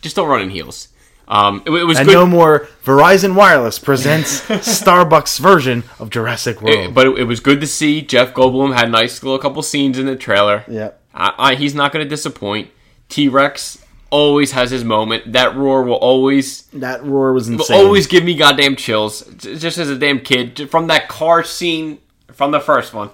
just 0.00 0.16
don't 0.16 0.28
run 0.28 0.40
in 0.42 0.50
heels. 0.50 0.88
Um, 1.28 1.62
it, 1.66 1.70
it 1.72 1.84
was 1.84 1.98
And 1.98 2.06
good. 2.08 2.14
no 2.14 2.24
more 2.26 2.68
Verizon 2.84 3.34
Wireless 3.34 3.78
presents 3.80 4.40
Starbucks 4.48 5.38
version 5.40 5.82
of 5.98 6.08
Jurassic 6.10 6.62
World. 6.62 6.76
it- 6.76 6.94
but 6.94 7.06
it, 7.08 7.18
it 7.18 7.24
was 7.24 7.40
good 7.40 7.60
to 7.60 7.66
see 7.66 8.00
Jeff 8.02 8.32
Goldblum 8.32 8.74
had 8.74 8.90
nice 8.90 9.22
little 9.22 9.38
couple 9.38 9.62
scenes 9.62 9.98
in 9.98 10.06
the 10.06 10.16
trailer. 10.16 10.64
yeah. 10.68 10.92
I, 11.12 11.34
I, 11.38 11.54
he's 11.56 11.74
not 11.74 11.92
going 11.92 12.04
to 12.04 12.08
disappoint. 12.08 12.70
T 13.08 13.28
Rex 13.28 13.82
always 14.10 14.52
has 14.52 14.70
his 14.70 14.84
moment. 14.84 15.32
That 15.32 15.56
roar 15.56 15.82
will 15.82 15.94
always 15.94 16.62
That 16.72 17.04
roar 17.04 17.32
was 17.32 17.48
will 17.48 17.56
insane. 17.58 17.76
always 17.76 18.06
give 18.06 18.24
me 18.24 18.34
goddamn 18.34 18.76
chills. 18.76 19.22
Just 19.36 19.78
as 19.78 19.88
a 19.90 19.96
damn 19.98 20.20
kid 20.20 20.70
from 20.70 20.86
that 20.88 21.08
car 21.08 21.42
scene 21.44 21.98
from 22.32 22.50
the 22.52 22.60
first 22.60 22.94
one. 22.94 23.10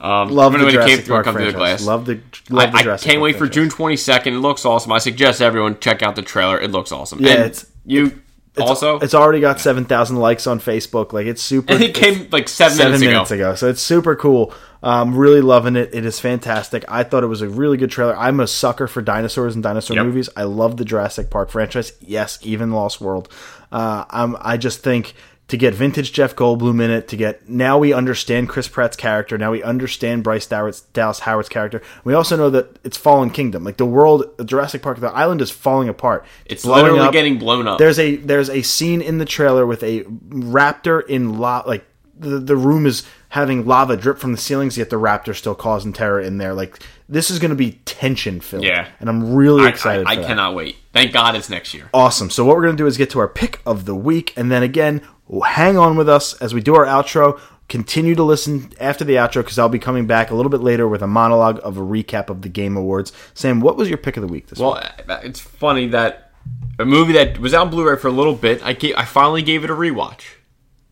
Um, 0.00 0.30
love 0.30 0.52
when 0.52 0.64
the 0.64 0.70
Jurassic 0.72 0.96
came 0.96 1.04
through 1.04 1.14
Park 1.14 1.24
come 1.26 1.34
through 1.36 1.52
the 1.52 1.58
glass. 1.58 1.84
Love 1.84 2.06
the 2.06 2.20
love 2.50 2.72
the 2.72 2.78
I, 2.78 2.80
I 2.80 2.84
can't 2.96 3.02
Park 3.04 3.20
wait 3.22 3.32
for 3.34 3.38
franchise. 3.40 3.54
June 3.54 3.68
twenty 3.70 3.96
second. 3.96 4.34
It 4.34 4.38
looks 4.38 4.64
awesome. 4.64 4.90
I 4.90 4.98
suggest 4.98 5.40
everyone 5.40 5.78
check 5.78 6.02
out 6.02 6.16
the 6.16 6.22
trailer. 6.22 6.60
It 6.60 6.72
looks 6.72 6.90
awesome. 6.90 7.20
Yeah, 7.20 7.30
And 7.34 7.40
it's- 7.44 7.66
you 7.86 8.20
also. 8.58 8.98
It's 8.98 9.14
already 9.14 9.38
got 9.40 9.60
seven 9.60 9.84
thousand 9.84 10.16
likes 10.16 10.46
on 10.48 10.58
Facebook. 10.58 11.12
Like 11.12 11.26
it's 11.26 11.40
super. 11.40 11.72
and 11.74 11.82
it 11.84 11.94
came 11.94 12.28
like 12.32 12.48
seven, 12.48 12.76
seven 12.76 12.92
minutes, 13.00 13.06
minutes 13.12 13.30
ago. 13.30 13.50
ago. 13.50 13.54
So 13.54 13.68
it's 13.68 13.80
super 13.80 14.16
cool. 14.16 14.52
Um, 14.82 15.14
really 15.16 15.40
loving 15.40 15.76
it. 15.76 15.90
It 15.94 16.04
is 16.04 16.18
fantastic. 16.18 16.84
I 16.88 17.04
thought 17.04 17.22
it 17.22 17.28
was 17.28 17.40
a 17.42 17.48
really 17.48 17.76
good 17.76 17.90
trailer. 17.90 18.16
I'm 18.16 18.40
a 18.40 18.46
sucker 18.48 18.88
for 18.88 19.00
dinosaurs 19.00 19.54
and 19.54 19.62
dinosaur 19.62 19.96
Yep. 19.96 20.06
movies. 20.06 20.28
I 20.36 20.42
love 20.42 20.76
the 20.76 20.84
Jurassic 20.84 21.30
Park 21.30 21.50
franchise. 21.50 21.92
Yes, 22.00 22.38
even 22.42 22.72
Lost 22.72 23.00
World. 23.00 23.28
Uh, 23.70 24.04
I'm, 24.10 24.36
I 24.40 24.56
just 24.56 24.82
think 24.82 25.14
to 25.48 25.56
get 25.56 25.74
vintage 25.74 26.12
Jeff 26.12 26.34
Goldblum 26.34 26.82
in 26.82 26.90
it, 26.90 27.08
to 27.08 27.16
get 27.16 27.48
now 27.48 27.76
we 27.78 27.92
understand 27.92 28.48
Chris 28.48 28.66
Pratt's 28.68 28.96
character. 28.96 29.36
Now 29.38 29.52
we 29.52 29.62
understand 29.62 30.24
Bryce 30.24 30.46
Dallas, 30.46 30.80
Dallas 30.94 31.20
Howard's 31.20 31.48
character. 31.48 31.80
We 32.04 32.14
also 32.14 32.36
know 32.36 32.50
that 32.50 32.78
it's 32.84 32.96
Fallen 32.96 33.30
Kingdom. 33.30 33.62
Like 33.62 33.76
the 33.76 33.84
world, 33.86 34.24
Jurassic 34.44 34.82
Park, 34.82 34.98
the 34.98 35.08
island 35.12 35.42
is 35.42 35.50
falling 35.50 35.88
apart. 35.90 36.24
It's 36.46 36.64
blowing 36.64 36.84
literally 36.84 37.06
up. 37.06 37.12
getting 37.12 37.38
blown 37.38 37.68
up. 37.68 37.78
There's 37.78 37.98
a 37.98 38.16
there's 38.16 38.48
a 38.50 38.62
scene 38.62 39.00
in 39.02 39.18
the 39.18 39.26
trailer 39.26 39.64
with 39.66 39.82
a 39.82 40.04
raptor 40.30 41.06
in 41.06 41.38
la 41.38 41.62
like 41.66 41.84
the 42.18 42.38
the 42.38 42.56
room 42.56 42.86
is 42.86 43.04
having 43.32 43.64
lava 43.64 43.96
drip 43.96 44.18
from 44.18 44.30
the 44.32 44.38
ceilings, 44.38 44.76
yet 44.76 44.90
the 44.90 44.96
raptor 44.96 45.34
still 45.34 45.54
causing 45.54 45.90
terror 45.90 46.20
in 46.20 46.36
there. 46.36 46.52
Like 46.52 46.78
this 47.08 47.30
is 47.30 47.38
going 47.38 47.48
to 47.48 47.56
be 47.56 47.72
tension 47.86 48.40
filled. 48.40 48.62
Yeah. 48.62 48.88
and 49.00 49.08
I'm 49.08 49.34
really 49.34 49.64
I, 49.64 49.68
excited. 49.68 50.06
I, 50.06 50.12
I 50.12 50.16
cannot 50.16 50.54
wait. 50.54 50.76
Thank 50.92 51.14
God 51.14 51.34
it's 51.34 51.48
next 51.48 51.72
year. 51.72 51.88
Awesome. 51.94 52.28
So 52.28 52.44
what 52.44 52.56
we're 52.56 52.64
going 52.64 52.76
to 52.76 52.82
do 52.82 52.86
is 52.86 52.98
get 52.98 53.08
to 53.10 53.18
our 53.20 53.28
pick 53.28 53.62
of 53.64 53.86
the 53.86 53.94
week, 53.94 54.34
and 54.36 54.52
then 54.52 54.62
again, 54.62 55.00
hang 55.46 55.78
on 55.78 55.96
with 55.96 56.10
us 56.10 56.34
as 56.42 56.52
we 56.52 56.60
do 56.60 56.74
our 56.74 56.84
outro. 56.84 57.40
Continue 57.70 58.14
to 58.16 58.22
listen 58.22 58.70
after 58.78 59.02
the 59.02 59.14
outro 59.14 59.36
because 59.36 59.58
I'll 59.58 59.70
be 59.70 59.78
coming 59.78 60.06
back 60.06 60.30
a 60.30 60.34
little 60.34 60.50
bit 60.50 60.60
later 60.60 60.86
with 60.86 61.00
a 61.00 61.06
monologue 61.06 61.58
of 61.64 61.78
a 61.78 61.80
recap 61.80 62.28
of 62.28 62.42
the 62.42 62.50
Game 62.50 62.76
Awards. 62.76 63.14
Sam, 63.32 63.60
what 63.60 63.78
was 63.78 63.88
your 63.88 63.96
pick 63.96 64.18
of 64.18 64.20
the 64.20 64.28
week 64.28 64.48
this 64.48 64.58
week? 64.58 64.66
Well, 64.66 64.90
uh, 65.08 65.20
it's 65.22 65.40
funny 65.40 65.86
that 65.88 66.32
a 66.78 66.84
movie 66.84 67.14
that 67.14 67.38
was 67.38 67.54
out 67.54 67.62
on 67.62 67.70
Blu-ray 67.70 67.96
for 67.96 68.08
a 68.08 68.12
little 68.12 68.34
bit, 68.34 68.62
I 68.62 68.74
gave, 68.74 68.94
I 68.96 69.06
finally 69.06 69.40
gave 69.40 69.64
it 69.64 69.70
a 69.70 69.74
rewatch. 69.74 70.22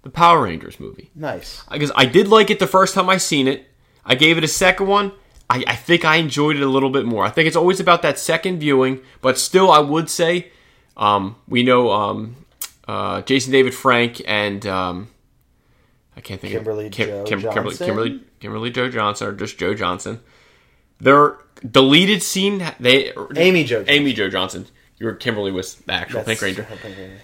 The 0.02 0.10
Power 0.10 0.44
Rangers 0.44 0.80
movie. 0.80 1.10
Nice. 1.14 1.62
Because 1.70 1.92
I 1.94 2.06
did 2.06 2.28
like 2.28 2.50
it 2.50 2.58
the 2.58 2.66
first 2.66 2.94
time 2.94 3.08
I 3.10 3.18
seen 3.18 3.46
it. 3.46 3.66
I 4.04 4.14
gave 4.14 4.38
it 4.38 4.44
a 4.44 4.48
second 4.48 4.86
one. 4.86 5.12
I, 5.48 5.62
I 5.66 5.74
think 5.74 6.04
I 6.04 6.16
enjoyed 6.16 6.56
it 6.56 6.62
a 6.62 6.68
little 6.68 6.90
bit 6.90 7.04
more. 7.04 7.24
I 7.24 7.30
think 7.30 7.46
it's 7.46 7.56
always 7.56 7.80
about 7.80 8.02
that 8.02 8.18
second 8.18 8.60
viewing, 8.60 9.00
but 9.20 9.36
still, 9.36 9.70
I 9.70 9.80
would 9.80 10.08
say 10.08 10.52
um, 10.96 11.36
we 11.48 11.62
know 11.62 11.90
um, 11.90 12.36
uh, 12.88 13.22
Jason 13.22 13.52
David 13.52 13.74
Frank 13.74 14.22
and 14.26 14.64
um, 14.66 15.08
I 16.16 16.20
can't 16.20 16.40
think 16.40 16.52
Kimberly 16.54 16.86
of 16.86 16.92
Kim, 16.92 17.08
Joe 17.08 17.24
Kim, 17.24 17.40
Kimberly, 17.40 17.64
Johnson? 17.70 17.86
Kimberly 17.86 18.20
Kimberly 18.40 18.70
Joe 18.70 18.88
Johnson 18.88 19.26
or 19.28 19.32
just 19.32 19.58
Joe 19.58 19.74
Johnson. 19.74 20.20
Their 20.98 21.36
deleted 21.68 22.22
scene, 22.22 22.64
they 22.78 23.12
Amy 23.36 23.64
Jo 23.64 23.78
Johnson. 23.80 23.94
Amy 23.94 24.12
Jo 24.12 24.30
Johnson. 24.30 24.66
Your 24.98 25.14
Kimberly 25.14 25.50
was 25.50 25.74
the 25.76 25.92
actual 25.92 26.22
Pink 26.22 26.40
That's- 26.40 26.42
Ranger 26.42 27.20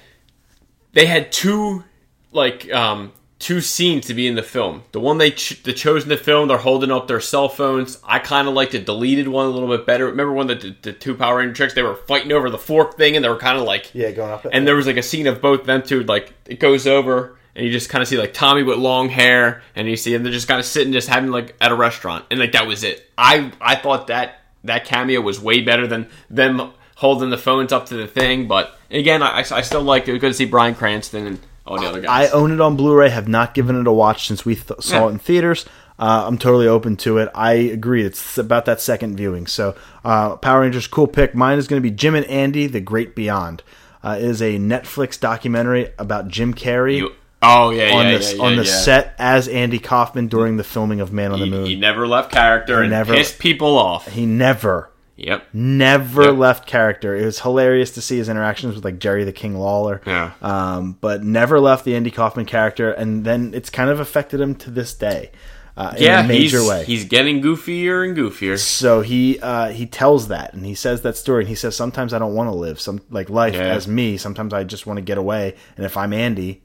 they 0.93 1.05
had 1.05 1.31
two 1.31 1.85
like 2.33 2.73
um 2.73 3.13
two 3.39 3.61
scenes 3.61 4.07
to 4.07 4.15
be 4.15 4.27
in 4.27 4.35
the 4.35 4.43
film. 4.43 4.83
The 4.93 5.01
one 5.01 5.19
they 5.19 5.31
ch- 5.31 5.63
the 5.63 5.73
chosen 5.75 6.09
to 6.09 6.17
film, 6.17 6.49
they're 6.49 6.57
holding 6.57 6.91
up 6.91 7.07
their 7.07 7.21
cell 7.21 7.49
phones. 7.51 7.99
I 8.03 8.19
kind 8.19 8.49
of 8.49 8.55
like 8.55 8.71
the 8.71 8.79
deleted 8.79 9.29
one 9.29 9.47
a 9.47 9.51
little 9.51 9.69
bit 9.69 9.85
better. 9.87 10.07
Remember 10.07 10.33
when 10.33 10.47
the, 10.47 10.55
the, 10.55 10.77
the 10.83 10.93
two 10.95 11.15
Power 11.15 11.37
Ranger 11.39 11.53
tricks, 11.55 11.75
they 11.75 11.83
were 11.83 11.97
fighting 11.97 12.33
over 12.33 12.49
the 12.49 12.57
fork 12.59 12.97
thing, 12.97 13.15
and 13.15 13.25
they 13.25 13.29
were 13.29 13.37
kind 13.39 13.59
of 13.59 13.65
like 13.65 13.95
Yeah, 13.95 14.11
going 14.13 14.31
up. 14.33 14.47
and 14.51 14.67
there 14.67 14.75
was 14.75 14.87
like 14.87 14.97
a 14.97 15.03
scene 15.03 15.27
of 15.27 15.43
both 15.43 15.65
them 15.65 15.83
two, 15.83 16.03
like 16.05 16.33
it 16.47 16.61
goes 16.61 16.87
over, 16.87 17.37
and 17.55 17.67
you 17.67 17.71
just 17.73 17.91
kind 17.91 18.01
of 18.01 18.09
see 18.09 18.17
like 18.17 18.33
Tommy 18.33 18.63
with 18.63 18.79
long 18.79 19.11
hair, 19.11 19.63
and 19.75 19.87
you 19.87 19.97
see 19.97 20.13
them 20.15 20.23
they're 20.23 20.33
just 20.33 20.49
kind 20.49 20.59
of 20.59 20.65
sitting, 20.67 20.95
just 20.95 21.09
having 21.09 21.31
like 21.31 21.55
at 21.61 21.71
a 21.73 21.77
restaurant, 21.77 22.25
and 22.31 22.41
like 22.41 22.53
that 22.53 22.67
was 22.67 22.85
it. 22.85 23.07
I 23.19 23.53
I 23.61 23.77
thought 23.77 24.07
that 24.07 24.41
that 24.65 24.87
cameo 24.87 25.21
was 25.21 25.39
way 25.39 25.61
better 25.61 25.87
than 25.87 26.09
them 26.31 26.73
holding 26.97 27.29
the 27.29 27.39
phones 27.39 27.71
up 27.71 27.85
to 27.87 27.95
the 27.95 28.07
thing. 28.07 28.49
But 28.49 28.77
again, 28.91 29.23
I, 29.23 29.41
I 29.41 29.61
still 29.61 29.83
like 29.83 30.09
it. 30.09 30.13
was 30.13 30.21
good 30.23 30.29
to 30.29 30.35
see 30.35 30.47
Bryan 30.47 30.75
Cranston 30.75 31.27
and 31.27 31.39
the 31.67 31.87
other 31.89 32.05
I 32.09 32.29
own 32.29 32.53
it 32.53 32.61
on 32.61 32.77
Blu-ray. 32.77 33.09
Have 33.11 33.29
not 33.29 33.55
given 33.55 33.81
it 33.81 33.87
a 33.87 33.93
watch 33.93 34.29
since 34.29 34.45
we 34.45 34.55
th- 34.55 34.81
saw 34.81 35.01
Yeah. 35.01 35.07
it 35.07 35.11
in 35.13 35.19
theaters. 35.19 35.65
Uh, 35.99 36.25
I'm 36.27 36.37
totally 36.39 36.69
open 36.69 36.97
to 36.99 37.19
it. 37.19 37.31
I 37.35 37.53
agree. 37.55 38.05
It's 38.05 38.37
about 38.39 38.67
that 38.67 38.81
second 38.83 39.17
viewing. 39.17 39.47
So, 39.47 39.75
uh, 40.05 40.37
Power 40.37 40.61
Rangers, 40.61 40.87
cool 40.87 41.07
pick. 41.07 41.35
Mine 41.35 41.57
is 41.59 41.67
going 41.67 41.81
to 41.83 41.89
be 41.89 41.91
Jim 41.95 42.15
and 42.15 42.27
Andy: 42.27 42.67
The 42.67 42.81
Great 42.81 43.15
Beyond. 43.17 43.63
Uh, 44.05 44.17
it 44.19 44.25
is 44.25 44.41
a 44.43 44.59
Netflix 44.59 45.19
documentary 45.19 45.89
about 45.99 46.29
Jim 46.29 46.53
Carrey 46.55 46.99
You- 46.99 47.13
oh 47.43 47.71
yeah, 47.71 47.93
on 47.95 48.07
yeah, 48.07 48.19
the 48.19 48.25
yeah, 48.25 48.31
yeah, 48.35 48.43
on 48.43 48.57
the 48.57 48.65
set 48.67 49.15
as 49.19 49.49
Andy 49.49 49.79
Kaufman 49.79 50.29
during 50.29 50.59
the 50.59 50.65
filming 50.65 51.01
of 51.01 51.13
Man 51.13 51.33
on 51.33 51.39
the 51.41 51.47
He, 51.47 51.51
Moon. 51.51 51.67
he 51.67 51.77
never 51.77 52.07
left 52.07 52.31
character 52.31 52.83
and 52.83 52.91
never- 52.91 53.15
pissed 53.15 53.39
people 53.39 53.77
off. 53.79 54.07
he 54.07 54.25
never 54.27 54.91
Yep. 55.17 55.47
never 55.55 56.25
Yep. 56.25 56.37
left 56.37 56.67
character. 56.67 57.17
It 57.17 57.25
was 57.25 57.41
hilarious 57.41 57.91
to 57.93 58.03
see 58.03 58.19
his 58.19 58.29
interactions 58.29 58.75
with 58.75 58.85
like 58.85 58.99
Jerry 58.99 59.25
the 59.25 59.33
King 59.33 59.59
Lawler. 59.59 60.01
Yeah. 60.07 60.33
Um, 60.43 60.97
but 61.01 61.25
never 61.25 61.59
left 61.59 61.85
the 61.85 61.97
Andy 61.97 62.11
Kaufman 62.11 62.45
character, 62.47 62.91
and 62.93 63.25
then 63.25 63.53
it's 63.55 63.71
kind 63.71 63.89
of 63.91 63.99
affected 64.01 64.41
him 64.41 64.55
to 64.57 64.71
this 64.71 64.93
day. 64.95 65.31
Uh, 65.77 65.93
Yeah, 65.99 66.21
in 66.21 66.25
a 66.25 66.29
major 66.29 66.59
he's, 66.61 66.69
way. 66.69 66.85
he's 66.85 67.05
getting 67.05 67.43
goofier 67.43 68.03
and 68.07 68.17
goofier. 68.17 68.59
so 68.59 69.03
he 69.03 69.39
uh, 69.41 69.69
he 69.69 69.85
tells 69.87 70.29
that, 70.29 70.55
and 70.55 70.65
he 70.65 70.75
says 70.75 71.03
that 71.03 71.17
story, 71.19 71.43
and 71.43 71.49
he 71.49 71.55
says 71.55 71.77
sometimes 71.77 72.15
I 72.15 72.19
don't 72.19 72.35
want 72.35 72.49
to 72.51 72.55
live. 72.55 72.81
Some 72.81 73.01
like 73.11 73.29
life 73.29 73.55
Yeah. 73.55 73.75
as 73.75 73.87
me. 73.87 74.17
Sometimes 74.17 74.53
I 74.55 74.65
just 74.65 74.87
want 74.87 74.97
to 74.99 75.03
get 75.03 75.19
away, 75.19 75.55
and 75.77 75.85
if 75.85 75.97
I'm 75.99 76.13
Andy, 76.15 76.63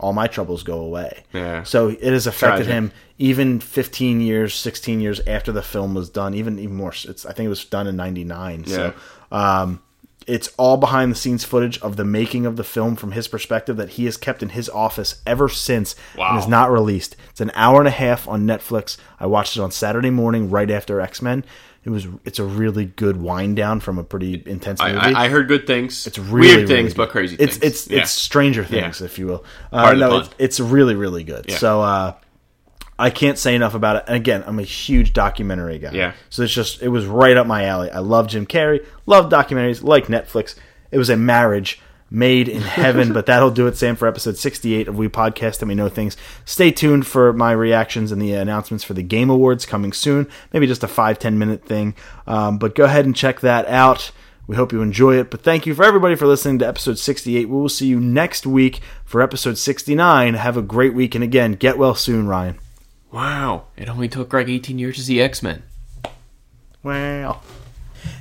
all 0.00 0.12
my 0.12 0.26
troubles 0.26 0.62
go 0.62 0.80
away. 0.80 1.24
Yeah. 1.32 1.62
So 1.64 1.88
it 1.88 2.02
has 2.02 2.26
affected 2.26 2.66
Tragic. 2.66 2.72
him 2.72 2.92
even 3.18 3.58
15 3.60 4.20
years, 4.20 4.54
16 4.54 5.00
years 5.00 5.20
after 5.26 5.50
the 5.52 5.62
film 5.62 5.94
was 5.94 6.08
done. 6.08 6.34
Even 6.34 6.58
even 6.58 6.76
more. 6.76 6.92
It's 7.04 7.26
I 7.26 7.32
think 7.32 7.46
it 7.46 7.50
was 7.50 7.64
done 7.64 7.86
in 7.86 7.96
'99. 7.96 8.66
So 8.66 8.94
Yeah. 9.32 9.60
um, 9.60 9.80
it's 10.26 10.50
all 10.58 10.76
behind 10.76 11.10
the 11.10 11.16
scenes 11.16 11.42
footage 11.44 11.78
of 11.80 11.96
the 11.96 12.04
making 12.04 12.44
of 12.44 12.56
the 12.56 12.64
film 12.64 12.96
from 12.96 13.12
his 13.12 13.26
perspective 13.28 13.78
that 13.78 13.90
he 13.90 14.04
has 14.04 14.18
kept 14.18 14.42
in 14.42 14.50
his 14.50 14.68
office 14.68 15.22
ever 15.26 15.48
since 15.48 15.96
Wow. 16.18 16.30
and 16.30 16.38
is 16.38 16.46
not 16.46 16.70
released. 16.70 17.16
It's 17.30 17.40
an 17.40 17.50
hour 17.54 17.78
and 17.80 17.88
a 17.88 17.92
half 17.92 18.28
on 18.28 18.46
Netflix. 18.46 18.98
I 19.18 19.26
watched 19.26 19.56
it 19.56 19.60
on 19.60 19.70
Saturday 19.70 20.10
morning 20.10 20.50
right 20.50 20.70
after 20.70 21.00
X 21.00 21.22
Men. 21.22 21.44
It 21.84 21.90
was 21.90 22.06
it's 22.24 22.38
a 22.38 22.44
really 22.44 22.84
good 22.84 23.16
wind 23.20 23.56
down 23.56 23.80
from 23.80 23.98
a 23.98 24.04
pretty 24.04 24.42
intense 24.44 24.80
I, 24.80 24.92
movie. 24.92 25.14
I, 25.14 25.24
I 25.24 25.28
heard 25.28 25.48
good 25.48 25.66
things. 25.66 26.06
it's 26.06 26.18
really 26.18 26.56
weird 26.56 26.68
things, 26.68 26.84
really 26.92 26.94
but 26.94 27.10
crazy 27.10 27.36
it's, 27.38 27.56
things. 27.56 27.72
It's 27.72 27.88
Yeah. 27.90 28.02
it's 28.02 28.10
Stranger 28.10 28.64
Things, 28.64 29.00
Yeah. 29.00 29.06
if 29.06 29.18
you 29.18 29.26
will. 29.26 29.44
Uh, 29.72 29.94
no, 29.94 30.18
it's, 30.18 30.30
it's 30.38 30.60
really 30.60 30.94
really 30.94 31.24
good. 31.24 31.46
Yeah. 31.48 31.56
So 31.56 31.80
uh, 31.80 32.14
I 32.98 33.10
can't 33.10 33.38
say 33.38 33.54
enough 33.54 33.74
about 33.74 33.96
it. 33.96 34.04
And 34.08 34.16
again, 34.16 34.44
I'm 34.46 34.58
a 34.58 34.64
huge 34.64 35.12
documentary 35.12 35.78
guy. 35.78 35.92
Yeah. 35.92 36.12
So 36.30 36.42
it's 36.42 36.52
just 36.52 36.82
it 36.82 36.88
was 36.88 37.06
right 37.06 37.36
up 37.36 37.46
my 37.46 37.64
alley. 37.64 37.90
I 37.90 38.00
love 38.00 38.26
Jim 38.26 38.44
Carrey, 38.46 38.84
love 39.06 39.30
documentaries, 39.30 39.82
like 39.82 40.08
Netflix. 40.08 40.56
It 40.90 40.98
was 40.98 41.08
a 41.10 41.16
marriage 41.16 41.80
made 42.10 42.48
in 42.48 42.62
heaven, 42.62 43.12
but 43.12 43.26
that'll 43.26 43.50
do 43.50 43.66
it, 43.66 43.76
Sam, 43.76 43.96
for 43.96 44.08
episode 44.08 44.36
68 44.36 44.88
of 44.88 44.96
We 44.96 45.08
Podcast 45.08 45.60
and 45.60 45.68
We 45.68 45.74
Know 45.74 45.88
Things. 45.88 46.16
Stay 46.44 46.70
tuned 46.70 47.06
for 47.06 47.32
my 47.32 47.52
reactions 47.52 48.12
and 48.12 48.20
the 48.22 48.32
announcements 48.32 48.82
for 48.84 48.94
the 48.94 49.02
Game 49.02 49.28
Awards 49.30 49.66
coming 49.66 49.92
soon. 49.92 50.26
Maybe 50.52 50.66
just 50.66 50.82
a 50.84 50.88
five 50.88 51.18
ten 51.18 51.38
minute 51.38 51.64
thing. 51.64 51.94
Um, 52.26 52.58
but 52.58 52.74
go 52.74 52.84
ahead 52.84 53.04
and 53.04 53.14
check 53.14 53.40
that 53.40 53.66
out. 53.66 54.10
We 54.46 54.56
hope 54.56 54.72
you 54.72 54.80
enjoy 54.80 55.16
it. 55.18 55.30
But 55.30 55.42
thank 55.42 55.66
you 55.66 55.74
for 55.74 55.84
everybody 55.84 56.14
for 56.14 56.26
listening 56.26 56.58
to 56.60 56.66
episode 56.66 56.98
68. 56.98 57.50
We 57.50 57.54
will 57.54 57.68
see 57.68 57.86
you 57.86 58.00
next 58.00 58.46
week 58.46 58.80
for 59.04 59.20
episode 59.20 59.58
69. 59.58 60.32
Have 60.32 60.56
a 60.56 60.62
great 60.62 60.94
week. 60.94 61.14
And 61.14 61.22
again, 61.22 61.52
get 61.52 61.76
well 61.76 61.94
soon, 61.94 62.26
Ryan. 62.26 62.58
wow. 63.12 63.64
It 63.76 63.90
only 63.90 64.08
took 64.08 64.30
Greg 64.30 64.48
18 64.48 64.78
years 64.78 64.96
to 64.96 65.02
see 65.02 65.20
X 65.20 65.42
Men. 65.42 65.64
Wow. 66.82 67.42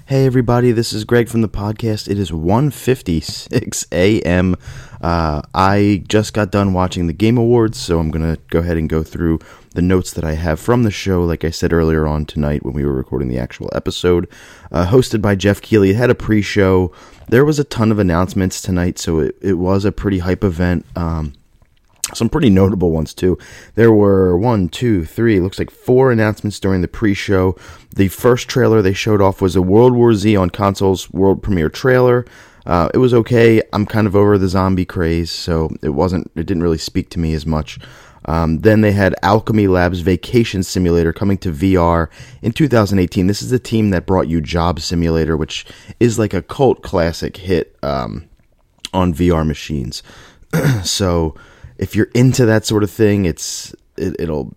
Hey 0.06 0.26
everybody, 0.26 0.72
this 0.72 0.94
is 0.94 1.04
Greg 1.04 1.28
from 1.28 1.42
the 1.42 1.50
podcast. 1.50 2.08
It 2.08 2.18
is 2.18 2.32
1:56 2.32 3.86
a.m. 3.92 4.56
Uh, 5.02 5.42
I 5.54 6.04
just 6.08 6.34
got 6.34 6.50
done 6.50 6.74
watching 6.74 7.08
the 7.08 7.14
Game 7.14 7.38
Awards, 7.38 7.78
so 7.78 8.00
I'm 8.00 8.10
gonna 8.10 8.38
go 8.50 8.60
ahead 8.60 8.78
and 8.78 8.90
go 8.90 9.04
through 9.04 9.40
the 9.76 9.82
notes 9.82 10.14
that 10.14 10.24
I 10.24 10.34
have 10.34 10.60
from 10.60 10.84
the 10.84 10.92
show. 10.92 11.24
Like 11.24 11.44
I 11.44 11.50
said 11.50 11.74
earlier 11.74 12.08
on 12.08 12.26
tonight 12.26 12.64
when 12.64 12.74
we 12.74 12.86
were 12.86 12.94
recording 12.94 13.28
the 13.28 13.38
actual 13.38 13.70
episode, 13.74 14.30
uh, 14.72 14.88
hosted 14.88 15.22
by 15.22 15.36
Geoff 15.36 15.62
Keighley. 15.62 15.90
It 15.90 15.98
had 15.98 16.10
a 16.10 16.16
pre-show. 16.16 16.92
There 17.28 17.44
was 17.44 17.60
a 17.60 17.64
ton 17.66 17.92
of 17.92 18.00
announcements 18.00 18.62
tonight, 18.62 18.98
so 19.00 19.20
it, 19.20 19.36
it 19.42 19.54
was 19.56 19.84
a 19.84 19.92
pretty 19.92 20.20
hype 20.20 20.44
event. 20.44 20.86
Um, 20.96 21.34
some 22.14 22.30
pretty 22.30 22.50
notable 22.50 22.92
ones 22.92 23.14
too. 23.14 23.38
There 23.76 23.92
were 23.92 24.38
one, 24.38 24.70
two, 24.70 25.06
three, 25.06 25.40
looks 25.40 25.60
like 25.60 25.72
four 25.72 26.12
announcements 26.12 26.60
during 26.60 26.82
the 26.82 26.88
pre-show. 26.88 27.56
The 27.96 28.08
first 28.08 28.48
trailer 28.48 28.82
they 28.82 28.94
showed 28.94 29.22
off 29.22 29.42
was 29.42 29.56
a 29.56 29.62
World 29.62 29.94
War 29.94 30.14
Z 30.14 30.36
on 30.36 30.50
consoles 30.50 31.10
world 31.12 31.44
premiere 31.44 31.70
trailer. 31.70 32.26
Uh, 32.66 32.90
it 32.94 32.98
was 32.98 33.14
okay. 33.14 33.62
I'm 33.72 33.86
kind 33.86 34.08
of 34.08 34.16
over 34.16 34.38
the 34.38 34.50
zombie 34.50 34.86
craze, 34.86 35.32
so 35.32 35.70
it 35.82 35.90
wasn't. 35.90 36.30
It 36.36 36.46
didn't 36.46 36.64
really 36.64 36.78
speak 36.78 37.10
to 37.12 37.20
me 37.20 37.34
as 37.34 37.46
much. 37.46 37.80
Um, 38.26 38.60
then 38.60 38.82
they 38.82 38.92
had 38.92 39.16
Owlchemy 39.24 39.70
Labs 39.70 40.02
Vacation 40.02 40.62
Simulator 40.62 41.14
coming 41.14 41.38
to 41.40 41.52
VR 41.52 42.10
in 42.42 42.52
2018. 42.52 43.28
This 43.28 43.42
is 43.42 43.52
the 43.52 43.60
team 43.60 43.92
that 43.92 44.06
brought 44.06 44.28
you 44.28 44.42
Job 44.42 44.82
Simulator, 44.82 45.38
which 45.38 45.66
is 46.02 46.20
like 46.20 46.34
a 46.34 46.42
cult 46.42 46.82
classic 46.82 47.38
hit 47.38 47.78
um, 47.82 48.28
on 48.94 49.14
VR 49.14 49.48
machines. 49.48 50.04
so 50.84 51.36
if 51.78 51.96
you're 51.96 52.10
into 52.14 52.46
that 52.46 52.66
sort 52.66 52.84
of 52.84 52.92
thing, 52.92 53.26
it's 53.26 53.74
it, 53.98 54.16
it'll 54.20 54.56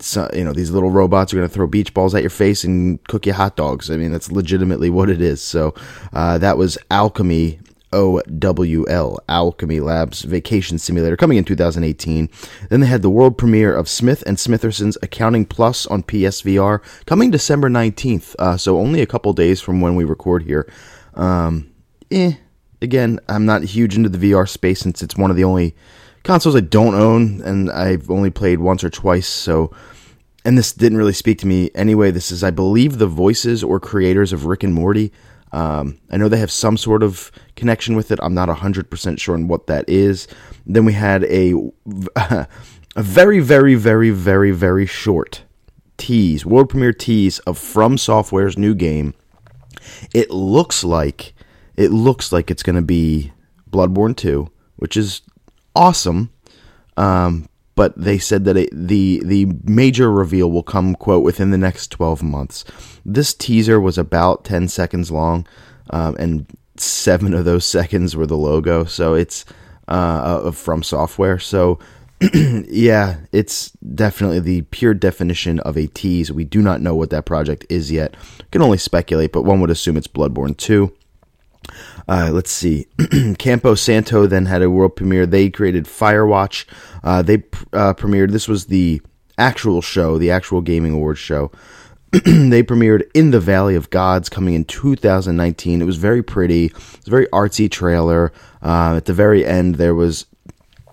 so, 0.00 0.28
you 0.34 0.44
know 0.44 0.52
these 0.52 0.70
little 0.70 0.90
robots 0.90 1.32
are 1.32 1.36
going 1.36 1.48
to 1.48 1.54
throw 1.54 1.66
beach 1.66 1.94
balls 1.94 2.14
at 2.14 2.22
your 2.22 2.30
face 2.30 2.64
and 2.64 3.02
cook 3.08 3.26
you 3.26 3.32
hot 3.32 3.56
dogs. 3.56 3.90
I 3.90 3.96
mean 3.96 4.12
that's 4.12 4.30
legitimately 4.32 4.90
what 4.90 5.10
it 5.10 5.20
is. 5.20 5.42
So 5.42 5.74
uh, 6.12 6.38
that 6.38 6.58
was 6.58 6.78
Alchemy. 6.90 7.60
Owlchemy 7.92 9.80
Labs 9.80 10.22
Vacation 10.22 10.80
Simulator 10.80 11.16
coming 11.16 11.38
in 11.38 11.44
2018. 11.44 12.28
Then 12.68 12.80
they 12.80 12.88
had 12.88 13.02
the 13.02 13.10
world 13.10 13.38
premiere 13.38 13.72
of 13.72 13.88
Smith 13.88 14.24
and 14.26 14.36
Smitherson's 14.36 14.98
Accounting 15.00 15.46
Plus 15.46 15.86
on 15.86 16.02
PSVR 16.02 16.80
coming 17.06 17.30
December 17.30 17.70
19th. 17.70 18.34
Uh, 18.40 18.56
so 18.56 18.78
only 18.78 19.00
a 19.00 19.06
couple 19.06 19.32
days 19.32 19.60
from 19.60 19.80
when 19.80 19.94
we 19.94 20.02
record 20.02 20.42
here. 20.42 20.68
Um, 21.14 21.72
eh, 22.10 22.32
again, 22.82 23.20
I'm 23.28 23.46
not 23.46 23.62
huge 23.62 23.96
into 23.96 24.08
the 24.08 24.32
VR 24.32 24.48
space 24.48 24.80
since 24.80 25.00
it's 25.00 25.16
one 25.16 25.30
of 25.30 25.36
the 25.36 25.44
only 25.44 25.76
consoles 26.24 26.56
I 26.56 26.60
don't 26.60 26.94
own, 26.94 27.40
and 27.42 27.70
I've 27.70 28.10
only 28.10 28.30
played 28.30 28.58
once 28.58 28.82
or 28.82 28.90
twice. 28.90 29.28
So, 29.28 29.70
and 30.44 30.58
this 30.58 30.72
didn't 30.72 30.98
really 30.98 31.12
speak 31.12 31.38
to 31.40 31.46
me 31.46 31.70
anyway. 31.74 32.10
This 32.10 32.32
is, 32.32 32.42
I 32.42 32.50
believe, 32.50 32.98
the 32.98 33.06
voices 33.06 33.62
or 33.62 33.78
creators 33.78 34.32
of 34.32 34.46
Rick 34.46 34.64
and 34.64 34.74
Morty. 34.74 35.12
Um, 35.52 36.00
I 36.10 36.16
know 36.16 36.28
they 36.28 36.38
have 36.38 36.50
some 36.50 36.76
sort 36.76 37.04
of 37.04 37.30
connection 37.54 37.94
with 37.94 38.10
it. 38.10 38.18
I'm 38.20 38.34
not 38.34 38.48
100% 38.48 39.20
sure 39.20 39.34
on 39.36 39.46
what 39.46 39.68
that 39.68 39.88
is. 39.88 40.26
Then 40.66 40.84
we 40.84 40.94
had 40.94 41.22
a, 41.24 41.54
a 42.16 42.48
very, 42.96 43.38
very, 43.38 43.76
very, 43.76 44.10
very, 44.10 44.50
very 44.50 44.86
short 44.86 45.44
tease, 45.96 46.44
world 46.44 46.70
premiere 46.70 46.92
tease 46.92 47.38
of 47.40 47.56
From 47.56 47.96
Software's 47.96 48.58
new 48.58 48.74
game. 48.74 49.14
It 50.12 50.30
looks 50.30 50.82
like 50.82 51.34
it 51.76 51.90
looks 51.90 52.32
like 52.32 52.50
it's 52.50 52.62
going 52.62 52.76
to 52.76 52.82
be 52.82 53.32
Bloodborne 53.70 54.16
2, 54.16 54.50
which 54.76 54.96
is 54.96 55.22
awesome. 55.74 56.30
Um, 56.96 57.48
but 57.74 57.96
they 57.96 58.18
said 58.18 58.44
that 58.44 58.56
it, 58.56 58.70
the 58.72 59.20
the 59.24 59.46
major 59.64 60.10
reveal 60.10 60.50
will 60.50 60.62
come 60.62 60.94
quote 60.94 61.24
within 61.24 61.50
the 61.50 61.58
next 61.58 61.88
12 61.88 62.22
months. 62.22 62.64
This 63.04 63.34
teaser 63.34 63.80
was 63.80 63.98
about 63.98 64.44
10 64.44 64.68
seconds 64.68 65.10
long, 65.10 65.46
um, 65.90 66.16
and 66.18 66.46
seven 66.76 67.34
of 67.34 67.44
those 67.44 67.64
seconds 67.78 68.14
were 68.14 68.26
the 68.26 68.36
logo. 68.36 68.84
So 68.84 69.14
it's 69.14 69.44
uh, 69.88 70.40
uh, 70.44 70.50
from 70.52 70.82
software. 70.82 71.38
So 71.38 71.78
yeah, 72.32 73.20
it's 73.32 73.70
definitely 73.94 74.40
the 74.40 74.62
pure 74.62 74.94
definition 74.94 75.58
of 75.60 75.76
a 75.76 75.88
tease. 75.88 76.30
We 76.30 76.44
do 76.44 76.62
not 76.62 76.80
know 76.80 76.94
what 76.94 77.10
that 77.10 77.26
project 77.26 77.66
is 77.68 77.90
yet. 77.90 78.14
Can 78.50 78.62
only 78.62 78.78
speculate, 78.78 79.32
but 79.32 79.42
one 79.42 79.60
would 79.60 79.70
assume 79.70 79.96
it's 79.96 80.06
Bloodborne 80.06 80.56
2. 80.56 80.92
Uh, 82.08 82.30
let's 82.32 82.50
see. 82.50 82.86
Campo 83.38 83.74
Santo 83.74 84.26
then 84.26 84.46
had 84.46 84.62
a 84.62 84.70
world 84.70 84.96
premiere. 84.96 85.26
They 85.26 85.50
created 85.50 85.84
Firewatch. 85.84 86.64
Uh, 87.02 87.22
they 87.22 87.36
uh, 87.72 87.94
premiered. 87.94 88.32
This 88.32 88.48
was 88.48 88.66
the 88.66 89.00
actual 89.38 89.82
show, 89.82 90.18
the 90.18 90.30
actual 90.30 90.60
Gaming 90.60 90.92
Awards 90.92 91.18
show. 91.18 91.50
they 92.12 92.62
premiered 92.62 93.10
in 93.12 93.32
the 93.32 93.40
Valley 93.40 93.74
of 93.74 93.90
Gods 93.90 94.28
coming 94.28 94.54
in 94.54 94.64
2019. 94.64 95.82
It 95.82 95.84
was 95.84 95.96
very 95.96 96.22
pretty. 96.22 96.66
It 96.66 96.74
was 96.74 97.08
a 97.08 97.10
very 97.10 97.26
artsy 97.26 97.70
trailer. 97.70 98.32
Uh, 98.62 98.94
at 98.96 99.06
the 99.06 99.12
very 99.12 99.44
end, 99.44 99.76
there 99.76 99.94
was 99.94 100.26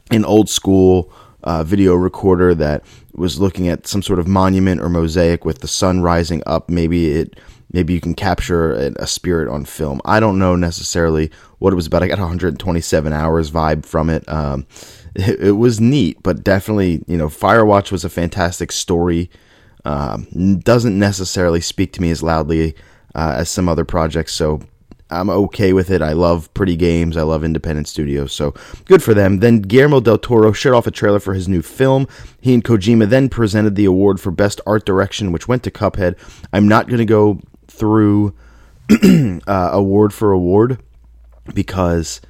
an 0.09 0.25
old 0.25 0.49
school 0.49 1.13
uh, 1.43 1.63
video 1.63 1.93
recorder 1.95 2.55
that 2.55 2.83
was 3.13 3.39
looking 3.39 3.67
at 3.67 3.87
some 3.87 4.01
sort 4.01 4.19
of 4.19 4.27
monument 4.27 4.81
or 4.81 4.89
mosaic 4.89 5.45
with 5.45 5.59
the 5.59 5.67
sun 5.67 6.01
rising 6.01 6.41
up. 6.45 6.69
Maybe 6.69 7.11
it, 7.11 7.39
maybe 7.73 7.93
you 7.93 8.01
can 8.01 8.13
capture 8.13 8.73
a, 8.73 8.91
a 8.97 9.07
spirit 9.07 9.49
on 9.49 9.65
film. 9.65 10.01
I 10.05 10.19
don't 10.19 10.39
know 10.39 10.55
necessarily 10.55 11.31
what 11.59 11.73
it 11.73 11.75
was 11.75 11.87
about. 11.87 12.03
I 12.03 12.07
got 12.07 12.19
127 12.19 13.13
hours 13.13 13.51
vibe 13.51 13.85
from 13.85 14.09
it. 14.09 14.27
Um, 14.27 14.65
it, 15.15 15.39
it 15.39 15.51
was 15.51 15.79
neat, 15.79 16.21
but 16.23 16.43
definitely, 16.43 17.03
you 17.07 17.17
know, 17.17 17.27
Firewatch 17.27 17.91
was 17.91 18.03
a 18.03 18.09
fantastic 18.09 18.71
story. 18.71 19.29
Um, 19.83 20.59
doesn't 20.59 20.97
necessarily 20.97 21.61
speak 21.61 21.93
to 21.93 22.01
me 22.01 22.11
as 22.11 22.21
loudly 22.21 22.75
uh, 23.15 23.35
as 23.37 23.49
some 23.49 23.67
other 23.67 23.83
projects, 23.83 24.33
so 24.33 24.61
I'm 25.11 25.29
okay 25.29 25.73
with 25.73 25.89
it. 25.89 26.01
I 26.01 26.13
love 26.13 26.53
pretty 26.53 26.75
games. 26.75 27.17
I 27.17 27.23
love 27.23 27.43
independent 27.43 27.87
studios, 27.87 28.31
so 28.31 28.53
good 28.85 29.03
for 29.03 29.13
them. 29.13 29.39
Then 29.39 29.61
Guillermo 29.61 29.99
del 29.99 30.17
Toro 30.17 30.53
showed 30.53 30.75
off 30.75 30.87
a 30.87 30.91
trailer 30.91 31.19
for 31.19 31.33
his 31.33 31.49
new 31.49 31.61
film. 31.61 32.07
He 32.39 32.53
and 32.53 32.63
Kojima 32.63 33.09
then 33.09 33.27
presented 33.27 33.75
the 33.75 33.85
award 33.85 34.21
for 34.21 34.31
Best 34.31 34.61
Art 34.65 34.85
Direction, 34.85 35.31
which 35.31 35.47
went 35.47 35.63
to 35.63 35.71
Cuphead. 35.71 36.15
I'm 36.53 36.67
not 36.67 36.87
going 36.87 36.99
to 36.99 37.05
go 37.05 37.41
through 37.71 38.35
uh, 39.47 39.69
award 39.71 40.13
for 40.13 40.31
award 40.31 40.81
because 41.53 42.21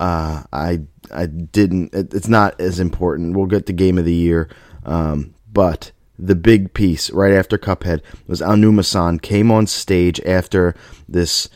uh, 0.00 0.42
I 0.52 0.80
I 1.12 1.26
didn't. 1.26 1.94
It, 1.94 2.14
it's 2.14 2.28
not 2.28 2.60
as 2.60 2.80
important. 2.80 3.36
We'll 3.36 3.46
get 3.46 3.66
to 3.66 3.72
Game 3.72 3.98
of 3.98 4.04
the 4.04 4.14
Year, 4.14 4.48
um, 4.84 5.34
but 5.52 5.92
the 6.18 6.34
big 6.34 6.74
piece 6.74 7.10
right 7.10 7.32
after 7.32 7.56
Cuphead 7.56 8.02
was 8.26 8.40
Aonuma-san 8.40 9.20
came 9.20 9.52
on 9.52 9.66
stage 9.66 10.20
after 10.22 10.74
this 11.08 11.48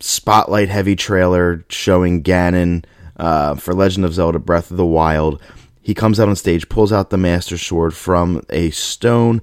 spotlight 0.00 0.68
heavy 0.68 0.96
trailer 0.96 1.64
showing 1.68 2.22
Ganon 2.22 2.84
uh, 3.18 3.54
for 3.56 3.74
Legend 3.74 4.04
of 4.04 4.14
Zelda 4.14 4.38
Breath 4.38 4.70
of 4.70 4.78
the 4.78 4.86
Wild. 4.86 5.40
He 5.82 5.94
comes 5.94 6.18
out 6.18 6.28
on 6.28 6.36
stage, 6.36 6.68
pulls 6.68 6.92
out 6.92 7.10
the 7.10 7.16
Master 7.16 7.56
Sword 7.58 7.94
from 7.94 8.42
a 8.50 8.70
stone. 8.70 9.40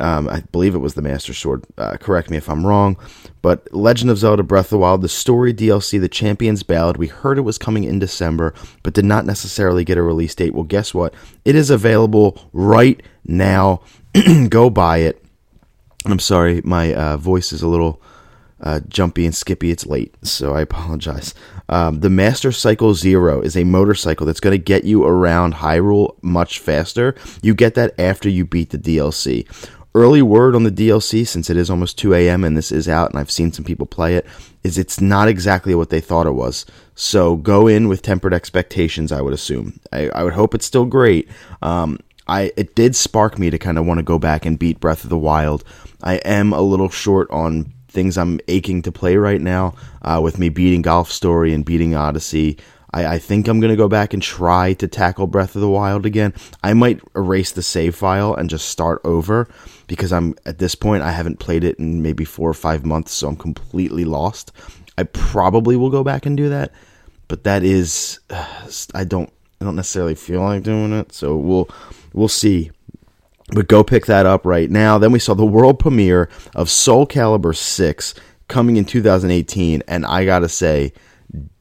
Um, 0.00 0.28
I 0.28 0.40
believe 0.52 0.74
it 0.74 0.78
was 0.78 0.94
the 0.94 1.02
Master 1.02 1.32
Sword. 1.34 1.64
Uh, 1.78 1.96
correct 1.96 2.30
me 2.30 2.36
if 2.36 2.48
I'm 2.48 2.66
wrong. 2.66 2.96
But 3.42 3.72
Legend 3.74 4.10
of 4.10 4.18
Zelda 4.18 4.42
Breath 4.42 4.66
of 4.66 4.70
the 4.70 4.78
Wild, 4.78 5.02
the 5.02 5.08
story 5.08 5.54
DLC, 5.54 6.00
The 6.00 6.08
Champion's 6.08 6.62
Ballad, 6.62 6.96
we 6.96 7.06
heard 7.06 7.38
it 7.38 7.42
was 7.42 7.58
coming 7.58 7.84
in 7.84 7.98
December, 7.98 8.54
but 8.82 8.94
did 8.94 9.04
not 9.04 9.24
necessarily 9.24 9.84
get 9.84 9.98
a 9.98 10.02
release 10.02 10.34
date. 10.34 10.54
Well, 10.54 10.64
guess 10.64 10.92
what? 10.92 11.14
It 11.44 11.54
is 11.54 11.70
available 11.70 12.48
right 12.52 13.02
now. 13.24 13.82
Go 14.48 14.70
buy 14.70 14.98
it. 14.98 15.22
I'm 16.04 16.18
sorry, 16.18 16.60
my 16.64 16.94
uh, 16.94 17.16
voice 17.16 17.52
is 17.52 17.62
a 17.62 17.68
little 17.68 18.00
uh, 18.60 18.80
jumpy 18.88 19.26
and 19.26 19.34
skippy. 19.34 19.70
It's 19.70 19.86
late, 19.86 20.14
so 20.22 20.54
I 20.54 20.62
apologize. 20.62 21.34
Um, 21.68 22.00
the 22.00 22.10
Master 22.10 22.52
Cycle 22.52 22.94
Zero 22.94 23.40
is 23.40 23.56
a 23.56 23.64
motorcycle 23.64 24.24
that's 24.24 24.40
going 24.40 24.56
to 24.56 24.62
get 24.62 24.84
you 24.84 25.04
around 25.04 25.54
Hyrule 25.54 26.16
much 26.22 26.58
faster. 26.60 27.14
You 27.42 27.54
get 27.54 27.74
that 27.74 27.98
after 27.98 28.28
you 28.28 28.44
beat 28.44 28.70
the 28.70 28.78
DLC. 28.78 29.46
Early 29.96 30.20
word 30.20 30.54
on 30.54 30.64
the 30.64 30.70
DLC, 30.70 31.26
since 31.26 31.48
it 31.48 31.56
is 31.56 31.70
almost 31.70 31.96
2 31.96 32.12
a.m. 32.12 32.44
and 32.44 32.54
this 32.54 32.70
is 32.70 32.86
out, 32.86 33.08
and 33.08 33.18
I've 33.18 33.30
seen 33.30 33.50
some 33.50 33.64
people 33.64 33.86
play 33.86 34.16
it, 34.16 34.26
is 34.62 34.76
it's 34.76 35.00
not 35.00 35.26
exactly 35.26 35.74
what 35.74 35.88
they 35.88 36.02
thought 36.02 36.26
it 36.26 36.32
was. 36.32 36.66
So 36.94 37.36
go 37.36 37.66
in 37.66 37.88
with 37.88 38.02
tempered 38.02 38.34
expectations, 38.34 39.10
I 39.10 39.22
would 39.22 39.32
assume. 39.32 39.80
I, 39.90 40.10
I 40.10 40.22
would 40.22 40.34
hope 40.34 40.54
it's 40.54 40.66
still 40.66 40.84
great. 40.84 41.30
Um, 41.62 41.98
I 42.28 42.52
it 42.58 42.74
did 42.74 42.94
spark 42.94 43.38
me 43.38 43.48
to 43.48 43.58
kind 43.58 43.78
of 43.78 43.86
want 43.86 43.96
to 43.96 44.02
go 44.02 44.18
back 44.18 44.44
and 44.44 44.58
beat 44.58 44.80
Breath 44.80 45.02
of 45.02 45.08
the 45.08 45.16
Wild. 45.16 45.64
I 46.02 46.16
am 46.16 46.52
a 46.52 46.60
little 46.60 46.90
short 46.90 47.30
on 47.30 47.72
things 47.88 48.18
I'm 48.18 48.38
aching 48.48 48.82
to 48.82 48.92
play 48.92 49.16
right 49.16 49.40
now. 49.40 49.76
Uh, 50.02 50.20
with 50.22 50.38
me 50.38 50.50
beating 50.50 50.82
Golf 50.82 51.10
Story 51.10 51.54
and 51.54 51.64
beating 51.64 51.94
Odyssey, 51.94 52.58
I, 52.92 53.14
I 53.14 53.18
think 53.18 53.48
I'm 53.48 53.60
gonna 53.60 53.76
go 53.76 53.88
back 53.88 54.12
and 54.12 54.22
try 54.22 54.74
to 54.74 54.88
tackle 54.88 55.26
Breath 55.26 55.54
of 55.54 55.62
the 55.62 55.70
Wild 55.70 56.04
again. 56.04 56.34
I 56.62 56.74
might 56.74 57.00
erase 57.14 57.52
the 57.52 57.62
save 57.62 57.94
file 57.94 58.34
and 58.34 58.50
just 58.50 58.68
start 58.68 59.00
over 59.06 59.48
because 59.86 60.12
I'm 60.12 60.34
at 60.44 60.58
this 60.58 60.74
point 60.74 61.02
I 61.02 61.12
haven't 61.12 61.38
played 61.38 61.64
it 61.64 61.78
in 61.78 62.02
maybe 62.02 62.24
four 62.24 62.48
or 62.48 62.54
five 62.54 62.84
months, 62.84 63.12
so 63.12 63.28
I'm 63.28 63.36
completely 63.36 64.04
lost. 64.04 64.52
I 64.98 65.04
probably 65.04 65.76
will 65.76 65.90
go 65.90 66.02
back 66.02 66.26
and 66.26 66.36
do 66.36 66.48
that, 66.48 66.72
but 67.28 67.44
that 67.44 67.62
is 67.62 68.20
I 68.94 69.04
don't 69.04 69.32
I 69.60 69.64
don't 69.64 69.76
necessarily 69.76 70.14
feel 70.14 70.40
like 70.40 70.62
doing 70.62 70.92
it, 70.92 71.12
so 71.12 71.36
we'll 71.36 71.68
we'll 72.12 72.28
see. 72.28 72.70
But 73.48 73.68
go 73.68 73.84
pick 73.84 74.06
that 74.06 74.26
up 74.26 74.44
right 74.44 74.70
now. 74.70 74.98
Then 74.98 75.12
we 75.12 75.20
saw 75.20 75.34
the 75.34 75.46
world 75.46 75.78
premiere 75.78 76.28
of 76.56 76.68
Soul 76.68 77.06
Calibur 77.06 77.54
6 77.54 78.14
coming 78.48 78.76
in 78.76 78.84
2018, 78.84 79.84
and 79.86 80.04
I 80.04 80.24
gotta 80.24 80.48
say, 80.48 80.92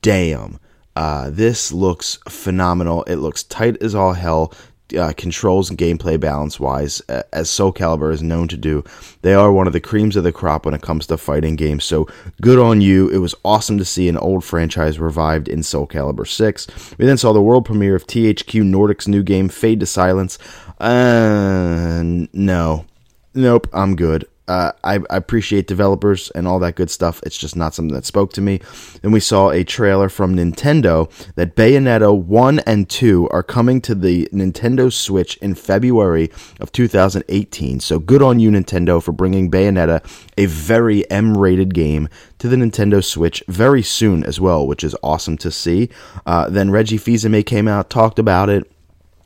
damn, 0.01 0.59
uh, 0.95 1.29
this 1.29 1.71
looks 1.71 2.17
phenomenal. 2.27 3.03
It 3.03 3.17
looks 3.17 3.43
tight 3.43 3.81
as 3.83 3.93
all 3.93 4.13
hell. 4.13 4.51
Uh, 4.95 5.13
controls 5.17 5.71
and 5.71 5.79
gameplay 5.79 6.19
balance 6.19 6.59
wise, 6.59 6.99
as 7.33 7.49
Soul 7.49 7.73
Calibur 7.73 8.13
is 8.13 8.21
known 8.21 8.47
to 8.49 8.55
do. 8.55 8.83
They 9.23 9.33
are 9.33 9.51
one 9.51 9.65
of 9.65 9.73
the 9.73 9.79
creams 9.79 10.15
of 10.15 10.23
the 10.23 10.31
crop 10.31 10.63
when 10.63 10.75
it 10.75 10.83
comes 10.83 11.07
to 11.07 11.17
fighting 11.17 11.55
games. 11.55 11.83
So 11.83 12.07
good 12.39 12.59
on 12.59 12.81
you. 12.81 13.09
It 13.09 13.17
was 13.17 13.33
awesome 13.43 13.79
to 13.79 13.85
see 13.85 14.07
an 14.07 14.17
old 14.17 14.43
franchise 14.43 14.99
revived 14.99 15.47
in 15.47 15.63
Soul 15.63 15.87
Calibur 15.87 16.27
6. 16.27 16.67
We 16.99 17.05
then 17.05 17.17
saw 17.17 17.33
the 17.33 17.41
world 17.41 17.65
premiere 17.65 17.95
of 17.95 18.05
THQ 18.05 18.63
Nordic's 18.63 19.07
new 19.07 19.23
game, 19.23 19.49
Fade 19.49 19.79
to 19.79 19.87
Silence. 19.87 20.37
Uh, 20.79 22.03
no. 22.31 22.85
Nope, 23.33 23.67
I'm 23.73 23.95
good. 23.95 24.27
Uh, 24.47 24.71
I, 24.83 24.95
I, 25.09 25.17
appreciate 25.17 25.65
developers 25.65 26.29
and 26.31 26.47
all 26.47 26.59
that 26.59 26.75
good 26.75 26.91
stuff. 26.91 27.19
It's 27.23 27.37
just 27.37 27.55
not 27.55 27.73
something 27.73 27.95
that 27.95 28.05
spoke 28.05 28.31
to 28.33 28.41
me. 28.41 28.61
Then 29.01 29.11
we 29.11 29.19
saw 29.19 29.49
a 29.49 29.63
trailer 29.63 30.07
from 30.07 30.35
Nintendo 30.35 31.09
that 31.33 31.55
Bayonetta 31.55 32.15
1 32.15 32.59
and 32.59 32.87
2 32.87 33.27
are 33.29 33.41
coming 33.41 33.81
to 33.81 33.95
the 33.95 34.29
Nintendo 34.31 34.93
Switch 34.93 35.37
in 35.37 35.55
February 35.55 36.29
of 36.59 36.71
2018. 36.71 37.79
So 37.79 37.97
good 37.97 38.21
on 38.21 38.39
you, 38.39 38.51
Nintendo, 38.51 39.01
for 39.01 39.11
bringing 39.11 39.49
Bayonetta, 39.49 40.05
a 40.37 40.45
very 40.45 41.09
M 41.09 41.35
rated 41.35 41.73
game, 41.73 42.07
to 42.37 42.47
the 42.47 42.55
Nintendo 42.55 43.03
Switch 43.03 43.43
very 43.47 43.81
soon 43.81 44.23
as 44.23 44.39
well, 44.39 44.67
which 44.67 44.83
is 44.83 44.95
awesome 45.01 45.37
to 45.37 45.49
see. 45.49 45.89
Uh, 46.27 46.49
then 46.49 46.69
Reggie 46.69 46.97
Fils-Aimé 46.97 47.43
came 47.45 47.67
out, 47.67 47.89
talked 47.89 48.19
about 48.19 48.49
it 48.49 48.69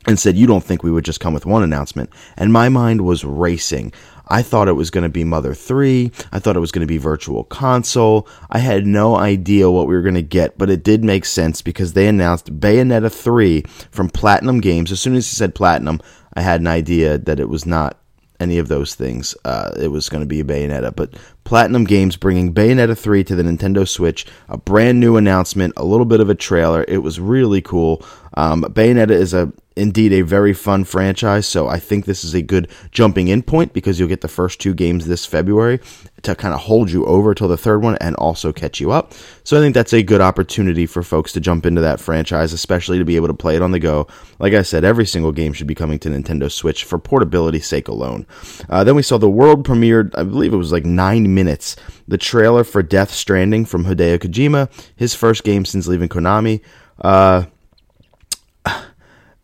and 0.06 0.18
said, 0.18 0.36
You 0.36 0.46
don't 0.46 0.64
think 0.64 0.82
we 0.82 0.90
would 0.90 1.04
just 1.04 1.20
come 1.20 1.34
with 1.34 1.46
one 1.46 1.62
announcement? 1.62 2.10
And 2.36 2.52
my 2.52 2.68
mind 2.68 3.02
was 3.02 3.24
racing. 3.24 3.92
I 4.30 4.42
thought 4.42 4.68
it 4.68 4.74
was 4.74 4.90
going 4.90 5.02
to 5.02 5.10
be 5.10 5.24
Mother 5.24 5.54
3. 5.54 6.10
I 6.32 6.38
thought 6.38 6.56
it 6.56 6.60
was 6.60 6.72
going 6.72 6.86
to 6.86 6.86
be 6.86 6.98
Virtual 6.98 7.44
Console. 7.44 8.28
I 8.48 8.58
had 8.58 8.86
no 8.86 9.16
idea 9.16 9.70
what 9.70 9.88
we 9.88 9.94
were 9.94 10.02
going 10.02 10.14
to 10.14 10.22
get, 10.22 10.56
but 10.56 10.70
it 10.70 10.84
did 10.84 11.02
make 11.02 11.24
sense 11.24 11.60
because 11.62 11.92
they 11.92 12.06
announced 12.06 12.60
Bayonetta 12.60 13.12
3 13.12 13.62
from 13.90 14.08
Platinum 14.08 14.60
Games. 14.60 14.92
As 14.92 15.00
soon 15.00 15.16
as 15.16 15.28
he 15.28 15.34
said 15.34 15.54
Platinum, 15.54 16.00
I 16.34 16.42
had 16.42 16.60
an 16.60 16.68
idea 16.68 17.18
that 17.18 17.40
it 17.40 17.48
was 17.48 17.66
not 17.66 17.98
any 18.40 18.58
of 18.58 18.68
those 18.68 18.94
things. 18.94 19.36
Uh, 19.44 19.72
it 19.78 19.88
was 19.88 20.08
going 20.08 20.22
to 20.22 20.26
be 20.26 20.40
a 20.40 20.44
Bayonetta. 20.44 20.94
But 20.96 21.14
Platinum 21.44 21.84
Games 21.84 22.16
bringing 22.16 22.54
Bayonetta 22.54 22.96
3 22.96 23.22
to 23.24 23.36
the 23.36 23.42
Nintendo 23.42 23.86
Switch, 23.86 24.26
a 24.48 24.56
brand 24.56 24.98
new 24.98 25.16
announcement, 25.16 25.74
a 25.76 25.84
little 25.84 26.06
bit 26.06 26.20
of 26.20 26.30
a 26.30 26.34
trailer. 26.34 26.84
It 26.88 26.98
was 26.98 27.20
really 27.20 27.60
cool. 27.60 28.04
Um, 28.34 28.62
Bayonetta 28.62 29.10
is 29.10 29.34
a 29.34 29.52
indeed 29.80 30.12
a 30.12 30.20
very 30.20 30.52
fun 30.52 30.84
franchise. 30.84 31.46
So 31.46 31.66
I 31.66 31.78
think 31.78 32.04
this 32.04 32.22
is 32.22 32.34
a 32.34 32.42
good 32.42 32.68
jumping 32.92 33.28
in 33.28 33.42
point 33.42 33.72
because 33.72 33.98
you'll 33.98 34.08
get 34.08 34.20
the 34.20 34.28
first 34.28 34.60
two 34.60 34.74
games 34.74 35.06
this 35.06 35.26
February 35.26 35.80
to 36.22 36.34
kind 36.34 36.52
of 36.52 36.60
hold 36.60 36.90
you 36.90 37.06
over 37.06 37.34
till 37.34 37.48
the 37.48 37.56
third 37.56 37.82
one 37.82 37.96
and 38.00 38.14
also 38.16 38.52
catch 38.52 38.78
you 38.78 38.90
up. 38.90 39.14
So 39.42 39.56
I 39.56 39.60
think 39.60 39.74
that's 39.74 39.94
a 39.94 40.02
good 40.02 40.20
opportunity 40.20 40.86
for 40.86 41.02
folks 41.02 41.32
to 41.32 41.40
jump 41.40 41.64
into 41.64 41.80
that 41.80 41.98
franchise, 41.98 42.52
especially 42.52 42.98
to 42.98 43.04
be 43.04 43.16
able 43.16 43.28
to 43.28 43.34
play 43.34 43.56
it 43.56 43.62
on 43.62 43.72
the 43.72 43.78
go. 43.78 44.06
Like 44.38 44.52
I 44.52 44.62
said, 44.62 44.84
every 44.84 45.06
single 45.06 45.32
game 45.32 45.52
should 45.52 45.66
be 45.66 45.74
coming 45.74 45.98
to 46.00 46.10
Nintendo 46.10 46.50
Switch 46.50 46.84
for 46.84 46.98
portability 46.98 47.60
sake 47.60 47.88
alone. 47.88 48.26
Uh, 48.68 48.84
then 48.84 48.94
we 48.94 49.02
saw 49.02 49.18
the 49.18 49.30
world 49.30 49.66
premiered, 49.66 50.14
I 50.16 50.24
believe 50.24 50.52
it 50.52 50.58
was 50.58 50.72
like 50.72 50.84
nine 50.84 51.34
minutes, 51.34 51.76
the 52.06 52.18
trailer 52.18 52.64
for 52.64 52.82
Death 52.82 53.10
Stranding 53.10 53.64
from 53.64 53.84
Hideo 53.84 54.18
Kojima, 54.18 54.70
his 54.96 55.14
first 55.14 55.42
game 55.42 55.64
since 55.64 55.86
leaving 55.86 56.08
Konami. 56.08 56.60
Uh, 57.00 57.44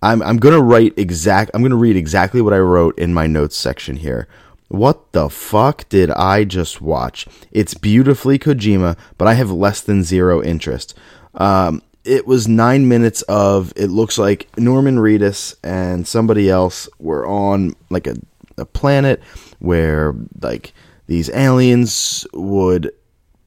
I'm 0.06 0.22
I'm 0.22 0.36
gonna 0.36 0.60
write 0.60 0.94
exact. 0.96 1.50
I'm 1.52 1.62
gonna 1.62 1.74
read 1.74 1.96
exactly 1.96 2.40
what 2.40 2.52
I 2.52 2.58
wrote 2.58 2.96
in 2.96 3.12
my 3.12 3.26
notes 3.26 3.56
section 3.56 3.96
here. 3.96 4.28
What 4.68 5.10
the 5.10 5.28
fuck 5.28 5.88
did 5.88 6.12
I 6.12 6.44
just 6.44 6.80
watch? 6.80 7.26
It's 7.50 7.74
beautifully 7.74 8.38
Kojima, 8.38 8.96
but 9.18 9.26
I 9.26 9.34
have 9.34 9.50
less 9.50 9.80
than 9.80 10.04
zero 10.04 10.40
interest. 10.42 10.94
Um, 11.34 11.82
it 12.04 12.24
was 12.24 12.46
nine 12.46 12.86
minutes 12.86 13.22
of. 13.22 13.72
It 13.74 13.88
looks 13.88 14.16
like 14.16 14.48
Norman 14.56 14.98
Reedus 14.98 15.56
and 15.64 16.06
somebody 16.06 16.48
else 16.48 16.88
were 17.00 17.26
on 17.26 17.74
like 17.90 18.06
a 18.06 18.14
a 18.56 18.64
planet 18.64 19.20
where 19.58 20.14
like 20.40 20.72
these 21.08 21.30
aliens 21.30 22.24
would 22.32 22.92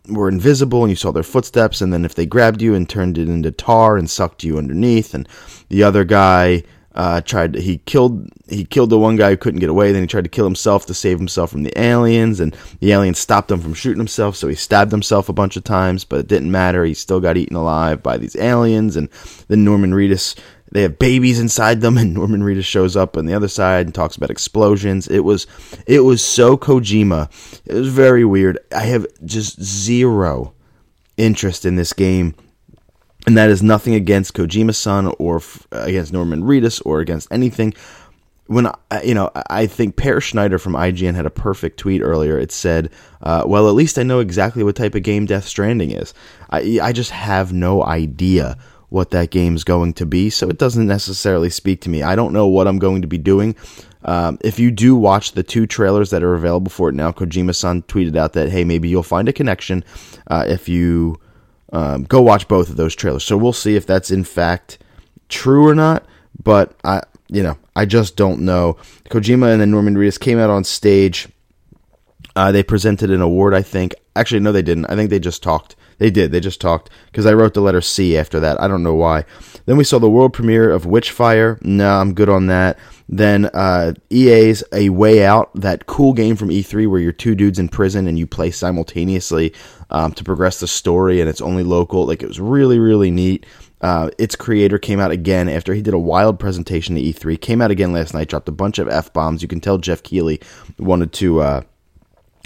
were 0.10 0.30
invisible 0.30 0.84
and 0.84 0.90
you 0.90 0.96
saw 0.96 1.12
their 1.12 1.24
footsteps 1.24 1.82
and 1.82 1.94
then 1.94 2.06
if 2.06 2.16
they 2.16 2.26
grabbed 2.26 2.62
you 2.62 2.76
and 2.76 2.90
turned 2.90 3.18
it 3.18 3.30
into 3.30 3.52
tar 3.52 3.98
and 3.98 4.10
sucked 4.10 4.44
you 4.44 4.58
underneath 4.58 5.14
and 5.14 5.28
the 5.70 5.84
other 5.84 6.04
guy 6.04 6.64
uh, 6.96 7.22
tried 7.22 7.56
he 7.56 7.78
killed 7.80 8.28
he 8.50 8.66
killed 8.66 8.90
the 8.90 8.98
one 8.98 9.16
guy 9.16 9.30
who 9.30 9.38
couldn't 9.38 9.60
get 9.60 9.70
away 9.70 9.92
then 9.92 10.02
he 10.02 10.08
tried 10.08 10.24
to 10.24 10.30
kill 10.30 10.46
himself 10.46 10.86
to 10.86 10.94
save 10.94 11.20
himself 11.20 11.52
from 11.52 11.64
the 11.64 11.80
aliens 11.80 12.40
and 12.40 12.58
the 12.80 12.92
aliens 12.92 13.20
stopped 13.20 13.52
him 13.52 13.62
from 13.62 13.74
shooting 13.74 14.00
himself 14.00 14.36
so 14.36 14.48
he 14.48 14.56
stabbed 14.56 14.92
himself 14.92 15.30
a 15.30 15.34
bunch 15.34 15.56
of 15.56 15.64
times 15.64 16.04
but 16.04 16.20
it 16.20 16.28
didn't 16.28 16.52
matter 16.52 16.84
he 16.84 16.94
still 16.94 17.20
got 17.20 17.38
eaten 17.38 17.56
alive 17.56 18.02
by 18.02 18.18
these 18.18 18.36
aliens 18.36 18.96
and 18.98 19.08
then 19.48 19.64
Norman 19.64 19.94
Reedus 19.94 20.36
they 20.72 20.84
have 20.84 21.00
babies 21.00 21.40
inside 21.40 21.82
them 21.82 21.98
and 22.00 22.14
Norman 22.14 22.42
Reedus 22.42 22.66
shows 22.66 22.96
up 22.96 23.18
on 23.18 23.26
the 23.26 23.34
other 23.34 23.48
side 23.48 23.86
and 23.86 23.96
talks 23.96 24.16
about 24.16 24.30
explosions. 24.32 25.08
It 25.08 25.22
was 25.22 25.48
it 25.88 26.02
was 26.02 26.24
so 26.24 26.58
Kojima. 26.58 27.30
It 27.66 27.74
was 27.74 27.90
very 27.90 28.26
weird. 28.26 28.60
I 28.76 28.84
have 28.84 29.06
just 29.26 29.62
zero 29.62 30.54
interest 31.18 31.66
in 31.66 31.76
this 31.76 31.94
game. 31.94 32.36
And 33.28 33.38
that 33.38 33.50
is 33.50 33.62
nothing 33.62 33.94
against 33.94 34.34
Kojima-san 34.34 35.08
or 35.20 35.38
f- 35.38 35.68
against 35.72 36.14
Norman 36.14 36.42
Reedus 36.44 36.82
or 36.86 37.02
against 37.02 37.28
anything. 37.32 37.74
When 38.48 38.66
I, 38.90 39.04
you 39.04 39.14
know, 39.14 39.30
I 39.50 39.68
think 39.68 39.98
Peer 39.98 40.20
Schneider 40.22 40.58
from 40.58 40.74
IGN 40.74 41.14
had 41.14 41.26
a 41.28 41.30
perfect 41.30 41.78
tweet 41.78 42.02
earlier. 42.02 42.40
It 42.40 42.52
said, 42.52 42.90
uh, 43.22 43.44
"Well, 43.46 43.68
at 43.68 43.76
least 43.76 44.00
I 44.00 44.04
know 44.04 44.20
exactly 44.20 44.64
what 44.64 44.76
type 44.76 44.96
of 44.96 45.04
game 45.04 45.28
Death 45.28 45.46
Stranding 45.46 45.92
is. 45.92 46.16
I, 46.50 46.80
I 46.82 46.92
just 46.92 47.12
have 47.12 47.54
no 47.54 47.84
idea 47.84 48.58
what 48.90 49.12
that 49.12 49.30
game's 49.30 49.64
going 49.64 49.94
to 49.94 50.06
be, 50.06 50.30
so 50.30 50.50
it 50.50 50.58
doesn't 50.58 50.88
necessarily 50.88 51.50
speak 51.50 51.82
to 51.82 51.90
me. 51.90 52.02
I 52.02 52.16
don't 52.16 52.34
know 52.34 52.48
what 52.48 52.68
I'm 52.68 52.80
going 52.80 53.02
to 53.02 53.08
be 53.08 53.18
doing. 53.20 53.56
Um, 54.04 54.38
if 54.42 54.60
you 54.60 54.72
do 54.72 54.96
watch 54.96 55.34
the 55.34 55.44
two 55.44 55.68
trailers 55.68 56.10
that 56.10 56.24
are 56.24 56.34
available 56.34 56.72
for 56.72 56.90
it 56.90 56.96
now, 56.96 57.12
Kojima 57.12 57.54
san 57.54 57.84
tweeted 57.84 58.16
out 58.16 58.34
that, 58.34 58.50
hey, 58.50 58.64
maybe 58.64 58.90
you'll 58.90 59.04
find 59.04 59.28
a 59.28 59.34
connection 59.34 59.84
uh, 60.28 60.46
if 60.48 60.70
you 60.70 61.20
um, 61.74 62.04
go 62.04 62.22
watch 62.22 62.48
both 62.48 62.70
of 62.70 62.78
those 62.78 62.96
trailers. 62.96 63.24
So 63.24 63.38
we'll 63.38 63.54
see 63.54 63.76
if 63.76 63.86
that's 63.86 64.10
in 64.10 64.24
fact 64.24 64.80
true 65.28 65.68
or 65.68 65.76
not, 65.76 66.06
but 66.42 66.76
I, 66.84 67.04
you 67.28 67.44
know, 67.44 67.58
I 67.76 67.86
just 67.86 68.16
don't 68.16 68.42
know. 68.42 68.78
Kojima 69.10 69.52
and 69.52 69.62
then 69.62 69.72
Norman 69.72 69.96
Reedus 69.96 70.20
came 70.20 70.40
out 70.40 70.50
on 70.50 70.64
stage. 70.64 71.28
Uh, 72.36 72.52
they 72.52 72.64
presented 72.64 73.12
an 73.12 73.22
award, 73.22 73.54
I 73.54 73.62
think. 73.62 73.94
Actually, 74.16 74.40
no, 74.40 74.52
they 74.52 74.62
didn't. 74.62 74.86
I 74.86 74.96
think 74.96 75.10
they 75.10 75.20
just 75.20 75.44
talked. 75.44 75.76
They 76.00 76.10
did. 76.10 76.32
They 76.32 76.40
just 76.40 76.60
talked 76.60 76.90
because 77.06 77.26
I 77.26 77.34
wrote 77.34 77.54
the 77.54 77.62
letter 77.62 77.82
C 77.82 78.18
after 78.18 78.40
that. 78.40 78.60
I 78.60 78.68
don't 78.68 78.84
know 78.84 78.96
why. 78.96 79.26
Then 79.66 79.78
we 79.78 79.84
saw 79.84 80.00
the 80.00 80.10
world 80.10 80.34
premiere 80.34 80.72
of 80.72 80.86
Witchfire. 80.86 81.64
No, 81.64 82.00
I'm 82.00 82.14
good 82.14 82.30
on 82.30 82.48
that. 82.48 82.80
Then 83.08 83.46
uh, 83.54 83.94
EA's 84.10 84.64
A 84.72 84.90
Way 84.90 85.26
Out, 85.26 85.52
that 85.56 85.88
cool 85.88 86.14
game 86.14 86.36
from 86.36 86.50
E3 86.50 86.90
where 86.90 87.00
you're 87.00 87.12
two 87.12 87.36
dudes 87.36 87.60
in 87.60 87.68
prison 87.68 88.08
and 88.08 88.18
you 88.18 88.26
play 88.26 88.50
simultaneously 88.50 89.54
um, 89.90 90.14
to 90.14 90.24
progress 90.24 90.60
the 90.60 90.68
story, 90.68 91.20
and 91.20 91.30
it's 91.30 91.42
only 91.42 91.64
local. 91.64 92.06
Like 92.06 92.24
it 92.24 92.28
was 92.28 92.40
really, 92.40 92.80
really 92.80 93.12
neat. 93.12 93.46
Uh, 93.82 94.10
its 94.18 94.36
creator 94.36 94.78
came 94.78 95.00
out 95.00 95.12
again 95.12 95.50
after 95.50 95.74
he 95.74 95.82
did 95.82 95.94
a 95.94 96.00
wild 96.00 96.40
presentation 96.40 96.96
to 96.96 97.02
E3. 97.02 97.40
Came 97.40 97.62
out 97.62 97.72
again 97.72 97.94
last 97.94 98.14
night, 98.14 98.28
dropped 98.30 98.50
a 98.50 98.54
bunch 98.54 98.78
of 98.78 98.88
f 98.88 99.12
bombs. 99.12 99.42
You 99.42 99.48
can 99.48 99.60
tell 99.60 99.78
Geoff 99.78 100.04
Keighley 100.04 100.40
wanted 100.78 101.12
to. 101.14 101.42
Uh, 101.42 101.62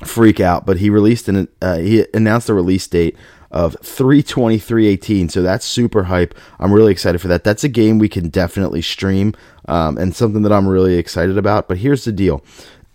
freak 0.04 0.40
out, 0.40 0.66
but 0.66 0.78
he 0.78 0.90
released 0.90 1.30
an 1.30 1.48
uh, 1.62 1.78
he 1.78 2.06
announced 2.14 2.48
the 2.48 2.54
release 2.54 2.88
date 2.88 3.16
of 3.54 3.78
32318 3.82 5.30
so 5.30 5.42
that's 5.42 5.66
super 5.66 6.04
hype. 6.04 6.36
I'm 6.60 6.74
really 6.74 6.92
excited 6.92 7.20
for 7.20 7.28
that. 7.30 7.44
That's 7.44 7.64
a 7.64 7.70
game 7.70 8.00
we 8.00 8.10
can 8.10 8.30
definitely 8.30 8.82
stream 8.82 9.34
um, 9.68 9.98
and 9.98 10.16
something 10.16 10.42
that 10.42 10.52
i'm 10.52 10.68
really 10.68 10.98
excited 10.98 11.38
about. 11.38 11.68
But 11.68 11.78
here's 11.78 12.04
the 12.04 12.12
deal. 12.12 12.44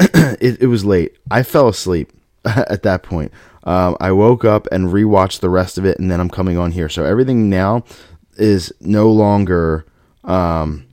It, 0.40 0.62
it, 0.62 0.66
was 0.66 0.84
late. 0.84 1.16
I 1.28 1.42
fell 1.42 1.66
asleep 1.66 2.12
at 2.44 2.84
that 2.84 3.02
point. 3.02 3.32
Um, 3.64 3.96
i 4.00 4.12
woke 4.12 4.44
up 4.44 4.68
and 4.70 4.88
rewatched 4.88 5.40
the 5.40 5.50
rest 5.50 5.78
of 5.78 5.84
it 5.84 5.98
and 5.98 6.10
then 6.10 6.20
i'm 6.20 6.30
coming 6.30 6.58
on 6.58 6.72
here. 6.72 6.88
So 6.88 7.04
everything 7.04 7.48
now 7.48 7.84
is 8.36 8.72
no 8.80 9.10
longer 9.10 9.86
um, 10.24 10.86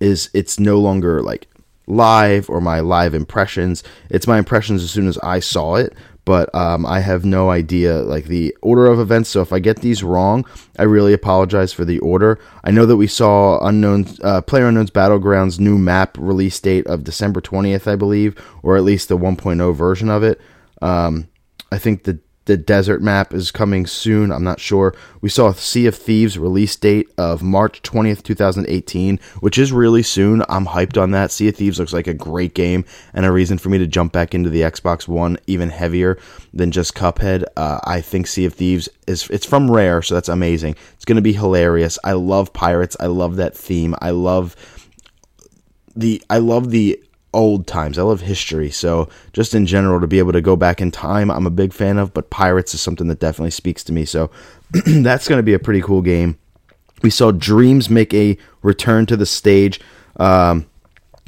is 0.00 0.30
it's 0.34 0.58
no 0.58 0.78
longer 0.78 1.22
like 1.22 1.48
live 1.86 2.48
or 2.48 2.60
my 2.60 2.80
live 2.80 3.14
impressions. 3.14 3.82
It's 4.10 4.26
my 4.26 4.38
impressions 4.38 4.82
as 4.82 4.90
soon 4.90 5.06
as 5.06 5.18
I 5.18 5.40
saw 5.40 5.76
it, 5.76 5.94
but 6.24 6.54
um, 6.54 6.86
I 6.86 7.00
have 7.00 7.24
no 7.24 7.50
idea 7.50 8.02
like 8.02 8.26
the 8.26 8.56
order 8.62 8.86
of 8.86 9.00
events. 9.00 9.30
So 9.30 9.40
if 9.40 9.52
I 9.52 9.58
get 9.58 9.80
these 9.80 10.02
wrong, 10.02 10.44
I 10.78 10.84
really 10.84 11.12
apologize 11.12 11.72
for 11.72 11.84
the 11.84 11.98
order. 11.98 12.38
I 12.62 12.70
know 12.70 12.86
that 12.86 12.96
we 12.96 13.06
saw 13.06 13.64
unknown 13.66 14.06
uh, 14.22 14.42
PlayerUnknown's 14.42 14.90
Battlegrounds 14.90 15.58
new 15.58 15.78
map 15.78 16.16
release 16.18 16.60
date 16.60 16.86
of 16.86 17.04
December 17.04 17.40
twentieth, 17.40 17.88
I 17.88 17.96
believe, 17.96 18.36
or 18.62 18.76
at 18.76 18.84
least 18.84 19.08
the 19.08 19.18
1.0 19.18 19.74
version 19.74 20.08
of 20.08 20.22
it. 20.22 20.40
Um, 20.80 21.28
I 21.70 21.78
think 21.78 22.04
the 22.04 22.20
the 22.44 22.56
desert 22.56 23.00
map 23.00 23.32
is 23.32 23.50
coming 23.50 23.86
soon. 23.86 24.32
I'm 24.32 24.42
not 24.42 24.60
sure. 24.60 24.94
We 25.20 25.28
saw 25.28 25.48
a 25.48 25.54
Sea 25.54 25.86
of 25.86 25.94
Thieves 25.94 26.38
release 26.38 26.74
date 26.74 27.08
of 27.16 27.42
March 27.42 27.82
20th, 27.82 28.22
2018, 28.22 29.20
which 29.40 29.58
is 29.58 29.72
really 29.72 30.02
soon. 30.02 30.42
I'm 30.48 30.66
hyped 30.66 31.00
on 31.00 31.12
that. 31.12 31.30
Sea 31.30 31.48
of 31.48 31.56
Thieves 31.56 31.78
looks 31.78 31.92
like 31.92 32.08
a 32.08 32.14
great 32.14 32.54
game 32.54 32.84
and 33.14 33.24
a 33.24 33.32
reason 33.32 33.58
for 33.58 33.68
me 33.68 33.78
to 33.78 33.86
jump 33.86 34.12
back 34.12 34.34
into 34.34 34.50
the 34.50 34.62
Xbox 34.62 35.06
One 35.06 35.38
even 35.46 35.70
heavier 35.70 36.18
than 36.52 36.72
just 36.72 36.94
Cuphead. 36.94 37.44
Uh, 37.56 37.78
I 37.84 38.00
think 38.00 38.26
Sea 38.26 38.46
of 38.46 38.54
Thieves 38.54 38.88
is 39.06 39.28
it's 39.30 39.46
from 39.46 39.70
Rare, 39.70 40.02
so 40.02 40.14
that's 40.14 40.28
amazing. 40.28 40.74
It's 40.94 41.04
going 41.04 41.16
to 41.16 41.22
be 41.22 41.32
hilarious. 41.34 41.98
I 42.02 42.12
love 42.12 42.52
pirates. 42.52 42.96
I 42.98 43.06
love 43.06 43.36
that 43.36 43.56
theme. 43.56 43.94
I 44.00 44.10
love 44.10 44.56
the 45.94 46.22
I 46.28 46.38
love 46.38 46.70
the 46.70 47.02
old 47.32 47.66
times. 47.66 47.98
I 47.98 48.02
love 48.02 48.20
history. 48.20 48.70
So, 48.70 49.08
just 49.32 49.54
in 49.54 49.66
general, 49.66 50.00
to 50.00 50.06
be 50.06 50.18
able 50.18 50.32
to 50.32 50.40
go 50.40 50.56
back 50.56 50.80
in 50.80 50.90
time, 50.90 51.30
I'm 51.30 51.46
a 51.46 51.50
big 51.50 51.72
fan 51.72 51.98
of, 51.98 52.12
but 52.12 52.30
Pirates 52.30 52.74
is 52.74 52.80
something 52.80 53.08
that 53.08 53.20
definitely 53.20 53.50
speaks 53.50 53.82
to 53.84 53.92
me. 53.92 54.04
So, 54.04 54.30
that's 54.86 55.28
going 55.28 55.38
to 55.38 55.42
be 55.42 55.54
a 55.54 55.58
pretty 55.58 55.80
cool 55.80 56.02
game. 56.02 56.38
We 57.02 57.10
saw 57.10 57.32
Dreams 57.32 57.90
make 57.90 58.14
a 58.14 58.36
return 58.62 59.06
to 59.06 59.16
the 59.16 59.26
stage. 59.26 59.80
Um, 60.16 60.66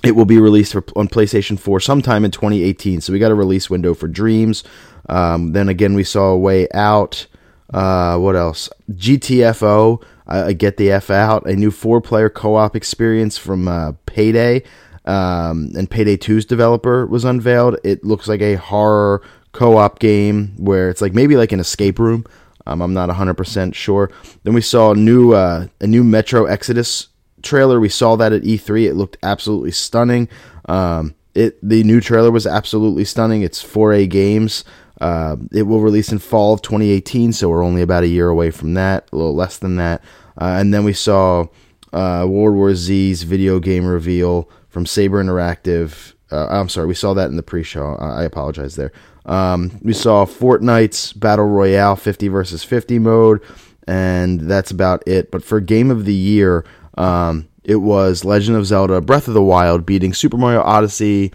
it 0.05 0.12
will 0.12 0.26
be 0.26 0.39
released 0.39 0.72
for, 0.72 0.85
on 0.94 1.09
PlayStation 1.09 1.59
4 1.59 1.81
sometime 1.81 2.24
in 2.24 2.31
2018. 2.31 3.01
So, 3.01 3.12
we 3.12 3.18
got 3.18 3.31
a 3.31 3.36
release 3.36 3.70
window 3.70 3.94
for 3.94 4.09
Dreams. 4.09 4.64
Um, 5.09 5.52
then 5.52 5.68
again, 5.68 5.94
we 5.94 6.05
saw 6.05 6.28
a 6.28 6.39
way 6.39 6.68
out. 6.72 7.26
Uh, 7.72 8.18
what 8.18 8.36
else? 8.36 8.68
GTFO. 8.93 10.02
I, 10.26 10.55
get 10.55 10.78
the 10.78 10.90
F 10.90 11.10
out. 11.10 11.47
A 11.47 11.55
new 11.55 11.70
four 11.70 12.01
player 12.01 12.31
co 12.31 12.55
op 12.55 12.74
experience 12.74 13.36
from 13.36 13.68
uh, 13.68 13.93
Payday 14.06 14.62
um, 15.05 15.70
and 15.76 15.90
Payday 15.90 16.16
2's 16.16 16.44
developer 16.44 17.06
was 17.06 17.24
unveiled. 17.24 17.78
It 17.85 18.05
looks 18.05 18.28
like 18.28 18.40
a 18.40 18.55
horror 18.55 19.22
co-op 19.52 19.98
game 19.98 20.55
where 20.59 20.90
it's 20.90 21.01
like 21.01 21.14
maybe 21.14 21.36
like 21.36 21.52
an 21.52 21.60
escape 21.60 21.98
room. 21.98 22.24
Um, 22.66 22.81
I'm 22.81 22.94
not 22.94 23.10
100% 23.10 23.74
sure. 23.74 24.10
Then 24.43 24.55
we 24.55 24.62
saw 24.62 24.93
a 24.93 24.97
new 24.97 25.32
uh, 25.32 25.66
a 25.81 25.86
new 25.86 26.02
Metro 26.02 26.47
Exodus 26.47 27.09
trailer. 27.43 27.78
We 27.78 27.90
saw 27.90 28.16
that 28.16 28.32
at 28.32 28.43
E3. 28.43 28.86
It 28.89 28.94
looked 28.94 29.18
absolutely 29.22 29.72
stunning. 29.72 30.28
Um, 30.66 31.14
it 31.35 31.59
the 31.62 31.82
new 31.85 32.01
trailer 32.01 32.31
was 32.31 32.47
absolutely 32.47 33.05
stunning. 33.05 33.43
It's 33.43 33.62
4A 33.62 34.09
games. 34.09 34.64
Uh, 35.01 35.36
it 35.52 35.64
will 35.64 35.81
release 35.81 36.12
in 36.12 36.18
fall 36.18 36.55
of 36.55 36.62
2018, 36.62 37.32
so 37.32 37.48
we're 37.48 37.64
only 37.64 37.82
about 37.82 38.05
a 38.05 38.09
year 38.09 38.28
away 38.28 38.51
from 38.51 38.74
that, 38.74 39.09
a 39.12 39.16
little 39.16 39.35
less 39.35 39.59
than 39.59 39.76
that. 39.76 40.02
Uh, 40.40 40.56
and 40.59 40.72
then 40.72 40.85
we 40.85 40.93
saw 40.93 41.47
uh, 41.93 42.24
World 42.28 42.56
War 42.56 42.74
Z's 42.74 43.24
video 43.24 43.59
game 43.59 43.85
reveal 43.85 44.48
from 44.75 44.85
Saber 44.85 45.23
Interactive. 45.23 46.15
Uh, 46.33 46.49
I'm 46.51 46.69
sorry, 46.69 46.89
we 46.89 46.95
saw 46.95 47.15
that 47.15 47.31
in 47.31 47.37
the 47.37 47.45
pre-show. 47.45 47.95
I 47.95 48.25
apologize 48.25 48.75
there. 48.75 48.91
Um, 49.25 49.79
we 49.83 49.93
saw 49.93 50.27
Fortnite's 50.27 51.13
Battle 51.13 51.47
Royale 51.47 51.95
50 51.95 52.27
versus 52.27 52.65
50 52.65 52.99
mode, 52.99 53.41
and 53.87 54.41
that's 54.41 54.73
about 54.73 55.07
it. 55.07 55.31
But 55.31 55.45
for 55.45 55.61
Game 55.61 55.93
of 55.93 56.07
the 56.07 56.13
Year, 56.13 56.65
um, 56.99 57.49
it 57.63 57.77
was 57.77 58.25
Legend 58.25 58.57
of 58.57 58.67
Zelda: 58.67 59.01
Breath 59.01 59.29
of 59.29 59.35
the 59.35 59.43
Wild 59.45 59.87
beating 59.87 60.13
Super 60.13 60.37
Mario 60.37 60.61
Odyssey, 60.63 61.33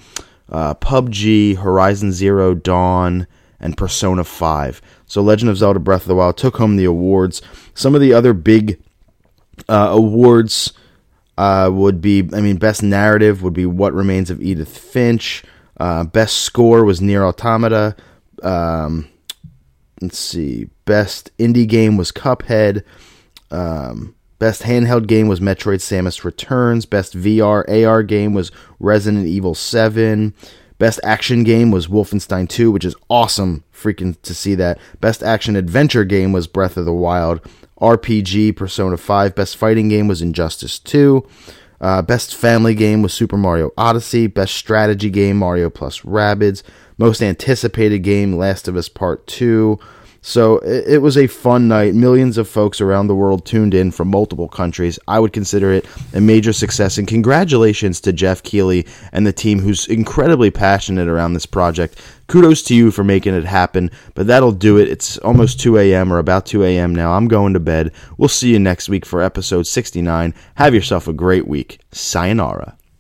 uh, 0.52 0.76
PUBG, 0.76 1.58
Horizon 1.60 2.12
Zero 2.12 2.54
Dawn, 2.54 3.26
and 3.62 3.78
Persona 3.78 4.26
5. 4.26 4.82
So 5.06 5.22
Legend 5.22 5.50
of 5.50 5.58
Zelda: 5.58 5.80
Breath 5.80 6.02
of 6.02 6.08
the 6.10 6.16
Wild 6.16 6.36
took 6.36 6.58
home 6.58 6.76
the 6.76 6.86
awards. 6.86 7.42
Some 7.74 7.96
of 7.96 8.02
the 8.02 8.14
other 8.14 8.34
big 8.34 8.82
uh, 9.70 9.90
awards 9.92 10.74
uh, 11.40 11.70
would 11.72 12.02
be, 12.02 12.30
I 12.34 12.42
mean, 12.42 12.58
best 12.58 12.84
narrative 12.84 13.42
would 13.44 13.54
be 13.54 13.66
What 13.66 13.94
Remains 13.94 14.30
of 14.30 14.42
Edith 14.42 14.78
Finch. 14.78 15.42
Uh, 15.78 16.04
best 16.04 16.40
score 16.40 16.84
was 16.84 17.00
NieR 17.00 17.26
Automata. 17.26 17.96
Um, 18.44 19.08
let's 20.02 20.20
see. 20.20 20.68
Best 20.84 21.32
indie 21.38 21.66
game 21.66 21.96
was 21.96 22.12
Cuphead. 22.12 22.84
Um, 23.52 24.16
best 24.40 24.64
handheld 24.64 25.08
game 25.08 25.30
was 25.30 25.40
Metroid 25.40 25.80
Samus 25.80 26.26
Returns. 26.26 26.86
Best 26.86 27.16
VR 27.16 27.64
AR 27.86 28.04
game 28.04 28.34
was 28.34 28.52
Resident 28.82 29.26
Evil 29.26 29.56
7. 29.56 30.34
Best 30.80 31.00
action 31.04 31.44
game 31.44 31.72
was 31.72 31.88
Wolfenstein 31.88 32.50
2, 32.50 32.72
which 32.72 32.86
is 32.86 32.96
awesome 33.10 33.64
freaking 33.74 34.20
to 34.24 34.34
see 34.34 34.56
that. 34.56 34.80
Best 35.02 35.22
action 35.22 35.56
adventure 35.56 36.06
game 36.06 36.32
was 36.32 36.48
Breath 36.48 36.78
of 36.78 36.86
the 36.86 36.94
Wild. 36.94 37.42
RPG 37.80 38.56
Persona 38.56 38.98
5. 38.98 39.36
Best 39.36 39.58
fighting 39.58 39.90
game 39.90 40.08
was 40.08 40.22
Injustice 40.22 40.80
2. 40.80 41.26
Uh, 41.82 42.02
best 42.02 42.36
family 42.36 42.74
game 42.76 43.02
was 43.02 43.14
Super 43.14 43.38
Mario 43.38 43.72
Odyssey. 43.78 44.28
Best 44.28 44.56
strategy 44.56 45.10
game 45.10 45.38
Mario 45.38 45.70
plus 45.70 46.02
Rabbids. 46.02 46.64
Most 46.98 47.22
anticipated 47.22 48.00
game 48.00 48.38
Last 48.38 48.68
of 48.68 48.76
Us 48.76 48.90
Part 48.90 49.28
2. 49.28 49.78
So 50.22 50.58
it, 50.60 51.02
was 51.02 51.18
a 51.18 51.28
fun 51.28 51.68
night. 51.68 51.96
Millions 51.96 52.38
of 52.38 52.48
folks 52.48 52.82
around 52.82 53.08
the 53.08 53.16
world 53.16 53.46
tuned 53.46 53.74
in 53.74 53.92
from 53.92 54.10
multiple 54.10 54.50
countries. 54.50 55.00
I 55.08 55.20
would 55.20 55.34
consider 55.34 55.72
it 55.72 55.86
a 56.14 56.20
major 56.20 56.52
success. 56.52 56.98
And 56.98 57.08
congratulations 57.08 58.02
to 58.02 58.14
Geoff 58.14 58.44
Keighley 58.44 58.86
and 59.12 59.26
the 59.26 59.34
team 59.34 59.60
who's 59.60 59.88
incredibly 59.88 60.52
passionate 60.52 61.08
around 61.08 61.34
this 61.34 61.46
project. 61.46 62.02
Kudos 62.28 62.64
to 62.64 62.76
you 62.76 62.92
for 62.92 63.04
making 63.04 63.34
it 63.34 63.46
happen. 63.46 63.92
But 64.14 64.28
that'll 64.28 64.52
do 64.52 64.78
it. 64.78 64.90
It's 64.90 65.18
almost 65.20 65.60
2 65.62 65.78
a.m. 65.78 66.12
or 66.12 66.20
about 66.20 66.46
2 66.46 66.64
a.m. 66.64 66.94
now. 66.94 67.14
I'm 67.14 67.28
going 67.28 67.54
to 67.54 67.60
bed. 67.60 67.92
We'll 68.18 68.30
see 68.30 68.52
you 68.52 68.60
next 68.60 68.90
week 68.90 69.06
for 69.06 69.22
episode 69.22 69.68
69. 69.68 70.34
Have 70.56 70.74
yourself 70.74 71.08
a 71.08 71.14
great 71.14 71.48
week. 71.48 71.80
Sayonara. 71.92 72.79